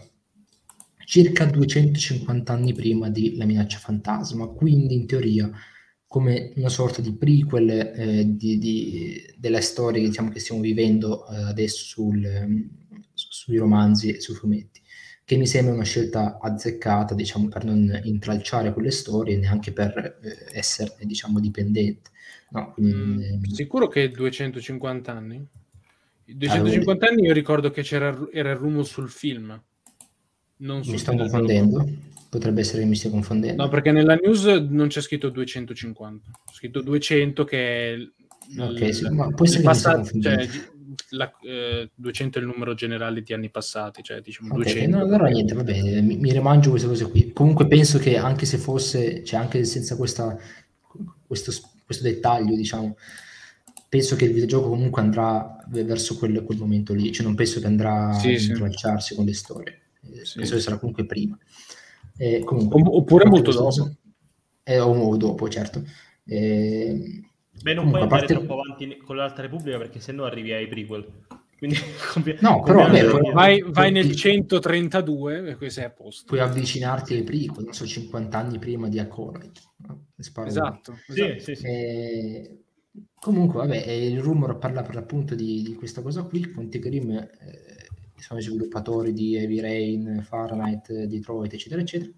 circa 1.14 1.46
250 1.46 2.54
anni 2.54 2.74
prima 2.74 3.08
di 3.08 3.36
La 3.36 3.46
minaccia 3.46 3.78
fantasma 3.78 4.48
quindi 4.48 4.96
in 4.96 5.06
teoria 5.06 5.48
come 6.08 6.54
una 6.56 6.70
sorta 6.70 7.02
di 7.04 7.14
prequel 7.16 7.70
eh, 7.70 8.36
di, 8.36 8.58
di- 8.58 9.22
della 9.38 9.62
storia 9.62 10.02
diciamo, 10.02 10.30
che 10.30 10.40
stiamo 10.40 10.62
vivendo 10.62 11.28
eh, 11.28 11.36
adesso 11.44 11.84
sul, 11.84 12.24
su- 13.14 13.28
sui 13.30 13.58
romanzi 13.58 14.10
e 14.10 14.20
sui 14.22 14.34
fumetti 14.34 14.82
che 15.24 15.38
mi 15.38 15.46
sembra 15.46 15.76
una 15.76 15.84
scelta 15.84 16.40
azzeccata 16.42 17.14
diciamo 17.14 17.48
per 17.48 17.64
non 17.64 18.02
intralciare 18.06 18.74
quelle 18.74 18.90
storie 18.92 19.38
neanche 19.38 19.72
per 19.72 20.20
eh, 20.24 20.58
esserne 20.58 21.06
diciamo 21.06 21.40
dipendente 21.40 22.10
no? 22.50 22.72
Quindi, 22.74 22.92
Mm, 22.98 23.22
ehm, 23.22 23.44
sicuro 23.52 23.88
che 23.88 24.10
250 24.10 25.12
anni? 25.14 25.48
I 26.26 26.38
250 26.38 27.08
anni 27.08 27.28
io 27.28 27.34
ricordo 27.34 27.70
che 27.70 27.84
c'era 27.84 28.18
era 28.32 28.50
il 28.50 28.56
rumor 28.58 28.86
sul 28.88 29.10
film. 29.12 29.62
Non 30.64 30.82
mi 30.86 30.98
sto 30.98 31.14
confondendo. 31.16 31.88
potrebbe 32.30 32.62
essere 32.62 32.82
che 32.82 32.88
mi 32.88 32.96
stia 32.96 33.10
confondendo. 33.10 33.64
No, 33.64 33.70
perché 33.70 33.92
nella 33.92 34.16
news 34.16 34.46
non 34.46 34.88
c'è 34.88 35.02
scritto 35.02 35.30
250, 35.30 36.32
c'è 36.46 36.54
scritto 36.56 36.82
200 36.82 37.44
che 37.44 37.94
è 37.94 37.98
Ok, 38.60 38.94
sì, 38.94 39.04
il- 39.04 39.12
ma 39.12 39.28
può 39.30 39.46
essere 39.46 39.64
passato- 39.64 40.20
cioè, 40.20 40.48
la- 41.12 41.32
eh, 41.44 41.90
200 41.96 42.40
è 42.40 42.42
il 42.42 42.48
numero 42.48 42.74
generale 42.74 43.22
di 43.22 43.34
anni 43.34 43.50
passati, 43.50 44.02
cioè 44.04 44.20
diciamo 44.22 44.50
Ok, 44.54 44.64
200. 44.64 44.98
no, 44.98 45.04
allora 45.04 45.28
niente, 45.28 45.54
va 45.54 45.64
bene, 45.64 46.02
mi, 46.02 46.18
mi 46.18 46.32
rimangio 46.32 46.70
queste 46.72 46.88
cose 46.88 47.10
qui. 47.10 47.32
Comunque 47.34 47.68
penso 47.68 48.00
che 48.00 48.18
anche 48.18 48.46
se 48.46 48.58
fosse, 48.58 49.24
cioè 49.24 49.40
anche 49.40 49.64
senza 49.66 49.96
questa, 49.96 50.38
questo, 51.26 51.52
questo 51.86 52.04
dettaglio, 52.04 52.56
diciamo, 52.56 52.98
penso 53.88 54.16
che 54.16 54.26
il 54.26 54.34
videogioco 54.34 54.70
comunque 54.70 55.02
andrà 55.02 55.64
verso 55.68 56.18
quel, 56.18 56.44
quel 56.44 56.58
momento 56.58 56.94
lì, 56.94 57.12
cioè 57.12 57.26
non 57.26 57.36
penso 57.36 57.60
che 57.60 57.68
andrà 57.68 58.12
Sì, 58.14 58.34
a 58.34 58.40
sì. 58.40 58.50
intralciarsi 58.50 59.16
con 59.16 59.26
le 59.26 59.34
storie, 59.34 59.82
Sì. 60.24 60.38
penso 60.38 60.56
che 60.56 60.62
sarà 60.62 60.78
comunque 60.78 61.06
prima. 61.06 61.38
Eh, 62.18 62.44
comunque, 62.44 62.82
oppure 62.86 63.26
molto 63.26 63.52
dopo. 63.52 63.92
eh, 64.64 64.80
o, 64.80 65.18
dopo, 65.18 65.50
certo. 65.50 65.84
Eh, 66.26 67.22
Beh, 67.62 67.74
non 67.74 67.86
comunque, 67.86 67.90
puoi 67.92 68.02
andare 68.02 68.08
parte- 68.10 68.34
troppo 68.34 68.54
avanti 68.62 68.98
con 68.98 69.16
l'Alta 69.16 69.42
Repubblica 69.42 69.78
perché 69.78 70.00
sennò 70.00 70.26
arrivi 70.26 70.52
ai 70.54 70.68
prequel. 70.68 71.06
Quindi, 71.58 71.78
No, 72.42 72.62
però, 72.62 72.82
vabbè. 72.82 73.32
Vai, 73.32 73.62
vai 73.66 73.92
nel 73.92 74.04
Tutti- 74.04 74.18
132 74.18 75.50
e 75.50 75.56
questo 75.56 75.80
è 75.80 75.84
a 75.86 75.90
posto. 75.90 76.26
puoi 76.28 76.40
avvicinarti 76.42 77.14
ai 77.14 77.24
prequel, 77.24 77.66
non 77.66 77.74
so, 77.74 77.86
50 77.86 78.38
anni 78.38 78.60
prima 78.60 78.88
di 78.90 79.00
Acolyte. 79.00 79.62
no? 79.88 80.06
Sparo- 80.18 80.48
Esatto. 80.48 80.98
Sì, 81.08 81.22
esatto. 81.22 81.40
sì, 81.42 81.56
sì. 81.56 81.66
Eh, 81.66 82.58
comunque, 83.16 83.60
vabbè, 83.60 83.84
eh, 83.88 84.08
il 84.08 84.20
rumor 84.22 84.58
parla 84.58 84.82
per 84.82 84.96
l'appunto 84.96 85.36
di, 85.36 85.62
di 85.64 85.74
questa 85.76 86.02
cosa 86.02 86.24
qui. 86.24 86.52
Quantic 86.52 86.88
Dream 86.88 87.12
sono 88.24 88.40
i 88.40 88.44
sviluppatori 88.44 89.12
di 89.12 89.36
Heavy 89.36 89.60
Rain, 89.60 90.24
Fahrenheit, 90.26 90.92
Detroit, 91.04 91.54
eccetera, 91.54 91.82
eccetera. 91.82 92.12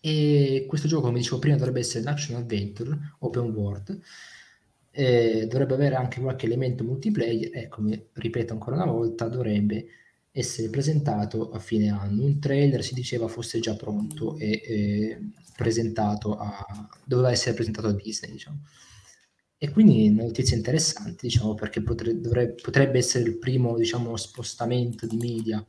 E 0.00 0.64
questo 0.68 0.86
gioco, 0.86 1.06
come 1.06 1.18
dicevo 1.18 1.40
prima, 1.40 1.56
dovrebbe 1.56 1.80
essere 1.80 2.00
un 2.00 2.08
action 2.08 2.36
adventure 2.36 2.96
open 3.18 3.50
world. 3.50 4.00
eh, 4.90 5.46
dovrebbe 5.48 5.74
avere 5.74 5.94
anche 5.96 6.20
qualche 6.20 6.46
elemento 6.46 6.82
multiplayer 6.84 7.50
e 7.56 7.68
come 7.68 8.06
ripeto 8.12 8.52
ancora 8.52 8.76
una 8.76 8.86
volta 8.86 9.28
dovrebbe 9.28 9.86
essere 10.32 10.70
presentato 10.70 11.50
a 11.50 11.58
fine 11.58 11.88
anno. 11.90 12.24
Un 12.24 12.38
trailer 12.40 12.82
si 12.82 12.94
diceva 12.94 13.28
fosse 13.28 13.60
già 13.60 13.74
pronto 13.76 14.36
e 14.38 14.60
eh, 14.64 15.20
presentato 15.56 16.36
a 16.36 16.88
doveva 17.04 17.30
essere 17.30 17.54
presentato 17.54 17.88
a 17.88 17.92
Disney, 17.92 18.32
diciamo. 18.32 18.60
E 19.60 19.70
quindi 19.70 20.08
una 20.08 20.22
notizia 20.22 20.56
interessante, 20.56 21.26
diciamo, 21.26 21.54
perché 21.54 21.82
potre, 21.82 22.20
dovrebbe, 22.20 22.54
potrebbe 22.62 22.98
essere 22.98 23.28
il 23.28 23.38
primo, 23.38 23.76
diciamo, 23.76 24.16
spostamento 24.16 25.04
di 25.04 25.16
media 25.16 25.64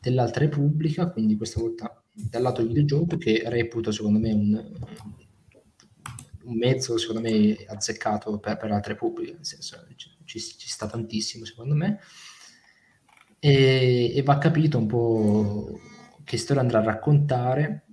dell'Alta 0.00 0.40
Repubblica, 0.40 1.10
quindi 1.10 1.36
questa 1.36 1.60
volta 1.60 2.02
dal 2.10 2.40
lato 2.40 2.62
del 2.62 2.72
videogioco, 2.72 3.18
che 3.18 3.42
reputo, 3.44 3.90
secondo 3.92 4.18
me, 4.18 4.32
un, 4.32 4.72
un 6.44 6.56
mezzo, 6.56 6.96
secondo 6.96 7.20
me, 7.20 7.56
azzeccato 7.66 8.38
per, 8.38 8.56
per 8.56 8.70
l'Alta 8.70 8.88
Repubblica, 8.88 9.32
nel 9.34 9.44
senso, 9.44 9.86
ci, 10.24 10.40
ci 10.40 10.68
sta 10.68 10.86
tantissimo, 10.86 11.44
secondo 11.44 11.74
me, 11.74 12.00
e, 13.38 14.12
e 14.16 14.22
va 14.22 14.38
capito 14.38 14.78
un 14.78 14.86
po' 14.86 15.78
che 16.24 16.38
storia 16.38 16.62
andrà 16.62 16.78
a 16.78 16.84
raccontare, 16.84 17.85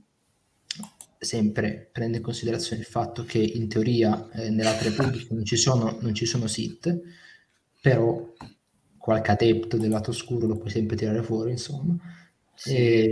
sempre 1.24 1.90
prende 1.92 2.18
in 2.18 2.24
considerazione 2.24 2.82
il 2.82 2.88
fatto 2.88 3.24
che 3.24 3.40
in 3.40 3.68
teoria 3.68 4.30
eh, 4.32 4.50
nell'altra 4.50 4.90
repubblica 4.90 5.34
non 5.34 5.46
ci 5.46 5.56
sono, 5.56 5.98
non 6.02 6.14
ci 6.14 6.26
sono 6.26 6.48
sit, 6.48 7.02
però 7.82 8.34
qualche 8.98 9.32
adepto 9.32 9.78
del 9.78 9.90
lato 9.90 10.12
oscuro 10.12 10.48
lo 10.48 10.58
puoi 10.58 10.70
sempre 10.70 10.96
tirare 10.96 11.24
fuori, 11.24 11.52
insomma. 11.52 11.96
Sì, 12.56 12.76
e, 12.76 13.12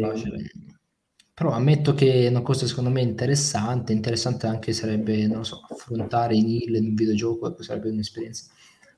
però 1.34 1.52
ammetto 1.52 1.94
che 1.94 2.26
è 2.26 2.30
una 2.30 2.42
cosa 2.42 2.68
secondo 2.68 2.90
me 2.90 3.02
interessante, 3.02 3.94
interessante 3.94 4.48
anche 4.48 4.74
sarebbe, 4.74 5.26
non 5.28 5.44
so, 5.46 5.62
affrontare 5.70 6.36
i 6.36 6.42
Nil 6.44 6.76
in 6.76 6.86
un 6.86 6.94
videogioco, 6.94 7.48
ecco, 7.48 7.64
sarebbe 7.64 7.90
un'esperienza 7.90 8.46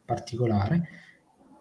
particolare. 0.03 0.88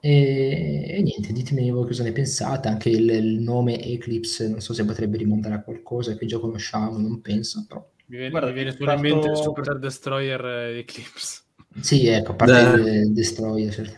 E, 0.05 0.97
e, 0.97 1.01
niente, 1.01 1.33
ditemi 1.33 1.71
voi 1.71 1.87
cosa 1.87 2.03
ne 2.03 2.11
pensate, 2.11 2.67
anche 2.67 2.89
il, 2.89 3.09
il, 3.09 3.39
nome 3.39 3.81
Eclipse, 3.81 4.49
non 4.49 4.61
so 4.61 4.75
se 4.75 4.85
potrebbe 4.85 5.17
rimandare 5.17 5.55
a 5.55 5.63
qualcosa 5.63 6.17
che 6.17 6.27
già 6.27 6.41
conosciamo, 6.41 6.99
non 6.99 7.21
penso, 7.21 7.65
però... 7.69 7.89
Mi 8.07 8.17
viene, 8.17 8.31
Guarda, 8.31 8.49
mi 8.49 8.55
viene 8.55 8.73
solo 8.73 8.93
in 8.95 9.01
mente 9.01 9.29
il 9.29 9.37
Super 9.37 9.79
Destroyer 9.79 10.45
Eclipse. 10.77 11.43
Sì, 11.81 12.09
ecco, 12.09 12.33
a 12.33 12.35
parte 12.35 12.81
il 12.81 13.13
Destroyer. 13.13 13.73
Certo. 13.73 13.97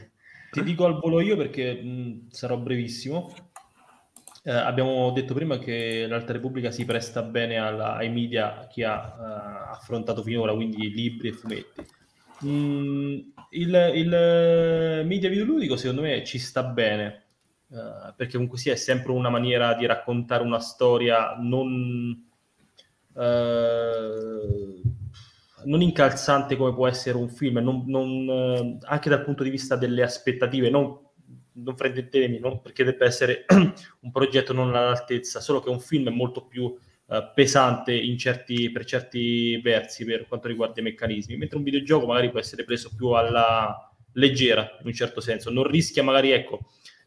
Ti 0.51 0.63
dico 0.63 0.85
al 0.85 0.99
volo 1.01 1.23
io 1.23 1.39
perché 1.39 1.73
mh, 1.73 2.29
sarò 2.29 2.59
brevissimo. 2.59 3.35
Eh, 4.43 4.53
abbiamo 4.53 5.11
detto 5.11 5.33
prima 5.33 5.59
che 5.59 6.07
l'Alta 6.07 6.35
Repubblica 6.35 6.71
si 6.71 6.85
presta 6.85 7.23
bene 7.23 7.57
alla, 7.57 7.95
ai 7.95 8.11
media 8.11 8.67
che 8.71 8.85
ha 8.85 9.71
uh, 9.71 9.73
affrontato 9.73 10.23
finora, 10.23 10.53
quindi 10.53 10.93
libri 10.93 11.29
e 11.29 11.33
fumetti. 11.33 11.83
Mm, 12.45 13.19
il, 13.51 13.93
il 13.95 15.03
media 15.07 15.29
videoludico 15.31 15.77
secondo 15.77 16.03
me 16.03 16.25
ci 16.25 16.39
sta 16.39 16.63
bene 16.63 17.23
uh, 17.69 18.13
perché 18.15 18.33
comunque 18.35 18.59
sia 18.59 18.73
è 18.73 18.77
sempre 18.77 19.13
una 19.13 19.31
maniera 19.31 19.75
di 19.75 19.87
raccontare 19.87 20.43
una 20.43 20.59
storia 20.59 21.37
non, 21.39 22.27
uh, 23.13 23.23
non 25.65 25.81
incalzante 25.81 26.57
come 26.57 26.75
può 26.75 26.87
essere 26.87 27.17
un 27.17 27.29
film, 27.29 27.59
non, 27.59 27.85
non, 27.87 28.29
uh, 28.29 28.79
anche 28.83 29.09
dal 29.09 29.25
punto 29.25 29.43
di 29.43 29.51
vista 29.51 29.77
delle 29.77 30.03
aspettative, 30.03 30.69
non, 30.71 30.99
non 31.53 31.77
fraintendetemi, 31.77 32.39
non 32.39 32.61
perché 32.61 32.85
debba 32.85 33.05
essere 33.07 33.45
un 34.01 34.11
progetto 34.11 34.53
non 34.53 34.69
all'altezza, 34.69 35.41
solo 35.41 35.61
che 35.61 35.71
un 35.71 35.81
film 35.81 36.09
è 36.09 36.13
molto 36.13 36.45
più 36.45 36.75
eh, 37.15 37.31
pesante 37.35 38.17
certi, 38.17 38.71
per 38.71 38.85
certi 38.85 39.61
versi 39.61 40.05
per 40.05 40.27
quanto 40.27 40.49
riguarda 40.49 40.81
i 40.81 40.85
meccanismi, 40.85 41.37
mentre 41.37 41.59
un 41.59 41.65
videogioco 41.65 42.07
magari 42.07 42.31
può 42.31 42.41
essere 42.41 42.65
preso 42.65 42.91
più 42.97 43.09
alla 43.11 43.91
leggera 44.15 44.77
in 44.81 44.87
un 44.87 44.93
certo 44.93 45.21
senso, 45.21 45.51
non 45.51 45.65
rischia 45.65 46.03
magari, 46.03 46.31
ecco, 46.31 46.61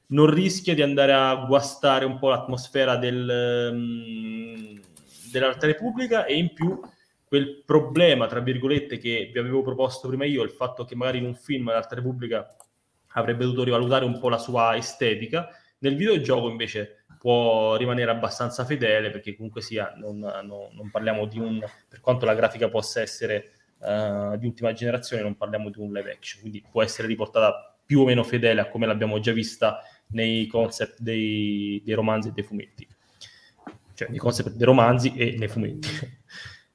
non 0.07 0.29
rischia 0.29 0.73
di 0.73 0.81
andare 0.81 1.13
a 1.13 1.35
guastare 1.47 2.05
un 2.05 2.17
po' 2.17 2.29
l'atmosfera 2.29 2.95
del, 2.95 3.69
um, 3.71 4.79
dell'Alta 5.31 5.65
Repubblica 5.65 6.25
e 6.25 6.35
in 6.35 6.53
più 6.53 6.79
quel 7.27 7.63
problema, 7.65 8.27
tra 8.27 8.39
virgolette, 8.39 8.97
che 8.97 9.29
vi 9.33 9.39
avevo 9.39 9.61
proposto 9.61 10.07
prima 10.07 10.23
io, 10.23 10.43
il 10.43 10.51
fatto 10.51 10.85
che 10.85 10.95
magari 10.95 11.17
in 11.17 11.25
un 11.25 11.35
film 11.35 11.69
l'Alta 11.69 11.95
Repubblica 11.95 12.55
avrebbe 13.09 13.43
dovuto 13.43 13.63
rivalutare 13.63 14.05
un 14.05 14.17
po' 14.19 14.29
la 14.29 14.37
sua 14.37 14.77
estetica, 14.77 15.49
nel 15.79 15.95
videogioco 15.95 16.49
invece 16.49 16.96
può 17.27 17.75
rimanere 17.75 18.09
abbastanza 18.09 18.63
fedele 18.63 19.09
perché 19.09 19.35
comunque 19.35 19.61
sia, 19.61 19.93
non, 19.97 20.17
non, 20.17 20.69
non 20.71 20.89
parliamo 20.89 21.25
di 21.25 21.37
un, 21.37 21.59
per 21.89 21.99
quanto 21.99 22.25
la 22.25 22.33
grafica 22.33 22.69
possa 22.69 23.01
essere 23.01 23.51
uh, 23.79 24.37
di 24.37 24.45
ultima 24.45 24.71
generazione, 24.71 25.23
non 25.23 25.35
parliamo 25.35 25.69
di 25.69 25.77
un 25.77 25.91
live 25.91 26.09
action, 26.09 26.39
quindi 26.39 26.63
può 26.71 26.81
essere 26.81 27.05
riportata 27.05 27.75
più 27.85 27.99
o 27.99 28.05
meno 28.05 28.23
fedele 28.23 28.61
a 28.61 28.69
come 28.69 28.85
l'abbiamo 28.85 29.19
già 29.19 29.33
vista 29.33 29.81
nei 30.11 30.47
concept 30.47 31.01
dei, 31.01 31.81
dei 31.83 31.95
romanzi 31.95 32.29
e 32.29 32.31
dei 32.31 32.45
fumetti, 32.45 32.87
cioè 33.93 34.07
nei 34.07 34.19
concept 34.19 34.51
dei 34.51 34.65
romanzi 34.65 35.13
e 35.13 35.35
nei 35.37 35.49
fumetti. 35.49 35.89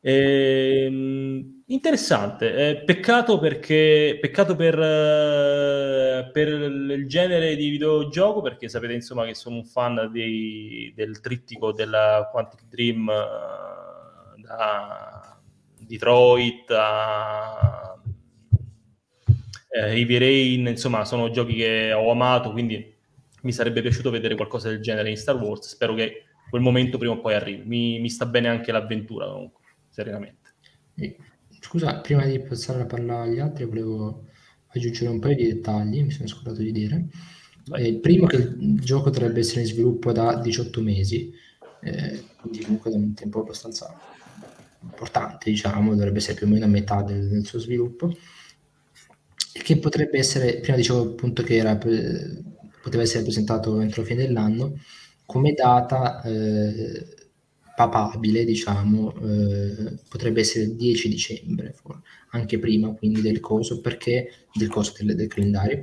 E, 0.03 0.85
ehm, 0.85 1.62
interessante, 1.73 2.55
eh, 2.55 2.77
peccato 2.85 3.39
perché 3.39 4.19
peccato 4.20 4.55
per, 4.55 4.78
uh, 4.78 6.31
per 6.31 6.49
il 6.49 7.07
genere 7.09 7.57
di 7.57 7.70
videogioco 7.70 8.43
perché 8.43 8.69
sapete 8.69 8.93
insomma 8.93 9.24
che 9.24 9.35
sono 9.35 9.57
un 9.57 9.65
fan 9.65 10.11
dei, 10.12 10.93
del 10.94 11.20
trittico 11.20 11.73
della 11.73 12.28
Quantic 12.31 12.65
Dream 12.69 13.07
uh, 13.09 14.40
da 14.40 15.40
Detroit 15.78 16.70
a 16.70 17.99
eh, 19.70 19.99
Heavy 19.99 20.19
Rain, 20.19 20.66
insomma 20.66 21.05
sono 21.05 21.31
giochi 21.31 21.55
che 21.55 21.93
ho 21.93 22.11
amato 22.11 22.53
quindi 22.53 22.94
mi 23.43 23.53
sarebbe 23.53 23.81
piaciuto 23.81 24.11
vedere 24.11 24.36
qualcosa 24.36 24.69
del 24.69 24.81
genere 24.81 25.09
in 25.11 25.16
Star 25.16 25.36
Wars, 25.36 25.69
spero 25.69 25.94
che 25.94 26.24
quel 26.51 26.62
momento 26.62 26.99
prima 26.99 27.15
o 27.15 27.20
poi 27.20 27.35
arrivi, 27.35 27.62
mi, 27.65 27.99
mi 27.99 28.11
sta 28.11 28.27
bene 28.27 28.49
anche 28.49 28.70
l'avventura 28.73 29.27
comunque 29.27 29.62
serenamente. 29.89 30.40
Scusa, 31.65 32.01
prima 32.01 32.27
di 32.27 32.41
passare 32.41 32.79
la 32.79 32.87
parola 32.87 33.23
agli 33.23 33.39
altri, 33.39 33.65
volevo 33.65 34.25
aggiungere 34.67 35.11
un 35.11 35.21
paio 35.21 35.37
di 35.37 35.47
dettagli, 35.47 36.03
mi 36.03 36.11
sono 36.11 36.27
scordato 36.27 36.61
di 36.61 36.73
dire. 36.73 37.07
Eh, 37.77 37.87
il 37.87 38.01
primo 38.01 38.27
che 38.27 38.37
il 38.37 38.81
gioco 38.81 39.11
dovrebbe 39.11 39.39
essere 39.39 39.61
in 39.61 39.69
sviluppo 39.69 40.11
da 40.11 40.35
18 40.35 40.83
mesi, 40.83 41.33
eh, 41.83 42.25
quindi 42.41 42.63
comunque 42.65 42.91
da 42.91 42.97
un 42.97 43.15
tempo 43.15 43.41
abbastanza 43.41 43.97
importante, 44.81 45.51
diciamo, 45.51 45.95
dovrebbe 45.95 46.19
essere 46.19 46.35
più 46.35 46.47
o 46.47 46.51
meno 46.51 46.65
a 46.65 46.69
metà 46.69 47.03
del, 47.03 47.29
del 47.29 47.47
suo 47.47 47.61
sviluppo, 47.61 48.13
e 49.55 49.63
che 49.63 49.79
potrebbe 49.79 50.19
essere, 50.19 50.59
prima 50.59 50.77
dicevo 50.77 51.03
appunto 51.03 51.45
che 51.45 51.57
era, 51.57 51.77
poteva 51.77 53.03
essere 53.03 53.23
presentato 53.23 53.81
entro 53.81 54.03
fine 54.03 54.27
dell'anno, 54.27 54.75
come 55.25 55.53
data 55.53 56.21
eh, 56.23 57.22
papabile, 57.74 58.44
diciamo, 58.44 59.15
eh, 59.15 59.99
potrebbe 60.09 60.40
essere 60.40 60.65
il 60.65 60.77
10 60.77 61.09
dicembre, 61.09 61.74
anche 62.31 62.59
prima 62.59 62.93
quindi 62.94 63.20
del 63.20 63.40
coso, 63.40 63.81
perché? 63.81 64.31
Del 64.53 64.69
coso 64.69 64.93
del, 64.99 65.15
del 65.16 65.28
calendario, 65.28 65.82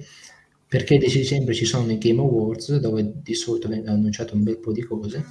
perché 0.68 0.96
il 0.96 1.00
10 1.00 1.18
dicembre 1.20 1.54
ci 1.54 1.66
sono 1.66 1.92
i 1.92 1.98
Game 1.98 2.20
Awards 2.20 2.78
dove 2.78 3.12
di 3.24 3.34
solito 3.34 3.68
vengono 3.68 3.96
annunciate 3.96 4.34
un 4.36 4.44
bel 4.44 4.60
po' 4.60 4.72
di 4.72 4.84
cose 4.84 5.26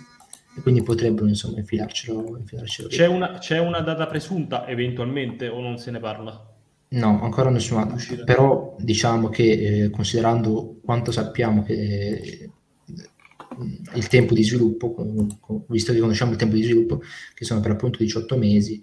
e 0.56 0.60
quindi 0.60 0.82
potrebbero 0.82 1.28
insomma 1.28 1.59
infilarcelo. 1.59 2.36
infilarcelo 2.36 2.89
c'è, 2.89 3.06
una, 3.06 3.39
c'è 3.39 3.59
una 3.60 3.80
data 3.80 4.06
presunta 4.06 4.66
eventualmente 4.66 5.47
o 5.47 5.60
non 5.60 5.78
se 5.78 5.93
ne 5.93 6.01
parla? 6.01 6.55
No, 6.90 7.22
ancora 7.22 7.51
nessuna, 7.51 7.86
però 8.24 8.74
diciamo 8.80 9.28
che 9.28 9.85
eh, 9.85 9.90
considerando 9.90 10.80
quanto 10.82 11.12
sappiamo 11.12 11.62
che 11.62 12.51
il 13.94 14.06
tempo 14.09 14.35
di 14.35 14.43
sviluppo, 14.43 14.94
visto 15.68 15.93
che 15.93 15.98
conosciamo 15.98 16.32
il 16.32 16.36
tempo 16.36 16.55
di 16.55 16.62
sviluppo, 16.62 17.02
che 17.35 17.44
sono 17.44 17.60
per 17.60 17.72
appunto 17.72 17.98
18 17.98 18.36
mesi, 18.36 18.80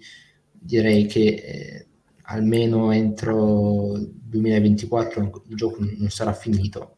direi 0.50 1.06
che 1.06 1.20
eh, 1.20 1.86
almeno 2.22 2.92
entro 2.92 3.96
2024 3.98 5.42
il 5.48 5.56
gioco 5.56 5.78
non 5.80 6.10
sarà 6.10 6.32
finito, 6.32 6.96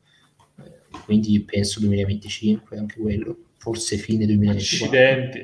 quindi 1.04 1.40
penso 1.40 1.80
2025 1.80 2.78
anche 2.78 3.00
quello, 3.00 3.36
forse 3.58 3.96
fine 3.96 4.26
2024. 4.26 4.86
Accidenti. 4.86 5.38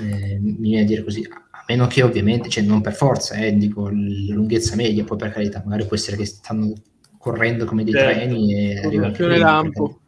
Eh, 0.00 0.38
mi 0.38 0.68
viene 0.68 0.82
a 0.82 0.86
dire 0.86 1.02
così, 1.02 1.26
a 1.28 1.64
meno 1.66 1.86
che 1.88 2.02
ovviamente, 2.02 2.48
cioè 2.48 2.62
non 2.62 2.80
per 2.80 2.94
forza, 2.94 3.34
eh, 3.34 3.56
dico 3.56 3.88
la 3.88 4.34
lunghezza 4.34 4.76
media, 4.76 5.04
poi 5.04 5.18
per 5.18 5.30
carità, 5.30 5.62
magari 5.64 5.86
può 5.86 5.96
essere 5.96 6.16
che 6.16 6.26
stanno 6.26 6.72
correndo 7.18 7.64
come 7.64 7.82
dei 7.82 7.92
certo. 7.92 8.18
treni 8.18 8.54
e 8.54 8.78
arrivano 8.78 9.36
lampo 9.36 10.00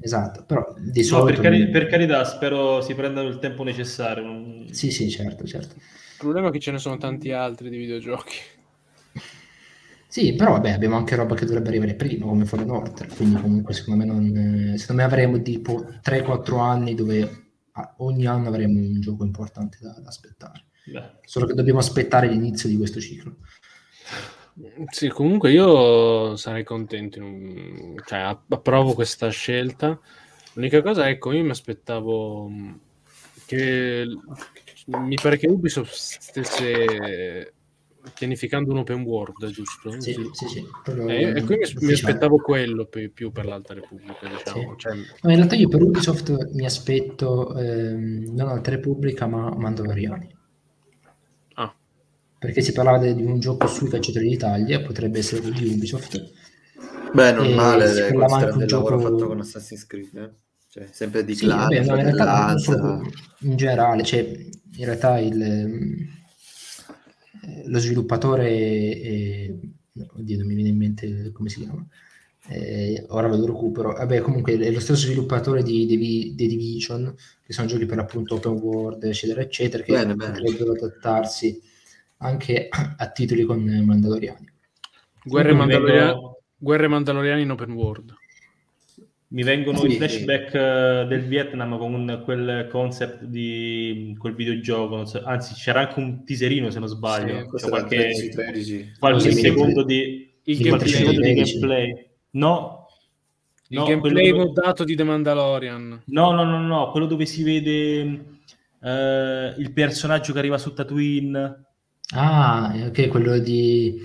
esatto, 0.00 0.44
però 0.44 0.74
di 0.78 1.02
solito... 1.02 1.28
No, 1.28 1.32
per, 1.32 1.40
cari- 1.40 1.70
per, 1.70 1.86
carità, 1.86 2.24
spero 2.24 2.80
si 2.80 2.94
prendano 2.94 3.28
il 3.28 3.38
tempo 3.38 3.62
necessario. 3.62 4.64
Sì, 4.70 4.90
sì, 4.90 5.10
certo, 5.10 5.44
certo. 5.46 5.74
Il 5.76 6.16
problema 6.18 6.48
è 6.48 6.50
che 6.50 6.60
ce 6.60 6.72
ne 6.72 6.78
sono 6.78 6.96
tanti 6.96 7.32
altri 7.32 7.70
di 7.70 7.76
videogiochi. 7.76 8.36
Sì, 10.10 10.34
però 10.34 10.52
vabbè, 10.52 10.70
abbiamo 10.70 10.96
anche 10.96 11.14
roba 11.16 11.34
che 11.34 11.44
dovrebbe 11.44 11.68
arrivare 11.68 11.94
prima, 11.94 12.24
come 12.24 12.46
Fallen 12.46 12.70
Order, 12.70 13.08
quindi 13.14 13.38
comunque 13.42 13.74
secondo 13.74 14.02
me, 14.02 14.10
non, 14.10 14.78
secondo 14.78 15.02
me 15.02 15.06
avremo 15.06 15.42
tipo 15.42 15.86
3-4 16.02 16.58
anni 16.58 16.94
dove 16.94 17.48
ogni 17.98 18.26
anno 18.26 18.48
avremo 18.48 18.78
un 18.80 19.00
gioco 19.00 19.24
importante 19.24 19.76
da, 19.80 19.94
da 20.00 20.08
aspettare. 20.08 20.64
Beh. 20.86 21.18
Solo 21.24 21.44
che 21.44 21.52
dobbiamo 21.52 21.78
aspettare 21.80 22.26
l'inizio 22.28 22.70
di 22.70 22.76
questo 22.76 23.00
ciclo. 23.00 23.36
Sì, 24.90 25.08
comunque 25.08 25.52
io 25.52 26.36
sarei 26.36 26.64
contento, 26.64 27.20
un- 27.20 27.94
cioè 28.06 28.18
app- 28.20 28.52
approvo 28.52 28.94
questa 28.94 29.28
scelta. 29.28 29.98
L'unica 30.54 30.82
cosa, 30.82 31.08
ecco, 31.08 31.32
io 31.32 31.44
mi 31.44 31.50
aspettavo 31.50 32.48
mh, 32.48 32.80
che 33.46 34.04
mi 34.86 35.14
pare 35.20 35.36
che 35.36 35.46
Ubisoft 35.46 35.92
stesse 35.94 37.52
pianificando 38.16 38.72
un 38.72 38.78
open 38.78 39.02
world, 39.02 39.46
giusto? 39.50 40.00
Sì, 40.00 40.12
Sì. 40.12 40.30
sì, 40.32 40.48
sì. 40.48 40.64
Eh, 41.08 41.28
e 41.36 41.42
quindi 41.44 41.72
mi, 41.80 41.92
aspettavo 41.92 42.38
quello 42.38 42.86
più 42.86 43.30
per 43.30 43.46
l'Alta 43.46 43.74
Repubblica, 43.74 44.26
diciamo. 44.26 44.74
Sì. 44.76 44.76
Cioè, 44.78 44.94
No, 45.22 45.30
in 45.30 45.36
realtà 45.36 45.54
io 45.56 45.68
per 45.68 45.82
Ubisoft 45.82 46.52
mi 46.54 46.64
aspetto 46.64 47.54
ehm, 47.56 48.34
non 48.34 48.48
Alta 48.48 48.70
Repubblica 48.70 49.26
ma 49.26 49.54
Mandaloriani. 49.54 50.36
Perché 52.38 52.60
si 52.60 52.72
parlava 52.72 52.98
di 53.12 53.22
un 53.22 53.40
gioco 53.40 53.66
sui 53.66 53.88
cacciatori 53.88 54.28
d'Italia, 54.28 54.80
potrebbe 54.80 55.18
essere 55.18 55.40
quello 55.40 55.58
di 55.58 55.68
Ubisoft. 55.74 56.32
Beh, 57.12 57.32
non 57.32 57.46
E 57.46 57.54
male 57.54 57.92
si 57.92 58.00
eh, 58.02 58.08
parlava 58.12 58.36
anche 58.36 58.56
un 58.58 58.66
gioco- 58.66 58.98
fatto 59.00 59.26
con 59.26 59.40
Assassin's 59.40 59.86
Creed. 59.86 60.14
eh. 60.16 60.30
Cioè, 60.70 60.86
sempre 60.92 61.24
di 61.24 61.34
Sì, 61.34 61.46
clan, 61.46 61.60
vabbè, 61.60 61.84
no, 61.84 61.96
in 61.96 62.02
realtà 62.02 62.56
solo- 62.58 63.02
in 63.40 63.56
generale, 63.56 64.04
cioè, 64.04 64.20
in 64.20 64.84
realtà 64.84 65.18
il, 65.18 65.40
eh, 65.42 66.08
lo 67.66 67.78
sviluppatore, 67.78 68.48
eh, 68.50 69.58
oddio, 70.16 70.36
non 70.38 70.46
mi 70.46 70.54
viene 70.54 70.68
in 70.70 70.76
mente 70.76 71.30
come 71.32 71.48
si 71.48 71.60
chiama, 71.60 71.84
Eh, 72.50 73.04
ora 73.08 73.28
ve 73.28 73.36
lo 73.36 73.44
recupero, 73.46 73.92
vabbè, 73.92 74.20
comunque 74.20 74.56
è 74.58 74.70
lo 74.70 74.80
stesso 74.80 75.00
sviluppatore 75.06 75.62
di 75.62 75.86
The, 75.86 75.96
Vi- 75.96 76.34
The 76.34 76.46
Division, 76.46 77.14
che 77.44 77.52
sono 77.52 77.66
giochi 77.66 77.84
per 77.84 77.96
l'appunto 77.98 78.36
open 78.36 78.52
world, 78.52 79.04
eccetera, 79.04 79.42
eccetera, 79.42 79.82
che 79.82 79.92
Bene, 79.92 80.14
bene. 80.14 80.32
potrebbero 80.32 80.72
adattarsi 80.72 81.60
anche 82.18 82.68
a 82.70 83.10
titoli 83.10 83.44
con 83.44 83.62
Mandaloriani. 83.64 84.46
guerre, 85.24 85.52
Mandaloria- 85.52 86.06
vengo- 86.12 86.40
guerre 86.56 86.88
Mandaloriani 86.88 87.42
in 87.42 87.50
open 87.50 87.72
world. 87.72 88.14
Mi 89.30 89.42
vengono 89.42 89.76
Sì, 89.78 89.88
i 89.88 89.96
flashback 89.96 90.54
eh, 90.54 91.06
del 91.06 91.20
Vietnam 91.26 91.76
con 91.76 92.22
quel 92.24 92.66
concept 92.70 93.24
di 93.24 94.16
quel 94.18 94.34
videogioco. 94.34 95.04
so- 95.04 95.22
Anzi, 95.22 95.52
c'era 95.52 95.80
anche 95.80 95.98
un 96.00 96.24
teaserino 96.24 96.70
se 96.70 96.78
non 96.78 96.88
sbaglio. 96.88 97.46
Sì, 97.56 97.66
era 97.66 97.68
qualche, 97.68 97.96
13-13. 98.10 98.92
qualche 98.98 99.20
Sì, 99.20 99.32
sì, 99.32 99.40
secondo 99.40 99.80
sì. 99.80 99.86
di, 99.86 100.30
Il 100.44 100.66
qualche 100.66 100.86
gameplay, 100.86 100.88
secondo 100.92 101.10
di 101.20 101.26
13. 101.34 101.58
gameplay. 101.58 102.06
No, 102.30 102.86
il 103.68 103.78
no, 103.78 103.84
gameplay 103.84 104.30
dove- 104.30 104.44
modato 104.44 104.84
di 104.84 104.96
The 104.96 105.04
Mandalorian. 105.04 106.02
no, 106.06 106.30
no, 106.32 106.44
no, 106.44 106.60
no, 106.66 106.90
quello 106.90 107.04
dove 107.06 107.26
si 107.26 107.42
vede 107.42 108.00
eh, 108.80 109.54
il 109.58 109.72
personaggio 109.74 110.32
che 110.32 110.38
arriva 110.38 110.56
su 110.56 110.72
Tatooine. 110.72 111.66
Ah, 112.14 112.72
ok, 112.86 113.08
quello 113.08 113.38
di, 113.38 114.00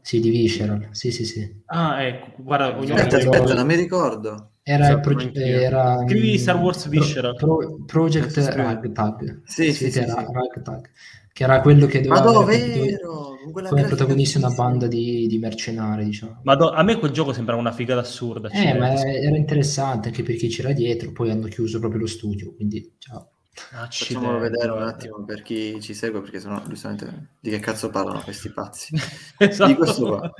sì, 0.00 0.20
di 0.20 0.30
Visceral, 0.30 0.88
sì, 0.92 1.10
sì, 1.10 1.24
sì. 1.24 1.62
Ah, 1.66 2.02
ecco, 2.04 2.42
guarda, 2.42 2.76
ognuno 2.78 2.94
Aspetta, 2.94 3.16
aspetta, 3.16 3.54
non 3.54 3.66
mi 3.66 3.74
ricordo. 3.76 4.52
Era 4.62 4.84
il 4.86 4.92
Esatto, 4.92 5.08
proge- 5.08 5.26
anch'io. 5.26 5.60
era, 5.60 5.96
Scrivi 6.06 6.32
mm, 6.32 6.36
Star 6.36 6.56
Wars 6.56 6.82
Pro- 6.82 6.90
Visceral. 6.90 7.34
Pro- 7.34 7.78
Project 7.86 8.30
Sì, 8.30 8.42
sì. 8.42 8.50
Ragtag. 8.50 9.42
Sì, 9.44 9.72
sì, 9.72 9.90
sì, 9.90 9.98
era 9.98 10.14
sì. 10.14 10.24
Ragtag, 10.32 10.90
che 11.32 11.42
era 11.42 11.60
quello 11.60 11.86
che 11.86 12.00
Ma 12.06 12.20
doveva 12.20 12.32
dove 12.42 12.52
avere 12.54 12.70
come- 12.70 12.86
vero? 12.86 13.38
Come 13.40 13.62
grafica 13.62 13.86
protagonisti 13.86 14.38
una 14.38 14.50
banda 14.50 14.86
di, 14.86 15.26
di 15.26 15.38
mercenari, 15.38 16.04
diciamo. 16.04 16.40
Ma 16.44 16.54
do- 16.54 16.70
a 16.70 16.82
me 16.84 16.98
quel 16.98 17.10
gioco 17.10 17.32
sembra 17.32 17.56
una 17.56 17.72
figata 17.72 18.00
assurda. 18.00 18.48
Eh, 18.48 18.74
ma 18.74 18.92
era 19.04 19.36
interessante 19.36 20.08
anche 20.08 20.22
per 20.22 20.36
chi 20.36 20.48
c'era 20.48 20.72
dietro, 20.72 21.10
poi 21.10 21.30
hanno 21.30 21.46
chiuso 21.48 21.78
proprio 21.80 22.00
lo 22.00 22.06
studio, 22.06 22.54
quindi 22.54 22.94
ciao. 22.98 23.32
Facciamolo 23.52 24.36
Accidenti, 24.36 24.56
vedere 24.56 24.70
un 24.72 24.82
attimo 24.82 25.24
per 25.24 25.42
chi 25.42 25.80
ci 25.80 25.92
segue, 25.94 26.20
perché 26.20 26.40
sennò 26.40 26.62
giustamente 26.66 27.28
di 27.40 27.50
che 27.50 27.58
cazzo 27.58 27.90
parlano 27.90 28.20
questi 28.22 28.50
pazzi. 28.50 28.94
Esatto. 29.38 29.70
Di 29.70 29.76
questo 29.76 30.06
qua. 30.06 30.32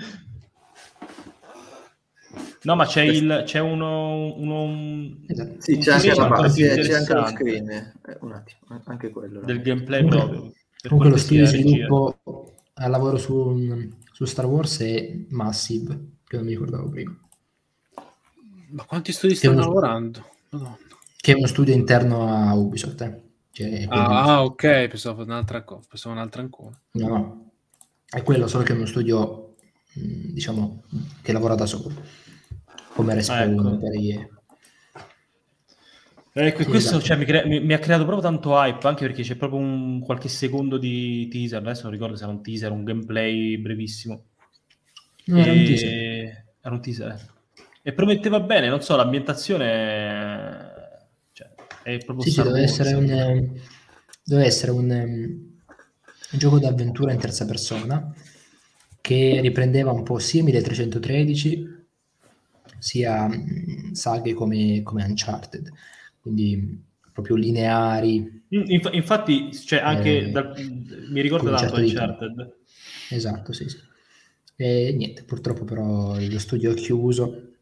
No, 2.62 2.74
ma 2.76 2.84
c'è, 2.86 3.02
il, 3.02 3.42
c'è 3.46 3.58
uno, 3.58 4.34
uno. 4.36 5.16
Sì, 5.58 5.78
c'è 5.78 5.92
anche, 5.92 6.14
screen 6.14 6.28
la, 6.28 6.50
più 6.52 6.64
c'è 6.66 6.92
anche 6.94 7.14
lo 7.14 7.26
screen. 7.26 7.70
Eh, 7.70 8.18
un 8.20 8.32
attimo, 8.32 8.80
anche 8.84 9.10
quello. 9.10 9.40
del 9.40 9.56
ragazzi. 9.56 9.68
gameplay 9.68 10.02
Comunque- 10.02 10.28
proprio. 10.28 10.54
Comunque 10.82 11.10
lo 11.10 11.16
studio 11.18 11.42
di 11.42 11.48
sviluppo 11.58 12.54
al 12.74 12.90
lavoro 12.90 13.18
su, 13.18 13.90
su 14.12 14.24
Star 14.24 14.46
Wars 14.46 14.80
è 14.80 15.14
Massive, 15.30 15.98
che 16.26 16.36
non 16.36 16.44
mi 16.46 16.52
ricordavo 16.52 16.88
prima. 16.88 17.14
Ma 18.70 18.84
quanti 18.84 19.12
studi 19.12 19.34
stanno 19.34 19.54
uno- 19.54 19.64
lavorando? 19.64 20.30
Madonna. 20.50 20.78
Che 21.20 21.32
è 21.32 21.34
uno 21.36 21.46
studio 21.46 21.74
interno 21.74 22.26
a 22.28 22.54
Ubisoft. 22.54 23.00
eh. 23.02 23.20
Cioè, 23.52 23.88
Ah, 23.88 24.22
ah, 24.36 24.42
ok, 24.44 24.88
pensavo 24.88 25.22
un'altra 25.22 25.62
cosa, 25.64 25.86
pensavo 25.90 26.14
un'altra 26.14 26.40
ancora. 26.40 26.80
no, 26.92 27.08
no, 27.08 27.52
è 28.08 28.22
quello, 28.22 28.46
solo 28.46 28.64
che 28.64 28.72
è 28.72 28.76
uno 28.76 28.86
studio, 28.86 29.54
diciamo, 29.92 30.82
che 31.22 31.32
lavora 31.32 31.54
da 31.54 31.66
solo, 31.66 31.92
come 32.94 33.14
Respawn 33.14 33.54
ecco. 33.54 33.78
per 33.78 33.92
EA. 33.94 34.28
Ecco, 36.32 36.62
e 36.62 36.64
Sì, 36.64 36.70
questo 36.70 36.96
esatto. 36.96 37.04
cioè, 37.04 37.16
mi, 37.16 37.24
crea- 37.24 37.44
mi- 37.44 37.60
mi 37.60 37.72
ha 37.72 37.78
creato 37.78 38.04
proprio 38.04 38.28
tanto 38.30 38.52
hype, 38.56 38.86
anche 38.86 39.04
perché 39.06 39.22
c'è 39.22 39.34
proprio 39.36 39.58
un 39.60 40.00
qualche 40.00 40.28
secondo 40.28 40.78
di 40.78 41.28
teaser, 41.28 41.58
adesso 41.60 41.82
non 41.84 41.92
ricordo 41.92 42.14
se 42.16 42.22
era 42.22 42.32
un 42.32 42.42
teaser, 42.42 42.70
un 42.70 42.84
gameplay 42.84 43.56
brevissimo. 43.58 44.24
No, 45.26 45.38
era 45.42 45.52
un 45.52 45.58
E- 45.58 45.64
teaser. 45.64 45.92
Era 46.62 46.74
un 46.74 46.80
teaser. 46.82 47.10
eh. 47.12 47.18
E 47.82 47.92
prometteva 47.94 48.40
bene, 48.40 48.68
non 48.68 48.82
so, 48.82 48.94
l'ambientazione 48.96 50.69
è 51.94 52.04
proprio 52.04 52.24
Sì, 52.24 52.30
sì, 52.30 52.42
deve 52.42 52.60
Wars. 52.60 52.62
essere 52.62 52.94
un, 52.94 53.08
ehm, 53.10 53.54
deve 54.24 54.44
essere 54.44 54.70
un, 54.72 54.90
ehm, 54.90 55.08
un 56.32 56.38
gioco 56.38 56.58
d'avventura 56.58 57.12
in 57.12 57.18
terza 57.18 57.44
persona 57.46 58.12
che 59.00 59.40
riprendeva 59.40 59.90
un 59.92 60.02
po' 60.02 60.18
sia 60.18 60.42
1313 60.42 61.78
sia 62.78 63.26
mh, 63.28 63.92
saghe 63.92 64.34
come, 64.34 64.82
come 64.82 65.04
Uncharted, 65.04 65.70
quindi 66.20 66.82
proprio 67.12 67.36
lineari. 67.36 68.42
Mm, 68.54 68.64
inf- 68.70 68.92
infatti, 68.94 69.52
cioè, 69.52 69.78
anche 69.80 70.28
Eh, 70.28 70.30
dal- 70.30 70.54
mi 71.10 71.20
ricorda 71.20 71.44
con 71.44 71.50
un 71.50 71.56
tanto 71.56 71.74
certo 71.74 71.80
ritmo. 71.80 72.00
Uncharted. 72.00 72.52
Esatto, 73.08 73.52
sì, 73.52 73.68
sì. 73.68 73.78
E 74.56 74.92
niente, 74.96 75.24
purtroppo 75.24 75.64
però 75.64 76.18
lo 76.18 76.38
studio 76.38 76.70
ha 76.70 76.74
chiuso, 76.74 77.52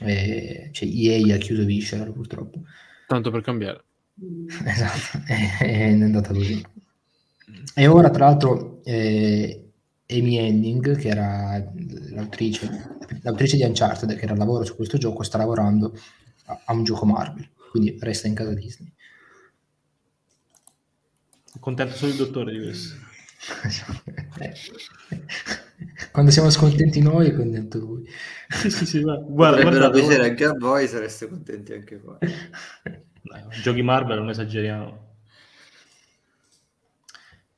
e, 0.00 0.70
cioè 0.72 0.88
EA 0.88 1.34
ha 1.34 1.38
chiuso 1.38 1.64
Visceral 1.64 2.12
purtroppo. 2.12 2.62
Tanto 3.08 3.30
per 3.30 3.40
cambiare. 3.40 3.84
Esatto, 4.66 5.24
è, 5.26 5.64
è 5.64 5.90
andata 5.92 6.32
così. 6.34 6.62
E 7.74 7.86
ora, 7.86 8.10
tra 8.10 8.26
l'altro, 8.26 8.82
eh, 8.84 9.70
Amy 10.08 10.36
Henning, 10.36 10.94
che 10.98 11.08
era 11.08 11.56
l'autrice, 12.10 12.98
l'autrice 13.22 13.56
di 13.56 13.62
Uncharted, 13.62 14.14
che 14.14 14.24
era 14.24 14.32
al 14.32 14.38
lavoro 14.38 14.64
su 14.64 14.76
questo 14.76 14.98
gioco, 14.98 15.22
sta 15.22 15.38
lavorando 15.38 15.98
a, 16.46 16.60
a 16.66 16.72
un 16.74 16.84
gioco 16.84 17.06
Marvel, 17.06 17.48
quindi 17.70 17.96
resta 17.98 18.26
in 18.26 18.34
casa 18.34 18.52
Disney. 18.52 18.92
Contento 21.58 21.94
solo 21.94 22.12
il 22.12 22.18
dottore 22.18 22.52
di 22.52 22.62
questo. 22.62 23.07
Eh. 24.40 24.52
Quando 26.10 26.30
siamo 26.30 26.50
scontenti 26.50 27.00
noi, 27.00 27.28
è 27.28 27.34
contento 27.34 27.78
lui. 27.78 28.04
Sì, 28.48 28.70
sì, 28.70 28.84
sì, 28.86 29.00
guarda, 29.00 29.22
guarda, 29.26 29.56
Potrebbero 29.62 29.90
guardate, 29.90 30.00
piacere 30.00 30.28
anche 30.30 30.44
a 30.44 30.52
voi, 30.58 30.88
sareste 30.88 31.28
contenti 31.28 31.72
anche 31.72 31.98
voi. 31.98 32.18
Dai, 33.22 33.42
giochi 33.62 33.82
Marvel 33.82 34.18
non 34.18 34.30
esageriamo. 34.30 35.06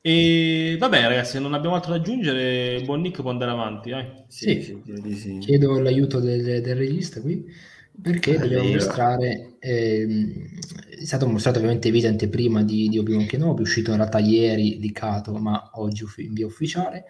E 0.02 0.76
vabbè, 0.78 1.02
ragazzi, 1.02 1.32
se 1.32 1.38
non 1.40 1.52
abbiamo 1.52 1.74
altro 1.76 1.92
da 1.92 1.98
aggiungere, 1.98 2.80
buon 2.84 3.02
Nick 3.02 3.20
può 3.20 3.30
andare 3.30 3.50
avanti. 3.50 3.90
eh. 3.90 4.24
Sì. 4.28 4.62
sì, 4.62 5.14
sì. 5.14 5.38
Chiedo 5.38 5.78
l'aiuto 5.78 6.20
del, 6.20 6.62
del 6.62 6.74
regista 6.76 7.20
qui 7.20 7.44
perché 8.00 8.34
Eh, 8.34 8.38
dobbiamo 8.38 8.70
mostrare 8.70 9.56
ehm, 9.58 10.48
è 11.00 11.06
stato 11.06 11.26
mostrato 11.26 11.56
ovviamente 11.56 11.90
video 11.90 12.10
anteprima 12.10 12.62
di, 12.62 12.88
di 12.88 12.98
Obi-Wan 12.98 13.24
Kenobi 13.24 13.62
uscito 13.62 13.90
in 13.90 13.96
realtà 13.96 14.18
ieri 14.18 14.78
licato 14.78 15.32
ma 15.38 15.70
oggi 15.74 16.04
in 16.18 16.34
via 16.34 16.44
ufficiale. 16.44 17.06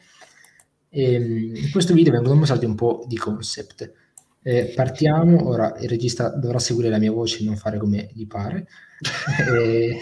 Ehm, 0.90 1.56
in 1.56 1.70
questo 1.72 1.92
video 1.92 2.12
vengono 2.12 2.36
mostrati 2.36 2.64
un 2.64 2.76
po' 2.76 3.04
di 3.08 3.16
concept. 3.16 3.92
Eh, 4.42 4.72
partiamo 4.74 5.48
ora 5.48 5.76
il 5.80 5.88
regista 5.88 6.28
dovrà 6.28 6.60
seguire 6.60 6.88
la 6.88 6.98
mia 6.98 7.10
voce 7.10 7.42
e 7.42 7.44
non 7.44 7.56
fare 7.56 7.78
come 7.78 8.08
gli 8.12 8.28
pare. 8.28 8.68
Cioè, 9.00 9.98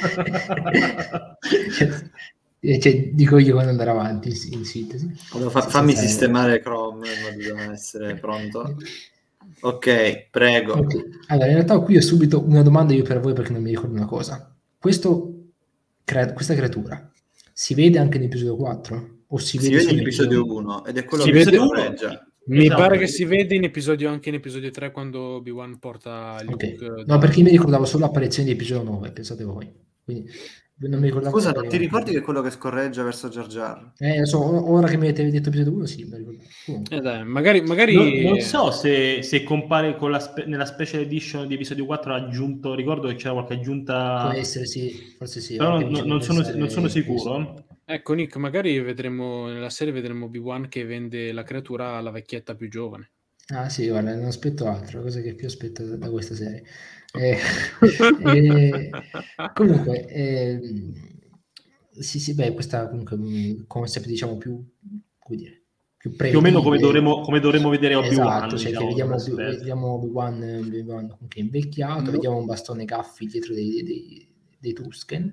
cioè, 2.79 3.11
dico 3.13 3.39
io 3.39 3.53
quando 3.55 3.71
andare 3.71 3.91
avanti 3.91 4.29
in, 4.29 4.59
in 4.59 4.65
sintesi. 4.67 5.11
Fa- 5.49 5.63
fammi 5.63 5.97
sistemare 5.97 6.61
Chrome 6.61 7.09
modo 7.23 7.55
da 7.55 7.73
essere 7.73 8.17
pronto. 8.17 8.77
Ok, 9.61 10.29
prego. 10.31 10.75
Ok, 10.75 10.95
Allora, 11.29 11.47
in 11.49 11.55
realtà 11.55 11.79
qui 11.81 11.97
ho 11.97 12.01
subito 12.03 12.43
una 12.45 12.63
domanda 12.63 12.93
io 12.95 13.03
per 13.03 13.21
voi 13.21 13.33
perché 13.33 13.53
non 13.53 13.63
mi 13.63 13.71
ricordo 13.71 13.95
una 13.95 14.07
cosa. 14.07 14.55
Questo 14.79 15.35
cre- 16.05 16.33
questa 16.33 16.55
creatura 16.55 17.11
si 17.53 17.75
vede 17.75 17.99
anche 17.99 18.19
nell'episodio 18.19 18.57
4? 18.57 19.17
O 19.29 19.39
si, 19.39 19.59
Si 19.59 19.59
vede 19.59 19.71
vede 19.71 19.83
solo 19.83 19.95
in 19.95 20.01
episodio 20.01 20.45
1 20.57 20.85
ed 20.87 20.97
è 20.97 21.05
quello 21.05 21.25
Si 21.25 21.31
che 21.31 21.39
vede 21.39 21.51
si 21.51 21.57
uno. 21.57 21.67
correggia. 21.69 22.23
Mi 22.47 22.65
Esatto. 22.65 22.81
pare 22.81 22.99
che 22.99 23.07
si 23.09 23.25
vede 23.27 23.55
in 23.57 23.65
episodio, 23.65 24.09
anche 24.09 24.31
in 24.31 24.37
episodio 24.37 24.71
3 24.71 24.91
quando 24.91 25.21
Obi-Wan 25.21 25.79
porta 25.79 26.37
Ok. 26.37 26.45
Luke. 26.79 27.05
No, 27.07 27.19
perché 27.19 27.39
io 27.41 27.45
mi 27.45 27.51
ricordavo 27.51 27.85
solo 27.85 28.05
l'apparizione 28.07 28.49
di 28.49 28.55
episodio 28.55 28.91
9, 28.91 29.11
pensate 29.11 29.45
voi. 29.45 29.71
Quindi 30.03 30.31
non 30.81 31.01
mi 31.01 31.07
ricordavo 31.07 31.37
Scusa, 31.37 31.51
non 31.51 31.67
ti 31.67 31.77
ricordi 31.77 32.13
che 32.13 32.19
è 32.19 32.23
quello 32.23 32.41
che 32.41 32.51
scorreggia 32.51 33.03
verso 33.03 33.29
Jar 33.29 33.47
Jar? 33.47 33.93
Eh, 33.99 34.25
so, 34.27 34.71
ora 34.71 34.87
che 34.87 34.97
mi 34.97 35.05
avete 35.09 35.29
detto 35.29 35.49
episodio 35.49 35.73
1, 35.73 35.87
sì, 35.87 36.09
ricordo. 36.11 36.43
Eh 36.91 37.01
dai, 37.01 37.25
magari, 37.25 37.61
magari... 37.63 37.95
Non, 37.95 38.33
non 38.33 38.41
so 38.41 38.71
se, 38.71 39.23
se 39.23 39.43
compare 39.43 39.97
con 39.97 40.13
la 40.13 40.21
spe- 40.21 40.45
nella 40.47 40.67
special 40.67 41.01
edition 41.01 41.49
di 41.49 41.55
episodio 41.55 41.85
4 41.85 42.13
ha 42.13 42.17
aggiunto, 42.17 42.75
ricordo 42.75 43.09
che 43.09 43.17
c'era 43.17 43.33
qualche 43.33 43.55
aggiunta, 43.55 44.29
Può 44.31 44.39
essere, 44.39 44.67
sì, 44.67 45.15
forse 45.17 45.41
sì. 45.41 45.57
però 45.57 45.81
non, 45.81 46.07
non 46.07 46.23
sono, 46.23 46.41
non 46.55 46.71
sono 46.71 46.89
questo. 46.89 46.89
sicuro. 46.89 47.65
Ecco 47.85 48.13
Nick, 48.13 48.37
magari 48.37 48.79
vedremo 48.81 49.47
nella 49.49 49.71
serie 49.71 49.95
vedremo 49.95 50.27
Obi-Wan 50.27 50.69
che 50.69 50.85
vende 50.85 51.33
la 51.33 51.43
creatura 51.43 51.97
alla 51.97 52.11
vecchietta 52.11 52.55
più 52.55 52.69
giovane. 52.69 53.13
Ah 53.55 53.71
sì, 53.71 53.89
guarda, 53.89 54.15
non 54.15 54.27
aspetto 54.27 54.67
altro, 54.67 55.01
cosa 55.01 55.23
che 55.23 55.35
più 55.35 55.47
aspetto 55.47 55.83
da, 55.83 55.97
da 55.97 56.11
questa 56.11 56.35
serie. 56.35 56.63
Eh, 57.15 57.39
eh, 58.35 58.91
comunque, 59.55 60.07
ehm, 60.07 60.93
sì, 61.99 62.19
sì, 62.21 62.35
beh, 62.35 62.53
questa 62.53 62.89
comunque 62.89 63.17
è 63.17 63.21
un 63.21 63.65
concept, 63.67 64.07
diciamo, 64.07 64.37
più, 64.37 64.63
come 65.19 65.37
dire, 65.37 65.63
più 65.99 66.15
Più 66.15 66.39
o 66.39 66.41
meno 66.41 66.63
come 66.63 66.79
dovremmo, 66.79 67.21
come 67.23 67.41
dovremmo 67.41 67.71
vedere 67.71 67.97
Obi-Wan. 67.97 68.13
Esatto, 68.13 68.57
cioè 68.57 68.71
diciamo, 68.71 68.87
che 68.87 68.95
vediamo, 68.95 69.17
vediamo 69.35 69.87
Obi-Wan, 69.95 70.43
Obi-Wan 70.65 71.17
invecchiato, 71.35 72.03
No. 72.05 72.11
vediamo 72.13 72.37
un 72.37 72.47
bastone 72.47 72.85
Gaffi 72.85 73.27
dietro 73.27 73.53
dei, 73.53 73.83
dei, 73.83 74.28
dei 74.59 74.73
Tusken. 74.73 75.33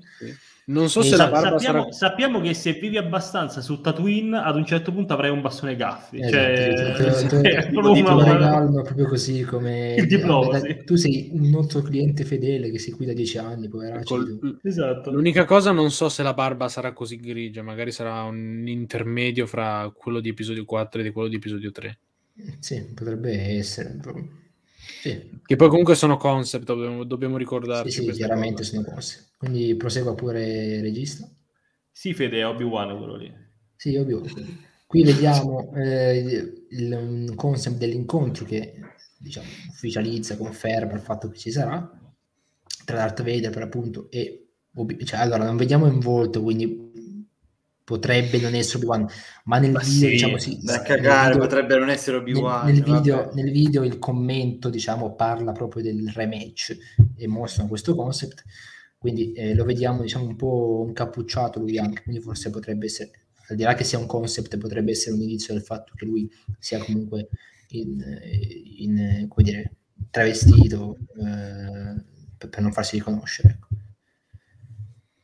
Non 0.68 0.90
so 0.90 1.02
E 1.02 1.04
se 1.04 1.10
sa- 1.16 1.26
la 1.26 1.30
barba 1.30 1.60
sappiamo, 1.60 1.80
sarà... 1.80 1.92
sappiamo 1.92 2.42
che 2.42 2.54
se 2.56 2.74
vivi 2.74 2.98
abbastanza 2.98 3.62
su 3.62 3.82
Tatooine, 3.82 4.38
ad 4.38 4.56
un 4.56 4.66
certo 4.66 4.92
punto 4.92 5.14
avrai 5.14 5.30
un 5.30 5.42
bastone 5.42 5.76
Gaffi. 5.76 6.20
Esatto, 6.20 6.32
cioè, 7.04 7.28
te- 7.28 7.42
te- 7.42 7.70
proprio 7.74 8.04
proprio 8.84 9.08
così 9.08 9.44
come 9.44 9.96
sì. 10.08 10.84
tu 10.86 10.96
sei 10.96 11.30
un 11.34 11.50
nostro 11.50 11.82
cliente 11.82 12.24
fedele 12.24 12.72
che 12.72 12.80
si 12.80 12.92
qui 12.92 13.06
da 13.06 13.14
dieci 13.14 13.38
anni. 13.38 13.68
Col- 13.68 14.60
Esatto. 14.64 15.12
L'unica 15.12 15.46
cosa 15.46 15.72
non 15.72 15.92
so 15.92 16.10
se 16.10 16.24
la 16.24 16.34
barba 16.34 16.68
sarà 16.68 16.94
così 16.94 17.18
grigia, 17.18 17.62
magari 17.62 17.92
sarà 17.92 18.24
un 18.24 18.64
intermedio 18.68 19.46
fra 19.46 19.92
quello 19.96 20.20
di 20.20 20.30
episodio 20.30 20.66
4 20.66 21.02
e 21.02 21.12
quello 21.12 21.28
di 21.28 21.36
episodio 21.36 21.72
3. 21.72 21.98
Sì, 22.60 22.82
potrebbe 22.94 23.56
essere. 23.58 23.98
però- 24.02 24.20
Sì, 25.02 25.40
Che 25.46 25.56
poi 25.56 25.70
comunque 25.70 25.96
sono 25.96 26.18
concept, 26.18 26.66
dobbiamo, 26.66 27.04
dobbiamo 27.04 27.38
ricordarci. 27.38 27.92
sì, 27.92 28.04
sì, 28.04 28.12
chiaramente 28.12 28.62
cose. 28.62 28.70
sono 28.70 28.84
cose. 28.84 29.30
Quindi 29.38 29.76
prosegua 29.76 30.16
pure 30.16 30.76
il 30.76 30.82
regista. 30.82 31.30
Sì, 31.92 32.14
Fede, 32.14 32.40
è 32.40 32.48
Obi-Wan 32.48 32.98
quello 32.98 33.16
lì. 33.16 33.34
Sì, 33.76 33.96
ovvio. 33.96 34.22
Qui 34.88 35.04
vediamo 35.04 35.74
eh, 35.76 36.18
il, 36.18 36.68
il 36.70 37.34
concept 37.36 37.78
dell'incontro 37.78 38.46
che 38.46 38.76
diciamo, 39.18 39.48
ufficializza, 39.70 40.38
conferma 40.38 40.94
il 40.94 41.00
fatto 41.00 41.30
che 41.30 41.38
ci 41.38 41.52
sarà 41.52 41.92
tra 42.86 42.98
Darth 42.98 43.24
Vader 43.24 43.52
per 43.52 43.64
appunto 43.64 44.10
e 44.12 44.42
Obi- 44.76 45.06
cioè, 45.06 45.20
allora 45.22 45.46
non 45.46 45.56
vediamo 45.56 45.88
in 45.88 46.00
volto, 46.00 46.42
quindi 46.44 46.85
potrebbe 47.86 48.40
non 48.40 48.56
essere 48.56 48.80
Obi-Wan, 48.80 49.08
ma 49.46 49.60
nel 49.60 49.72
Ma 49.72 49.80
video 49.80 50.08
sì, 50.08 50.10
diciamo 50.10 50.38
sì, 50.40 50.60
Da 50.62 50.82
cagare, 50.82 51.34
video- 51.34 51.46
potrebbe 51.46 51.78
non 51.78 51.90
essere 51.90 52.18
Obi-Wan. 52.18 52.66
nel, 52.66 52.74
nel 52.74 52.84
video, 52.84 53.32
nel 53.34 53.52
video 53.52 53.84
il 53.84 54.00
commento 54.00 54.70
diciamo 54.70 55.14
parla 55.14 55.52
proprio 55.52 55.84
del 55.84 56.10
rematch 56.10 56.76
e 57.16 57.28
mostrano 57.28 57.70
questo 57.70 57.96
concept 57.96 58.44
quindi 58.98 59.34
eh, 59.34 59.54
lo 59.54 59.66
vediamo 59.66 60.02
diciamo 60.02 60.26
un 60.26 60.36
po' 60.36 60.86
incappucciato 60.88 61.60
lui 61.60 61.78
anche 61.78 62.02
quindi 62.02 62.22
forse 62.22 62.50
potrebbe 62.50 62.86
essere 62.86 63.12
al 63.50 63.56
di 63.56 63.62
là 63.62 63.76
che 63.76 63.84
sia 63.84 64.00
un 64.00 64.08
concept 64.08 64.58
potrebbe 64.58 64.90
essere 64.90 65.14
un 65.16 65.22
inizio 65.22 65.54
del 65.54 65.62
fatto 65.62 65.94
che 65.96 66.06
lui 66.06 66.28
sia 66.58 66.80
comunque 66.80 67.30
in, 67.70 68.04
in, 68.78 69.26
come 69.28 69.44
dire 69.48 69.72
travestito 70.10 70.98
eh, 71.20 72.02
per, 72.36 72.50
per 72.50 72.62
non 72.62 72.72
farsi 72.72 72.96
riconoscere 72.96 73.50
ecco. 73.50 73.68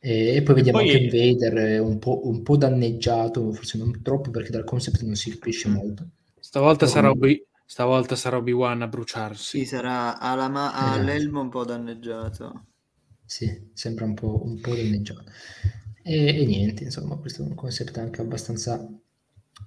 E, 0.04 0.42
poi 0.44 0.54
vediamo 0.56 0.78
Poi- 0.78 0.90
anche 0.90 1.08
Vader 1.08 1.56
eh, 1.58 1.78
un 1.78 1.98
po', 1.98 2.26
un 2.28 2.42
po' 2.42 2.56
danneggiato 2.56 3.52
forse 3.52 3.78
non 3.78 4.02
troppo 4.02 4.30
perché 4.30 4.50
dal 4.50 4.64
concept 4.64 5.02
non 5.02 5.14
si 5.14 5.30
capisce 5.30 5.68
molto 5.68 6.08
Stavolta, 6.40 6.86
No, 6.86 6.90
sarà 6.90 7.10
Obi- 7.10 7.46
stavolta 7.64 8.16
sarà 8.16 8.36
Obi-Wan 8.36 8.82
a 8.82 8.88
bruciarsi. 8.88 9.58
Sì, 9.60 9.64
sarà 9.64 10.18
ma- 10.48 10.72
Esatto. 10.78 11.00
all'elmo 11.00 11.40
un 11.40 11.48
po' 11.48 11.64
danneggiato. 11.64 12.66
Sì, 13.24 13.70
sembra 13.74 14.04
un 14.04 14.14
po', 14.14 14.42
un 14.44 14.60
po' 14.60 14.74
danneggiato. 14.74 15.24
E, 16.02 16.40
e 16.40 16.44
niente, 16.46 16.84
insomma, 16.84 17.16
questo 17.16 17.42
è 17.42 17.46
un 17.46 17.54
concept 17.54 17.96
anche 17.98 18.20
abbastanza 18.20 18.86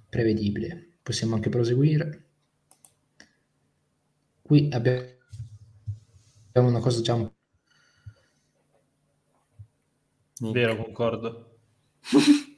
prevedibile. 0.08 0.98
Possiamo 1.02 1.34
anche 1.34 1.48
proseguire. 1.48 2.24
Qui 4.42 4.68
abbiamo 4.72 5.04
abbiamo 6.48 6.68
una 6.68 6.80
cosa 6.80 7.00
già 7.00 7.14
un 7.14 7.30
Vero, 10.40 10.76
concordo. 10.76 11.58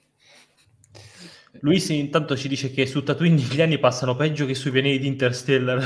Luis 1.61 1.89
intanto 1.89 2.37
ci 2.37 2.47
dice 2.47 2.71
che 2.71 2.87
su 2.87 3.03
Tatooine 3.03 3.37
gli 3.41 3.61
anni 3.61 3.79
passano 3.79 4.15
peggio 4.15 4.47
che 4.47 4.55
sui 4.55 4.71
pianeti 4.71 4.99
di 5.01 5.07
Interstellar. 5.09 5.83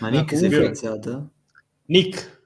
Ma 0.00 0.08
Nick 0.08 0.36
si 0.36 0.46
è 0.46 0.48
finanziato? 0.48 1.30
Nick, 1.86 2.38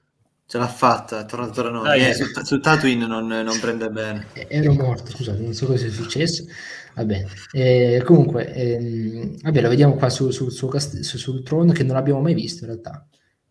Ce 0.47 0.59
l'ha 0.59 0.67
fatta, 0.67 1.21
è 1.21 1.25
tornato 1.25 1.53
tra 1.61 1.69
noi. 1.71 1.83
Dai, 1.85 2.01
Eh, 2.01 2.09
eh. 2.09 2.13
su, 2.13 2.25
su 2.43 2.59
Tatooine 2.59 3.07
non, 3.07 3.25
non 3.27 3.59
prende 3.59 3.89
bene. 3.89 4.27
Eh, 4.33 4.45
Ero 4.47 4.73
morto, 4.73 5.09
scusate, 5.11 5.41
non 5.41 5.53
so 5.53 5.65
cosa 5.65 5.85
è 5.87 5.89
successo. 5.89 6.45
Va 6.93 7.03
bene. 7.03 7.27
Eh, 7.51 8.01
comunque, 8.05 8.53
ehm, 8.53 9.41
vabbè, 9.41 9.61
lo 9.61 9.69
vediamo 9.69 9.95
qua 9.95 10.09
su- 10.09 10.29
sul 10.29 10.51
suo 10.51 10.67
cast- 10.67 10.99
su- 10.99 11.17
sul 11.17 11.41
trono 11.43 11.71
che 11.71 11.83
non 11.83 11.95
abbiamo 11.95 12.21
mai 12.21 12.35
visto 12.35 12.63
in 12.63 12.69
realtà. 12.69 13.07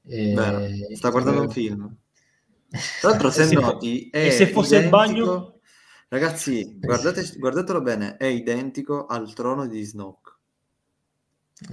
Eh, 0.07 0.35
Vero, 0.35 0.62
sta 0.95 1.11
guardando 1.11 1.41
un 1.43 1.51
film. 1.51 1.97
Tra 3.01 3.10
l'altro, 3.10 3.30
se 3.30 3.44
se- 3.44 3.55
noti, 3.55 4.09
è 4.10 4.26
e 4.26 4.30
se 4.30 4.46
fosse 4.48 4.76
il 4.78 4.86
identico- 4.86 4.96
bagno? 5.26 5.59
Ragazzi, 6.09 6.76
guardate, 6.78 7.28
guardatelo 7.36 7.80
bene, 7.82 8.16
è 8.16 8.26
identico 8.26 9.06
al 9.06 9.32
trono 9.34 9.66
di 9.66 9.82
Snoke. 9.82 10.32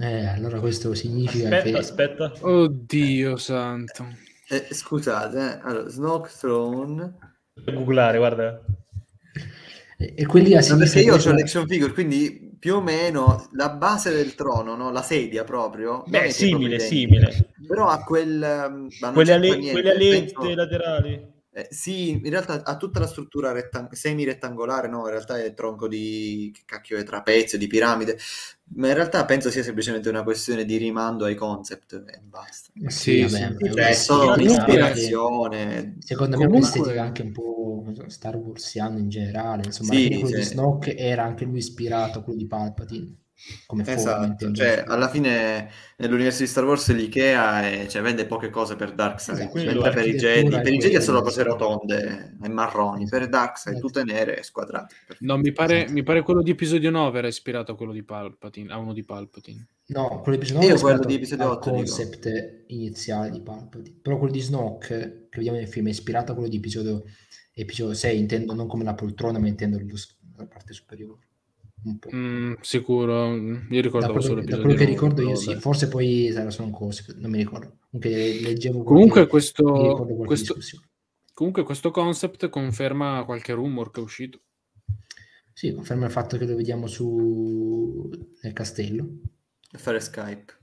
Eh, 0.00 0.26
allora 0.26 0.58
questo 0.60 0.94
significa 0.94 1.44
aspetta, 1.44 1.62
che 1.70 1.76
aspetta. 1.76 2.32
Oddio 2.40 3.36
santo. 3.36 4.06
Eh, 4.48 4.68
scusate, 4.70 5.38
eh, 5.38 5.60
allora, 5.62 5.88
Snoke 5.88 6.30
Throne... 6.38 7.16
Googlare, 7.64 8.16
guarda. 8.18 8.64
e, 9.98 10.14
e 10.16 10.26
quelli 10.26 10.54
a 10.56 10.62
sinistra 10.62 11.00
perché 11.00 11.00
io 11.00 11.30
ho 11.30 11.34
l'action 11.34 11.68
figure, 11.68 11.92
quindi 11.92 12.41
più 12.62 12.76
o 12.76 12.80
meno 12.80 13.48
la 13.54 13.70
base 13.70 14.12
del 14.12 14.36
trono, 14.36 14.76
no? 14.76 14.92
la 14.92 15.02
sedia 15.02 15.42
proprio. 15.42 16.04
Beh, 16.06 16.30
simile, 16.30 16.78
simile. 16.78 17.50
Però 17.66 17.88
ha 17.88 18.04
quel... 18.04 18.40
ehm, 18.40 19.12
Quelle, 19.12 19.32
ale- 19.32 19.48
niente, 19.56 19.72
quelle 19.72 19.90
alette 19.90 20.32
penso- 20.32 20.54
laterali. 20.54 21.30
Eh, 21.54 21.66
sì, 21.70 22.10
in 22.12 22.30
realtà 22.30 22.62
ha 22.64 22.76
tutta 22.76 23.00
la 23.00 23.08
struttura 23.08 23.50
rettang- 23.50 23.92
semi-rettangolare, 23.92 24.86
no? 24.86 25.00
In 25.00 25.10
realtà 25.10 25.42
è 25.42 25.52
tronco 25.54 25.88
di 25.88 26.52
che 26.54 26.62
cacchio 26.64 26.98
è 26.98 27.02
trapezio, 27.02 27.58
di 27.58 27.66
piramide, 27.66 28.16
ma 28.74 28.88
in 28.88 28.94
realtà 28.94 29.24
penso 29.24 29.50
sia 29.50 29.62
semplicemente 29.62 30.08
una 30.08 30.22
questione 30.22 30.64
di 30.64 30.76
rimando 30.76 31.24
ai 31.24 31.34
concept 31.34 31.92
e 32.06 32.20
basta. 32.22 32.70
Ma 32.74 32.90
Sì, 32.90 33.20
vabbè, 33.22 33.28
sì. 33.28 33.36
Sì, 33.36 33.66
è 33.66 33.72
Cioè, 33.72 33.92
solo 33.92 34.20
comunque- 34.34 34.42
un'ispirazione. 34.44 35.96
Secondo 36.00 36.36
me 36.36 36.44
è 36.44 36.46
Comunque- 36.46 36.70
un'estetica 36.78 37.02
anche 37.02 37.22
un 37.22 37.32
po' 37.32 37.84
Star 38.08 38.36
Warsiana 38.36 38.98
in 38.98 39.08
generale. 39.08 39.62
Insomma, 39.66 39.92
Sì, 39.92 39.96
alla 39.98 40.06
fine 40.08 40.20
quello 40.20 40.36
di 40.36 40.42
sì. 40.44 40.50
Snoke 40.50 40.96
era 40.96 41.24
anche 41.24 41.44
lui 41.44 41.58
ispirato 41.58 42.18
a 42.18 42.22
quello 42.22 42.38
di 42.38 42.46
Palpatine. 42.46 43.16
Come 43.66 43.82
Esatto, 43.84 44.52
cioè 44.52 44.84
alla 44.86 45.08
fine 45.08 45.68
nell'universo 45.96 46.42
di 46.42 46.48
Star 46.48 46.64
Wars 46.64 46.92
l'Ikea 46.92 47.62
è- 47.68 47.86
cioè, 47.88 48.00
vende 48.00 48.24
poche 48.26 48.50
cose 48.50 48.76
per 48.76 48.92
Darkseid, 48.92 49.38
Esatto, 49.38 49.50
quello 49.50 49.80
per 49.82 50.06
i 50.06 50.14
Jedi, 50.14 50.54
è 50.54 50.60
per 50.60 50.72
i 50.72 50.78
Jedi 50.78 51.02
solo 51.02 51.22
cose 51.22 51.42
rotonde 51.42 52.36
e 52.40 52.48
marroni, 52.48 53.08
per 53.08 53.28
Darkseid 53.28 53.76
Esatto. 53.76 53.92
tutte 53.92 54.04
nere 54.04 54.38
e 54.38 54.42
squadrate. 54.44 54.94
No, 55.20 55.38
mi 55.38 55.50
pare, 55.52 55.78
Esatto. 55.78 55.92
mi 55.92 56.02
pare 56.04 56.22
quello 56.22 56.40
di 56.42 56.50
episodio 56.52 56.90
9 56.90 57.18
era 57.18 57.26
ispirato 57.26 57.72
a 57.72 57.76
quello 57.76 57.92
di 57.92 58.04
Palpatine, 58.04 58.72
a 58.72 58.76
uno 58.78 58.92
di 58.92 59.02
Palpatine. 59.02 59.66
No, 59.86 60.20
quello 60.20 60.38
di 60.38 60.44
episodio 60.44 60.68
Io 60.68 60.74
9 60.74 60.78
è 60.78 60.80
quello 60.94 61.04
di 61.04 61.14
episodio 61.14 61.44
al 61.44 61.50
8 61.52 61.70
dico. 61.70 61.82
concept 61.82 62.62
iniziale 62.68 63.30
di 63.30 63.40
Palpatine. 63.40 63.96
Però 64.00 64.18
quello 64.18 64.32
di 64.32 64.40
Snoke 64.40 64.86
che 65.28 65.36
vediamo 65.38 65.58
nel 65.58 65.68
film 65.68 65.88
è 65.88 65.90
ispirato 65.90 66.30
a 66.30 66.34
quello 66.34 66.48
di 66.48 66.56
episodio, 66.58 67.02
episodio 67.54 67.92
6, 67.94 68.18
intendo 68.18 68.54
non 68.54 68.68
come 68.68 68.84
la 68.84 68.94
poltrona, 68.94 69.38
ma 69.40 69.48
intendo 69.48 69.78
la 70.36 70.46
parte 70.46 70.72
superiore. 70.72 71.26
Un 71.84 71.98
po'. 71.98 72.10
Mm, 72.14 72.52
sicuro, 72.60 73.34
io 73.34 73.58
Da 73.68 73.80
ricordavo 73.80 74.12
quello, 74.12 74.26
solo 74.26 74.40
da 74.42 74.56
quello 74.56 74.62
che 74.74 74.84
9, 74.84 74.84
ricordo 74.84 75.22
io 75.22 75.34
sì, 75.34 75.54
forse 75.56 75.88
poi 75.88 76.30
sarà 76.32 76.50
solo 76.50 76.68
un 76.68 76.72
concept, 76.74 77.16
non 77.16 77.30
mi 77.30 77.38
ricordo. 77.38 77.78
Comunque 77.90 78.40
leggevo 78.40 78.82
Comunque 78.84 79.26
qualche- 79.26 79.30
questo- 79.30 79.82
ricordo 79.82 80.14
questo-. 80.24 80.56
Comunque 81.34 81.62
questo 81.64 81.90
concept 81.90 82.48
conferma 82.50 83.24
qualche 83.24 83.52
rumor 83.52 83.90
che 83.90 84.00
è 84.00 84.02
uscito. 84.02 84.40
Sì, 85.52 85.72
conferma 85.72 86.06
il 86.06 86.12
fatto 86.12 86.36
che 86.38 86.46
lo 86.46 86.54
vediamo 86.54 86.86
su 86.86 88.08
nel 88.42 88.52
castello. 88.52 89.06
Fare 89.72 89.98
Skype. 90.00 90.58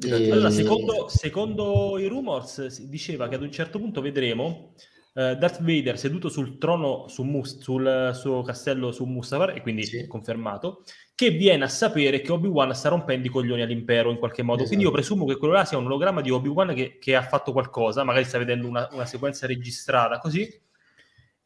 E- 0.00 0.30
Allora, 0.30 0.50
secondo, 0.50 1.08
secondo 1.08 1.98
i 1.98 2.06
rumors, 2.06 2.66
si 2.66 2.88
diceva 2.88 3.28
che 3.28 3.34
ad 3.34 3.42
un 3.42 3.50
certo 3.52 3.78
punto 3.78 4.00
vedremo 4.00 4.74
eh, 5.16 5.36
Darth 5.36 5.62
Vader 5.62 5.98
seduto 5.98 6.28
sul 6.28 6.58
trono 6.58 7.08
su 7.08 7.22
Mus- 7.22 7.58
sul 7.60 8.10
suo 8.14 8.42
castello 8.42 8.92
su 8.92 9.04
Mustafar, 9.06 9.50
e 9.56 9.62
quindi 9.62 9.84
Sì. 9.84 10.06
confermato, 10.06 10.82
che 11.14 11.30
viene 11.30 11.64
a 11.64 11.68
sapere 11.68 12.20
che 12.20 12.30
Obi-Wan 12.32 12.74
sta 12.74 12.90
rompendo 12.90 13.26
i 13.26 13.30
coglioni 13.30 13.62
all'impero 13.62 14.10
in 14.10 14.18
qualche 14.18 14.42
modo. 14.42 14.64
Quindi 14.64 14.84
io 14.84 14.90
Esatto. 14.90 15.02
presumo 15.06 15.24
che 15.24 15.38
quello 15.38 15.54
là 15.54 15.64
sia 15.64 15.78
un 15.78 15.86
ologramma 15.86 16.20
di 16.20 16.30
Obi-Wan 16.30 16.74
che, 16.74 16.98
che 16.98 17.16
ha 17.16 17.22
fatto 17.22 17.52
qualcosa, 17.52 18.04
magari 18.04 18.24
sta 18.26 18.36
vedendo 18.38 18.68
una, 18.68 18.86
una 18.92 19.06
sequenza 19.06 19.46
registrata 19.46 20.18
così, 20.18 20.46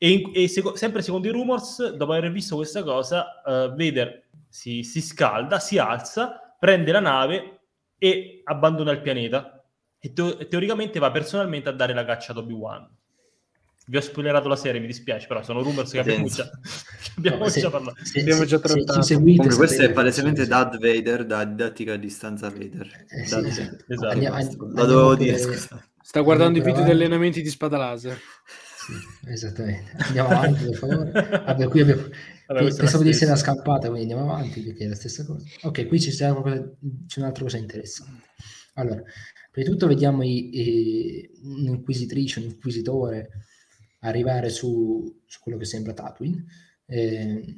E, 0.02 0.10
in- 0.10 0.30
e 0.34 0.48
seco- 0.48 0.76
sempre 0.76 1.02
secondo 1.02 1.28
i 1.28 1.30
rumors, 1.30 1.92
dopo 1.94 2.12
aver 2.14 2.32
visto 2.32 2.56
questa 2.56 2.82
cosa, 2.82 3.42
eh, 3.42 3.68
Vader 3.68 4.28
si, 4.48 4.82
si 4.82 5.02
scalda, 5.02 5.58
si 5.58 5.76
alza, 5.76 6.56
prende 6.58 6.90
la 6.90 7.00
nave 7.00 7.60
e 7.98 8.40
abbandona 8.44 8.92
il 8.92 9.02
pianeta. 9.02 9.62
E 9.98 10.12
teo- 10.14 10.38
e 10.38 10.48
teoricamente 10.48 10.98
va 10.98 11.10
personalmente 11.10 11.68
a 11.68 11.72
dare 11.72 11.92
la 11.92 12.06
caccia 12.06 12.32
ad 12.32 12.38
Obi-Wan. 12.38 12.88
Vi 13.86 13.96
ho 13.96 14.00
spoilerato 14.00 14.46
la 14.48 14.56
serie, 14.56 14.80
mi 14.80 14.86
dispiace, 14.86 15.26
però 15.26 15.42
sono 15.42 15.62
rumors 15.62 15.90
che 15.90 15.98
abbiamo 15.98 16.26
già, 16.28 16.48
abbiamo 17.16 17.38
No, 17.38 17.48
se- 17.48 17.60
già 17.60 17.70
parlato. 17.70 17.96
se- 18.04 18.20
Abbiamo 18.20 18.40
se- 18.42 18.46
già 18.46 18.56
se 18.56 18.62
trattato. 18.62 19.02
seguite, 19.02 19.36
Comunque 19.38 19.66
questo 19.66 19.82
è 19.82 19.92
palesemente 19.92 20.42
sì, 20.44 20.48
Dad 20.48 20.78
Vader, 20.78 21.26
da 21.26 21.44
didattica 21.44 21.94
a 21.94 21.96
distanza 21.96 22.50
Vader. 22.50 23.06
Eh, 23.08 23.26
sì, 23.26 23.34
esatto. 23.38 23.84
Esatto. 23.88 24.08
Andiamo- 24.08 24.36
andiamo 24.36 24.66
Lo 24.68 24.84
dovevo 24.86 25.14
dire, 25.16 25.38
scusa. 25.38 25.84
Sta 26.02 26.20
guardando 26.20 26.58
i 26.58 26.62
video 26.62 26.82
di 26.84 26.90
allenamenti 26.90 27.42
di 27.42 27.48
spada 27.48 27.76
laser. 27.78 28.16
Sì, 28.16 28.92
esattamente. 29.30 29.92
Andiamo 29.98 30.28
avanti, 30.28 30.64
per 30.64 30.74
favore. 30.76 31.10
Vabbè, 31.12 31.68
qui 31.68 31.80
abbiamo... 31.80 32.02
È 32.50 32.74
Pensavo 32.74 33.04
di 33.04 33.10
essere 33.10 33.26
una 33.30 33.38
scappata, 33.38 33.88
quindi 33.88 34.10
andiamo 34.12 34.32
avanti 34.32 34.60
perché 34.60 34.84
è 34.84 34.88
la 34.88 34.96
stessa 34.96 35.24
cosa. 35.24 35.44
Ok, 35.62 35.86
qui 35.86 36.00
ci 36.00 36.10
sta 36.10 36.32
qualcosa- 36.32 36.68
c'è 37.06 37.20
un'altra 37.20 37.44
cosa 37.44 37.58
interessante. 37.58 38.26
Allora, 38.74 39.00
prima 39.52 39.66
di 39.68 39.72
tutto 39.72 39.86
vediamo 39.86 40.24
i- 40.24 40.50
i- 40.52 41.30
un'inquisitrice, 41.44 42.40
un 42.40 42.46
inquisitore 42.46 43.28
arrivare 44.00 44.48
su, 44.50 45.22
su 45.26 45.40
quello 45.40 45.58
che 45.58 45.64
sembra 45.64 45.92
Tatooine. 45.92 46.44
Eh, 46.86 47.54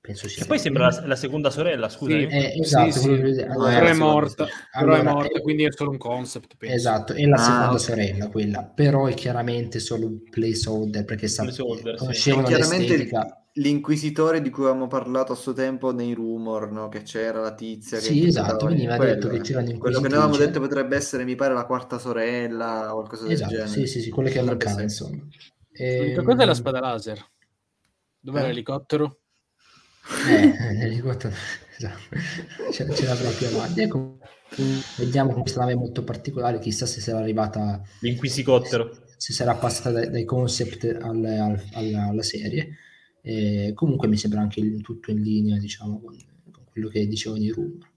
penso 0.00 0.28
sia 0.28 0.42
Che 0.42 0.48
poi 0.48 0.58
sembra 0.58 0.88
la, 0.88 1.06
la 1.06 1.16
seconda 1.16 1.50
sorella, 1.50 1.88
scusami. 1.88 2.28
Sì. 2.30 2.36
Eh, 2.36 2.54
esatto, 2.60 2.90
Sì, 2.92 3.00
quello 3.00 3.32
sì. 3.34 3.40
allora- 3.42 3.74
però 3.74 3.86
è 3.86 3.92
morta, 3.94 4.46
sorella. 4.46 4.66
però 4.78 4.92
è 4.92 4.98
Allora, 4.98 5.12
morta, 5.12 5.38
eh, 5.38 5.42
quindi 5.42 5.64
è 5.64 5.72
solo 5.72 5.90
un 5.90 5.98
concept. 5.98 6.56
penso. 6.56 6.74
Esatto, 6.76 7.12
è 7.14 7.24
la 7.26 7.36
Ah, 7.36 7.42
seconda 7.42 7.70
ok. 7.72 7.80
sorella 7.80 8.28
quella, 8.28 8.64
però 8.64 9.06
è 9.06 9.14
chiaramente 9.14 9.78
solo 9.78 10.06
un 10.06 10.22
placeholder 10.28 11.04
perché 11.04 11.28
sa- 11.28 11.42
Placeholder, 11.44 11.98
sì. 11.98 11.98
conoscevano 11.98 12.46
chiaramente 12.46 12.96
l'estetica. 12.96 13.44
l'inquisitore 13.54 14.40
di 14.42 14.50
cui 14.50 14.64
avevamo 14.64 14.86
parlato 14.86 15.32
a 15.32 15.36
suo 15.36 15.52
tempo 15.52 15.92
nei 15.92 16.14
rumor, 16.14 16.70
no? 16.70 16.88
che 16.88 17.02
c'era 17.02 17.40
la 17.40 17.54
tizia 17.54 17.98
che 17.98 18.04
Sì, 18.04 18.24
esatto, 18.26 18.66
veniva 18.66 18.96
quello, 18.96 19.12
detto 19.14 19.28
che 19.28 19.36
eh. 19.36 19.40
c'era 19.40 19.62
quello 19.62 20.00
che 20.00 20.08
noi 20.08 20.18
avevamo 20.18 20.36
detto 20.36 20.60
potrebbe 20.60 20.96
essere 20.96 21.24
mi 21.24 21.34
pare 21.34 21.52
la 21.54 21.64
quarta 21.66 21.98
sorella 21.98 22.90
o 22.94 22.98
qualcosa 22.98 23.24
del 23.24 23.32
Esatto, 23.32 23.50
genere 23.50 23.68
sì, 23.68 23.86
sì, 23.86 24.00
sì, 24.02 24.10
quelle 24.10 24.30
che 24.30 24.40
mancava, 24.42 24.82
essere. 24.82 24.82
insomma. 24.84 25.28
L'unica 25.98 26.22
cosa 26.22 26.42
è 26.42 26.46
la 26.46 26.54
spada 26.54 26.80
laser. 26.80 27.24
Dov'è 28.18 28.42
Eh? 28.42 28.46
l'elicottero? 28.48 29.20
Eh, 30.28 30.74
l'elicottero, 30.74 31.34
esatto. 31.76 32.16
ce, 32.72 32.90
ce 32.94 33.04
l'avrà 33.06 33.30
più 33.30 33.46
avanti. 33.46 33.80
Ecco, 33.82 34.18
vediamo 34.98 35.32
con 35.32 35.42
questa 35.42 35.60
nave 35.60 35.74
molto 35.76 36.02
particolare, 36.04 36.58
chissà 36.58 36.86
se 36.86 37.00
sarà 37.00 37.18
arrivata, 37.20 37.80
L'inquisicottero. 38.00 39.04
se 39.16 39.32
sarà 39.32 39.54
passata 39.54 39.90
dai, 39.92 40.10
dai 40.10 40.24
concept 40.24 40.84
al- 41.00 41.24
al- 41.24 41.64
alla, 41.72 42.08
alla 42.08 42.22
serie. 42.22 42.76
Eh, 43.22 43.72
comunque 43.74 44.08
mi 44.08 44.16
sembra 44.16 44.40
anche 44.40 44.60
il- 44.60 44.80
tutto 44.82 45.10
in 45.10 45.20
linea, 45.22 45.58
diciamo, 45.58 46.00
con, 46.00 46.16
con 46.50 46.64
quello 46.64 46.88
che 46.88 47.06
dicevano 47.06 47.42
i 47.42 47.50
rumor. 47.50 47.88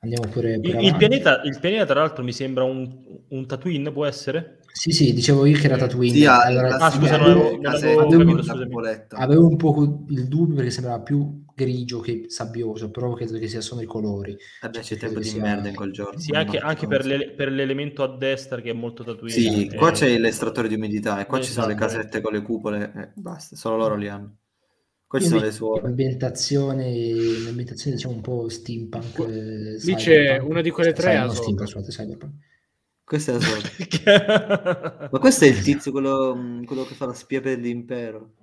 Andiamo 0.00 0.28
pure, 0.28 0.58
pure 0.58 0.78
Il, 0.80 0.86
il 0.86 0.96
pianeta, 0.96 1.42
il 1.42 1.58
pianeta, 1.60 1.84
tra 1.84 2.00
l'altro, 2.00 2.24
mi 2.24 2.32
sembra 2.32 2.64
un, 2.64 3.20
un 3.28 3.46
Tatooine, 3.46 3.92
può 3.92 4.06
essere? 4.06 4.59
Sì, 4.72 4.92
sì, 4.92 5.12
dicevo 5.12 5.44
io 5.46 5.58
che 5.58 5.66
era 5.66 5.76
Tatooine. 5.76 6.14
Sì, 6.16 6.24
Allora, 6.24 6.76
ah, 6.76 6.90
scusa, 6.90 7.16
non 7.18 7.30
avevo- 7.30 7.58
avevo- 7.68 8.00
non 8.00 8.16
avevo 8.16 8.36
scusami. 8.36 8.64
cupoletta. 8.64 9.16
Avevo 9.16 9.46
un 9.46 9.56
po' 9.56 10.04
il 10.08 10.28
dubbio 10.28 10.54
perché 10.54 10.70
sembrava 10.70 11.00
più 11.02 11.44
grigio 11.54 12.00
che 12.00 12.24
sabbioso, 12.28 12.90
però 12.90 13.12
credo 13.12 13.38
che 13.38 13.48
sia 13.48 13.60
solo 13.60 13.82
i 13.82 13.86
colori. 13.86 14.36
Vabbè, 14.62 14.80
c'è 14.80 14.96
Credo 14.96 15.04
tempo 15.06 15.18
di 15.20 15.28
sia- 15.28 15.42
merda 15.42 15.68
in 15.68 15.74
quel 15.74 15.92
giorno 15.92 16.18
Sì, 16.18 16.32
anche, 16.32 16.58
anche 16.58 16.86
per, 16.86 17.04
l'ele- 17.04 17.30
per 17.32 17.50
l'elemento 17.50 18.02
a 18.02 18.16
destra 18.16 18.60
che 18.60 18.70
è 18.70 18.72
molto 18.72 19.04
Tatooine. 19.04 19.30
Sì, 19.30 19.66
Eh, 19.66 19.74
qua 19.76 19.90
c'è 19.90 20.18
l'estrattore 20.18 20.68
di 20.68 20.74
umidità 20.74 21.20
e 21.20 21.26
qua 21.26 21.40
ci 21.40 21.52
sono 21.52 21.66
le 21.66 21.74
Esatto. 21.74 21.92
casette 21.92 22.20
con 22.20 22.32
le 22.32 22.42
cupole, 22.42 22.92
eh, 22.96 23.08
basta, 23.20 23.56
solo 23.56 23.76
loro 23.76 23.96
li 23.96 24.08
hanno. 24.08 24.36
Qua 25.06 25.18
ci 25.18 25.24
Io 25.24 25.30
sono 25.32 25.44
le 25.44 25.50
suore. 25.52 25.82
L'ambientazione, 25.82 26.92
l'ambientazione 27.44 27.96
diciamo 27.96 28.14
un 28.14 28.20
po' 28.20 28.48
steampunk. 28.48 29.18
eh, 29.18 29.78
Lì 29.82 29.94
c'è 29.96 30.14
cyberpunk. 30.14 30.50
una 30.50 30.60
di 30.62 30.70
quelle 30.70 30.92
tre 30.92 31.28
sopra. 31.30 31.66
scusate, 31.66 31.90
cyberpunk. 31.90 32.32
Questa 33.10 33.32
è 33.32 33.34
la 33.34 33.40
suore. 33.40 35.08
Ma 35.10 35.18
questo 35.18 35.44
è 35.44 35.48
il 35.48 35.62
tizio, 35.62 35.90
quello, 35.90 36.34
mh, 36.34 36.64
quello 36.64 36.84
che 36.84 36.94
fa 36.94 37.06
la 37.06 37.14
spia 37.14 37.40
per 37.40 37.58
l'impero. 37.58 38.34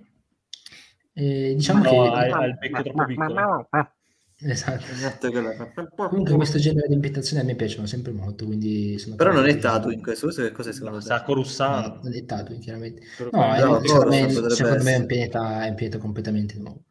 Eh, 1.13 1.53
diciamo 1.55 1.83
No, 1.83 1.89
che 1.89 1.95
ha, 1.95 2.45
il 2.45 2.57
becco 2.57 2.83
troppo 2.83 3.05
piccolo. 3.05 3.67
esatto. 4.39 4.85
Esatto, 4.91 5.31
quella. 5.31 5.55
Comunque 6.09 6.35
questo 6.35 6.59
genere 6.59 6.87
di 6.87 6.93
ambientazioni 6.93 7.41
a 7.41 7.45
me 7.45 7.55
piacciono 7.55 7.87
sempre 7.87 8.11
molto, 8.11 8.45
quindi 8.45 8.97
sono 8.99 9.15
Però 9.15 9.31
non 9.31 9.47
è. 9.47 9.57
Tatooine 9.57 10.01
questo, 10.01 10.25
questo 10.25 10.43
che 10.43 10.51
cos'è 10.51 10.73
secondo 10.73 10.95
No, 10.97 10.99
te? 10.99 11.05
sta 11.05 11.15
a 11.15 11.17
No, 11.19 11.23
Coruscant. 11.25 12.03
non 12.03 12.13
è 12.13 12.25
Tatooine, 12.25 12.61
chiaramente. 12.61 13.01
Però 13.15 13.29
No, 13.31 13.53
è- 13.53 13.59
No, 13.61 13.79
secondo, 13.83 14.09
me, 14.09 14.29
secondo 14.29 14.83
me 14.83 14.93
è 14.93 14.97
un 14.99 15.05
pianeta, 15.07 15.65
è 15.65 15.69
un 15.69 15.75
pianeta 15.75 15.97
completamente 15.97 16.57
nuovo. 16.59 16.83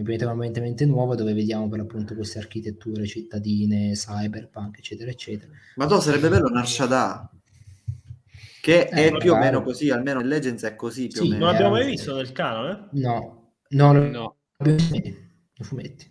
È 0.00 0.02
un 0.02 0.06
pianeta 0.16 0.30
completamente 0.30 0.86
nuovo 0.86 1.14
dove 1.14 1.34
vediamo 1.34 1.68
per 1.68 1.80
appunto 1.80 2.14
queste 2.14 2.38
architetture 2.38 3.04
cittadine, 3.04 3.92
cyberpunk, 3.92 4.78
eccetera, 4.78 5.10
eccetera. 5.10 5.52
Ma 5.76 5.86
tu 5.86 6.00
sarebbe 6.00 6.30
bello 6.30 6.48
Nar 6.48 6.66
Shaddaa, 6.66 7.30
che 8.62 8.88
è 8.88 9.08
Eh, 9.08 9.16
più 9.18 9.32
o 9.32 9.36
meno 9.36 9.62
così, 9.62 9.90
almeno 9.90 10.20
in 10.20 10.28
Legends 10.28 10.62
è 10.64 10.74
così 10.74 11.08
più 11.08 11.20
Sì, 11.20 11.26
o 11.26 11.28
Non 11.28 11.32
meno. 11.32 11.44
l'abbiamo 11.52 11.76
Eh, 11.76 11.80
mai 11.80 11.90
visto 11.90 12.16
nel 12.16 12.32
canone? 12.32 12.88
No, 12.92 13.52
no, 13.68 13.92
lo 13.92 14.08
No. 14.08 14.36
abbiamo 14.56 14.88
nei 14.90 15.14
fumetti. 15.60 16.10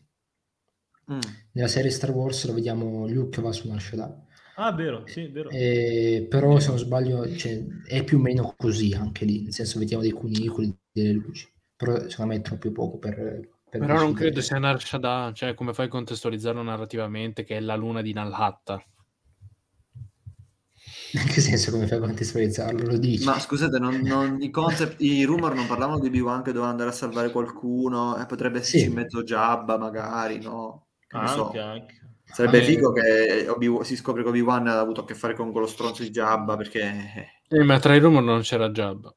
Mm. 1.11 1.19
Nella 1.53 1.67
serie 1.67 1.89
Star 1.89 2.11
Wars 2.11 2.45
lo 2.45 2.53
vediamo 2.53 3.07
Luke 3.07 3.37
che 3.37 3.41
va 3.41 3.51
su 3.51 3.67
Nar 3.67 3.81
Shaddaa. 3.81 4.25
Ah, 4.57 4.71
vero, 4.73 5.03
sì, 5.07 5.27
vero. 5.29 5.49
Eh, 5.49 6.27
però 6.29 6.59
se 6.59 6.67
non 6.69 6.77
sbaglio 6.77 7.35
cioè, 7.35 7.65
è 7.87 8.03
più 8.03 8.17
o 8.17 8.21
meno 8.21 8.53
così 8.55 8.93
anche 8.93 9.25
lì, 9.25 9.41
nel 9.41 9.53
senso 9.53 9.79
vediamo 9.79 10.03
dei 10.03 10.11
cunicoli, 10.11 10.77
delle 10.91 11.11
luci, 11.13 11.47
però 11.75 12.07
secondo 12.09 12.33
me 12.33 12.37
è 12.39 12.41
troppo 12.43 12.71
poco 12.71 12.97
per... 12.97 13.47
per 13.69 13.79
Però 13.79 13.99
non 13.99 14.13
credo 14.13 14.41
sia 14.41 14.57
Nar 14.57 14.81
Shaddaa, 14.81 15.31
cioè 15.33 15.53
come 15.53 15.73
fai 15.73 15.85
a 15.85 15.89
contestualizzarlo 15.89 16.61
narrativamente 16.61 17.43
che 17.43 17.57
è 17.57 17.59
la 17.59 17.75
luna 17.75 18.01
di 18.01 18.13
Nalhatta? 18.13 18.81
In 21.13 21.25
che 21.25 21.41
senso 21.41 21.71
come 21.71 21.87
fai 21.87 21.97
a 21.97 22.01
contestualizzarlo? 22.01 22.85
Lo 22.85 22.97
dici? 22.97 23.25
Ma 23.25 23.39
scusate, 23.39 23.79
non- 23.79 24.01
non- 24.01 24.41
i 24.41 24.49
concept, 24.49 25.01
i 25.01 25.23
rumor 25.23 25.53
non 25.55 25.67
parlavano 25.67 25.99
di 25.99 26.07
Obi-Wan 26.07 26.41
che 26.43 26.51
doveva 26.51 26.71
andare 26.71 26.89
a 26.89 26.93
salvare 26.93 27.31
qualcuno 27.31 28.17
e 28.17 28.25
potrebbe 28.25 28.59
esserci 28.59 28.79
Sì. 28.79 28.85
in 28.85 28.93
mezzo 28.93 29.23
Jabba 29.23 29.77
magari, 29.77 30.39
no? 30.39 30.87
Ne 31.11 31.27
so. 31.27 31.45
Anche, 31.47 31.59
anche. 31.59 31.93
Sarebbe 32.31 32.59
Ah, 32.59 32.63
figo 32.63 32.91
che 32.91 33.47
Obi- 33.49 33.83
si 33.83 33.95
scopre 33.95 34.21
che 34.21 34.29
Obi-Wan 34.29 34.67
ha 34.67 34.79
avuto 34.79 35.01
a 35.01 35.05
che 35.05 35.15
fare 35.15 35.33
con 35.33 35.51
quello 35.51 35.65
stronzo 35.65 36.03
di 36.03 36.11
Jabba 36.11 36.55
perché... 36.55 37.41
Eh, 37.47 37.63
ma 37.63 37.79
tra 37.79 37.95
i 37.95 37.99
rumor 37.99 38.21
non 38.21 38.41
c'era 38.41 38.69
Jabba. 38.69 39.11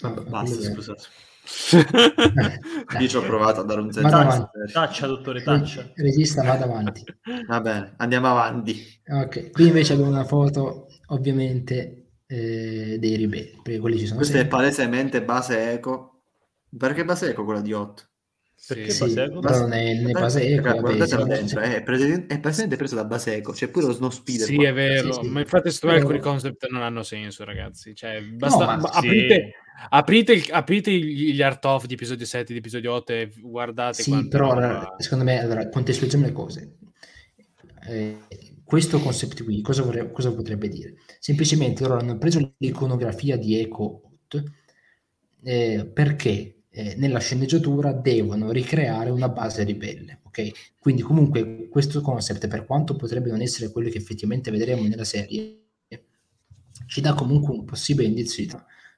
Vabbè, 0.00 0.22
Basta, 0.30 0.62
scusate. 0.62 1.02
Io 3.00 3.08
ci 3.08 3.16
ho 3.16 3.22
provato 3.22 3.60
a 3.60 3.64
dare 3.64 3.80
un 3.80 3.90
avanti. 4.02 4.72
Taccia, 4.72 5.06
dottore, 5.06 5.42
taccia. 5.42 5.90
Resista, 5.94 6.42
vada 6.42 6.64
avanti. 6.64 7.04
Va 7.46 7.60
bene, 7.60 7.94
andiamo 7.98 8.28
avanti. 8.28 9.00
Ok, 9.08 9.50
qui 9.52 9.68
invece 9.68 9.92
abbiamo 9.92 10.10
una 10.10 10.24
foto 10.24 10.88
ovviamente 11.08 12.08
eh, 12.26 12.96
dei 12.98 13.16
ribelli, 13.16 13.60
perché 13.62 13.78
quelli 13.78 13.98
ci 13.98 14.06
sono 14.06 14.16
Questa 14.18 14.36
è 14.36 14.40
sempre. 14.40 14.56
palesemente 14.56 15.22
base 15.22 15.72
eco. 15.72 16.10
Perché 16.76 17.04
base 17.04 17.30
eco 17.30 17.44
quella 17.44 17.60
di 17.60 17.72
8? 17.72 18.02
Perché 18.66 18.90
Sì. 18.90 19.00
Baseco? 19.04 19.38
però 19.40 19.58
non 19.60 19.72
è, 19.72 19.94
non 19.94 20.08
è 20.10 20.12
base 20.12 20.42
eco, 20.42 20.62
vabbè, 20.62 20.80
Guardatela 20.80 21.06
siamo- 21.06 21.24
dentro, 21.26 21.60
eh, 21.60 21.76
è, 21.76 21.82
prese- 21.82 22.26
è 22.26 22.40
presente 22.40 22.76
preso 22.76 22.94
da 22.96 23.04
base 23.04 23.34
eco, 23.36 23.52
c'è 23.52 23.68
pure 23.68 23.86
lo 23.86 23.92
snow 23.92 24.10
speeder. 24.10 24.46
Sì, 24.46 24.54
qua. 24.56 24.68
è 24.68 24.72
vero, 24.72 25.12
Sì, 25.12 25.20
sì. 25.22 25.28
ma 25.28 25.40
infatti 25.40 25.70
sto 25.70 25.86
Però- 25.86 25.98
alcuni 26.00 26.18
concept 26.18 26.66
non 26.68 26.82
hanno 26.82 27.02
senso, 27.04 27.44
ragazzi. 27.44 27.94
Cioè, 27.94 28.20
basta, 28.22 28.80
sì. 28.80 28.86
aprite, 28.98 29.52
aprite, 29.90 30.32
il- 30.32 30.48
aprite 30.50 30.90
gli 30.92 31.32
gli 31.32 31.42
art 31.42 31.64
of 31.64 31.86
di 31.86 31.94
episodio 31.94 32.26
7, 32.26 32.52
di 32.52 32.58
episodio 32.58 32.92
8 32.94 33.12
e 33.12 33.30
guardate 33.38 34.02
Sì, 34.02 34.26
però 34.28 34.48
roba- 34.54 34.94
secondo 34.98 35.24
me, 35.24 35.38
allora, 35.40 35.68
contestualizziamo 35.68 36.24
le 36.26 36.32
cose. 36.32 36.76
Eh, 37.88 38.16
questo 38.64 38.98
concept 38.98 39.44
qui 39.44 39.60
cosa, 39.62 39.82
vorre- 39.82 40.10
cosa 40.10 40.32
potrebbe 40.34 40.68
dire? 40.68 40.94
Semplicemente 41.20 41.84
loro 41.86 42.00
hanno 42.00 42.18
preso 42.18 42.54
l'iconografia 42.58 43.36
di 43.36 43.60
Echo 43.60 44.02
Hot, 44.02 44.42
eh, 45.44 45.88
perché 45.92 46.55
eh, 46.78 46.94
nella 46.98 47.20
sceneggiatura 47.20 47.92
devono 47.92 48.50
ricreare 48.50 49.08
una 49.08 49.30
base 49.30 49.64
ribelle, 49.64 50.20
ok? 50.24 50.74
Quindi 50.78 51.00
comunque 51.00 51.68
questo 51.70 52.02
concept, 52.02 52.48
per 52.48 52.66
quanto 52.66 52.96
potrebbe 52.96 53.30
non 53.30 53.40
essere 53.40 53.72
quello 53.72 53.88
che 53.88 53.96
effettivamente 53.96 54.50
vedremo 54.50 54.86
nella 54.86 55.04
serie, 55.04 55.62
ci 56.86 57.00
dà 57.00 57.14
comunque 57.14 57.54
un 57.54 57.64
possibile 57.64 58.06
indizio 58.06 58.44
di 58.44 58.52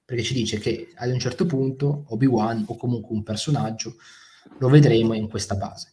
perché 0.05 0.25
ci 0.25 0.35
dice 0.35 0.59
che 0.59 0.89
ad 0.97 1.13
un 1.13 1.21
certo 1.21 1.47
punto 1.47 2.07
Obi-Wan 2.09 2.65
o 2.67 2.77
comunque 2.77 3.15
un 3.15 3.23
personaggio 3.23 3.95
lo 4.59 4.69
vedremo 4.69 5.15
in 5.15 5.29
questa 5.29 5.55
base. 5.55 5.93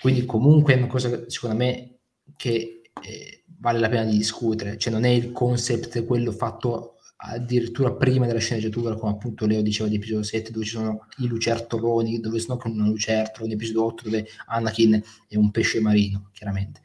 Quindi 0.00 0.24
comunque 0.24 0.74
è 0.74 0.78
una 0.78 0.88
cosa 0.88 1.30
secondo 1.30 1.56
me 1.56 1.98
che 2.36 2.82
eh, 3.00 3.44
vale 3.58 3.78
la 3.78 3.88
pena 3.88 4.04
di 4.04 4.16
discutere, 4.16 4.76
cioè 4.78 4.92
non 4.92 5.04
è 5.04 5.10
il 5.10 5.30
concept 5.30 6.04
quello 6.04 6.32
fatto 6.32 6.96
addirittura 7.22 7.92
prima 7.92 8.26
della 8.26 8.38
sceneggiatura, 8.38 8.94
come 8.94 9.12
appunto 9.12 9.46
Leo 9.46 9.60
diceva 9.62 9.88
di 9.88 9.96
episodio 9.96 10.22
7, 10.22 10.50
dove 10.52 10.64
ci 10.64 10.70
sono 10.72 11.06
i 11.18 11.26
lucertoloni, 11.26 12.20
dove 12.20 12.38
sono 12.38 12.56
con 12.58 12.72
una 12.72 12.86
lucertola, 12.86 13.46
in 13.46 13.52
episodio 13.52 13.84
8 13.84 14.04
dove 14.04 14.26
Anakin 14.46 15.02
è 15.28 15.36
un 15.36 15.50
pesce 15.50 15.80
marino, 15.80 16.30
chiaramente. 16.32 16.80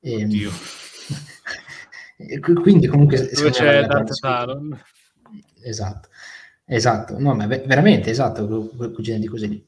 Ehm, 0.00 0.24
Oddio. 0.24 0.50
e 2.16 2.38
qui- 2.38 2.54
quindi 2.54 2.86
comunque 2.86 3.28
Dove 3.32 3.50
c'è 3.50 3.84
Darth. 3.86 4.18
Talon? 4.20 4.80
Esatto. 5.62 6.08
Esatto, 6.64 7.18
no, 7.18 7.34
ma 7.34 7.46
ve- 7.46 7.64
veramente 7.66 8.10
esatto, 8.10 8.46
que- 8.46 8.76
que- 8.76 8.90
quel 8.92 9.04
genere 9.04 9.22
di 9.22 9.28
cose 9.28 9.46
lì. 9.46 9.66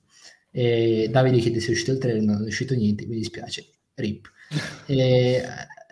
E 0.50 1.08
Davide 1.10 1.38
chiede 1.38 1.58
se 1.60 1.68
è 1.68 1.70
uscito 1.72 1.90
il 1.92 1.98
trailer, 1.98 2.22
non 2.22 2.42
è 2.42 2.46
uscito 2.46 2.74
niente, 2.74 3.04
mi 3.06 3.16
dispiace, 3.16 3.66
rip. 3.94 4.30
E, 4.86 5.42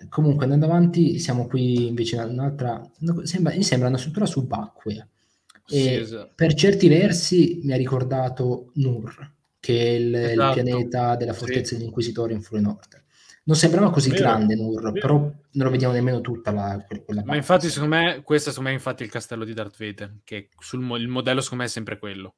comunque, 0.09 0.45
andando 0.45 0.67
avanti, 0.67 1.19
siamo 1.19 1.47
qui 1.47 1.89
invece 1.89 2.17
in 2.17 2.31
un'altra, 2.31 2.81
sembra, 3.25 3.55
mi 3.55 3.63
sembra 3.63 3.89
una 3.89 3.99
struttura 3.99 4.27
subacquea. 4.27 5.07
E 5.67 5.83
Sì, 5.83 5.95
esatto. 5.95 6.33
per 6.35 6.55
certi 6.55 6.89
versi 6.89 7.61
mi 7.63 7.73
ha 7.73 7.77
ricordato 7.77 8.71
Nur, 8.75 9.33
che 9.61 9.81
è 9.81 9.89
il, 9.91 10.07
il 10.15 10.33
Esatto. 10.33 10.55
pianeta 10.55 11.17
della 11.17 11.33
Sì. 11.33 11.39
fortezza 11.39 11.75
degli 11.77 11.85
Inquisitori 11.85 12.35
in 12.35 12.67
Order. 12.67 13.05
Non 13.45 13.57
sembrava 13.57 13.91
così 13.91 14.11
Vero, 14.11 14.23
grande 14.23 14.55
Nur, 14.55 14.93
però 14.93 15.17
non 15.19 15.65
lo 15.67 15.71
vediamo 15.71 15.93
nemmeno 15.95 16.21
tutta 16.21 16.53
la, 16.53 16.85
que- 16.87 17.05
quella 17.05 17.23
Ma 17.25 17.37
infatti, 17.37 17.69
secondo 17.69 17.97
me, 17.97 18.23
questo 18.23 18.51
secondo 18.51 18.69
me 18.71 18.75
è 18.75 18.79
infatti 18.79 19.03
il 19.03 19.11
castello 19.11 19.45
di 19.45 19.53
Darth 19.55 19.77
Vader, 19.79 20.19
che 20.25 20.49
sul 20.59 20.81
mo- 20.81 20.97
il 20.97 21.09
modello 21.09 21.41
secondo 21.41 21.63
me 21.65 21.69
è 21.69 21.73
sempre 21.73 21.99
quello. 21.99 22.35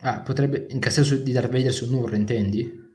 Ah, 0.00 0.20
potrebbe 0.20 0.66
in 0.70 0.78
castello 0.78 1.16
di 1.22 1.32
Darth 1.32 1.50
Vader 1.50 1.72
su 1.72 1.90
Nur, 1.90 2.14
intendi? 2.14 2.86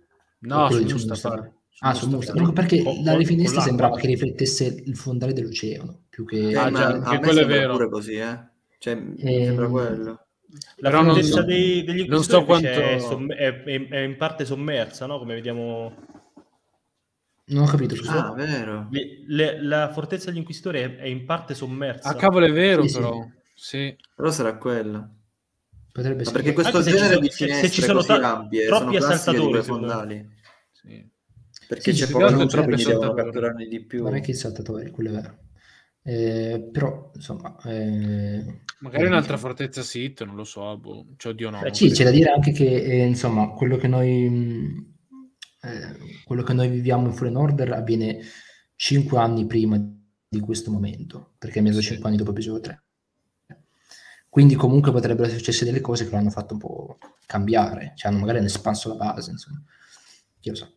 No, 0.41 0.69
su 0.69 0.83
di 0.83 0.91
Mustafar. 0.91 1.51
Ah, 1.79 1.93
su. 1.93 2.09
No, 2.09 2.53
perché 2.53 2.81
Con- 2.81 3.03
finestre 3.25 3.57
con 3.57 3.65
sembrava 3.67 3.97
che 3.97 4.07
riflettesse 4.07 4.83
il 4.85 4.95
fondale 4.95 5.33
dell'oceano, 5.33 6.03
più 6.09 6.23
che... 6.25 6.49
Eh, 6.49 6.55
Ah, 6.55 6.69
ma 6.69 6.79
già, 6.79 6.87
a 6.87 6.91
anche 6.93 7.09
me 7.11 7.19
quello 7.19 7.39
è 7.41 7.45
vero. 7.45 7.73
pure 7.73 7.89
così, 7.89 8.13
eh. 8.15 8.39
Cioè, 8.77 8.95
mi 8.95 9.15
Ehm, 9.17 9.45
sembra 9.45 9.67
quello. 9.67 10.25
La 10.77 10.89
Però 10.89 11.01
non 11.01 11.13
fortezza 11.15 11.33
so- 11.39 11.43
dei, 11.43 11.83
degli 11.83 12.05
non 12.07 12.23
so 12.23 12.45
quanto- 12.45 12.67
è, 12.67 12.99
somm- 12.99 13.31
è- 13.31 13.63
è- 13.63 13.87
è 13.87 13.97
in 13.99 14.15
parte 14.17 14.45
sommersa, 14.45 15.05
no? 15.07 15.17
Come 15.17 15.33
vediamo... 15.33 15.95
Non 17.45 17.63
ho 17.63 17.67
capito, 17.67 17.95
scusa. 17.95 18.27
Ah, 18.29 18.33
vero. 18.33 18.87
Le- 18.91 19.23
le- 19.27 19.61
la 19.63 19.91
fortezza 19.91 20.29
degli 20.29 20.37
Inquisitori 20.37 20.79
è, 20.79 20.95
è 20.95 21.05
in 21.07 21.25
parte 21.25 21.53
sommersa. 21.55 22.09
Ah, 22.09 22.15
cavolo, 22.15 22.45
è 22.45 22.51
vero, 22.51 22.83
Sì, 22.83 22.89
sì. 22.89 22.95
però. 22.97 23.27
Sì. 23.55 23.95
Però 24.15 24.31
sarà 24.31 24.55
quello. 24.57 25.09
Potrebbe 25.91 26.15
Ma 26.17 26.21
essere. 26.21 26.37
perché 26.37 26.53
questo 26.53 26.77
Anche 26.77 26.89
se 26.89 26.95
ci 26.95 27.03
genere 27.03 27.13
sono- 27.15 27.25
di 27.25 27.31
se- 27.31 27.35
se 27.37 27.45
finestre 27.45 27.69
ci 27.69 27.81
sono 27.81 27.93
così 27.99 28.07
ta- 28.07 28.35
ampie 28.37 28.65
troppi 28.67 28.99
sono 28.99 29.13
assaltatori, 29.13 29.63
fondali. 29.63 30.29
Perché 31.73 31.93
Sì, 31.93 32.05
c'è 32.05 32.11
poca 32.11 32.27
che 32.27 32.33
luce, 32.33 32.63
quindi 32.63 32.83
devono 32.83 33.13
catturarne 33.13 33.67
di 33.67 33.83
più. 33.83 34.03
Parecchi 34.03 34.33
saltatori, 34.33 34.91
quello 34.91 35.09
è 35.09 35.13
vero. 35.13 35.37
Eh, 36.03 36.69
però, 36.71 37.11
insomma... 37.15 37.57
eh, 37.65 38.61
Magari 38.79 39.05
un'altra 39.05 39.37
fortezza 39.37 39.81
Sith, 39.81 40.23
non 40.23 40.35
lo 40.35 40.43
so. 40.43 40.77
Boh. 40.77 41.07
Cioè, 41.17 41.31
oddio, 41.31 41.49
no. 41.49 41.59
Eh, 41.59 41.63
non 41.63 41.73
Sì, 41.73 41.89
c'è 41.89 42.03
da 42.03 42.11
dire 42.11 42.29
anche 42.29 42.51
che, 42.51 42.65
eh, 42.83 43.05
insomma, 43.05 43.49
quello 43.49 43.77
che 43.77 43.87
noi... 43.87 44.29
mh, 44.29 44.93
eh, 45.61 45.97
quello 46.25 46.43
che 46.43 46.53
noi 46.53 46.67
viviamo 46.69 47.07
in 47.07 47.13
Fallen 47.13 47.37
Order 47.37 47.71
avviene 47.71 48.19
cinque 48.75 49.17
anni 49.17 49.45
prima 49.47 49.81
di 50.27 50.39
questo 50.39 50.71
momento, 50.71 51.33
perché 51.37 51.59
è 51.59 51.61
mezzo 51.61 51.79
Sì. 51.81 51.87
cinque 51.87 52.09
anni 52.09 52.17
dopo 52.17 52.31
episodio 52.31 52.59
3. 52.59 52.83
Quindi 54.29 54.55
comunque 54.55 54.91
potrebbero 54.91 55.23
essere 55.23 55.37
successe 55.39 55.63
delle 55.63 55.79
cose 55.79 56.05
che 56.05 56.11
l'hanno 56.11 56.31
fatto 56.31 56.53
un 56.53 56.59
po' 56.59 56.97
cambiare, 57.25 57.93
cioè 57.95 58.11
hanno 58.11 58.19
magari 58.19 58.39
hanno 58.39 58.47
espanso 58.47 58.89
la 58.89 58.95
base, 58.95 59.31
insomma. 59.31 59.61
Chi 60.39 60.49
lo 60.49 60.55
sa. 60.55 60.69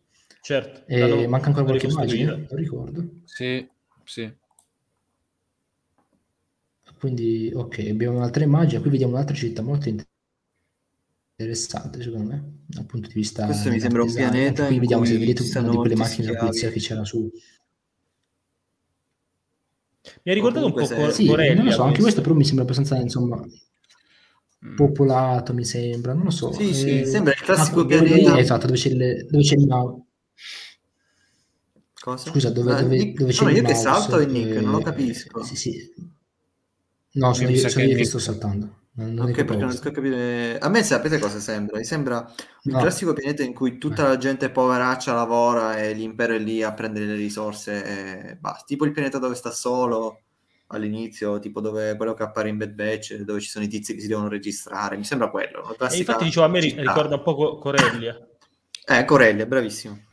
Certo. 0.47 0.83
L'hanno 0.87 1.27
manca 1.27 1.47
ancora 1.47 1.65
qualche 1.65 1.87
immagine, 1.87 2.47
lo 2.49 2.55
ricordo. 2.55 3.05
Sì, 3.25 3.67
sì. 4.05 4.33
Quindi, 6.97 7.51
ok, 7.53 7.79
abbiamo 7.89 8.15
un'altra 8.15 8.45
immagine, 8.45 8.79
qui 8.79 8.89
vediamo 8.91 9.13
un'altra 9.15 9.35
città 9.35 9.61
molto 9.61 9.89
interessante, 11.35 12.01
secondo 12.01 12.29
me, 12.29 12.63
dal 12.65 12.85
punto 12.85 13.09
di 13.09 13.13
vista 13.13 13.45
Questo 13.45 13.69
mi 13.71 13.79
sembra 13.81 14.03
un 14.03 14.07
design. 14.07 14.29
pianeta 14.29 14.67
Qui 14.67 14.79
vediamo 14.79 15.03
se 15.03 15.17
vedete 15.17 15.59
una 15.59 15.69
di 15.69 15.75
quelle 15.75 15.95
macchine 15.95 16.27
della 16.27 16.39
polizia 16.39 16.69
che 16.71 16.79
c'era 16.79 17.03
su. 17.03 17.29
Mi 20.23 20.31
ha 20.31 20.33
ricordato 20.33 20.65
un 20.65 20.71
po' 20.71 20.87
Cor- 20.87 21.11
Sì, 21.11 21.25
Corellia. 21.25 21.55
non 21.55 21.65
lo 21.65 21.71
so, 21.71 21.81
anche 21.81 21.99
questo 21.99 22.21
questo. 22.21 22.21
però 22.21 22.35
mi 22.35 22.45
sembra 22.45 22.63
abbastanza, 22.63 22.95
insomma, 23.01 23.45
Mm. 24.65 24.75
popolato, 24.75 25.53
mi 25.53 25.63
sembra, 25.65 26.13
non 26.13 26.23
lo 26.23 26.29
so. 26.31 26.51
Sì, 26.53 26.73
sì, 26.73 27.01
Eh, 27.01 27.05
sembra 27.05 27.33
il 27.33 27.41
classico 27.41 27.81
ah, 27.81 27.85
pianeta. 27.85 28.33
lì, 28.33 28.39
esatto, 28.39 28.65
dove 28.65 28.77
c'è 28.77 28.89
il, 28.89 29.27
dove 29.29 29.43
c'è 29.43 29.55
il. 29.55 30.05
Cosa? 32.07 32.29
Scusa, 32.29 32.49
dove, 32.51 32.71
Ah, 32.71 32.81
dove, 32.83 32.95
Nick- 32.95 33.19
dove 33.19 33.31
c'è 33.33 33.43
no, 33.43 33.49
il 33.49 33.55
io 33.57 33.61
che 33.63 33.73
mouse, 33.73 33.81
salto 33.81 34.19
e 34.19 34.25
Nick, 34.27 34.55
non 34.61 34.71
lo 34.71 34.79
capisco. 34.81 35.43
Sì, 35.43 35.55
sì. 35.57 35.93
No, 37.15 37.33
sono 37.33 37.49
io, 37.49 37.57
sono 37.57 37.83
che 37.85 37.91
io 37.91 37.97
che 37.97 38.05
sto 38.05 38.17
saltando. 38.19 38.75
Non, 38.93 39.13
non 39.13 39.25
perché 39.25 39.43
non 39.57 39.67
riesco 39.67 39.89
a 39.89 39.91
capire. 39.91 40.57
A 40.57 40.69
me 40.69 40.83
sapete 40.83 41.19
cosa 41.19 41.39
sembra? 41.41 41.77
Mi 41.77 41.83
sembra 41.83 42.33
il 42.63 42.71
No. 42.71 42.79
classico 42.79 43.11
pianeta 43.11 43.43
in 43.43 43.53
cui 43.53 43.77
tutta 43.77 44.07
la 44.07 44.15
gente 44.17 44.49
poveraccia 44.49 45.13
lavora 45.13 45.77
e 45.79 45.91
l'impero 45.91 46.33
è 46.33 46.39
lì 46.39 46.63
a 46.63 46.71
prendere 46.71 47.07
le 47.07 47.15
risorse 47.15 47.83
e 48.29 48.35
basta. 48.37 48.63
Tipo 48.65 48.85
il 48.85 48.93
pianeta 48.93 49.17
dove 49.17 49.35
sta 49.35 49.51
solo 49.51 50.21
all'inizio, 50.67 51.39
tipo 51.39 51.59
dove 51.59 51.97
quello 51.97 52.13
che 52.13 52.23
appare 52.23 52.47
in 52.47 52.55
Bad 52.57 52.71
Batch, 52.71 53.15
dove 53.17 53.41
ci 53.41 53.49
sono 53.49 53.65
i 53.65 53.67
tizi 53.67 53.93
che 53.95 53.99
si 53.99 54.07
devono 54.07 54.29
registrare. 54.29 54.95
Mi 54.95 55.03
sembra 55.03 55.29
quello. 55.29 55.69
E 55.73 55.75
classica 55.75 55.99
infatti 55.99 56.23
dicevo, 56.23 56.45
a 56.45 56.49
me 56.49 56.59
ricorda 56.61 57.15
un 57.15 57.21
po' 57.23 57.35
Co- 57.35 57.57
Corellia. 57.57 58.17
Eh, 58.85 59.03
Corellia, 59.03 59.45
bravissimo. 59.45 60.05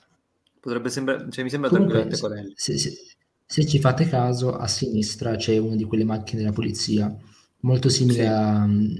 Potrebbe 0.64 0.88
sembrare, 0.88 1.26
cioè 1.30 1.44
mi 1.44 1.50
sembra 1.50 1.68
Comunque, 1.68 2.06
tranquillamente 2.06 2.54
se, 2.56 2.78
se- 2.78 2.90
se- 2.90 2.96
se 3.44 3.66
ci 3.66 3.78
fate 3.78 4.08
caso, 4.08 4.56
a 4.56 4.66
sinistra 4.66 5.36
c'è 5.36 5.58
una 5.58 5.76
di 5.76 5.84
quelle 5.84 6.04
macchine 6.04 6.40
della 6.40 6.54
polizia, 6.54 7.14
molto 7.60 7.90
simile 7.90 8.20
Sì. 8.20 8.24
a, 8.24 8.66
mm, 8.66 8.94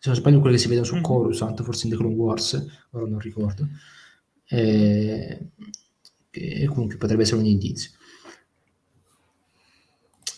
se 0.00 0.08
non 0.10 0.14
sbaglio, 0.16 0.40
quelle 0.40 0.56
che 0.56 0.62
si 0.62 0.68
vedono 0.68 0.84
su 0.86 0.96
Mhm. 0.96 1.00
Coruscant, 1.02 1.62
forse 1.62 1.86
in 1.86 1.92
The 1.92 1.98
Clone 1.98 2.14
Wars, 2.14 2.66
ora 2.90 3.06
non 3.06 3.18
ricordo. 3.20 3.66
Eh, 4.50 5.46
che 6.30 6.66
comunque 6.66 6.98
potrebbe 6.98 7.22
essere 7.22 7.40
un 7.40 7.46
indizio. 7.46 7.90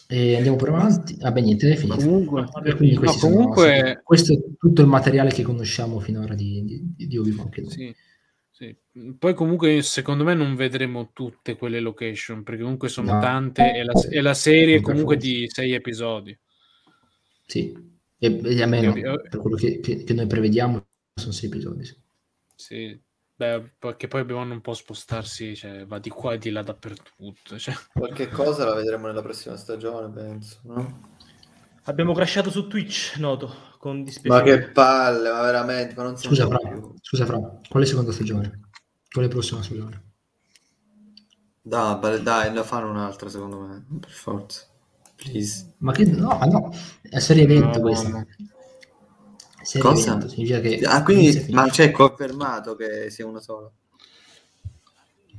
E 0.06 0.34
andiamo 0.36 0.56
pure 0.56 0.70
avanti. 0.70 1.16
Ah, 1.20 1.30
beh, 1.30 1.40
niente, 1.40 1.72
è 1.72 1.76
finito. 1.76 1.96
Comunque, 2.04 2.40
E 2.42 2.44
no, 2.44 2.98
questi 2.98 3.18
sono- 3.18 3.34
comunque, 3.36 4.00
questo 4.04 4.32
è 4.34 4.38
tutto 4.58 4.80
il 4.82 4.88
materiale 4.88 5.30
che 5.32 5.42
conosciamo 5.42 6.00
finora 6.00 6.34
di, 6.34 6.64
di, 6.96 7.06
di 7.06 7.16
Obi-Wan 7.18 7.48
sì, 7.68 7.94
sì. 8.60 8.76
Poi 9.18 9.32
comunque 9.32 9.80
secondo 9.80 10.22
me 10.22 10.34
non 10.34 10.54
vedremo 10.54 11.12
tutte 11.14 11.56
quelle 11.56 11.80
location 11.80 12.42
perché 12.42 12.60
comunque 12.60 12.88
sono 12.90 13.14
No. 13.14 13.20
tante 13.20 13.72
e 13.74 13.84
la, 13.84 13.92
e 14.10 14.20
la 14.20 14.34
serie 14.34 14.74
per 14.76 14.82
comunque 14.84 15.16
di 15.16 15.46
sei 15.48 15.72
episodi. 15.72 16.38
Sì, 17.46 17.72
e, 18.18 18.40
e 18.44 18.62
almeno 18.62 18.94
io- 18.96 19.20
per 19.22 19.38
quello 19.40 19.56
che, 19.56 19.80
che- 19.80 20.04
che 20.04 20.12
noi 20.12 20.26
prevediamo 20.26 20.86
sono 21.14 21.32
sei 21.32 21.48
episodi. 21.48 21.84
sì. 21.84 21.96
Sì. 22.54 23.00
Beh, 23.40 23.72
perché 23.78 24.06
poi 24.06 24.26
devono 24.26 24.52
un 24.52 24.60
po' 24.60 24.74
spostarsi, 24.74 25.56
cioè 25.56 25.86
va 25.86 25.98
di 25.98 26.10
qua 26.10 26.34
e 26.34 26.38
di 26.38 26.50
là 26.50 26.62
dappertutto. 26.62 27.58
Cioè. 27.58 27.72
Qualche 27.94 28.28
cosa 28.28 28.66
la 28.66 28.74
vedremo 28.74 29.06
nella 29.06 29.22
prossima 29.22 29.56
stagione, 29.56 30.10
penso. 30.12 30.60
no? 30.64 31.16
Abbiamo 31.84 32.12
crashato 32.12 32.50
su 32.50 32.66
Twitch, 32.68 33.16
noto, 33.16 33.69
con 33.80 33.96
Ma 33.96 34.04
dispiacere. 34.04 34.58
che 34.58 34.70
palle, 34.72 35.30
ma 35.30 35.40
veramente, 35.40 35.94
ma 35.94 36.02
non 36.02 36.14
si 36.18 36.26
Scusa, 36.26 36.46
Fra, 36.46 36.58
scusa, 37.00 37.24
Fra, 37.24 37.60
quale 37.66 37.86
seconda 37.86 38.12
stagione? 38.12 38.60
Quale 39.10 39.28
prossima 39.28 39.62
stagione? 39.62 40.12
Dai, 41.62 42.22
dai, 42.22 42.52
la 42.52 42.62
fanno 42.62 42.90
un'altra 42.90 43.30
secondo 43.30 43.58
me, 43.60 43.86
per 44.00 44.10
forza. 44.10 44.66
Please. 45.16 45.72
Ma 45.78 45.92
che 45.92 46.04
no, 46.04 46.28
ma 46.36 46.44
no, 46.44 46.70
è 47.00 47.18
serie 47.20 47.44
evento 47.44 47.78
No, 47.78 47.84
questa. 47.86 48.08
no. 48.10 48.26
Serie 49.62 49.88
Cosa? 49.90 50.08
evento, 50.10 50.28
significa 50.28 50.60
che 50.60 50.80
Ah, 50.84 51.02
quindi, 51.02 51.46
ma 51.50 51.66
c'è 51.70 51.90
confermato 51.90 52.76
che 52.76 53.08
sia 53.08 53.24
una 53.26 53.40
sola. 53.40 53.70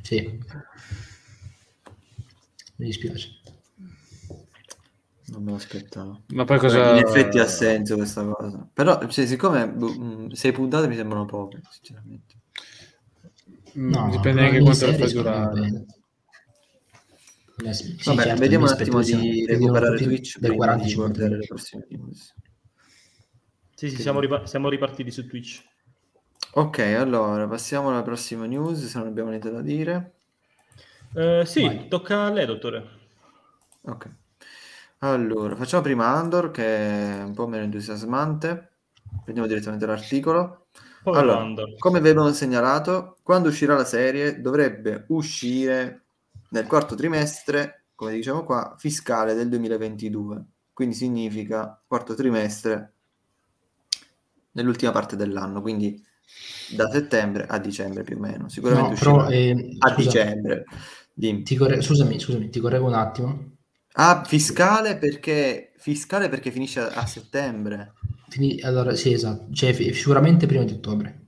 Sì. 0.02 0.40
Mi 2.78 2.86
dispiace. 2.88 3.40
Non 5.32 5.44
me 5.44 5.52
l'aspettavo. 5.52 6.22
Ma 6.34 6.44
poi 6.44 6.60
cosa... 6.60 6.92
In 6.92 6.98
effetti 6.98 7.40
ha 7.40 7.48
senso 7.48 7.96
questa 7.96 8.24
cosa. 8.26 8.68
Però, 8.74 9.08
cioè, 9.08 9.26
siccome 9.26 9.70
boh, 9.70 9.88
mh, 9.88 10.32
sei 10.32 10.52
puntate 10.52 10.88
mi 10.88 10.96
sembrano 10.96 11.26
poche, 11.26 11.62
sinceramente. 11.70 12.36
Mm, 13.78 13.92
No, 13.92 14.10
Dipende 14.10 14.42
anche 14.46 14.62
quanto 14.62 14.86
la 14.86 14.94
fai 14.94 15.12
durare. 15.12 15.86
Eh, 17.64 17.74
sì, 17.74 17.96
Vabbè, 18.04 18.24
certo, 18.24 18.40
vediamo 18.40 18.66
un 18.66 18.72
attimo 18.72 19.02
di 19.02 19.46
recuperare 19.46 20.02
Twitch 20.02 20.38
dai 20.40 20.50
prima 20.50 20.56
40 20.56 20.84
di 20.84 20.90
50 20.90 21.20
guardare 21.20 21.40
le 21.42 21.48
prossime 21.48 21.86
news. 21.90 22.34
Sì, 23.76 23.90
sì, 23.90 24.02
siamo, 24.02 24.20
ripa- 24.20 24.46
siamo 24.46 24.70
ripartiti 24.70 25.12
su 25.12 25.28
Twitch. 25.28 25.64
Ok, 26.54 26.80
allora 26.80 27.48
passiamo 27.48 27.90
alla 27.90 28.04
prossima 28.04 28.46
news, 28.46 28.86
se 28.86 28.98
non 28.98 29.08
abbiamo 29.08 29.30
niente 29.30 29.50
da 29.52 29.62
dire. 29.62 30.14
Eh, 31.16 31.44
sì, 31.46 31.62
Vai. 31.62 31.88
tocca 31.88 32.26
a 32.26 32.32
lei, 32.32 32.46
dottore. 32.46 33.00
Ok. 33.84 34.06
Allora, 35.04 35.56
facciamo 35.56 35.82
prima 35.82 36.08
Andor, 36.10 36.52
che 36.52 36.64
è 37.18 37.24
un 37.24 37.34
po' 37.34 37.48
meno 37.48 37.64
entusiasmante. 37.64 38.70
Vediamo 39.26 39.48
direttamente 39.48 39.88
l'articolo. 39.88 40.68
Povero 41.02 41.24
Allora, 41.24 41.40
Andor. 41.42 41.76
come 41.80 42.00
vi 42.00 42.10
abbiamo 42.10 42.32
segnalato, 42.34 43.18
quando 43.24 43.50
uscirà 43.50 43.76
la 43.76 43.84
serie 43.84 44.42
dovrebbe 44.42 45.06
uscire 45.08 46.04
nel 46.50 46.68
quarto 46.68 46.94
trimestre, 46.94 47.86
come 47.96 48.14
diciamo 48.14 48.44
qua, 48.44 48.76
fiscale 48.78 49.34
del 49.34 49.50
2022. 49.50 50.46
Quindi 50.72 50.94
significa 50.94 51.82
quarto 51.88 52.14
trimestre 52.14 52.94
nell'ultima 54.52 54.92
parte 54.92 55.16
dell'anno, 55.16 55.62
quindi 55.62 56.00
da 56.76 56.88
settembre 56.92 57.48
a 57.48 57.58
dicembre 57.58 58.04
più 58.04 58.18
o 58.18 58.20
meno. 58.20 58.50
Sicuramente 58.50 58.90
No, 58.90 58.94
uscirà 58.94 59.16
però, 59.16 59.30
eh, 59.30 59.76
a 59.80 59.90
scusa, 59.94 60.10
dicembre. 60.10 60.66
Dimmi. 61.12 61.42
ti 61.42 61.56
corre- 61.56 61.82
scusami, 61.82 62.20
scusami, 62.20 62.50
ti 62.50 62.60
correggo 62.60 62.86
un 62.86 62.94
attimo. 62.94 63.50
Ah, 63.94 64.24
fiscale 64.26 64.98
perché 64.98 65.74
fiscale 65.78 66.28
perché 66.30 66.52
finisce 66.52 66.80
a, 66.82 66.88
a 66.88 67.06
settembre. 67.06 67.94
Fini- 68.30 68.60
allora, 68.62 68.96
sì, 68.96 69.14
esatto, 69.14 69.54
cioè, 69.54 69.74
fi- 69.74 69.94
sicuramente 69.94 70.48
prima 70.48 70.64
di 70.64 70.74
ottobre. 70.74 71.20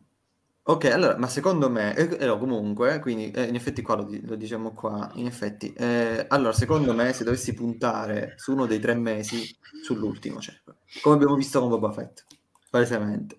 Ok, 0.65 0.85
allora, 0.85 1.17
ma 1.17 1.27
secondo 1.27 1.69
me, 1.69 1.93
eh, 1.93 2.17
eh, 2.21 2.25
no, 2.25 2.37
comunque, 2.37 2.99
quindi 2.99 3.31
eh, 3.31 3.43
in 3.47 3.55
effetti 3.55 3.81
qua 3.81 3.95
lo, 3.95 4.03
di- 4.05 4.25
lo 4.25 4.35
diciamo 4.35 4.71
qua, 4.71 5.11
in 5.15 5.25
effetti, 5.25 5.73
eh, 5.73 6.25
allora 6.29 6.53
secondo 6.53 6.93
me 6.93 7.11
se 7.11 7.25
dovessi 7.25 7.53
puntare 7.53 8.35
su 8.37 8.53
uno 8.53 8.65
dei 8.65 8.79
tre 8.79 8.93
mesi, 8.95 9.43
sull'ultimo, 9.81 10.39
cioè, 10.39 10.55
come 11.01 11.15
abbiamo 11.15 11.35
visto 11.35 11.59
con 11.59 11.67
Boba 11.67 11.91
Fett, 11.91 12.23
palesemente. 12.69 13.37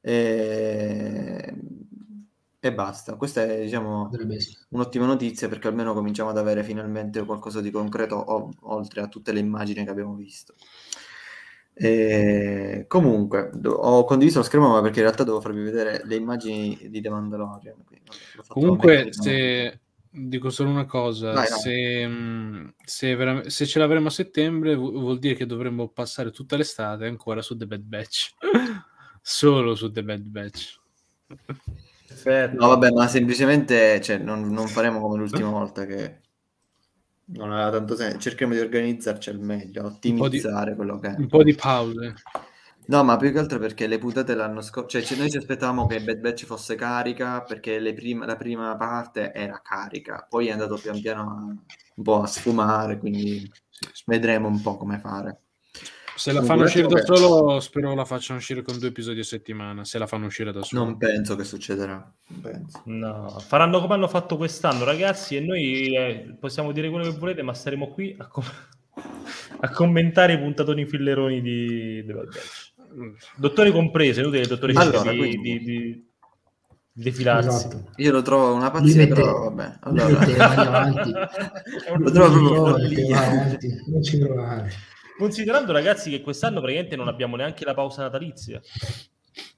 E, 0.00 1.52
e 2.66 2.74
basta, 2.74 3.16
questa 3.16 3.42
è 3.44 3.62
diciamo 3.62 4.10
un'ottima 4.70 5.06
notizia 5.06 5.48
perché 5.48 5.68
almeno 5.68 5.94
cominciamo 5.94 6.30
ad 6.30 6.38
avere 6.38 6.62
finalmente 6.62 7.24
qualcosa 7.24 7.60
di 7.60 7.70
concreto 7.70 8.14
o- 8.16 8.50
oltre 8.62 9.00
a 9.02 9.08
tutte 9.08 9.32
le 9.32 9.40
immagini 9.40 9.84
che 9.84 9.90
abbiamo 9.90 10.14
visto. 10.14 10.54
E 11.78 12.86
comunque, 12.88 13.50
do- 13.52 13.72
ho 13.74 14.04
condiviso 14.04 14.38
lo 14.38 14.44
schermo 14.44 14.68
ma 14.70 14.80
perché 14.80 15.00
in 15.00 15.04
realtà 15.04 15.24
devo 15.24 15.40
farvi 15.42 15.62
vedere 15.62 16.00
le 16.04 16.14
immagini 16.16 16.88
di 16.88 17.00
The 17.02 17.10
Mandalorian. 17.10 17.74
Comunque, 18.48 19.08
se 19.12 19.80
dico 20.08 20.48
solo 20.48 20.70
una 20.70 20.86
cosa, 20.86 21.32
Vai, 21.32 21.48
vai. 21.50 21.58
se, 21.58 22.06
mh, 22.06 22.74
se, 22.82 23.14
vera- 23.14 23.50
se 23.50 23.66
ce 23.66 23.78
l'avremo 23.78 24.06
a 24.08 24.10
settembre, 24.10 24.74
vu- 24.74 24.92
vuol 24.92 25.18
dire 25.18 25.34
che 25.34 25.44
dovremmo 25.44 25.88
passare 25.88 26.30
tutta 26.30 26.56
l'estate 26.56 27.04
ancora 27.06 27.42
su 27.42 27.54
The 27.56 27.66
Bad 27.66 27.82
Batch. 27.82 28.30
Solo 29.20 29.74
su 29.74 29.90
The 29.90 30.02
Bad 30.02 30.22
Batch. 30.28 30.80
Perfetto. 32.26 32.56
No, 32.60 32.68
vabbè, 32.68 32.90
ma 32.90 33.06
semplicemente 33.06 34.00
cioè, 34.00 34.18
non, 34.18 34.48
non 34.50 34.66
faremo 34.68 35.00
come 35.00 35.16
l'ultima 35.18 35.48
volta 35.50 35.86
che 35.86 36.20
non 37.28 37.52
aveva 37.52 37.70
tanto 37.70 37.96
senso. 37.96 38.18
Cerchiamo 38.18 38.52
di 38.54 38.60
organizzarci 38.60 39.30
al 39.30 39.40
meglio, 39.40 39.84
ottimizzare 39.84 40.74
quello 40.74 40.98
che 40.98 41.08
è. 41.08 41.14
Un 41.16 41.28
po' 41.28 41.42
di 41.42 41.54
pause. 41.54 42.14
No, 42.88 43.02
ma 43.02 43.16
più 43.16 43.32
che 43.32 43.38
altro 43.38 43.58
perché 43.58 43.88
le 43.88 43.98
puntate 43.98 44.34
l'anno 44.36 44.60
scorso, 44.60 44.88
cioè 44.90 45.02
ci- 45.02 45.16
noi 45.16 45.28
ci 45.28 45.38
aspettavamo 45.38 45.86
che 45.86 46.00
Bad 46.02 46.18
Batch 46.20 46.44
fosse 46.44 46.76
carica 46.76 47.42
perché 47.42 47.80
le 47.80 47.92
prim- 47.92 48.24
la 48.24 48.36
prima 48.36 48.76
parte 48.76 49.32
era 49.32 49.60
carica, 49.60 50.24
poi 50.28 50.46
è 50.48 50.52
andato 50.52 50.78
pian 50.78 51.00
piano 51.00 51.22
a- 51.22 51.64
un 51.96 52.02
po' 52.04 52.22
a 52.22 52.26
sfumare, 52.26 52.98
quindi 52.98 53.50
vedremo 54.04 54.46
un 54.46 54.60
po' 54.62 54.76
come 54.76 54.98
fare. 55.00 55.45
Se 56.16 56.32
la 56.32 56.42
fanno 56.42 56.64
uscire 56.64 56.86
da 56.86 57.02
solo, 57.04 57.60
spero 57.60 57.94
la 57.94 58.04
facciano 58.06 58.38
uscire 58.38 58.62
con 58.62 58.78
due 58.78 58.88
episodi 58.88 59.20
a 59.20 59.24
settimana. 59.24 59.84
Se 59.84 59.98
la 59.98 60.06
fanno 60.06 60.26
uscire 60.26 60.50
da 60.50 60.62
solo. 60.62 60.84
Non 60.84 60.96
penso 60.96 61.36
che 61.36 61.44
succederà. 61.44 62.10
penso. 62.40 62.80
No, 62.86 63.28
faranno 63.46 63.80
come 63.80 63.94
hanno 63.94 64.08
fatto 64.08 64.36
quest'anno, 64.36 64.84
ragazzi, 64.84 65.36
e 65.36 65.40
noi 65.40 65.94
eh, 65.94 66.36
possiamo 66.40 66.72
dire 66.72 66.88
quello 66.90 67.04
che 67.10 67.16
volete, 67.18 67.42
ma 67.42 67.52
staremo 67.52 67.88
qui 67.88 68.14
a, 68.18 68.26
com- 68.28 68.44
a 69.60 69.70
commentare 69.70 70.32
i 70.34 70.38
puntatoni 70.38 70.86
filleroni 70.86 71.40
di 71.42 72.02
The 72.06 72.12
Bad 72.14 72.24
Batch. 72.24 72.74
Dottori 73.36 73.70
compresi, 73.72 74.20
inutile 74.20 74.42
il 74.42 74.48
dottore 74.48 74.72
Allora, 74.72 75.10
di, 75.10 75.18
quindi- 75.18 75.38
di, 75.40 75.58
di- 75.58 76.04
di 76.92 77.02
defilarsi. 77.02 77.66
Esatto. 77.66 77.90
Io 77.96 78.10
lo 78.10 78.22
trovo 78.22 78.54
una 78.54 78.70
pazzia, 78.70 79.02
mette- 79.02 79.14
però 79.14 79.50
vabbè. 79.50 79.78
Allora, 79.80 80.18
mette 80.18 80.36
avanti. 80.38 81.12
Lo 81.98 82.10
trovo 82.10 82.52
proprio 82.64 82.78
Non 83.88 84.02
ci 84.02 84.16
provare. 84.18 84.72
Considerando, 85.18 85.72
ragazzi, 85.72 86.10
che 86.10 86.20
quest'anno 86.20 86.60
praticamente 86.60 86.96
non 86.96 87.08
abbiamo 87.08 87.36
neanche 87.36 87.64
la 87.64 87.74
pausa 87.74 88.02
natalizia. 88.02 88.60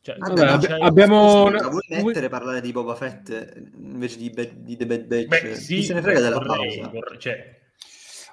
Cioè, 0.01 0.17
Vabbè, 0.19 0.35
non 0.45 0.49
abbi- 0.49 0.67
c'è- 0.67 0.79
abbiamo- 0.81 1.45
una- 1.45 1.69
vuoi 1.69 1.83
mettere 1.89 2.27
a 2.27 2.29
parlare 2.29 2.61
di 2.61 2.73
Boba 2.73 2.95
Fett 2.95 3.55
invece 3.77 4.17
di, 4.19 4.31
Bad- 4.31 4.53
di 4.55 4.77
The 4.77 4.87
Bad 4.87 5.05
Batch? 5.07 5.29
Beh, 5.43 5.53
Chi 5.55 5.61
sì, 5.61 5.83
se 5.83 5.95
ne 5.95 6.03
frega 6.03 6.21
della 6.21 6.39
vorrei, 6.39 6.77
pausa? 6.79 6.89
vorrei- 6.91 7.19
cioè, 7.21 7.57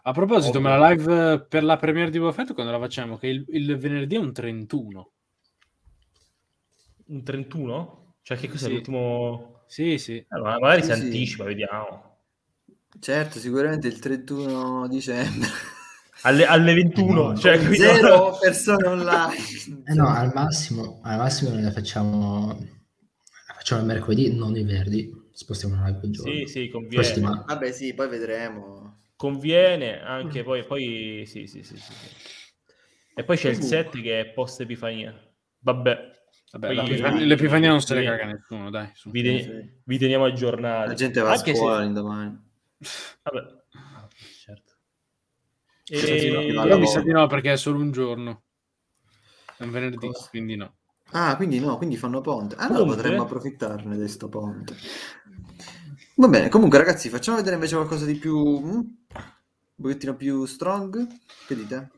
A 0.07 0.11
proposito, 0.11 0.57
Ovvio. 0.59 0.69
ma 0.69 0.77
la 0.77 0.89
live 0.91 1.33
eh, 1.33 1.45
per 1.47 1.63
la 1.63 1.77
premiere 1.77 2.11
di 2.11 2.19
Boba 2.19 2.31
Fett 2.31 2.53
quando 2.53 2.71
la 2.71 2.77
facciamo? 2.79 3.17
Che 3.17 3.27
il, 3.27 3.43
il 3.49 3.75
venerdì 3.77 4.15
è 4.15 4.19
un 4.19 4.31
31. 4.31 5.11
un 7.07 7.23
31? 7.23 8.15
Cioè, 8.21 8.37
che 8.37 8.47
cos'è 8.47 8.65
Sì. 8.67 8.71
l'ultimo... 8.71 9.63
Sì, 9.67 9.97
sì. 9.97 10.15
Eh, 10.17 10.25
ma 10.39 10.57
magari 10.59 10.83
Sì, 10.83 10.91
si 10.91 10.95
sì. 10.99 11.01
anticipa, 11.05 11.43
vediamo. 11.43 12.17
Certo, 12.99 13.39
sicuramente 13.39 13.87
il 13.87 13.99
31 13.99 14.87
dicembre. 14.87 15.47
Alle, 16.25 16.45
alle 16.45 16.73
21, 16.73 17.13
No, 17.31 17.37
cioè, 17.37 17.59
capito? 17.59 17.83
Zero 17.83 18.37
persone 18.39 18.87
online. 18.87 19.35
Eh 19.85 19.93
no, 19.93 20.07
al 20.09 20.31
massimo, 20.33 20.99
al 21.03 21.17
massimo 21.17 21.51
noi 21.51 21.61
la 21.61 21.71
facciamo, 21.71 22.47
la 23.47 23.53
facciamo 23.53 23.81
il 23.81 23.87
mercoledì, 23.87 24.35
non 24.35 24.55
il 24.57 24.65
venerdì. 24.65 25.11
Spostiamo 25.31 25.75
una 25.75 25.85
live 25.87 25.99
quel 25.99 26.11
giorno. 26.11 26.31
Sì, 26.33 26.45
sì, 26.47 26.59
Poi 26.61 26.69
conviene. 26.69 27.03
settimana. 27.05 27.43
Vabbè, 27.45 27.71
sì, 27.71 27.93
poi 27.93 28.07
vedremo. 28.07 28.97
Conviene 29.15 30.01
anche 30.01 30.43
poi, 30.43 30.65
poi 30.65 31.23
sì, 31.27 31.45
sì, 31.45 31.61
sì, 31.63 31.75
sì, 31.77 31.93
sì. 31.93 32.07
E 33.13 33.23
poi 33.23 33.37
c'è 33.37 33.49
il. 33.49 33.61
7 33.61 34.01
che 34.01 34.19
è 34.21 34.25
post 34.25 34.61
Epifania. 34.61 35.13
Vabbè, 35.59 36.13
Vabbè, 36.51 36.67
Poi- 36.67 36.75
l'Epifania, 36.75 37.25
l'Epifania 37.25 37.69
non 37.69 37.81
se 37.81 37.95
ne 37.95 38.03
caga 38.03 38.25
nessuno, 38.25 38.69
dai. 38.71 38.89
vi, 39.05 39.73
vi 39.83 39.97
teniamo 39.99 40.25
aggiornati. 40.25 40.87
La 40.87 40.93
gente 40.95 41.19
va 41.19 41.31
Anche 41.33 41.51
a 41.51 41.53
se- 41.53 41.59
scuola 41.59 41.81
l'indomani. 41.81 42.39
Vabbè, 43.23 43.39
ah, 43.73 44.07
certo. 44.39 44.73
Sì, 44.73 44.73
sì, 44.73 44.73
no, 44.73 45.73
E... 45.87 45.97
io 46.27 46.77
mi 46.79 46.87
sa 46.87 47.01
di 47.01 47.11
no 47.11 47.27
perché 47.27 47.53
è 47.53 47.57
solo 47.57 47.79
un 47.79 47.91
giorno. 47.91 48.43
È 49.57 49.63
un 49.63 49.71
venerdì, 49.71 50.07
Cosa? 50.07 50.27
quindi 50.29 50.55
no. 50.55 50.75
Ah, 51.11 51.35
quindi 51.35 51.59
no, 51.59 51.77
quindi 51.77 51.97
fanno 51.97 52.21
ponte. 52.21 52.55
Allora 52.55 52.79
Comunque- 52.79 52.95
potremmo 53.03 53.23
approfittarne 53.23 53.97
di 53.97 54.07
sto 54.07 54.27
ponte. 54.27 54.75
Va 56.15 56.27
bene, 56.27 56.49
comunque 56.49 56.77
ragazzi, 56.77 57.09
facciamo 57.09 57.37
vedere 57.37 57.55
invece 57.55 57.75
qualcosa 57.75 58.05
di 58.05 58.15
più... 58.15 58.37
mm, 58.37 58.69
un 58.69 58.83
pochettino 59.81 60.15
più 60.15 60.45
strong. 60.45 61.07
Che 61.47 61.55
dite? 61.55 61.91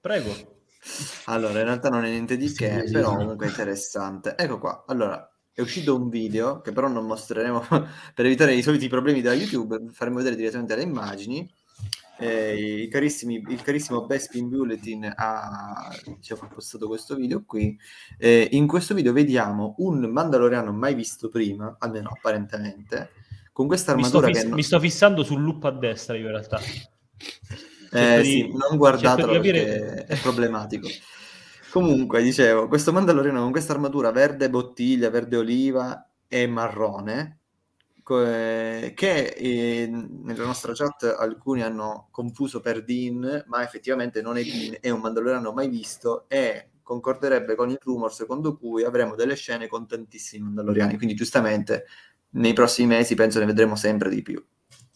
Prego. 0.00 0.60
Allora, 1.26 1.58
in 1.60 1.64
realtà 1.64 1.88
non 1.88 2.04
è 2.04 2.10
niente 2.10 2.36
di 2.36 2.48
Sì, 2.48 2.56
che, 2.56 2.86
sì, 2.86 2.92
però 2.92 3.10
sì. 3.10 3.16
comunque 3.16 3.46
è 3.46 3.48
interessante. 3.48 4.34
Ecco 4.36 4.58
qua, 4.58 4.84
allora, 4.86 5.28
è 5.52 5.60
uscito 5.60 5.94
un 5.96 6.08
video 6.08 6.60
che 6.60 6.72
però 6.72 6.88
non 6.88 7.06
mostreremo 7.06 7.60
per 8.14 8.26
evitare 8.26 8.54
i 8.54 8.62
soliti 8.62 8.88
problemi 8.88 9.20
da 9.20 9.32
YouTube, 9.32 9.90
faremo 9.92 10.16
vedere 10.16 10.36
direttamente 10.36 10.74
le 10.76 10.82
immagini. 10.82 11.48
Eh, 12.22 12.82
i 12.82 12.88
carissimi, 12.88 13.44
il 13.48 13.62
carissimo 13.62 14.06
Bespin 14.06 14.48
Bulletin 14.48 15.12
ha 15.16 15.90
diciamo, 16.04 16.48
postato 16.54 16.86
questo 16.86 17.16
video 17.16 17.42
qui. 17.44 17.76
Eh, 18.18 18.48
in 18.52 18.66
questo 18.66 18.94
video 18.94 19.12
vediamo 19.12 19.74
un 19.78 20.00
Mandaloriano 20.10 20.72
mai 20.72 20.94
visto 20.94 21.28
prima, 21.28 21.76
almeno 21.78 22.10
apparentemente, 22.14 23.10
con 23.52 23.66
questa 23.66 23.94
Mi 23.94 24.04
sto, 24.04 24.18
armatura 24.18 24.32
fiss- 24.32 24.42
che... 24.42 24.46
non- 24.48 24.56
mi 24.56 24.62
sto 24.62 24.80
fissando 24.80 25.22
sul 25.24 25.42
loop 25.42 25.64
a 25.64 25.70
destra 25.72 26.16
io 26.16 26.26
in 26.26 26.30
realtà. 26.30 26.60
Eh, 27.94 28.20
sì, 28.24 28.34
di- 28.46 28.52
non 28.56 28.76
guardatelo 28.78 29.32
di 29.38 29.50
perché 29.50 29.64
capire- 29.64 30.06
è 30.06 30.16
problematico. 30.18 30.88
Comunque, 31.70 32.22
dicevo, 32.22 32.68
questo 32.68 32.92
Mandaloriano 32.92 33.40
con 33.42 33.50
questa 33.50 33.72
armatura 33.72 34.10
verde 34.12 34.48
bottiglia, 34.48 35.10
verde 35.10 35.36
oliva 35.38 36.08
e 36.28 36.46
marrone, 36.46 37.40
che 38.04 39.26
eh, 39.36 39.86
nella 39.86 40.44
nostra 40.44 40.72
chat 40.74 41.04
alcuni 41.18 41.62
hanno 41.62 42.08
confuso 42.10 42.60
per 42.60 42.84
Dean, 42.84 43.44
ma 43.46 43.62
effettivamente 43.62 44.20
non 44.22 44.36
è 44.36 44.42
Dean, 44.42 44.76
è 44.80 44.90
un 44.90 45.00
Mandaloriano 45.00 45.52
mai 45.52 45.68
visto 45.68 46.24
e 46.28 46.70
concorderebbe 46.82 47.54
con 47.54 47.70
il 47.70 47.78
rumor 47.80 48.12
secondo 48.12 48.56
cui 48.56 48.84
avremo 48.84 49.14
delle 49.14 49.36
scene 49.36 49.68
con 49.68 49.86
tantissimi 49.86 50.44
Mandaloriani, 50.44 50.96
quindi 50.96 51.14
giustamente 51.14 51.86
nei 52.30 52.52
prossimi 52.52 52.88
mesi 52.88 53.14
penso 53.14 53.38
ne 53.38 53.46
vedremo 53.46 53.76
sempre 53.76 54.08
di 54.08 54.22
più 54.22 54.44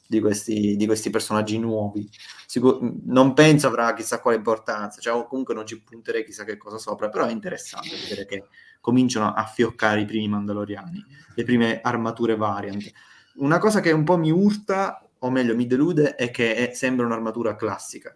di 0.08 0.20
questi, 0.20 0.76
di 0.76 0.86
questi 0.86 1.10
personaggi 1.10 1.58
nuovi. 1.58 2.08
Sicur- 2.46 2.80
non 3.04 3.32
penso 3.34 3.66
avrà 3.66 3.92
chissà 3.94 4.20
quale 4.20 4.36
importanza, 4.36 5.00
cioè, 5.00 5.26
comunque 5.26 5.54
non 5.54 5.66
ci 5.66 5.80
punterei 5.80 6.24
chissà 6.24 6.44
che 6.44 6.56
cosa 6.56 6.78
sopra, 6.78 7.08
però 7.08 7.26
è 7.26 7.32
interessante 7.32 7.90
vedere 8.08 8.26
che 8.26 8.44
cominciano 8.80 9.32
a 9.32 9.44
fioccare 9.44 10.00
i 10.00 10.04
primi 10.04 10.28
Mandaloriani, 10.28 11.04
le 11.34 11.44
prime 11.44 11.80
armature 11.82 12.36
variant. 12.36 12.90
Una 13.36 13.58
cosa 13.58 13.80
che 13.80 13.90
un 13.90 14.04
po' 14.04 14.16
mi 14.16 14.30
urta, 14.30 15.06
o 15.18 15.30
meglio 15.30 15.56
mi 15.56 15.66
delude, 15.66 16.14
è 16.14 16.30
che 16.30 16.54
è- 16.54 16.72
sembra 16.74 17.04
un'armatura 17.04 17.56
classica. 17.56 18.14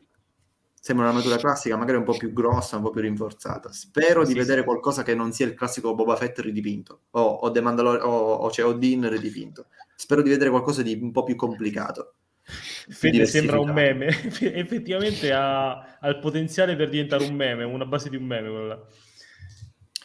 Sembra 0.82 1.04
un'armatura 1.04 1.36
classica, 1.36 1.76
magari 1.76 1.98
un 1.98 2.04
po' 2.04 2.16
più 2.16 2.32
grossa, 2.32 2.76
un 2.76 2.82
po' 2.84 2.90
più 2.90 3.02
rinforzata. 3.02 3.70
Spero 3.70 4.22
di 4.24 4.32
Sì, 4.32 4.38
vedere 4.38 4.60
sì. 4.60 4.64
qualcosa 4.66 5.02
che 5.02 5.14
non 5.14 5.30
sia 5.30 5.44
il 5.44 5.52
classico 5.52 5.94
Boba 5.94 6.16
Fett 6.16 6.38
ridipinto, 6.38 7.00
o, 7.10 7.20
o, 7.20 7.50
The 7.50 7.60
Mandalor- 7.60 8.02
o, 8.02 8.08
o, 8.08 8.50
cioè, 8.50 8.64
o 8.64 8.72
Dean 8.72 9.06
ridipinto. 9.10 9.66
Spero 9.94 10.22
di 10.22 10.30
vedere 10.30 10.48
qualcosa 10.48 10.80
di 10.82 10.98
un 11.00 11.12
po' 11.12 11.22
più 11.22 11.36
complicato. 11.36 12.14
Fede 12.42 13.26
sembra 13.26 13.60
un 13.60 13.70
meme. 13.72 14.06
Effettivamente 14.40 15.30
ha, 15.32 15.98
ha 16.00 16.08
il 16.08 16.18
potenziale 16.18 16.74
per 16.76 16.88
diventare 16.88 17.24
un 17.24 17.34
meme, 17.34 17.64
una 17.64 17.84
base 17.84 18.08
di 18.08 18.16
un 18.16 18.24
meme. 18.24 18.78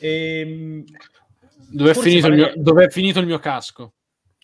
Ehm, 0.02 0.84
Dove 1.70 1.92
è, 1.92 1.94
finito 1.94 2.28
il 2.28 2.34
magari- 2.34 2.54
mio, 2.56 2.64
dove 2.64 2.84
è 2.86 2.90
finito 2.90 3.20
il 3.20 3.26
mio 3.26 3.40
casco? 3.40 3.94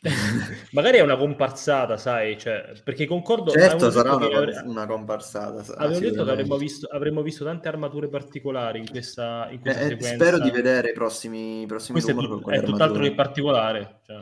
magari 0.72 0.98
è 0.98 1.02
una 1.02 1.16
comparsata, 1.16 1.96
sai, 1.96 2.38
cioè, 2.40 2.74
perché 2.84 3.06
concordo. 3.06 3.52
Certo, 3.52 3.92
sarà 3.92 4.16
una, 4.16 4.26
avre- 4.26 4.64
una 4.66 4.88
comparsata. 4.88 5.64
sarà 5.64 5.82
Avevo 5.82 6.00
detto 6.00 6.24
che 6.24 6.32
avremmo 6.32 6.58
visto, 6.58 6.88
avremmo 6.88 7.22
visto 7.22 7.44
tante 7.44 7.68
armature 7.68 8.08
particolari 8.08 8.80
in 8.80 8.90
questa, 8.90 9.48
in 9.52 9.60
questa 9.60 9.82
Eh, 9.82 9.86
eh, 9.86 9.90
sequenza. 9.90 10.26
spero 10.26 10.40
di 10.40 10.50
vedere 10.50 10.90
i 10.90 10.94
prossimi, 10.94 11.62
i 11.62 11.66
prossimi 11.68 12.02
Questo 12.02 12.20
è, 12.20 12.26
tut- 12.28 12.42
con 12.42 12.54
è 12.54 12.64
tutt'altro 12.64 13.04
che 13.04 13.14
particolare, 13.14 14.00
cioè, 14.08 14.18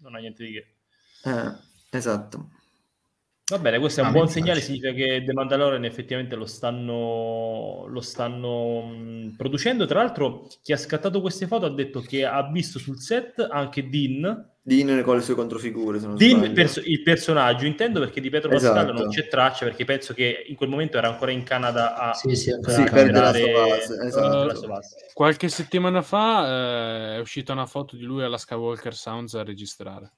non 0.00 0.14
ha 0.16 0.18
niente 0.18 0.44
di 0.44 0.52
che. 0.52 0.74
Eh, 1.30 1.52
esatto. 1.96 2.50
Va 3.48 3.60
bene, 3.60 3.78
questo 3.78 4.00
è 4.00 4.02
un 4.02 4.08
Ah, 4.08 4.12
buon 4.12 4.28
segnale, 4.28 4.54
piace. 4.58 4.66
significa 4.66 4.92
che 4.92 5.22
The 5.24 5.32
Mandalorian 5.32 5.84
effettivamente 5.84 6.34
lo 6.34 6.46
stanno, 6.46 7.84
lo 7.86 8.00
stanno 8.00 9.32
producendo. 9.36 9.86
Tra 9.86 10.00
l'altro, 10.02 10.48
chi 10.64 10.72
ha 10.72 10.76
scattato 10.76 11.20
queste 11.20 11.46
foto 11.46 11.64
ha 11.66 11.70
detto 11.72 12.00
che 12.00 12.24
ha 12.24 12.42
visto 12.50 12.80
sul 12.80 12.98
set 12.98 13.38
anche 13.38 13.88
Dean, 13.88 14.54
Dean 14.66 15.00
con 15.02 15.14
le 15.14 15.22
sue 15.22 15.36
controfigure, 15.36 16.00
se 16.00 16.06
non 16.06 16.16
Dean 16.16 16.42
il, 16.42 16.50
perso- 16.50 16.80
il 16.84 17.00
personaggio, 17.02 17.66
intendo 17.66 18.00
perché 18.00 18.20
di 18.20 18.30
Pedro 18.30 18.48
Pascal 18.48 18.78
Esatto. 18.78 18.92
non 18.94 19.08
c'è 19.10 19.28
traccia, 19.28 19.64
perché 19.64 19.84
penso 19.84 20.12
che 20.12 20.44
in 20.48 20.56
quel 20.56 20.68
momento 20.68 20.98
era 20.98 21.06
ancora 21.06 21.30
in 21.30 21.44
Canada 21.44 21.94
a 21.94 22.12
Sì, 22.14 22.34
sì, 22.34 22.50
a 22.50 22.58
eh, 22.58 24.06
esatto. 24.06 24.80
Qualche 25.12 25.48
settimana 25.48 26.02
fa 26.02 27.14
eh, 27.14 27.16
è 27.18 27.20
uscita 27.20 27.52
una 27.52 27.66
foto 27.66 27.94
di 27.94 28.02
lui 28.02 28.24
alla 28.24 28.38
Skywalker 28.38 28.92
Sounds 28.92 29.34
a 29.34 29.44
registrare. 29.44 30.14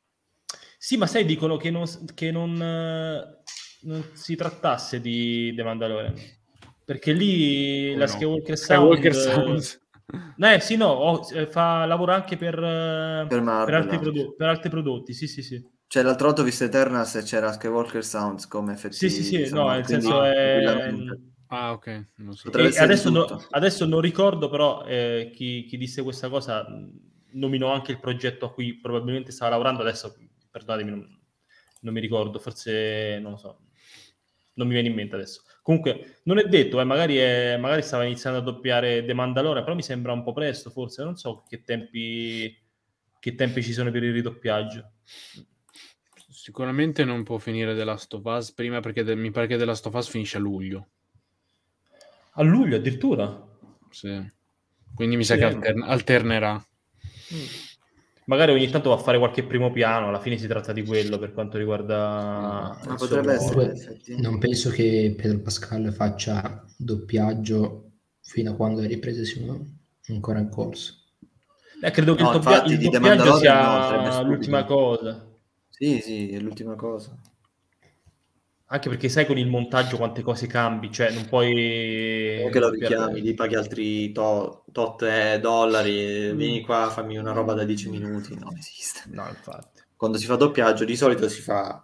Sì, 0.78 0.96
ma 0.96 1.06
sai, 1.06 1.26
dicono 1.26 1.58
che 1.58 1.70
non, 1.70 1.84
che 2.14 2.30
non, 2.30 2.58
eh, 2.62 3.42
non 3.82 4.04
si 4.14 4.34
trattasse 4.34 5.02
di 5.02 5.52
The 5.54 5.62
Mandalorian. 5.62 6.14
Perché 6.86 7.12
lì 7.12 7.88
Come 7.88 7.98
la 7.98 8.06
no? 8.06 8.10
Skywalker 8.12 8.56
Sound... 8.56 8.94
Skywalker 8.94 9.14
Sounds. 9.14 9.87
Eh 10.40 10.60
sì, 10.60 10.76
no, 10.76 11.28
eh, 11.30 11.46
fa, 11.46 11.84
lavora 11.84 12.14
anche 12.14 12.36
per, 12.36 12.54
eh, 12.54 13.26
Per 13.28 13.42
Marvel, 13.42 13.64
per 13.64 13.74
altri 13.74 13.96
anche. 13.96 14.10
prodo- 14.10 14.34
per 14.34 14.48
altri 14.48 14.70
prodotti, 14.70 15.12
sì, 15.12 15.26
sì, 15.26 15.42
sì. 15.42 15.62
Cioè, 15.86 16.02
l'altro 16.02 16.26
volta 16.26 16.42
ho 16.42 16.44
visto 16.44 16.64
Eternals 16.64 17.14
e 17.16 17.22
c'era 17.22 17.52
Skywalker 17.52 18.04
Sounds 18.04 18.46
come 18.46 18.72
Sì, 18.76 18.78
effettivi. 18.88 19.10
sì, 19.10 19.22
sì, 19.22 19.40
insomma, 19.40 19.64
no, 19.64 19.74
nel 19.74 19.86
senso 19.86 20.22
è... 20.22 20.32
tranquillamente. 20.32 21.20
Ah, 21.48 21.72
ok. 21.72 22.06
Non 22.16 22.34
so. 22.34 22.50
Adesso, 22.50 23.10
no- 23.10 23.46
adesso 23.50 23.84
non 23.86 24.00
ricordo, 24.00 24.48
però 24.48 24.84
eh, 24.84 25.30
chi, 25.34 25.64
chi 25.64 25.76
disse 25.76 26.02
questa 26.02 26.28
cosa 26.28 26.66
nominò 27.32 27.72
anche 27.72 27.92
il 27.92 28.00
progetto 28.00 28.46
a 28.46 28.52
cui 28.52 28.78
probabilmente 28.78 29.32
stava 29.32 29.50
lavorando. 29.50 29.82
Adesso, 29.82 30.14
perdonatemi, 30.50 30.90
non, 30.90 31.20
non 31.80 31.94
mi 31.94 32.00
ricordo, 32.00 32.38
forse 32.38 33.18
non 33.20 33.32
lo 33.32 33.36
so, 33.38 33.60
non 34.54 34.66
mi 34.66 34.72
viene 34.74 34.88
in 34.88 34.94
mente 34.94 35.14
adesso. 35.16 35.42
Comunque, 35.68 36.20
non 36.22 36.38
è 36.38 36.44
detto, 36.44 36.80
eh, 36.80 36.84
magari, 36.84 37.16
è- 37.18 37.58
magari 37.58 37.82
stava 37.82 38.04
iniziando 38.04 38.38
a 38.38 38.42
doppiare 38.42 39.04
The 39.04 39.12
Mandalorian, 39.12 39.62
però 39.64 39.76
mi 39.76 39.82
sembra 39.82 40.12
un 40.12 40.22
po' 40.22 40.32
presto, 40.32 40.70
forse, 40.70 41.04
non 41.04 41.18
so 41.18 41.44
che 41.46 41.62
tempi, 41.62 42.58
che 43.20 43.34
tempi 43.34 43.62
ci 43.62 43.74
sono 43.74 43.90
per 43.90 44.02
il 44.02 44.14
ridoppiaggio. 44.14 44.92
Sicuramente 46.30 47.04
non 47.04 47.22
può 47.22 47.36
finire 47.36 47.74
The 47.74 47.84
Last 47.84 48.14
of 48.14 48.24
Us 48.24 48.52
prima 48.52 48.80
perché 48.80 49.02
de- 49.04 49.14
mi 49.14 49.30
pare 49.30 49.46
che 49.46 49.58
The 49.58 49.66
Last 49.66 49.84
of 49.84 49.92
Us 49.92 50.08
finisce 50.08 50.38
a 50.38 50.40
luglio. 50.40 50.88
A 52.36 52.42
luglio 52.42 52.76
addirittura? 52.76 53.46
Sì. 53.90 54.26
Quindi 54.94 55.16
mi 55.16 55.24
sa 55.24 55.34
Sì. 55.34 55.40
che 55.40 55.44
altern- 55.44 55.82
alternerà. 55.82 56.66
Magari 58.28 58.52
ogni 58.52 58.68
tanto 58.68 58.90
va 58.90 58.96
a 58.96 58.98
fare 58.98 59.18
qualche 59.18 59.42
primo 59.42 59.72
piano, 59.72 60.08
alla 60.08 60.20
fine 60.20 60.36
si 60.36 60.46
tratta 60.46 60.74
di 60.74 60.84
quello 60.84 61.18
per 61.18 61.32
quanto 61.32 61.56
riguarda... 61.56 62.78
Ma 62.86 62.94
potrebbe 62.94 63.32
essere, 63.32 63.74
non 64.18 64.38
penso 64.38 64.68
che 64.68 65.14
Pedro 65.16 65.38
Pascal 65.40 65.90
faccia 65.94 66.62
doppiaggio 66.76 67.90
fino 68.20 68.50
a 68.50 68.54
quando 68.54 68.82
le 68.82 68.86
riprese 68.86 69.24
siano 69.24 69.78
ancora 70.08 70.40
in 70.40 70.50
corso. 70.50 70.94
Eh, 71.80 71.90
credo 71.90 72.14
che 72.14 72.22
No, 72.22 72.32
il, 72.32 72.34
doppia- 72.34 72.50
infatti, 72.56 72.72
il 72.74 72.90
doppiaggio 72.90 73.24
no, 73.24 73.36
sia 73.36 74.10
stupido. 74.10 74.22
l'ultima 74.28 74.64
cosa. 74.64 75.26
Sì, 75.70 76.00
sì, 76.00 76.30
è 76.30 76.38
l'ultima 76.40 76.74
cosa. 76.74 77.18
Anche 78.70 78.90
perché 78.90 79.08
sai 79.08 79.24
con 79.24 79.38
il 79.38 79.46
montaggio 79.46 79.96
quante 79.96 80.20
cose 80.22 80.46
cambi, 80.46 80.92
cioè 80.92 81.10
non 81.10 81.26
puoi... 81.26 82.42
O 82.44 82.50
che 82.50 82.58
lo 82.58 82.68
richiami, 82.68 83.22
gli 83.22 83.34
paghi 83.34 83.54
altri 83.54 84.12
to- 84.12 84.64
tot 84.72 85.02
eh, 85.02 85.38
dollari, 85.40 86.32
Mm. 86.32 86.36
vieni 86.36 86.60
qua, 86.60 86.90
fammi 86.90 87.16
una 87.16 87.32
roba 87.32 87.54
da 87.54 87.64
10 87.64 87.88
minuti. 87.88 88.34
Non 88.38 88.56
esiste. 88.58 89.04
No, 89.06 89.26
infatti. 89.26 89.80
Quando 89.96 90.18
si 90.18 90.26
fa 90.26 90.36
doppiaggio, 90.36 90.84
di 90.84 90.96
solito 90.96 91.28
si 91.30 91.40
fa 91.40 91.82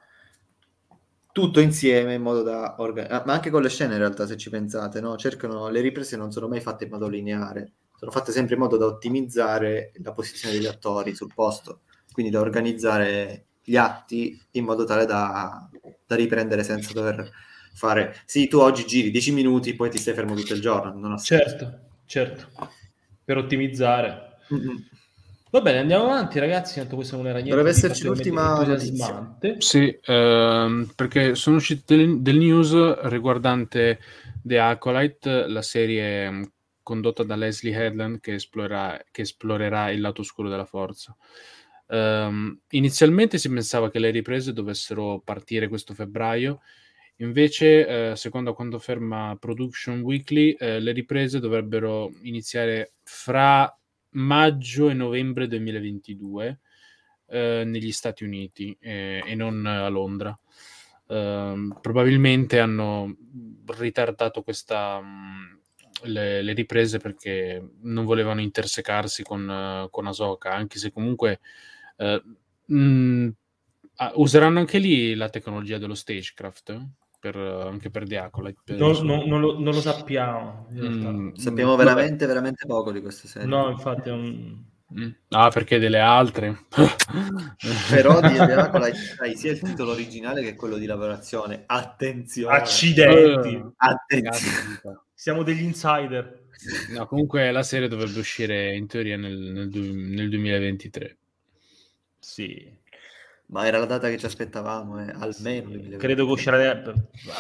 tutto 1.33 1.61
insieme 1.61 2.15
in 2.15 2.23
modo 2.23 2.43
da 2.43 2.75
organizzare. 2.79 3.25
Ma 3.25 3.33
anche 3.33 3.51
con 3.51 3.63
le 3.63 3.69
scene, 3.71 3.95
in 3.95 3.99
realtà, 3.99 4.27
se 4.27 4.37
ci 4.37 4.51
pensate, 4.51 5.01
no? 5.01 5.17
Cercano 5.17 5.69
le 5.69 5.81
riprese 5.81 6.17
non 6.19 6.31
sono 6.31 6.49
mai 6.49 6.61
fatte 6.61 6.85
in 6.85 6.91
modo 6.91 7.09
lineare, 7.09 7.73
sono 7.97 8.11
fatte 8.11 8.31
sempre 8.31 8.55
in 8.55 8.61
modo 8.61 8.77
da 8.77 8.87
ottimizzare 8.87 9.93
la 10.03 10.13
posizione 10.13 10.55
degli 10.55 10.67
attori 10.67 11.15
sul 11.15 11.33
posto, 11.35 11.81
quindi 12.13 12.31
da 12.31 12.41
organizzare 12.41 13.47
gli 13.65 13.77
atti 13.77 14.41
in 14.53 14.65
modo 14.65 14.85
tale 14.85 15.07
da, 15.07 15.69
da 16.07 16.15
riprendere 16.15 16.63
senza 16.63 16.93
dover 16.93 17.31
fare 17.75 18.17
sì, 18.25 18.47
tu 18.47 18.59
oggi 18.59 18.87
giri 18.87 19.11
10 19.11 19.33
minuti, 19.33 19.75
poi 19.75 19.91
ti 19.91 19.99
stai 19.99 20.15
fermo 20.15 20.35
tutto 20.35 20.55
il 20.55 20.61
giorno. 20.61 20.95
Non. 20.97 21.19
Certo, 21.19 21.79
certo. 22.07 22.49
Per 23.25 23.37
ottimizzare. 23.37 24.37
Mm-mm. 24.53 24.89
Va 25.51 25.61
bene, 25.61 25.79
andiamo 25.79 26.05
avanti 26.07 26.41
ragazzi, 26.41 26.81
tanto 26.81 26.97
questo 26.97 27.15
non 27.15 27.27
era 27.27 27.39
niente 27.39 27.55
Dovrebbe 27.55 27.77
esserci 27.77 28.05
l'ultima 28.05 28.59
entusiasmante. 28.59 29.61
Sì, 29.61 29.97
ehm, 30.03 30.91
perché 30.97 31.37
sono 31.37 31.57
uscite 31.57 31.97
del, 31.97 32.21
del 32.23 32.39
news 32.39 33.03
riguardante 33.03 34.01
The 34.43 34.59
Acolyte, 34.59 35.47
la 35.47 35.63
serie 35.63 36.29
mh, 36.29 36.53
condotta 36.83 37.23
da 37.23 37.37
Leslie 37.37 37.73
Headland 37.73 38.19
che 38.19 38.35
esplorerà, 38.35 39.01
che 39.13 39.23
esplorerà 39.23 39.91
il 39.91 40.01
lato 40.01 40.23
oscuro 40.23 40.49
della 40.49 40.65
forza. 40.65 41.17
Ehm, 41.89 42.61
inizialmente 42.71 43.39
si 43.39 43.49
pensava 43.49 43.91
che 43.91 43.99
le 43.99 44.11
riprese 44.11 44.53
dovessero 44.53 45.21
partire 45.25 45.69
questo 45.69 45.95
febbraio, 45.95 46.61
invece, 47.17 48.11
eh, 48.11 48.17
secondo 48.17 48.55
quanto 48.55 48.77
afferma 48.77 49.37
Production 49.39 50.01
Weekly, 50.01 50.53
eh, 50.53 50.81
le 50.81 50.93
riprese 50.93 51.41
dovrebbero 51.41 52.11
iniziare 52.23 52.95
fra 53.03 53.73
maggio 54.11 54.89
e 54.89 54.95
novembre 54.95 55.47
2022 55.47 56.61
eh, 57.27 57.63
negli 57.67 57.93
Stati 57.93 58.25
Uniti 58.25 58.77
e 58.81 59.35
non 59.35 59.67
a 59.67 59.89
Londra. 59.89 60.39
Ehm, 61.09 61.79
probabilmente 61.81 62.59
hanno 62.61 63.15
ritardato 63.67 64.43
questa, 64.43 65.01
mh, 65.01 65.61
le, 66.05 66.43
le 66.43 66.53
riprese 66.53 66.99
perché 66.99 67.63
non 67.83 68.05
volevano 68.05 68.41
intersecarsi 68.41 69.23
con, 69.23 69.49
eh, 69.49 69.89
con 69.91 70.07
Ahsoka, 70.07 70.53
anche 70.53 70.79
se 70.79 70.91
comunque 70.93 71.41
eh, 71.97 72.23
mh, 72.67 73.29
ah, 73.97 74.13
useranno 74.17 74.59
anche 74.59 74.79
lì 74.79 75.15
la 75.15 75.29
tecnologia 75.29 75.79
dello 75.79 75.95
stagecraft 75.95 76.87
per, 77.21 77.37
anche 77.37 77.91
per 77.91 78.07
The 78.07 78.19
Acolyte. 78.19 78.61
per- 78.65 78.77
Non, 78.79 79.05
non- 79.05 79.27
non 79.27 79.41
lo, 79.41 79.59
non 79.59 79.73
lo 79.75 79.81
sappiamo. 79.81 80.67
in 80.71 80.81
realtà. 80.81 81.11
Mm, 81.11 81.35
Sappiamo 81.35 81.75
mm, 81.75 81.79
veramente, 81.79 82.27
veramente 82.27 82.67
poco 82.67 82.93
di 82.93 83.01
questa 83.01 83.27
serie. 83.29 83.49
No, 83.49 83.71
infatti 83.71 84.11
non... 84.11 84.73
Mm. 84.97 85.11
Ah, 85.31 85.49
perché 85.49 85.79
delle 85.79 85.99
altre. 85.99 86.67
Però 87.91 88.21
di 88.21 88.35
The 88.35 88.53
Acolyte 88.53 89.17
hai 89.19 89.35
sia 89.37 89.53
il 89.53 89.61
titolo 89.61 89.93
originale 89.93 90.43
che 90.43 90.55
quello 90.55 90.77
di 90.77 90.87
lavorazione. 90.87 91.65
Attenzione. 91.67 92.55
Accidenti! 92.55 93.55
Eh, 93.55 93.73
Attenzione. 93.77 95.01
Siamo 95.15 95.43
degli 95.43 95.63
insider. 95.63 96.43
No, 96.91 97.07
comunque 97.07 97.51
la 97.51 97.63
serie 97.63 97.89
dovrebbe 97.89 98.19
uscire 98.19 98.75
in 98.77 98.87
teoria 98.87 99.17
nel, 99.17 99.37
nel 99.39 99.69
du- 99.71 99.95
nel 99.95 100.29
2023. 100.29 101.17
Sì. 102.25 102.83
Ma 103.47 103.67
era 103.67 103.79
la 103.79 103.85
data 103.85 104.09
che 104.09 104.17
ci 104.17 104.25
aspettavamo, 104.25 105.01
eh, 105.01 105.13
almeno. 105.19 105.69
2023. 105.69 105.97
Credo 105.99 106.25
che 106.25 106.33
uscirà 106.33 106.71
a 106.71 106.93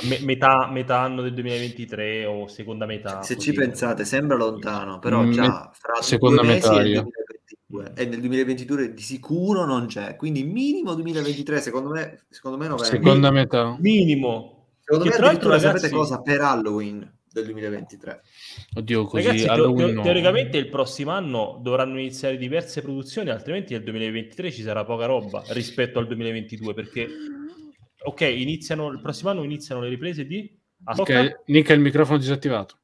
me- 0.03 0.19
metà, 0.21 0.69
metà 0.71 1.01
anno 1.01 1.23
del 1.23 1.33
2023 1.33 2.27
o 2.27 2.47
seconda 2.47 2.85
metà. 2.85 3.23
Se 3.23 3.35
così. 3.37 3.51
ci 3.51 3.57
pensate, 3.57 4.05
sembra 4.05 4.37
lontano, 4.37 4.99
però 4.99 5.23
Mm, 5.23 5.31
già 5.33 5.71
fra 5.73 6.03
seconda 6.03 6.43
metà, 6.43 6.79
è 6.79 6.83
il 6.83 6.89
io. 6.89 7.03
2022 7.67 7.93
e 7.97 8.07
nel 8.07 8.21
2022 8.21 8.93
di 8.93 9.01
sicuro 9.03 9.65
non 9.65 9.87
c'è, 9.87 10.15
quindi 10.17 10.45
minimo 10.45 10.93
2023, 10.95 11.61
secondo 11.63 11.89
me, 11.89 12.21
secondo 12.29 12.59
me 12.59 12.69
novembre. 12.69 12.97
Seconda 12.97 13.31
metà. 13.31 13.77
Minimo. 13.81 14.67
Secondo 14.81 15.05
Che 15.11 15.11
me 15.19 15.27
addirittura 15.27 15.55
ragazzi- 15.57 15.79
sapete 15.79 15.95
cosa 15.95 16.21
per 16.21 16.41
Halloween 16.43 17.13
del 17.35 17.47
2023. 17.47 18.23
Oddio, 18.77 19.05
così 19.05 19.27
Ragazzi, 19.27 19.93
no. 19.93 20.03
teoricamente 20.03 20.57
il 20.57 20.69
prossimo 20.69 21.11
anno 21.11 21.59
dovranno 21.61 21.99
iniziare 21.99 22.37
diverse 22.37 22.81
produzioni, 22.81 23.31
altrimenti 23.31 23.73
nel 23.73 23.83
2023 23.83 24.53
ci 24.53 24.63
sarà 24.63 24.85
poca 24.85 25.07
roba 25.07 25.43
rispetto 25.49 25.99
al 25.99 26.07
2022, 26.07 26.75
perché 26.75 27.09
ok, 28.05 28.21
iniziano 28.21 28.89
il 28.89 29.01
prossimo 29.01 29.31
anno 29.31 29.43
iniziano 29.43 29.81
le 29.81 29.89
riprese 29.89 30.25
di 30.27 30.57
Ahsoka? 30.85 31.21
Ok, 31.21 31.41
Nick 31.47 31.71
ha 31.71 31.75
il 31.75 31.81
microfono 31.81 32.19
disattivato. 32.19 32.79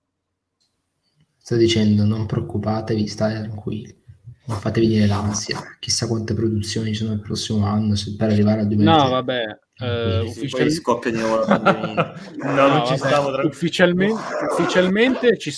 Sto 1.36 1.56
dicendo, 1.56 2.04
non 2.04 2.26
preoccupatevi, 2.26 3.06
state 3.06 3.40
tranquilli. 3.40 3.98
Non 4.46 4.58
fatevi 4.58 4.88
dire 4.88 5.06
l'ansia. 5.06 5.58
Chissà 5.78 6.08
quante 6.08 6.34
produzioni 6.34 6.88
ci 6.88 7.04
sono 7.04 7.12
il 7.12 7.20
prossimo 7.20 7.64
anno 7.66 7.94
se- 7.94 8.16
per 8.16 8.30
arrivare 8.30 8.60
al 8.60 8.66
2023. 8.66 9.04
No, 9.04 9.10
vabbè. 9.14 9.58
Eh, 9.80 10.20
Sì, 10.24 10.28
ufficial- 10.28 10.60
poi 10.62 10.70
scoppia 10.70 11.10
di 11.10 11.18
nuovo 11.18 11.36
la 11.38 11.44
pandemia. 11.46 11.94
no, 12.36 12.52
no, 12.54 12.66
non 12.68 12.86
ci 12.86 12.96
vabbè, 12.96 13.08
stavo 13.08 13.32
tra... 13.32 13.46
ufficialmente, 13.46 14.22
ufficialmente 14.50 15.38
ci 15.38 15.52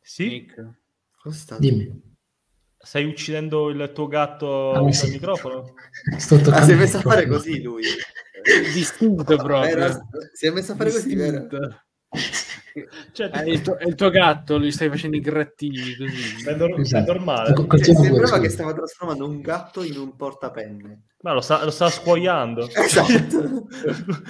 Sì? 0.00 0.28
Nick. 0.28 0.70
Cosa 1.22 1.36
sta- 1.36 1.58
Dimmi. 1.58 2.08
Stai 2.82 3.04
uccidendo 3.04 3.68
il 3.68 3.90
tuo 3.94 4.06
gatto 4.08 4.72
Ah, 4.72 4.78
al 4.78 4.92
sì. 4.94 5.10
microfono? 5.10 5.74
Sto 6.16 6.36
toccando 6.36 6.56
Ah, 6.58 6.62
si 6.64 6.72
è 6.72 6.74
messo 6.76 6.96
a 6.96 7.00
fare 7.02 7.26
così 7.26 7.60
lui. 7.62 7.82
Distinto 8.72 9.22
proprio. 9.36 9.62
Era- 9.64 10.00
si 10.32 10.46
è 10.46 10.50
messo 10.50 10.72
a 10.72 10.76
fare 10.76 10.90
così, 10.90 11.14
vero? 11.14 11.46
Cioè, 13.12 13.28
È 13.30 13.42
il, 13.48 13.60
tuo, 13.62 13.76
è 13.78 13.86
il 13.86 13.94
tuo 13.94 14.10
gatto, 14.10 14.58
gli 14.60 14.70
stai 14.70 14.88
facendo 14.88 15.16
i 15.16 15.20
grattini 15.20 15.94
così. 15.96 16.44
è, 16.48 16.54
nor- 16.54 16.76
è 16.76 16.80
Esatto. 16.80 17.12
normale. 17.12 17.52
Co- 17.52 17.66
Cioè, 17.78 17.94
sembrava 17.94 18.38
che 18.38 18.48
stava 18.48 18.72
trasformando 18.72 19.26
un 19.28 19.40
gatto 19.40 19.82
in 19.82 19.96
un 19.96 20.14
portapenne. 20.16 21.02
Ma 21.22 21.32
lo 21.34 21.40
sta, 21.40 21.64
lo 21.64 21.70
sta 21.70 21.88
scuoiando. 21.90 22.68
Esatto. 22.74 23.66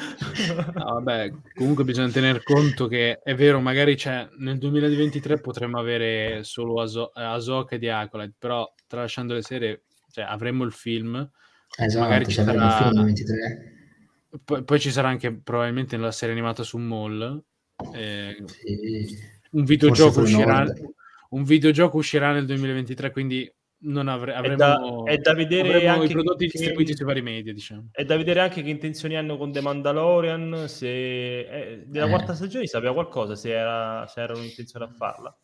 No, 0.74 0.84
vabbè, 0.94 1.32
comunque 1.54 1.84
bisogna 1.84 2.08
tener 2.10 2.42
conto 2.42 2.86
che 2.86 3.20
è 3.22 3.34
vero, 3.34 3.60
magari 3.60 3.94
c'è, 3.96 4.28
nel 4.38 4.58
2023 4.58 5.40
potremmo 5.40 5.78
avere 5.78 6.42
solo 6.44 6.80
Aso- 6.80 7.10
Ahsoka 7.14 7.74
e 7.76 7.78
di 7.78 7.88
Acolyte, 7.88 8.34
però 8.38 8.70
tralasciando 8.86 9.34
le 9.34 9.42
serie, 9.42 9.82
cioè, 10.10 10.24
avremo 10.24 10.64
il 10.64 10.72
film, 10.72 11.28
Esatto, 11.76 12.02
magari 12.02 12.26
ci 12.26 12.32
sarà- 12.32 12.52
il 12.66 12.72
film 12.72 12.90
nel 12.96 13.04
23. 13.06 13.72
poi, 14.44 14.64
poi 14.64 14.80
ci 14.80 14.90
sarà 14.90 15.08
anche 15.08 15.32
probabilmente 15.32 15.96
nella 15.96 16.10
serie 16.12 16.34
animata 16.34 16.62
su 16.62 16.78
Mall. 16.78 17.42
Eh, 17.94 18.43
Sì. 18.47 19.19
un 19.52 19.65
videogioco 19.65 20.20
uscirà, 20.20 20.65
un 21.31 21.43
videogioco 21.44 21.97
uscirà 21.98 22.32
nel 22.32 22.47
2023, 22.47 23.11
quindi 23.11 23.52
non 23.82 24.09
avre- 24.09 24.35
È 24.35 24.55
da, 24.57 24.74
avremo, 24.74 25.07
è 25.07 25.16
da 25.16 25.32
vedere 25.35 25.69
avremo 25.74 25.93
anche 25.94 26.07
i 26.07 26.11
prodotti 26.11 26.47
che- 26.47 26.59
distribuiti 26.59 26.94
sui 26.94 27.05
vari 27.07 27.23
media, 27.23 27.52
diciamo. 27.52 27.89
È 27.93 28.05
da 28.05 28.16
vedere 28.16 28.40
anche 28.40 28.62
che 28.62 28.69
intenzioni 28.69 29.16
hanno 29.16 29.36
con 29.39 29.52
The 29.52 29.61
Mandalorian. 29.62 30.65
Se 30.69 30.86
eh, 31.40 31.85
della 31.86 32.07
Eh. 32.07 32.09
quarta 32.11 32.35
stagione 32.35 32.65
si 32.66 32.73
sapeva 32.73 32.93
qualcosa, 32.93 33.35
se, 33.35 33.51
era, 33.52 34.07
se 34.07 34.20
erano 34.20 34.43
intenzione 34.43 34.85
a 34.85 34.89
farla. 34.89 35.35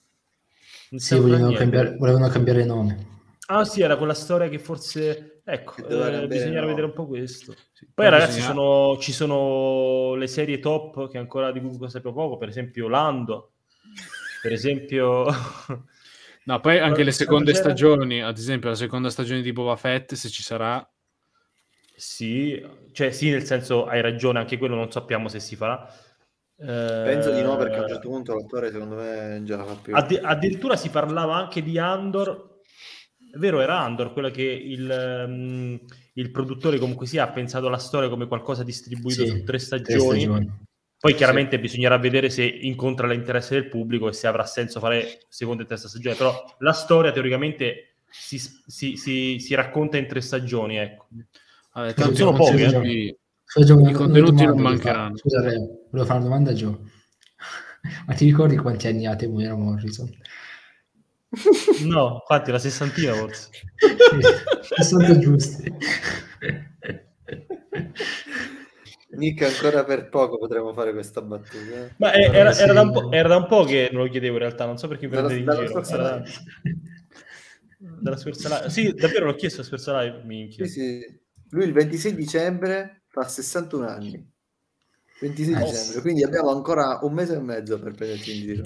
Non 0.91 1.01
Sì, 1.01 1.19
volevano 1.19 1.53
cambiare, 1.53 1.97
volevano 1.97 2.29
cambiare 2.29 2.65
nome. 2.65 3.15
Ah, 3.49 3.65
sì, 3.65 3.81
era 3.81 3.97
quella 3.97 4.15
storia 4.15 4.49
che 4.49 4.59
forse. 4.59 5.41
Ecco, 5.45 5.77
eh, 5.87 5.95
no. 6.61 6.67
vedere 6.67 6.83
un 6.87 6.93
po' 6.93 7.07
questo. 7.07 7.55
Poi, 7.79 7.93
Poi 7.95 8.09
ragazzi, 8.09 8.41
bisogna- 8.41 8.47
sono- 8.55 8.97
ci 8.99 9.13
sono 9.13 10.15
le 10.15 10.27
serie 10.27 10.61
top 10.61 11.09
che 11.11 11.19
ancora 11.19 11.53
di 11.53 11.61
cui 11.61 11.89
sappiamo 11.91 12.17
poco, 12.17 12.37
per 12.39 12.49
esempio 12.49 12.89
Lando, 12.89 13.53
per 14.41 14.53
esempio. 14.53 15.27
No, 16.45 16.61
poi 16.61 16.79
anche 16.79 17.03
le 17.03 17.13
seconde 17.13 17.53
c'era? 17.53 17.67
stagioni, 17.69 18.23
ad 18.23 18.39
esempio 18.39 18.69
la 18.71 18.75
seconda 18.77 19.11
stagione 19.11 19.43
di 19.43 19.53
Boba 19.53 19.77
Fett, 19.77 20.15
se 20.15 20.29
ci 20.31 20.43
sarà, 20.43 20.89
Sì, 21.97 22.63
cioè 22.93 23.11
sì, 23.11 23.31
nel 23.31 23.45
senso 23.45 23.87
hai 23.87 24.01
ragione, 24.03 24.39
anche 24.39 24.59
quello 24.59 24.75
non 24.75 24.91
sappiamo 24.93 25.29
se 25.29 25.41
si 25.41 25.57
farà. 25.57 25.89
Penso 27.03 27.31
di 27.31 27.43
no, 27.43 27.57
perché 27.57 27.79
a 27.79 27.81
un 27.83 27.85
Eh, 27.85 27.89
certo 27.89 28.09
punto 28.11 28.35
l'attore 28.35 28.71
secondo 28.71 28.97
me 28.97 29.41
già 29.45 29.57
la 29.57 29.65
fa 29.65 29.77
più. 29.77 29.95
addi- 29.95 30.19
addirittura 30.23 30.77
si 30.77 30.91
parlava 30.91 31.37
anche 31.37 31.63
di 31.63 31.79
Andor. 31.79 32.61
È 33.33 33.39
vero, 33.39 33.61
era 33.61 33.79
Andor, 33.81 34.13
quella 34.13 34.31
che 34.31 34.43
il, 34.43 34.91
ehm, 34.91 35.81
il 36.19 36.31
produttore 36.31 36.79
comunque 36.79 37.07
sia 37.07 37.25
ha 37.25 37.29
pensato 37.29 37.67
alla 37.67 37.79
storia 37.79 38.09
come 38.09 38.27
qualcosa 38.27 38.63
distribuito 38.63 39.25
Sì, 39.25 39.31
su 39.31 39.37
tre 39.45 39.45
Tre 39.45 39.59
stagioni. 39.59 40.21
stagioni. 40.21 40.51
Poi 40.99 41.15
chiaramente 41.15 41.61
bisognerà 41.61 41.99
vedere 41.99 42.31
se 42.31 42.43
incontra 42.45 43.07
l'interesse 43.07 43.55
del 43.55 43.69
pubblico 43.69 44.09
e 44.09 44.13
se 44.13 44.27
avrà 44.27 44.45
senso 44.47 44.81
fare 44.81 45.21
seconda 45.29 45.63
e 45.63 45.67
terza 45.67 45.89
stagione. 45.89 46.17
Però 46.17 46.35
la 46.59 46.73
storia 46.73 47.13
teoricamente 47.13 47.97
si, 48.09 48.39
si- 48.39 48.97
si- 48.97 49.39
si 49.39 49.55
racconta 49.55 49.99
in 49.99 50.07
tre 50.07 50.21
stagioni, 50.23 50.77
ecco. 50.77 51.07
vabbè, 51.75 51.89
Sì, 51.91 51.95
tanto 51.95 52.15
sono 52.17 52.33
i 52.33 52.37
pochi, 52.37 52.63
eh. 52.63 53.17
I 53.89 53.93
contenuti 53.93 54.45
non 54.47 54.59
mancheranno. 54.59 55.17
fare. 55.17 55.19
Scusa, 55.19 55.41
volevo 55.43 56.05
fare 56.07 56.19
una 56.19 56.29
domanda 56.29 56.51
a 56.51 56.55
Gio. 56.55 56.81
Ma 58.07 58.15
ti 58.15 58.25
ricordi 58.25 58.57
quanti 58.57 58.87
anni 58.89 59.07
ha 59.07 59.15
Temuera 59.15 59.55
Morrison? 59.55 60.11
No, 61.85 62.19
infatti 62.21 62.51
la 62.51 62.59
sessantina 62.59 63.13
forse. 63.15 63.51
60 64.77 65.19
giusti. 65.19 65.73
Nick 69.11 69.43
ancora 69.43 69.85
per 69.85 70.09
poco 70.09 70.39
potremmo 70.39 70.73
fare 70.73 70.93
questa 70.93 71.23
battuta. 71.23 71.91
Ma 71.99 72.13
è- 72.13 72.31
era, 72.31 72.53
sì. 72.53 72.63
era 72.63 72.73
da 72.73 72.81
un 72.83 72.93
po', 72.93 73.11
era 73.13 73.29
da 73.29 73.37
un 73.37 73.47
po' 73.47 73.65
che 73.65 73.89
non 73.93 74.03
lo 74.05 74.09
chiedevo 74.11 74.35
in 74.35 74.41
realtà, 74.41 74.67
non 74.67 74.77
so 74.79 74.89
perché 74.89 75.07
mi 75.07 75.13
prendete 75.13 75.39
in 75.39 75.45
dalla 75.45 75.67
giro. 75.67 75.83
Era- 75.89 76.23
dalla 77.79 78.17
scorsa 78.17 78.49
live. 78.49 78.71
Sì, 78.71 78.93
davvero 78.93 79.27
l'ho 79.27 79.35
chiesto 79.35 79.61
la 79.61 79.67
scorsa 79.67 80.01
live, 80.01 80.23
minchia. 80.25 80.67
Sì, 80.67 80.73
sì. 80.73 81.21
Lui 81.51 81.65
il 81.65 81.73
26 81.73 82.15
dicembre 82.15 83.05
fa 83.09 83.29
61 83.29 83.87
anni. 83.87 84.35
26 85.19 85.55
Eh, 85.55 85.65
dicembre, 85.65 86.01
quindi 86.03 86.23
abbiamo 86.25 86.51
ancora 86.51 86.99
un 87.03 87.13
mese 87.15 87.35
e 87.37 87.41
mezzo 87.41 87.79
per 87.81 87.95
prenderci 87.95 88.37
in 88.37 88.43
giro. 88.43 88.63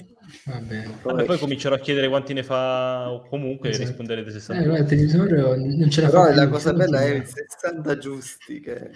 Bene. 0.67 0.97
Vabbè, 1.01 1.23
poi 1.23 1.37
comincerò 1.39 1.75
a 1.75 1.79
chiedere 1.79 2.09
quanti 2.09 2.33
ne 2.33 2.43
fa 2.43 3.09
o 3.11 3.25
comunque 3.27 3.69
Esatto. 3.69 3.87
risponderete 3.87 4.29
Eh, 4.29 4.33
60. 4.33 4.63
guarda, 4.65 4.83
il 4.83 4.89
televisore 4.89 5.57
non 5.57 5.89
ce 5.89 6.01
la 6.01 6.09
Però 6.09 6.23
fa 6.25 6.35
la 6.35 6.47
cosa 6.49 6.73
bella 6.73 7.01
è 7.01 7.09
no. 7.17 7.23
i 7.23 7.25
60 7.25 7.97
giusti 7.97 8.59
che... 8.59 8.91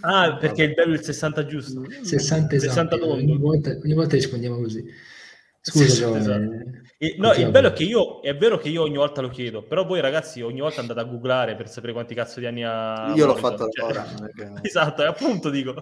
Ah, 0.00 0.36
perché 0.36 0.64
il 0.64 0.74
bello 0.74 0.94
è 0.94 0.96
il 0.98 1.04
60 1.04 1.46
giusto. 1.46 1.84
60 2.02 2.54
esatto. 2.56 2.72
60 2.72 2.98
tondo. 2.98 3.14
ogni, 3.14 3.36
volta, 3.38 3.70
ogni 3.82 3.94
volta 3.94 4.14
rispondiamo 4.16 4.56
così. 4.56 4.84
Scusa, 5.60 6.18
esatto. 6.18 6.42
eh, 6.52 6.82
E- 6.98 7.14
no, 7.18 7.32
il 7.34 7.50
bello 7.50 7.68
è 7.68 7.72
che 7.72 7.84
io 7.84 8.20
è 8.20 8.36
vero 8.36 8.58
che 8.58 8.68
io 8.68 8.82
ogni 8.82 8.96
volta 8.96 9.20
lo 9.20 9.28
chiedo, 9.28 9.62
però 9.62 9.86
voi 9.86 10.00
ragazzi 10.00 10.40
ogni 10.42 10.60
volta 10.60 10.80
andate 10.80 11.00
a 11.00 11.04
googlare 11.04 11.54
per 11.54 11.68
sapere 11.68 11.92
quanti 11.92 12.14
cazzo 12.14 12.40
di 12.40 12.46
anni 12.46 12.64
ha. 12.64 13.12
Io 13.14 13.24
l'ho 13.26 13.32
Morrison, 13.38 13.50
fatto 13.56 13.68
cioè- 13.70 13.88
ora. 13.90 14.04
che- 14.34 14.52
Esatto, 14.68 15.02
e 15.02 15.06
appunto 15.06 15.48
dico. 15.50 15.74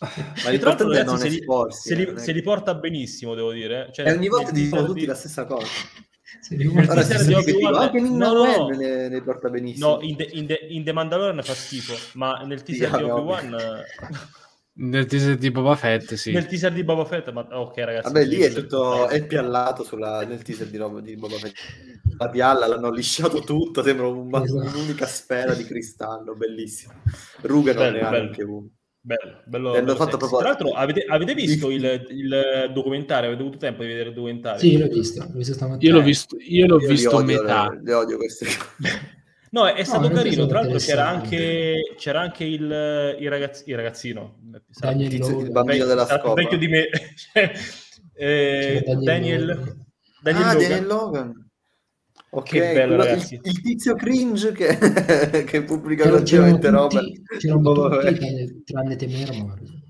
Ma 0.00 0.50
E 0.50 0.58
tra 0.58 0.68
l'altro, 0.70 0.88
l'importante 0.88 0.92
è 0.92 0.98
ragazzi, 0.98 1.06
non 1.06 1.18
se 1.18 1.28
li, 1.28 1.38
esporsi. 1.38 1.88
se 1.88 1.94
li- 1.94 2.02
eh, 2.02 2.06
non 2.06 2.16
è 2.16 2.20
se 2.20 2.32
li 2.32 2.42
porta 2.42 2.74
benissimo, 2.74 3.34
devo 3.34 3.52
dire. 3.52 3.88
Cioè, 3.92 4.06
E 4.08 4.12
ogni 4.12 4.28
volta 4.28 4.50
dicono 4.50 4.84
tutti 4.84 5.04
la 5.06 5.14
stessa 5.14 5.44
cosa. 5.44 5.66
Se 6.40 6.56
li 6.56 6.64
guarda- 6.64 6.92
Ora 6.92 7.04
teaser 7.04 7.20
si 7.42 7.52
di 7.54 7.64
anche 7.64 8.00
Ninna 8.00 8.26
no, 8.32 8.44
no. 8.44 8.68
Ne, 8.70 9.08
ne 9.08 9.22
porta 9.22 9.48
benissimo. 9.48 9.96
No, 9.96 10.00
in 10.02 10.16
The, 10.16 10.28
in, 10.32 10.46
The, 10.46 10.58
in 10.70 10.82
The 10.84 10.92
Mandalorian 10.92 11.42
fa 11.42 11.54
schifo, 11.54 11.94
ma 12.18 12.42
nel 12.44 12.62
teaser 12.62 12.90
Sì, 12.90 12.96
di 12.96 13.02
Obi-Wan... 13.04 13.56
Nel 14.76 15.06
teaser 15.06 15.36
di 15.36 15.50
Boba 15.52 15.76
Fett, 15.76 16.14
sì. 16.14 16.32
Nel 16.32 16.46
teaser 16.46 16.72
di 16.72 16.82
Boba 16.82 17.04
Fett, 17.04 17.30
ma 17.30 17.46
ok 17.48 17.76
ragazzi... 17.78 18.12
Vabbè, 18.12 18.24
lì 18.24 18.40
è 18.40 18.52
tutto 18.52 19.06
è 19.06 19.24
piallato 19.24 19.84
sulla, 19.84 20.24
nel 20.26 20.42
teaser 20.42 20.66
di, 20.66 20.76
Rob- 20.76 21.00
di 21.00 21.14
Boba 21.16 21.36
Fett. 21.36 21.54
La 22.18 22.28
pialla 22.28 22.66
l'hanno 22.66 22.90
lisciato 22.90 23.38
tutto, 23.40 23.84
sembra 23.84 24.08
un- 24.08 24.34
Esatto. 24.34 24.54
un'unica 24.76 25.06
sfera 25.06 25.54
di 25.54 25.62
cristallo, 25.64 26.34
bellissimo. 26.34 26.94
Rughe 27.42 27.72
non 27.72 27.82
Bello, 27.84 27.96
ne 27.96 28.02
ha 28.02 28.10
neanche 28.10 28.42
uno. 28.42 28.68
Bello, 29.06 29.42
bello, 29.44 29.72
bello 29.72 29.96
fatto 29.96 30.16
proprio- 30.16 30.38
Tra 30.38 30.48
l'altro, 30.48 30.70
avete, 30.70 31.04
avete 31.06 31.34
visto 31.34 31.70
il, 31.70 32.06
il 32.08 32.70
documentario? 32.72 33.26
Avete 33.28 33.42
avuto 33.42 33.58
tempo 33.58 33.82
di 33.82 33.88
vedere 33.88 34.08
il 34.08 34.14
documentario? 34.14 34.58
Sì, 34.58 34.78
l'ho 34.78 34.86
visto, 34.86 35.22
l'ho 35.22 35.36
visto 35.36 35.52
stamattina. 35.52 35.92
Io 35.92 35.98
l'ho 35.98 36.02
visto, 36.02 36.36
io 36.40 36.66
l'ho 36.66 36.80
Io 36.80 36.88
visto 36.88 37.14
odio, 37.16 37.36
metà. 37.36 37.70
Le, 37.70 37.80
le 37.82 37.92
odio 37.92 38.16
queste 38.16 38.46
cose. 38.46 39.12
No, 39.54 39.68
è, 39.68 39.74
è 39.74 39.84
stato 39.84 40.08
non 40.08 40.12
è 40.12 40.14
carino. 40.22 40.46
Tra 40.46 40.60
l'altro, 40.60 40.78
c'era 40.78 41.06
anche, 41.06 41.94
c'era 41.96 42.20
anche 42.20 42.44
il, 42.44 43.16
il, 43.20 43.28
ragazz- 43.28 43.62
il 43.66 43.76
ragazzino. 43.76 44.40
Sarà 44.70 44.92
Daniel 44.92 45.18
Logan. 45.20 45.44
Il 45.44 45.52
bambino 45.52 45.84
della 45.84 46.06
scopa. 46.06 46.32
vecchio 46.32 46.58
di 46.58 46.68
me. 46.68 46.88
Eh, 48.16 48.84
Daniel, 49.02 49.44
Logan. 49.44 49.86
Daniel 50.22 50.44
ah, 50.44 50.52
Logan. 50.52 50.68
Daniel 50.68 50.86
Logan. 50.86 51.43
Ok, 52.36 52.44
Che 52.50 52.58
bello, 52.58 52.96
quello- 52.96 53.10
ragazzi. 53.10 53.34
Il, 53.34 53.40
il 53.44 53.60
tizio 53.60 53.94
cringe 53.94 54.52
che, 54.52 54.76
che 55.44 55.62
pubblica 55.62 56.08
continuamente 56.08 56.68
roba. 56.70 57.00
c'erano 57.38 57.60
Boba 57.60 57.98
tutti 58.00 58.14
tranne, 58.14 58.62
tranne 58.64 58.96
Temera 58.96 59.32
Morrison. 59.34 59.82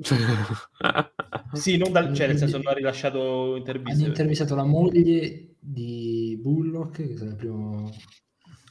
Sì, 1.52 1.76
non 1.76 1.90
dal, 1.90 2.14
cioè, 2.14 2.28
nel 2.28 2.38
senso 2.38 2.56
non 2.58 2.68
ha 2.68 2.72
rilasciato 2.72 3.56
interviste. 3.56 3.98
Hanno 3.98 4.06
intervistato 4.08 4.54
la 4.54 4.64
moglie 4.64 5.56
di 5.58 6.38
Bullock, 6.40 6.96
che 7.14 7.24
è 7.24 7.26
la 7.26 7.34
prima, 7.34 7.90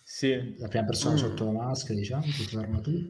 Sì. 0.04 0.56
la 0.58 0.68
prima 0.70 0.86
persona 0.86 1.16
Mm. 1.16 1.18
sotto 1.18 1.46
la 1.46 1.52
maschera, 1.52 2.00
diciamo, 2.00 2.24
sotto 2.24 2.56
l'armatura. 2.58 3.04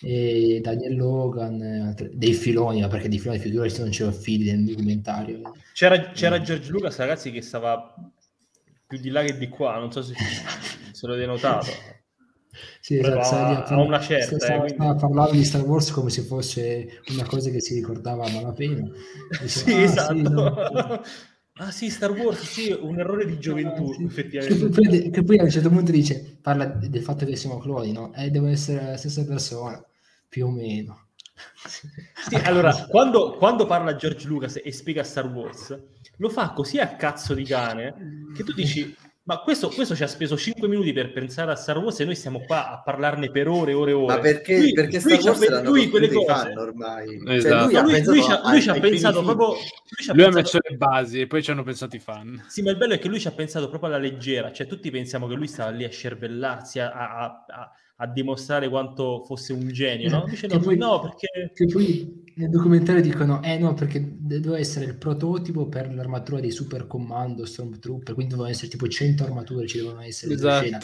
E 0.00 0.60
Daniel 0.62 0.96
Logan, 0.96 1.60
altri- 1.62 2.10
dei 2.14 2.32
filoni, 2.32 2.80
ma 2.80 2.88
perché 2.88 3.08
di 3.08 3.18
filoni 3.18 3.38
figurati 3.38 3.80
non 3.80 3.90
c'erano 3.90 4.16
fili 4.16 4.50
nel 4.50 4.64
documentario. 4.64 5.40
C'era, 5.74 6.10
c'era 6.12 6.40
George 6.40 6.70
Lucas, 6.70 6.96
ragazzi, 6.98 7.30
che 7.30 7.42
stava 7.42 7.94
più 8.86 8.98
di 8.98 9.10
là 9.10 9.22
che 9.22 9.36
di 9.36 9.48
qua. 9.48 9.78
Non 9.78 9.92
so 9.92 10.02
se, 10.02 10.14
se 10.92 11.06
l'avete 11.06 11.26
notato. 11.26 11.72
Sì, 12.80 12.98
esatto, 12.98 13.22
stava, 13.24 13.64
a- 13.64 13.74
a 13.74 13.80
una 13.82 14.00
certa, 14.00 14.38
stava, 14.38 14.64
eh, 14.66 14.74
quindi- 14.74 15.00
parlando 15.00 15.32
di 15.32 15.44
Star 15.44 15.62
Wars 15.62 15.90
come 15.90 16.10
se 16.10 16.22
fosse 16.22 17.02
una 17.12 17.24
cosa 17.24 17.50
che 17.50 17.60
si 17.60 17.74
ricordava 17.74 18.24
a 18.24 18.30
malapena. 18.30 18.86
Diceva, 19.40 19.48
Sì, 19.48 19.70
"Ah, 19.72 19.82
esatto. 19.82 20.30
no". 20.30 20.54
ah 21.56 21.70
sì, 21.70 21.90
Star 21.90 22.10
Wars, 22.12 22.42
sì, 22.42 22.70
un 22.78 22.98
errore 22.98 23.26
di 23.26 23.38
gioventù, 23.38 23.90
Ah, 23.90 23.94
sì. 23.94 24.04
effettivamente. 24.04 24.58
Che 24.58 24.68
poi, 24.68 25.10
che 25.10 25.22
poi 25.24 25.38
a 25.38 25.42
un 25.44 25.50
certo 25.50 25.68
punto 25.70 25.90
dice, 25.90 26.38
parla 26.40 26.66
del 26.66 27.02
fatto 27.02 27.24
che 27.24 27.36
siamo 27.36 27.58
cloni, 27.58 27.92
no? 27.92 28.12
E 28.14 28.30
devono 28.30 28.52
essere 28.52 28.84
la 28.90 28.96
stessa 28.96 29.24
persona, 29.24 29.82
più 30.28 30.46
o 30.46 30.50
meno. 30.50 31.08
Sì, 32.28 32.36
allora, 32.36 32.86
quando, 32.88 33.32
quando 33.36 33.66
parla 33.66 33.96
George 33.96 34.26
Lucas 34.28 34.60
e 34.62 34.72
spiega 34.72 35.02
Star 35.02 35.26
Wars, 35.26 35.76
lo 36.18 36.28
fa 36.28 36.50
così 36.50 36.78
a 36.78 36.88
cazzo 36.96 37.34
di 37.34 37.44
cane 37.44 37.94
che 38.34 38.42
tu 38.44 38.52
dici, 38.52 38.94
ma 39.26 39.38
questo, 39.38 39.68
questo 39.70 39.94
ci 39.96 40.02
ha 40.02 40.06
speso 40.06 40.36
5 40.36 40.68
minuti 40.68 40.92
per 40.92 41.10
pensare 41.12 41.50
a 41.50 41.54
Star 41.54 41.78
Wars 41.78 41.98
e 42.00 42.04
noi 42.04 42.14
siamo 42.14 42.40
qua 42.40 42.70
a 42.72 42.82
parlarne 42.82 43.30
per 43.30 43.48
ore 43.48 43.70
e 43.70 43.74
ore 43.74 43.90
e 43.92 43.94
ore. 43.94 44.14
Ma 44.16 44.20
perché, 44.20 44.58
Lui- 44.58 44.72
perché 44.74 45.00
lui 45.02 45.14
Star 45.16 45.24
Wars 45.24 45.48
l'hanno 45.48 45.70
lui 45.70 45.88
quelle 45.88 46.08
cose- 46.12 46.26
fan 46.26 46.58
ormai. 46.58 47.22
Esatto. 47.28 47.70
Cioè, 47.70 47.82
lui 47.82 47.82
lui, 47.82 47.92
pensato, 47.92 48.10
lui 48.12 48.22
ci 48.22 48.30
ha, 48.30 48.50
lui 48.50 48.60
ci 48.62 48.68
ha 48.68 48.74
pensato 48.80 49.22
proprio... 49.22 49.46
Lui, 49.48 49.56
ci 50.02 50.10
ha 50.10 50.12
Lui 50.12 50.22
ha 50.22 50.28
pensato- 50.28 50.36
messo 50.36 50.58
le 50.68 50.76
basi 50.76 51.20
e 51.20 51.26
poi 51.26 51.42
ci 51.42 51.50
hanno 51.50 51.62
pensato 51.62 51.96
i 51.96 51.98
fan. 52.00 52.44
Sì, 52.48 52.60
ma 52.62 52.70
il 52.70 52.76
bello 52.76 52.92
è 52.94 52.98
che 52.98 53.08
lui 53.08 53.18
ci 53.20 53.28
ha 53.28 53.32
pensato 53.32 53.68
proprio 53.68 53.88
alla 53.90 53.98
leggera, 53.98 54.52
cioè 54.52 54.66
tutti 54.66 54.90
pensiamo 54.90 55.26
che 55.26 55.34
lui 55.34 55.46
stava 55.48 55.70
lì 55.70 55.84
a 55.84 55.90
scervellarsi, 55.90 56.80
a, 56.80 56.92
a- 56.92 57.44
a- 57.48 57.70
a 57.98 58.06
dimostrare 58.08 58.68
quanto 58.68 59.22
fosse 59.24 59.52
un 59.52 59.68
genio, 59.68 60.10
no? 60.10 60.22
Invece 60.24 60.48
no, 60.48 60.58
poi- 60.58 60.76
no, 60.76 60.98
perché... 61.00 61.52
Che 61.54 61.66
poi 61.66 62.23
nel 62.36 62.50
documentario 62.50 63.00
dicono, 63.02 63.42
eh 63.42 63.58
no, 63.58 63.74
perché 63.74 64.02
doveva 64.18 64.58
essere 64.58 64.86
il 64.86 64.96
prototipo 64.98 65.68
per 65.68 65.92
l'armatura 65.94 66.40
dei 66.40 66.50
super 66.50 66.86
commando 66.86 67.44
Stormtrooper, 67.44 68.14
quindi 68.14 68.32
dovevano 68.32 68.54
essere 68.54 68.70
tipo 68.70 68.88
100 68.88 69.24
armature, 69.24 69.66
ci 69.66 69.78
dovevano 69.78 70.02
essere 70.02 70.34
Esatto. 70.34 70.62
scena. 70.62 70.78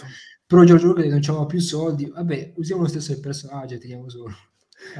Però 0.46 0.64
Giorgio 0.64 0.86
Lucas 0.88 1.06
non 1.06 1.20
c'aveva 1.20 1.46
più 1.46 1.60
soldi, 1.60 2.06
vabbè, 2.06 2.52
usiamo 2.56 2.82
lo 2.82 2.88
stesso 2.88 3.18
personaggio 3.20 3.74
e 3.74 3.78
teniamo 3.78 4.08
solo. 4.08 4.34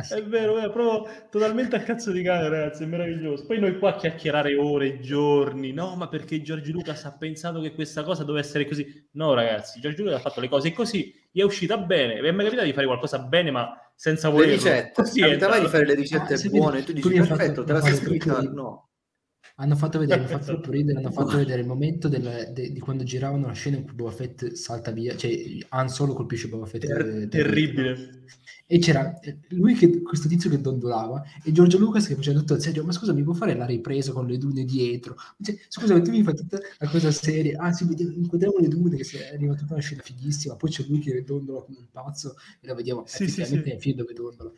È 0.09 0.23
vero, 0.25 0.59
è 0.59 0.71
proprio 0.71 1.11
totalmente 1.31 1.75
a 1.75 1.83
cazzo 1.83 2.13
di 2.13 2.23
cane, 2.23 2.49
ragazzi, 2.49 2.83
è 2.83 2.87
meraviglioso. 2.87 3.47
Poi 3.47 3.59
noi 3.59 3.79
qua 3.79 3.95
a 3.95 3.97
chiacchierare 3.97 4.55
ore 4.55 4.87
e 4.87 5.01
giorni, 5.01 5.73
no, 5.73 5.97
ma 5.97 6.07
perché 6.09 6.43
Giorgio 6.43 6.71
Lucas 6.73 7.05
ha 7.07 7.17
pensato 7.17 7.61
che 7.61 7.73
questa 7.73 8.03
cosa 8.03 8.23
doveva 8.23 8.45
essere 8.45 8.67
così? 8.67 9.09
No, 9.13 9.33
ragazzi, 9.33 9.81
Giorgio 9.81 10.03
Lucas 10.03 10.19
ha 10.19 10.23
fatto 10.23 10.41
le 10.41 10.49
cose 10.49 10.73
così, 10.73 11.13
gli 11.31 11.41
è 11.41 11.45
uscita 11.45 11.79
bene, 11.79 12.21
mi 12.21 12.29
è 12.29 12.31
mai 12.33 12.45
capitato 12.45 12.67
di 12.67 12.73
fare 12.75 12.87
qualcosa 12.87 13.19
bene, 13.21 13.51
ma 13.51 13.71
senza 13.95 14.29
Le 14.29 14.35
volerlo. 14.35 14.55
ricette, 14.55 14.93
Così 14.93 15.21
è 15.21 15.29
mai 15.29 15.37
di 15.39 15.45
andato. 15.45 15.69
fare 15.69 15.87
le 15.87 15.95
ricette 15.95 16.35
Ah, 16.35 16.49
buone 16.51 16.79
e 16.79 16.85
tu 16.85 16.93
dici 16.93 17.09
perfetto, 17.11 17.65
te 17.65 17.73
la 17.73 17.81
sei 17.81 17.95
scritta? 17.95 18.41
No. 18.43 18.90
Hanno 19.63 19.77
fatto 19.77 19.99
vedere, 19.99 20.21
mi 20.21 20.25
ha 20.25 20.29
fatto 20.29 20.43
Esatto. 20.43 20.59
troppo 20.61 20.71
ridere, 20.77 20.99
hanno 20.99 21.11
fatto 21.11 21.37
vedere 21.37 21.61
il 21.61 21.67
momento 21.67 22.09
del- 22.09 22.51
de- 22.55 22.73
di 22.73 22.81
quando 22.81 23.05
giravano 23.05 23.47
la 23.47 23.53
scena 23.53 23.77
in 23.77 23.85
cui 23.85 23.93
Boba 23.95 24.11
Fett 24.11 24.53
salta 24.53 24.91
via, 24.91 25.15
cioè 25.17 25.31
Han 25.71 25.89
Solo 25.91 26.15
colpisce 26.15 26.49
Boba 26.49 26.65
Fett. 26.67 26.87
Ter- 26.87 27.29
terribile. 27.29 28.25
E 28.67 28.79
c'era 28.79 29.19
eh, 29.21 29.39
lui 29.49 29.75
che, 29.75 30.01
questo 30.01 30.29
tizio 30.29 30.49
che 30.49 30.61
dondolava 30.61 31.23
e 31.43 31.51
Giorgio 31.53 31.77
Lucas 31.79 32.07
che 32.07 32.15
faceva 32.15 32.39
tutto 32.39 32.55
il 32.55 32.61
serio, 32.63 32.85
ma 32.85 32.93
scusa 32.93 33.13
mi 33.13 33.23
può 33.25 33.33
fare 33.35 33.55
la 33.57 33.67
ripresa 33.67 34.13
con 34.13 34.27
le 34.27 34.39
dune 34.39 34.65
dietro? 34.65 35.17
Cioè, 35.43 35.57
scusa, 35.69 36.01
tu 36.01 36.11
mi 36.11 36.23
fai 36.23 36.37
tutta 36.37 36.59
la 36.79 36.89
cosa 36.89 37.11
seria, 37.11 37.59
ah 37.61 37.73
sì, 37.73 37.85
vediamo- 37.87 38.13
inquadriamo 38.15 38.59
le 38.59 38.69
dune 38.69 38.97
che 38.97 39.05
si- 39.05 39.19
arriva 39.19 39.55
tutta 39.55 39.73
una 39.75 39.83
scena 39.83 40.03
fighissima, 40.03 40.55
poi 40.57 40.71
c'è 40.71 40.85
lui 40.89 41.01
che 41.01 41.23
dondola 41.25 41.63
come 41.63 41.79
un 41.79 41.87
pazzo 41.91 42.37
e 42.61 42.67
la 42.69 42.75
vediamo 42.75 43.03
Sì, 43.07 43.27
sì, 43.29 43.41
effettivamente 43.43 43.65
sì. 43.67 43.73
nel 43.73 43.81
film 43.83 43.97
dove 43.97 44.13
dondola. 44.15 44.53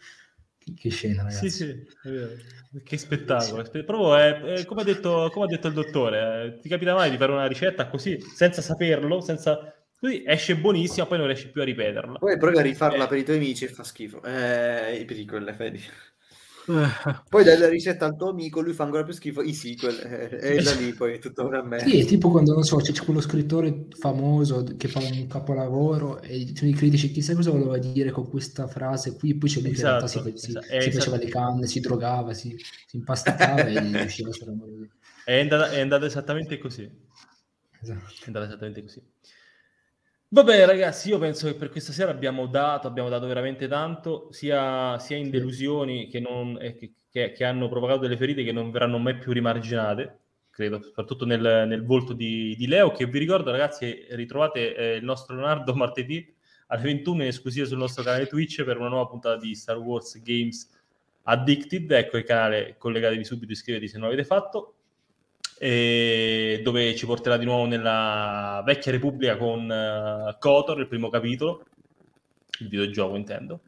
Che, 0.77 0.91
scena 0.91 1.23
ragazzi. 1.25 1.51
Sì, 1.51 1.51
sì, 1.51 1.71
è 2.03 2.09
vero. 2.09 2.31
Che 2.85 2.97
spettacolo. 2.99 3.65
Spe- 3.65 3.85
Proprio 3.85 4.17
è, 4.17 4.41
è 4.61 4.65
come, 4.65 4.81
ha 4.83 4.85
detto, 4.85 5.29
come 5.33 5.45
ha 5.47 5.49
detto 5.49 5.69
il 5.69 5.75
dottore, 5.75 6.45
eh, 6.57 6.59
ti 6.61 6.69
capita 6.69 6.95
mai 6.95 7.11
di 7.11 7.17
fare 7.17 7.33
una 7.33 7.47
ricetta 7.47 7.89
così, 7.89 8.19
senza 8.21 8.63
saperlo, 8.63 9.21
senza... 9.21 9.75
Così 9.99 10.25
esce 10.27 10.57
buonissima, 10.57 11.07
poi 11.07 11.19
non 11.19 11.27
riesci 11.29 11.49
più 11.51 11.61
a 11.61 11.65
ripeterla. 11.65 12.19
Poi 12.19 12.37
provi 12.37 12.59
a 12.59 12.63
rifarla 12.63 13.05
Eh. 13.05 13.07
per 13.07 13.19
i 13.19 13.25
tuoi 13.25 13.37
amici 13.37 13.65
e 13.65 13.69
fa 13.69 13.85
schifo. 13.85 14.21
Eh, 14.25 14.97
i 14.97 15.05
prequel, 15.05 15.55
vedi. 15.55 15.81
Eh, 16.69 17.15
Poi 17.29 17.43
dai 17.43 17.59
la 17.59 17.69
ricetta 17.69 18.05
al 18.07 18.15
tuo 18.17 18.29
amico, 18.29 18.61
lui 18.61 18.75
fa 18.75 18.85
ancora 18.85 19.03
più 19.03 19.13
schifo, 19.13 19.43
i 19.43 19.55
sequel, 19.55 19.99
eh, 19.99 20.59
e 20.59 20.63
da 20.63 20.73
lì 20.73 20.93
poi 20.95 21.15
è 21.15 21.19
tutto 21.19 21.45
una 21.45 21.63
merda. 21.65 21.89
Sì, 21.89 21.99
è 21.99 22.05
tipo 22.07 22.31
quando, 22.31 22.53
non 22.55 22.63
so, 22.63 22.77
c'è, 22.77 22.93
c'è 22.93 23.05
quello 23.05 23.21
scrittore 23.21 23.87
famoso 23.91 24.63
che 24.77 24.87
fa 24.89 25.01
un 25.01 25.27
capolavoro 25.27 26.21
e 26.23 26.53
sono 26.55 26.71
i 26.71 26.75
critici, 26.75 27.11
chissà 27.11 27.35
cosa 27.35 27.51
voleva 27.51 27.77
dire 27.79 28.11
con 28.13 28.29
questa 28.29 28.69
frase 28.69 29.17
qui, 29.17 29.37
poi 29.37 29.49
c'è 29.51 29.61
lui 29.61 29.73
che 29.73 29.81
in 29.81 29.87
realtà 29.87 30.07
si, 30.07 30.21
Esatto, 30.21 30.33
si- 30.35 30.53
esatto, 30.53 30.67
si 30.77 30.91
eh, 30.91 30.93
faceva 30.93 31.17
esatto. 31.17 31.19
le 31.19 31.27
canne, 31.29 31.67
si 31.67 31.81
drogava, 31.81 32.35
si, 32.35 32.57
si 32.87 32.97
impasticava 32.97 33.67
e 33.67 33.77
gli 33.79 34.01
usciva 34.05 34.31
solo 34.33 34.53
amore 34.53 34.73
di- 34.77 34.91
È 35.25 35.41
andata, 35.41 35.71
è 35.73 35.81
andata 35.81 36.07
esattamente 36.07 36.59
così. 36.59 36.89
Esatto. 37.83 38.15
È 38.21 38.27
andata 38.27 38.47
esattamente 38.47 38.83
così. 38.83 39.03
Vabbè, 40.35 40.65
ragazzi, 40.65 41.11
io 41.11 41.19
penso 41.19 41.47
che 41.47 41.55
per 41.55 41.69
questa 41.69 41.93
sera 41.93 42.11
abbiamo 42.11 42.47
dato, 42.47 42.87
abbiamo 42.87 43.11
dato 43.11 43.27
veramente 43.27 43.69
tanto, 43.69 44.29
sia, 44.33 44.99
sia 44.99 45.19
in 45.19 45.29
delusioni 45.29 46.09
che, 46.09 46.21
non, 46.21 46.57
eh, 46.59 46.75
che, 46.75 46.95
che- 47.11 47.33
che 47.33 47.45
hanno 47.45 47.69
provocato 47.69 48.01
delle 48.01 48.17
ferite 48.17 48.43
che 48.43 48.51
non 48.51 48.71
verranno 48.71 48.97
mai 48.97 49.19
più 49.19 49.31
rimarginate, 49.33 50.21
credo, 50.49 50.81
soprattutto 50.83 51.27
nel, 51.27 51.67
nel 51.69 51.85
volto 51.85 52.15
di, 52.15 52.57
di 52.57 52.67
Leo, 52.67 52.93
che 52.93 53.05
vi 53.05 53.19
ricordo, 53.19 53.51
ragazzi, 53.51 54.07
ritrovate 54.13 54.75
eh, 54.75 54.95
il 54.97 55.05
nostro 55.05 55.35
Leonardo 55.37 55.75
martedì 55.77 56.35
alle 56.69 56.83
21 56.83 57.23
in 57.25 57.29
esclusiva 57.29 57.67
sul 57.67 57.77
nostro 57.77 58.03
canale 58.03 58.27
Twitch 58.27 58.65
per 58.65 58.79
una 58.79 58.89
nuova 58.89 59.09
puntata 59.09 59.37
di 59.39 59.55
Star 59.55 59.77
Wars 59.77 60.19
Games 60.23 60.67
Addicted. 61.25 61.91
Ecco 61.91 62.17
il 62.17 62.25
canale, 62.25 62.77
collegatevi 62.79 63.23
subito, 63.23 63.53
iscrivetevi 63.53 63.91
se 63.91 63.99
non 63.99 64.09
l'avete 64.09 64.27
fatto 64.27 64.77
dove 65.63 66.97
ci 66.97 67.07
porterà 67.07 67.37
di 67.37 67.45
nuovo 67.45 67.67
nella 67.67 68.63
vecchia 68.67 68.91
Repubblica 68.91 69.37
con 69.37 69.71
eh, 69.71 70.37
Kotor, 70.41 70.81
il 70.81 70.89
primo 70.89 71.09
capitolo, 71.09 71.65
il 72.61 72.69
videogioco 72.69 73.15
intendo. 73.15 73.61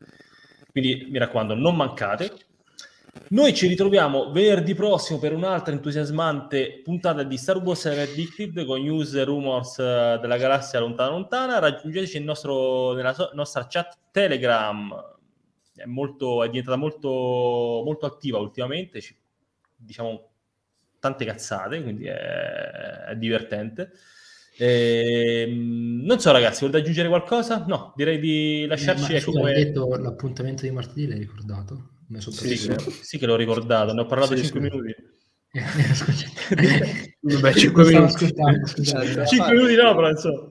Quindi 0.73 1.07
mi 1.09 1.19
raccomando, 1.19 1.55
non 1.55 1.77
mancate. 1.77 2.33
Noi 3.29 3.55
ci 3.55 3.69
ritroviamo 3.69 4.33
venerdì 4.33 4.75
prossimo 4.75 5.21
per 5.21 5.33
un'altra 5.33 5.73
entusiasmante 5.73 6.81
puntata 6.83 7.23
di 7.23 7.37
Star 7.37 7.59
Wars 7.59 7.87
Addicted 7.87 8.65
con 8.65 8.83
news 8.83 9.15
e 9.15 9.23
rumors 9.23 9.79
eh, 9.79 10.19
della 10.21 10.37
galassia 10.37 10.81
lontana 10.81 11.11
lontana. 11.11 11.61
Raggiungeteci 11.61 12.19
nostro- 12.25 12.93
nella 12.95 13.13
so- 13.13 13.31
nostra 13.35 13.69
chat 13.69 13.99
Telegram, 14.11 14.93
è, 15.77 15.85
molto, 15.85 16.43
è 16.43 16.49
diventata 16.49 16.77
molto, 16.77 17.09
molto 17.85 18.05
attiva 18.07 18.39
ultimamente, 18.39 19.01
ci- 19.01 19.17
diciamo 19.77 20.31
tante 21.05 21.27
cazzate, 21.27 21.83
quindi 21.83 22.07
è, 22.07 22.15
è 23.09 23.17
divertente. 23.17 23.91
Ehm, 24.57 26.01
non 26.05 26.19
so 26.19 26.33
ragazzi, 26.33 26.61
volete 26.61 26.79
aggiungere 26.79 27.09
qualcosa? 27.09 27.65
No, 27.67 27.93
direi 27.95 28.19
di 28.19 28.65
lasciarci... 28.67 29.03
Ma 29.13 29.19
ecco, 29.19 29.21
scusa, 29.27 29.39
come- 29.39 29.53
hai 29.53 29.65
detto 29.65 29.97
l'appuntamento 29.97 30.63
di 30.63 30.71
martedì, 30.71 31.07
l'hai 31.07 31.19
ricordato? 31.19 31.91
Sì, 32.19 32.57
sì, 32.57 32.75
sì 33.03 33.19
che 33.19 33.27
l'ho 33.27 33.37
ricordato, 33.37 33.93
ne 33.93 34.01
ho 34.01 34.07
parlato 34.07 34.35
Sì, 34.37 34.45
5 34.45 34.61
sì. 34.61 34.67
minuti. 34.67 34.95
Eh, 35.53 35.95
scusa. 35.95 36.27
Vabbè, 37.21 37.53
cinque 37.53 37.83
Non 37.83 37.91
stavo 37.91 38.07
minuti. 38.07 38.25
ascoltando, 38.25 38.67
scusate. 38.67 39.27
5 39.27 39.53
minuti 39.55 39.75
no, 39.75 39.95
però 39.95 40.09
insomma. 40.09 40.49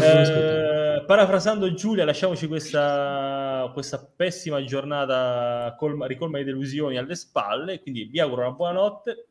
Eh, 0.00 1.04
parafrasando 1.04 1.74
Giulia, 1.74 2.04
lasciamoci 2.04 2.46
questa, 2.46 3.68
questa 3.72 3.98
pessima 4.14 4.62
giornata 4.64 5.74
colma, 5.76 6.06
ricolma 6.06 6.38
di 6.38 6.44
delusioni 6.44 6.98
alle 6.98 7.16
spalle. 7.16 7.80
Quindi 7.80 8.04
vi 8.04 8.20
auguro 8.20 8.42
una 8.42 8.52
buona 8.52 8.72
notte. 8.78 9.26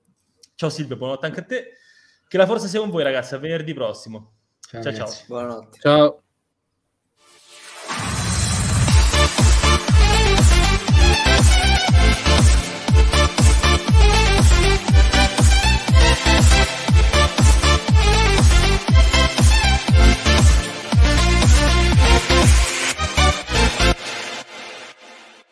Ciao 0.56 0.70
Silvio, 0.70 0.96
buonanotte 0.96 1.26
anche 1.26 1.40
a 1.40 1.44
te. 1.44 1.78
Che 2.28 2.38
la 2.38 2.46
forza 2.46 2.68
sia 2.68 2.80
con 2.80 2.90
voi, 2.90 3.04
ragazzi. 3.04 3.34
A 3.36 3.40
venerdì 3.40 3.74
prossimo. 3.74 4.34
Ciao, 4.60 4.82
ciao, 4.82 4.94
ciao. 4.94 5.10
Buonanotte. 5.28 5.80
Ciao. 5.80 6.24